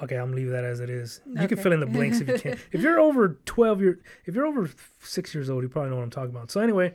Okay, 0.01 0.15
I'm 0.15 0.31
leaving 0.31 0.53
that 0.53 0.63
as 0.63 0.79
it 0.79 0.89
is. 0.89 1.21
You 1.39 1.47
can 1.47 1.57
fill 1.57 1.71
in 1.71 1.79
the 1.79 1.85
blanks 1.85 2.19
if 2.19 2.27
you 2.27 2.39
can. 2.39 2.57
if 2.71 2.81
you're 2.81 2.99
over 2.99 3.39
12 3.45 3.81
year, 3.81 3.99
if 4.25 4.33
you're 4.33 4.47
over 4.47 4.69
six 5.01 5.35
years 5.35 5.49
old, 5.49 5.61
you 5.61 5.69
probably 5.69 5.91
know 5.91 5.97
what 5.97 6.03
I'm 6.03 6.09
talking 6.09 6.31
about. 6.31 6.49
So 6.49 6.61
anyway, 6.61 6.93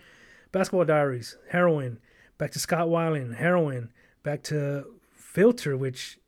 basketball 0.51 0.84
diaries, 0.84 1.36
heroin, 1.51 2.01
back 2.38 2.51
to 2.53 2.59
Scott 2.59 2.88
Weiland, 2.88 3.36
heroin, 3.36 3.92
back 4.24 4.42
to 4.44 4.84
filter, 5.14 5.76
which 5.76 6.18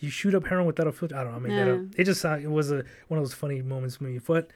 you 0.00 0.10
shoot 0.10 0.34
up 0.34 0.46
heroin 0.46 0.66
without 0.66 0.86
a 0.86 0.92
filter. 0.92 1.16
I 1.16 1.24
don't 1.24 1.32
know. 1.32 1.38
I 1.38 1.40
made 1.40 1.58
that 1.58 1.68
up. 1.72 1.80
It 1.96 2.04
just 2.04 2.24
it 2.24 2.50
was 2.50 2.70
a 2.70 2.84
one 3.08 3.18
of 3.18 3.24
those 3.24 3.34
funny 3.34 3.62
moments 3.62 3.96
for 3.96 4.04
me, 4.04 4.18
but 4.18 4.50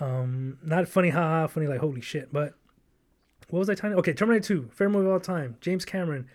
um, 0.00 0.58
not 0.62 0.86
funny, 0.88 1.08
haha, 1.10 1.46
funny 1.46 1.66
like 1.66 1.80
holy 1.80 2.00
shit. 2.02 2.32
But 2.32 2.54
what 3.48 3.60
was 3.60 3.70
I 3.70 3.74
telling? 3.74 3.92
you? 3.92 3.98
Okay, 4.00 4.12
Terminator 4.12 4.46
2, 4.46 4.70
favorite 4.72 4.90
movie 4.90 5.06
of 5.06 5.12
all 5.12 5.20
time. 5.20 5.56
James 5.60 5.84
Cameron. 5.84 6.28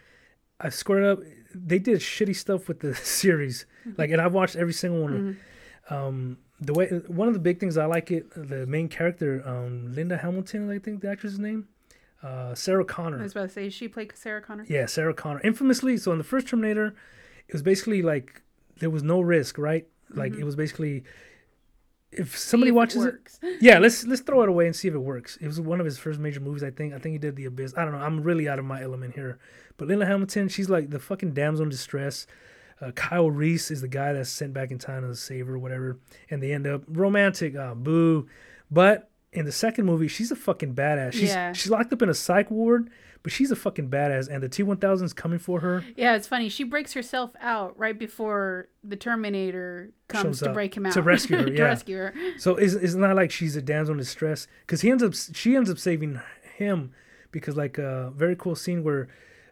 I 0.59 0.69
squared 0.69 1.05
up. 1.05 1.19
They 1.53 1.79
did 1.79 1.99
shitty 1.99 2.35
stuff 2.35 2.67
with 2.67 2.79
the 2.79 2.93
series, 3.21 3.65
like, 3.97 4.11
and 4.11 4.21
I've 4.21 4.33
watched 4.33 4.55
every 4.55 4.73
single 4.73 5.01
one. 5.01 5.37
Um, 5.89 6.37
the 6.61 6.73
way 6.73 6.87
one 7.07 7.27
of 7.27 7.33
the 7.33 7.39
big 7.39 7.59
things 7.59 7.77
I 7.77 7.85
like 7.85 8.11
it, 8.11 8.29
the 8.35 8.67
main 8.67 8.87
character, 8.89 9.41
um, 9.45 9.93
Linda 9.93 10.17
Hamilton, 10.17 10.69
I 10.69 10.77
think 10.77 11.01
the 11.01 11.09
actress's 11.09 11.39
name, 11.39 11.67
uh, 12.21 12.53
Sarah 12.53 12.83
I 12.83 12.87
Connor. 12.87 13.17
was 13.17 13.31
about 13.31 13.43
to 13.47 13.53
say, 13.53 13.69
she 13.69 13.87
played 13.87 14.11
Sarah 14.15 14.41
Connor. 14.41 14.65
Yeah, 14.67 14.85
Sarah 14.85 15.13
Connor. 15.13 15.39
Infamously, 15.41 15.97
so 15.97 16.11
in 16.11 16.17
the 16.17 16.23
first 16.23 16.47
Terminator, 16.47 16.95
it 17.47 17.53
was 17.53 17.61
basically 17.63 18.01
like 18.01 18.41
there 18.79 18.89
was 18.89 19.03
no 19.03 19.21
risk, 19.21 19.57
right? 19.57 19.87
Like 20.11 20.35
it 20.35 20.43
was 20.43 20.55
basically 20.55 21.03
if 22.11 22.37
somebody 22.37 22.69
if 22.69 22.75
watches 22.75 23.03
it, 23.03 23.13
works. 23.13 23.39
yeah, 23.61 23.79
let's 23.79 24.05
let's 24.05 24.21
throw 24.21 24.41
it 24.43 24.49
away 24.49 24.65
and 24.65 24.75
see 24.75 24.87
if 24.87 24.93
it 24.93 24.99
works. 24.99 25.37
It 25.41 25.47
was 25.47 25.61
one 25.61 25.79
of 25.79 25.85
his 25.85 25.97
first 25.97 26.19
major 26.19 26.39
movies, 26.39 26.63
I 26.63 26.71
think. 26.71 26.93
I 26.93 26.99
think 26.99 27.13
he 27.13 27.19
did 27.19 27.35
The 27.35 27.45
Abyss. 27.45 27.73
I 27.77 27.83
don't 27.83 27.93
know. 27.93 27.99
I'm 27.99 28.21
really 28.21 28.47
out 28.49 28.59
of 28.59 28.65
my 28.65 28.81
element 28.81 29.15
here. 29.15 29.39
But 29.77 29.87
Linda 29.87 30.05
Hamilton, 30.05 30.49
she's 30.49 30.69
like 30.69 30.89
the 30.89 30.99
fucking 30.99 31.33
damsel 31.33 31.63
in 31.63 31.69
distress. 31.69 32.25
Uh, 32.81 32.91
Kyle 32.91 33.29
Reese 33.29 33.71
is 33.71 33.81
the 33.81 33.87
guy 33.87 34.13
that's 34.13 34.29
sent 34.29 34.53
back 34.53 34.71
in 34.71 34.77
time 34.77 35.03
to 35.07 35.13
save 35.15 35.47
her, 35.47 35.55
or 35.55 35.59
whatever. 35.59 35.99
And 36.29 36.41
they 36.41 36.53
end 36.53 36.65
up 36.65 36.83
romantic. 36.87 37.55
Ah, 37.57 37.73
boo. 37.73 38.27
But 38.71 39.09
in 39.33 39.45
the 39.45 39.51
second 39.51 39.85
movie, 39.85 40.07
she's 40.07 40.31
a 40.31 40.35
fucking 40.35 40.75
badass. 40.75 41.13
She's 41.13 41.29
Yeah. 41.29 41.53
she's 41.53 41.69
locked 41.69 41.91
up 41.93 42.01
in 42.01 42.09
a 42.09 42.13
psych 42.13 42.49
ward, 42.49 42.89
but 43.23 43.31
she's 43.31 43.51
a 43.51 43.55
fucking 43.55 43.89
badass. 43.89 44.27
And 44.29 44.41
the 44.41 44.49
T1000 44.49 45.03
is 45.03 45.13
coming 45.13 45.39
for 45.39 45.59
her. 45.59 45.83
Yeah, 45.95 46.15
it's 46.15 46.27
funny. 46.27 46.49
She 46.49 46.63
breaks 46.63 46.93
herself 46.93 47.31
out 47.41 47.77
right 47.77 47.97
before 47.97 48.69
the 48.83 48.95
Terminator 48.95 49.91
comes 50.07 50.23
Shows 50.23 50.39
to 50.39 50.49
up 50.49 50.53
break 50.53 50.75
him 50.75 50.85
out 50.85 50.93
to 50.93 51.01
rescue 51.01 51.37
her, 51.37 51.45
to 51.45 51.53
yeah. 51.53 51.63
rescue 51.63 51.97
her. 51.97 52.13
So 52.37 52.55
it's, 52.55 52.73
it's 52.73 52.95
not 52.95 53.15
like 53.15 53.31
she's 53.31 53.55
a 53.55 53.61
damsel 53.61 53.93
in 53.93 53.99
distress 53.99 54.47
because 54.61 54.81
he 54.81 54.89
ends 54.89 55.03
up 55.03 55.13
she 55.33 55.55
ends 55.55 55.69
up 55.69 55.77
saving 55.77 56.19
him 56.55 56.93
because 57.31 57.57
like 57.57 57.77
a 57.77 58.11
very 58.15 58.35
cool 58.35 58.55
scene 58.55 58.83
where 58.83 59.07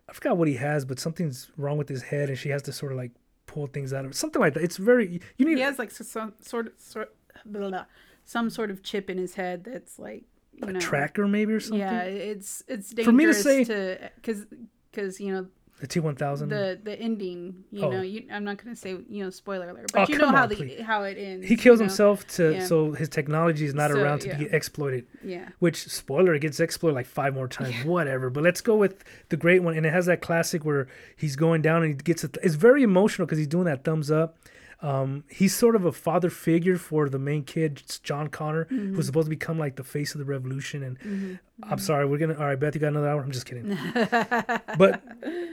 I 0.10 0.14
forgot 0.14 0.38
what 0.38 0.48
he 0.48 0.56
has, 0.56 0.86
but 0.86 1.00
something's 1.00 1.50
wrong 1.58 1.78
with 1.78 1.90
his 1.90 2.04
head 2.04 2.30
and 2.30 2.38
she 2.38 2.50
has 2.50 2.62
to 2.64 2.72
sort 2.72 2.92
of 2.92 2.98
like 2.98 3.12
pull 3.46 3.68
things 3.68 3.94
out 3.94 4.06
of 4.06 4.16
something 4.16 4.42
like 4.42 4.54
that. 4.54 4.64
It's 4.64 4.78
very 4.78 5.22
you 5.38 5.46
need 5.46 5.58
He 5.58 5.62
has 5.62 5.80
like 5.80 5.92
some 5.92 6.34
sort 6.42 6.68
of 6.68 6.74
sort 6.78 7.14
blah, 7.46 7.70
blah, 7.70 7.86
some 8.26 8.50
sort 8.50 8.72
of 8.72 8.84
chip 8.84 9.10
in 9.10 9.18
his 9.18 9.36
head 9.36 9.64
that's 9.64 10.00
like 10.00 10.24
you 10.24 10.37
a 10.62 10.72
know 10.74 10.80
tracker 10.80 11.28
maybe 11.28 11.54
or 11.54 11.60
something. 11.60 11.80
yeah 11.80 12.02
it's 12.04 12.64
it's 12.68 12.90
dangerous 12.92 13.06
For 13.06 13.12
me 13.14 13.26
to 13.26 13.34
say- 13.34 13.64
to 13.66 14.12
because 14.16 14.46
because 14.92 15.20
you 15.20 15.32
know 15.32 15.48
The 15.80 15.86
T 15.88 16.00
one 16.00 16.16
thousand. 16.16 16.50
the 16.50 16.80
the 16.84 16.96
ending. 17.00 17.64
You 17.72 17.84
Oh. 17.84 17.92
know, 17.92 18.02
you, 18.02 18.26
I'm 18.32 18.44
not 18.44 18.58
gonna 18.58 18.76
say 18.76 18.98
you 19.08 19.24
know 19.24 19.30
spoiler 19.30 19.70
alert, 19.70 19.92
Oh, 19.94 20.00
but 20.00 20.10
you 20.10 20.18
know 20.18 20.30
how 20.32 20.44
on, 20.44 20.50
the 20.50 20.56
please. 20.56 20.82
how 20.82 21.04
it 21.04 21.18
ends. 21.20 21.46
He 21.48 21.56
kills 21.56 21.78
you 21.80 21.84
know? 21.86 21.90
himself 21.90 22.26
to 22.38 22.54
Yeah. 22.54 22.66
so 22.66 22.94
his 22.94 23.10
technology 23.10 23.66
is 23.66 23.76
not 23.76 23.92
So, 23.92 24.00
around 24.02 24.22
to 24.22 24.28
yeah. 24.30 24.38
be 24.40 24.46
exploited. 24.46 25.06
Yeah. 25.24 25.50
Which 25.60 25.88
spoiler, 25.88 26.34
it 26.34 26.40
gets 26.42 26.60
exploited 26.60 26.96
like 26.96 27.06
five 27.06 27.36
more 27.36 27.48
times. 27.48 27.76
Whatever. 27.86 28.32
But 28.32 28.42
let's 28.44 28.62
go 28.62 28.76
with 28.76 29.04
the 29.30 29.38
great 29.38 29.62
one, 29.62 29.78
and 29.78 29.86
it 29.86 29.94
has 29.94 30.08
that 30.08 30.20
classic 30.22 30.66
where 30.66 30.88
he's 31.16 31.36
going 31.36 31.62
down 31.62 31.84
and 31.84 31.92
he 31.94 31.98
gets 32.12 32.24
a. 32.24 32.30
it's 32.42 32.56
very 32.56 32.82
emotional 32.82 33.28
because 33.28 33.38
he's 33.38 33.48
doing 33.58 33.66
that 33.66 33.84
thumbs 33.84 34.10
up. 34.10 34.40
Um, 34.80 35.24
he's 35.28 35.56
sort 35.56 35.76
of 35.76 35.86
a 35.86 35.92
father 35.92 36.30
figure 36.30 36.78
for 36.78 37.10
the 37.10 37.18
main 37.18 37.44
kid, 37.44 37.82
it's 37.84 37.98
John 37.98 38.28
Connor, 38.28 38.66
Mm-hmm. 38.66 38.94
who's 38.96 39.08
supposed 39.08 39.26
to 39.26 39.30
become 39.30 39.58
like 39.58 39.76
the 39.76 39.84
face 39.84 40.14
of 40.14 40.20
the 40.20 40.26
revolution. 40.26 40.84
And 40.84 41.40
I'm 41.64 41.80
sorry, 41.80 42.06
we're 42.06 42.20
gonna. 42.20 42.36
All 42.38 42.46
right, 42.46 42.60
Beth, 42.60 42.76
you 42.76 42.82
got 42.82 42.90
another 42.90 43.10
hour. 43.10 43.22
I'm 43.24 43.32
just 43.32 43.48
kidding. 43.48 43.76
but 44.78 45.02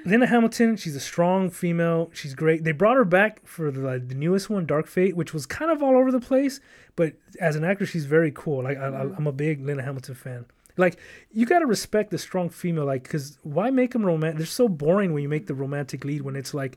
Linda 0.05 0.27
Hamilton, 0.27 0.77
she's 0.77 0.95
a 0.95 1.01
strong 1.01 1.49
female. 1.51 2.11
She's 2.13 2.35
great. 2.35 2.65
They 2.65 2.73
brought 2.73 2.97
her 2.97 3.05
back 3.07 3.47
for 3.47 3.71
the, 3.71 3.81
like, 3.81 4.09
the 4.09 4.15
newest 4.15 4.51
one, 4.51 4.67
Dark 4.67 4.87
Fate, 4.87 5.17
which 5.17 5.33
was 5.33 5.47
kind 5.47 5.71
of 5.71 5.83
all 5.83 5.97
over 5.97 6.13
the 6.13 6.21
place. 6.21 6.61
But 6.97 7.15
as 7.41 7.57
an 7.57 7.65
actress, 7.65 7.91
she's 7.91 8.05
very 8.05 8.31
cool. 8.35 8.63
Like 8.65 8.77
I, 8.77 8.87
I, 8.89 9.01
I'm 9.17 9.27
a 9.27 9.33
big 9.33 9.65
Linda 9.65 9.83
Hamilton 9.83 10.15
fan. 10.15 10.45
Like 10.77 10.99
you 11.33 11.47
gotta 11.47 11.67
respect 11.67 12.11
the 12.11 12.19
strong 12.19 12.51
female. 12.51 12.85
Like, 12.85 13.09
cause 13.09 13.39
why 13.43 13.71
make 13.71 13.93
them 13.93 14.05
romantic? 14.05 14.39
They're 14.39 14.47
so 14.47 14.69
boring 14.69 15.13
when 15.15 15.23
you 15.23 15.29
make 15.29 15.47
the 15.47 15.55
romantic 15.55 16.05
lead. 16.05 16.23
When 16.23 16.37
it's 16.37 16.53
like, 16.53 16.77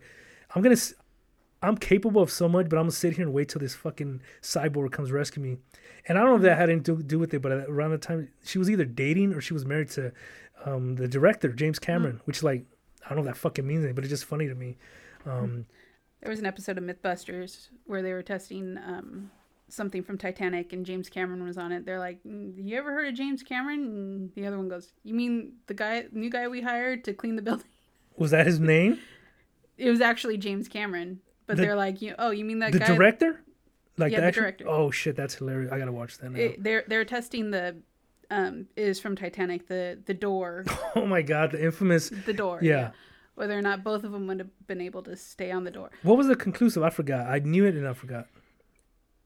I'm 0.56 0.62
gonna, 0.62 0.78
I'm 1.62 1.78
capable 1.78 2.22
of 2.22 2.30
so 2.32 2.48
much, 2.48 2.70
but 2.70 2.78
I'm 2.78 2.84
gonna 2.84 2.92
sit 2.92 3.14
here 3.14 3.26
and 3.26 3.34
wait 3.34 3.50
till 3.50 3.60
this 3.60 3.74
fucking 3.76 4.22
cyborg 4.42 4.92
comes 4.92 5.12
rescue 5.12 5.42
me. 5.42 5.58
And 6.08 6.18
I 6.18 6.22
don't 6.22 6.30
know 6.32 6.36
if 6.38 6.42
that 6.44 6.58
had 6.58 6.70
anything 6.70 6.98
to 6.98 7.04
do 7.04 7.20
with 7.20 7.34
it, 7.34 7.42
but 7.42 7.52
around 7.52 7.92
the 7.92 7.98
time 7.98 8.30
she 8.44 8.58
was 8.60 8.70
either 8.70 8.86
dating 8.86 9.34
or 9.34 9.42
she 9.42 9.54
was 9.54 9.66
married 9.66 9.90
to 9.92 10.12
um, 10.66 10.96
the 10.96 11.08
director 11.08 11.50
James 11.52 11.80
Cameron, 11.80 12.22
which 12.26 12.44
like 12.44 12.66
I 13.06 13.10
don't 13.10 13.18
know 13.18 13.30
if 13.30 13.36
that 13.36 13.40
fucking 13.40 13.66
means 13.66 13.80
anything, 13.80 13.96
but 13.96 14.04
it's 14.04 14.12
just 14.12 14.26
funny 14.26 14.48
to 14.48 14.56
me. 14.56 14.78
Um, 15.26 15.66
There 16.22 16.30
was 16.30 16.40
an 16.40 16.46
episode 16.46 16.78
of 16.78 16.84
MythBusters 16.84 17.70
where 17.86 18.02
they 18.02 18.12
were 18.14 18.24
testing 18.24 18.78
um, 18.78 19.32
something 19.70 20.04
from 20.04 20.18
Titanic, 20.18 20.74
and 20.74 20.86
James 20.86 21.10
Cameron 21.10 21.44
was 21.44 21.58
on 21.58 21.72
it. 21.72 21.86
They're 21.86 22.00
like, 22.00 22.22
"Mm, 22.24 22.54
"You 22.58 22.78
ever 22.78 22.92
heard 22.92 23.08
of 23.08 23.16
James 23.16 23.44
Cameron?" 23.44 23.80
And 23.86 24.32
the 24.36 24.46
other 24.46 24.58
one 24.58 24.70
goes, 24.70 24.94
"You 25.04 25.14
mean 25.14 25.54
the 25.68 25.74
guy, 25.74 26.06
new 26.12 26.30
guy 26.30 26.48
we 26.48 26.62
hired 26.62 27.04
to 27.06 27.14
clean 27.14 27.36
the 27.36 27.42
building?" 27.42 27.68
was 28.18 28.32
that 28.32 28.46
his 28.46 28.60
name? 28.76 29.00
It 29.78 29.90
was 29.90 30.02
actually 30.02 30.38
James 30.38 30.68
Cameron, 30.68 31.20
but 31.48 31.58
The- 31.58 31.64
they're 31.64 31.76
like, 31.76 32.02
"You, 32.02 32.14
oh, 32.20 32.30
you 32.32 32.46
mean 32.46 32.60
that 32.60 32.72
the 32.72 32.80
guy?" 32.80 32.88
director? 32.96 33.42
Like 33.98 34.12
Yeah, 34.12 34.18
the, 34.18 34.22
the 34.22 34.28
actual- 34.28 34.42
director. 34.44 34.66
Oh 34.68 34.92
shit, 34.92 35.16
that's 35.16 35.34
hilarious. 35.36 35.72
I 35.72 35.80
gotta 35.80 35.92
watch 35.92 36.18
that. 36.20 36.36
It, 36.36 36.62
they're 36.64 36.84
they're 36.88 37.06
testing 37.06 37.50
the 37.52 37.78
um 38.30 38.68
is 38.76 39.00
from 39.00 39.16
Titanic 39.16 39.68
the 39.68 39.98
the 40.06 40.14
door 40.14 40.66
oh 40.96 41.06
my 41.06 41.22
god, 41.24 41.52
the 41.52 41.64
infamous. 41.64 42.10
the 42.10 42.34
door 42.34 42.60
Yeah. 42.62 42.92
whether 43.36 43.58
or 43.58 43.62
not 43.62 43.84
both 43.84 44.04
of 44.04 44.12
them 44.12 44.28
would 44.28 44.40
have 44.40 44.68
been 44.68 44.82
able 44.82 45.02
to 45.04 45.16
stay 45.16 45.50
on 45.52 45.64
the 45.64 45.72
door. 45.72 45.90
What 46.04 46.18
was 46.18 46.28
the 46.28 46.36
conclusive? 46.36 46.84
I 46.84 46.90
forgot. 46.92 47.26
I 47.28 47.40
knew 47.40 47.66
it 47.66 47.74
and 47.76 47.88
I 47.88 47.94
forgot. 47.94 48.28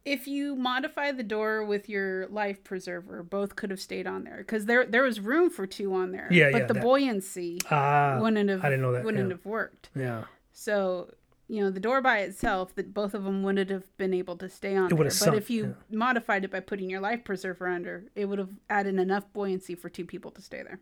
If 0.03 0.28
you 0.28 0.55
modify 0.55 1.11
the 1.11 1.22
door 1.24 1.63
with 1.63 1.88
your 1.88 2.28
life 2.28 2.63
preserver, 2.63 3.22
both 3.24 3.55
could 3.55 3.69
have 3.69 3.80
stayed 3.80 4.07
on 4.07 4.24
there 4.24 4.38
because 4.38 4.65
there 4.65 4.86
there 4.86 5.03
was 5.03 5.19
room 5.19 5.49
for 5.49 5.67
two 5.67 5.93
on 5.93 6.11
there. 6.11 6.28
Yeah, 6.32 6.49
but 6.51 6.61
yeah, 6.61 6.65
the 6.67 6.74
that- 6.76 6.84
buoyancy 6.84 7.59
Ah, 7.69 8.17
wouldn't 8.22 8.49
have 8.49 8.63
I 8.63 8.69
didn't 8.69 8.82
know 8.82 8.93
that, 8.93 9.03
wouldn't 9.03 9.28
yeah. 9.30 9.34
have 9.36 9.45
worked. 9.45 9.89
yeah. 9.95 10.24
So 10.53 11.11
you 11.52 11.62
know 11.62 11.70
the 11.70 11.82
door 11.82 12.02
by 12.02 12.20
itself, 12.20 12.74
that 12.76 12.93
both 12.93 13.14
of 13.14 13.26
them 13.26 13.43
wouldn't 13.43 13.70
have 13.70 13.86
been 13.97 14.14
able 14.14 14.38
to 14.38 14.47
stay 14.47 14.78
on 14.78 14.89
It 14.89 14.95
But 14.95 15.36
if 15.36 15.49
you 15.49 15.76
modified 15.89 16.45
it 16.45 16.52
by 16.52 16.62
putting 16.62 16.89
your 16.89 17.02
life 17.02 17.26
preserver 17.26 17.68
under, 17.68 18.06
it 18.16 18.26
would 18.26 18.39
have 18.39 18.52
added 18.70 18.97
enough 18.97 19.26
buoyancy 19.34 19.76
for 19.76 19.89
two 19.89 20.06
people 20.06 20.32
to 20.32 20.41
stay 20.41 20.64
there. 20.64 20.80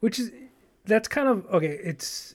Which 0.00 0.18
is 0.18 0.32
that's 0.86 1.08
kind 1.08 1.28
of 1.28 1.44
okay. 1.52 1.78
It's 1.84 2.34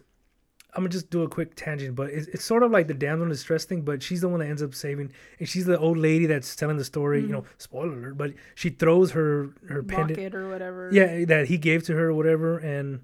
I'm 0.76 0.84
gonna 0.84 0.89
just 0.89 1.10
do 1.10 1.24
a 1.24 1.28
quick 1.28 1.55
tangent, 1.55 1.95
but 1.95 2.12
it's, 2.12 2.28
it's 2.28 2.45
sort 2.45 2.62
of 2.62 2.70
like 2.70 2.86
the 2.86 2.93
damsel 2.93 3.24
in 3.24 3.30
distress 3.30 3.66
thing. 3.66 3.82
But 3.82 4.03
she's 4.03 4.22
the 4.22 4.30
one 4.30 4.39
that 4.41 4.49
ends 4.49 4.62
up 4.62 4.76
saving, 4.76 5.12
and 5.39 5.49
she's 5.49 5.66
the 5.66 5.80
old 5.80 5.97
lady 5.97 6.28
that's 6.28 6.55
telling 6.55 6.78
the 6.78 6.86
story. 6.86 7.22
You 7.22 7.24
mm-hmm. 7.24 7.34
know, 7.34 7.45
spoiler 7.58 7.93
alert, 7.93 8.18
but 8.20 8.34
she 8.53 8.70
throws 8.70 9.12
her 9.12 9.49
her 9.68 9.82
pendant, 9.82 10.36
or 10.36 10.47
whatever. 10.47 10.91
yeah, 10.93 11.26
that 11.26 11.47
he 11.47 11.58
gave 11.58 11.82
to 11.86 11.95
her 11.95 12.10
or 12.10 12.14
whatever. 12.14 12.60
And 12.60 13.01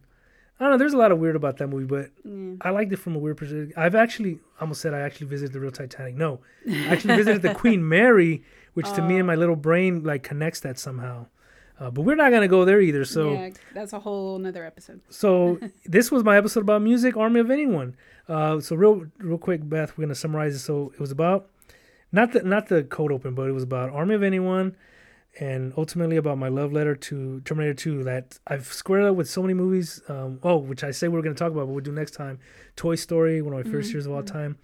I 0.60 0.64
don't 0.66 0.72
know. 0.74 0.78
There's 0.78 0.93
a 0.93 0.97
lot 0.97 1.12
of 1.12 1.20
weird 1.20 1.36
about 1.36 1.58
that 1.58 1.68
movie, 1.68 1.86
but 1.86 2.12
Yeah. 2.24 2.56
I 2.62 2.70
liked 2.70 2.91
it 2.93 2.97
from 2.97 3.16
a 3.16 3.20
weird 3.20 3.38
perspective. 3.38 3.74
I've 3.76 3.95
actually 3.95 4.39
almost 4.62 4.82
said 4.82 4.93
I 4.93 4.99
actually 5.01 5.28
visited 5.28 5.54
the 5.54 5.60
real 5.60 5.72
Titanic. 5.72 6.16
No, 6.16 6.39
I 6.70 6.88
actually 6.88 7.16
visited 7.24 7.41
the 7.41 7.54
Queen 7.54 7.88
Mary, 7.88 8.43
which 8.74 8.91
to 8.93 9.01
me 9.01 9.18
and 9.18 9.28
my 9.28 9.36
little 9.36 9.56
brain 9.56 10.04
like 10.04 10.24
connects 10.24 10.60
that 10.62 10.78
somehow. 10.80 11.26
Uh, 11.80 11.89
but 11.89 12.04
we're 12.04 12.16
not 12.16 12.32
gonna 12.32 12.47
go 12.47 12.66
there 12.66 12.80
either. 12.80 13.04
So. 13.04 13.34
yeah, 13.34 13.49
that's 13.74 13.93
a 13.93 13.99
whole 13.99 14.38
nother 14.38 14.64
episode. 14.64 15.01
So 15.10 15.60
this 15.86 16.12
was 16.12 16.24
my 16.24 16.38
episode 16.38 16.62
about 16.62 16.82
music, 16.82 17.18
Army 17.18 17.39
of 17.39 17.49
Anyone. 17.49 17.95
Uh, 18.30 18.60
so 18.60 18.76
real, 18.76 19.06
real 19.18 19.39
quick, 19.39 19.68
Beth, 19.68 19.97
we're 19.97 20.04
gonna 20.06 20.16
summarize 20.16 20.56
it. 20.56 20.60
So 20.60 20.91
it 20.93 20.99
was 20.99 21.12
about 21.12 21.49
not 22.12 22.32
the 22.32 22.43
not 22.43 22.68
the 22.68 22.84
code 22.84 23.12
open, 23.12 23.34
but 23.34 23.49
it 23.49 23.54
was 23.54 23.64
about 23.64 23.89
Army 23.89 24.14
of 24.14 24.24
Anyone, 24.24 24.76
and 25.39 25.73
ultimately 25.77 26.15
about 26.17 26.38
my 26.38 26.47
love 26.47 26.71
letter 26.71 26.95
to 26.95 27.41
Terminator 27.41 27.73
2. 27.73 28.03
That 28.03 28.39
I've 28.45 28.67
squared 28.67 29.05
up 29.05 29.15
with 29.15 29.29
so 29.29 29.41
many 29.41 29.53
movies. 29.53 30.01
Um, 30.07 30.39
oh, 30.43 30.57
which 30.57 30.84
I 30.84 30.91
say 30.91 31.07
we 31.07 31.17
are 31.19 31.21
gonna 31.21 31.36
talk 31.36 31.51
about, 31.51 31.65
but 31.65 31.73
we'll 31.73 31.84
do 31.84 31.91
next 31.91 32.11
time. 32.11 32.39
Toy 32.75 32.95
Story, 32.95 33.41
one 33.41 33.53
of 33.53 33.65
my 33.65 33.71
first 33.71 33.89
mm-hmm. 33.89 33.97
years 33.97 34.05
of 34.05 34.13
all 34.13 34.21
mm-hmm. 34.21 34.34
time. 34.36 34.57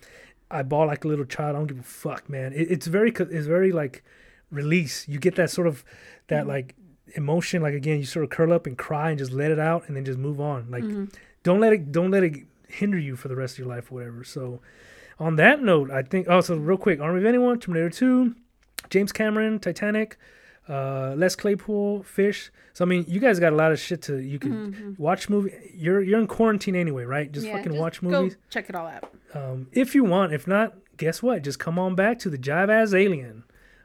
I 0.52 0.64
bought 0.64 0.88
like 0.88 1.06
a 1.06 1.08
little 1.08 1.26
child. 1.26 1.56
I 1.56 1.60
don't 1.60 1.68
give 1.68 1.80
a 1.80 1.84
fuck, 1.84 2.30
man. 2.30 2.54
It, 2.54 2.72
it's 2.72 2.88
very, 2.88 3.12
it's 3.12 3.48
very 3.48 3.72
like 3.72 4.04
release. 4.52 5.08
You 5.08 5.20
get 5.20 5.36
that 5.36 5.50
sort 5.50 5.68
of 5.68 5.84
that 6.28 6.42
mm-hmm. 6.42 6.50
like 6.50 6.76
emotion. 7.16 7.62
Like 7.62 7.74
again, 7.74 7.98
you 7.98 8.06
sort 8.06 8.24
of 8.24 8.30
curl 8.30 8.54
up 8.54 8.66
and 8.66 8.78
cry 8.78 9.10
and 9.10 9.20
just 9.20 9.32
let 9.32 9.52
it 9.52 9.60
out, 9.60 9.88
and 9.88 9.96
then 9.96 10.06
just 10.06 10.18
move 10.18 10.40
on. 10.40 10.70
Like 10.70 10.84
don't 11.44 11.60
let 11.60 11.74
it 11.74 11.92
don't 11.92 12.12
let 12.12 12.24
it 12.24 12.46
hinder 12.68 12.98
you 12.98 13.16
for 13.16 13.28
the 13.28 13.36
rest 13.36 13.56
of 13.56 13.60
your 13.60 13.68
life 13.68 13.92
or 13.92 13.96
whatever. 13.96 14.24
So 14.24 14.62
on 15.20 15.36
that 15.38 15.62
note, 15.62 15.92
I 15.92 16.04
think 16.04 16.28
oh 16.30 16.42
so 16.42 16.56
real 16.56 16.78
quick, 16.78 17.00
Army 17.00 17.20
of 17.20 17.26
Anyone, 17.26 17.60
Terminator 17.60 17.90
2, 17.90 18.36
James 18.90 19.12
Cameron, 19.12 19.60
Titanic, 19.60 20.18
uh 20.70 21.14
Les 21.18 21.36
Claypool, 21.36 22.04
Phish. 22.04 22.50
So 22.74 22.86
I 22.86 22.88
mean 22.88 23.04
you 23.08 23.20
guys 23.20 23.40
got 23.40 23.52
a 23.54 23.56
lot 23.56 23.72
of 23.72 23.80
shit 23.80 24.02
to 24.04 24.18
you 24.18 24.38
can 24.40 24.96
watch 24.98 25.30
movie 25.30 25.52
you're 25.76 26.02
you're 26.02 26.20
in 26.20 26.28
quarantine 26.28 26.76
anyway, 26.76 27.04
right? 27.04 27.32
Just 27.32 27.46
Mm-hmm. 27.46 27.56
Yeah, 27.56 27.58
fucking 27.58 27.72
just 27.74 27.82
watch 27.82 28.02
go 28.02 28.10
movies. 28.10 28.38
check 28.50 28.70
it 28.70 28.76
all 28.76 28.88
out. 28.88 29.12
Um 29.34 29.68
if 29.72 29.96
you 29.96 30.04
want. 30.04 30.34
If 30.34 30.48
not, 30.48 30.76
guess 30.98 31.24
what? 31.24 31.42
Just 31.42 31.60
come 31.60 31.80
on 31.80 31.96
back 31.96 32.20
to 32.20 32.30
the 32.30 32.38
Jive 32.38 32.70
As 32.70 32.94
Alien. 32.94 33.44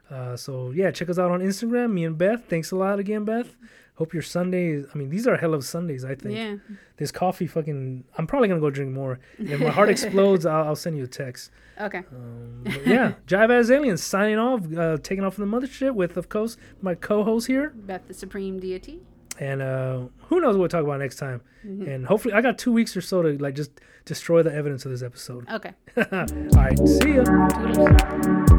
Uh, 0.09 0.35
so 0.37 0.69
yeah, 0.71 0.91
check 0.91 1.09
us 1.09 1.17
out 1.17 1.31
on 1.31 1.39
Instagram. 1.39 1.91
Me 1.91 2.05
and 2.05 2.15
Beth. 2.17 2.43
Thanks 2.47 2.69
a 2.71 2.75
lot 2.75 2.99
again, 2.99 3.25
Beth. 3.25 3.55
Hope 3.95 4.13
your 4.13 4.21
Sunday. 4.23 4.71
Is, 4.71 4.85
I 4.93 4.97
mean, 4.97 5.09
these 5.09 5.25
are 5.27 5.37
hell 5.37 5.53
of 5.53 5.63
Sundays. 5.63 6.03
I 6.05 6.15
think 6.15 6.35
Yeah. 6.35 6.55
this 6.97 7.11
coffee 7.11 7.47
fucking 7.47 8.03
i'm 8.17 8.25
probably 8.27 8.47
gonna 8.47 8.59
go 8.61 8.69
drink 8.69 8.91
more 8.93 9.19
if 9.39 9.59
my 9.59 9.69
heart 9.69 9.89
explodes 9.89 10.45
I'll, 10.45 10.65
I'll 10.69 10.75
send 10.75 10.97
you 10.97 11.03
a 11.03 11.07
text 11.07 11.51
Okay. 11.81 12.03
um, 12.11 12.63
yeah 12.85 13.13
jive 13.27 13.51
as 13.51 13.69
aliens 13.69 14.01
signing 14.03 14.37
off 14.37 14.61
uh, 14.77 14.97
taking 15.03 15.23
off 15.25 15.33
from 15.35 15.49
the 15.49 15.57
mothership 15.57 15.93
with 15.93 16.15
of 16.17 16.29
course 16.29 16.55
my 16.81 16.95
co-host 16.95 17.47
here 17.47 17.73
Beth 17.75 18.07
the 18.07 18.13
Supreme 18.13 18.59
Deity. 18.61 19.01
and 19.39 19.61
uh, 19.61 20.03
who 20.27 20.39
knows 20.39 20.55
what 20.55 20.59
we'll 20.61 20.69
talk 20.69 20.83
about 20.83 20.99
next 20.99 21.17
time 21.17 21.41
and 21.63 22.05
hopefully 22.05 22.33
i 22.33 22.39
got 22.41 22.57
two 22.57 22.71
weeks 22.71 22.95
or 22.95 23.01
so 23.01 23.21
to 23.21 23.37
like 23.39 23.55
just 23.55 23.71
destroy 24.05 24.41
the 24.41 24.53
evidence 24.53 24.85
of 24.85 24.91
this 24.91 25.03
episode 25.03 25.45
Okay. 25.49 25.73
all 25.97 26.25
right 26.55 26.77
see 26.87 27.15
ya. 27.15 28.54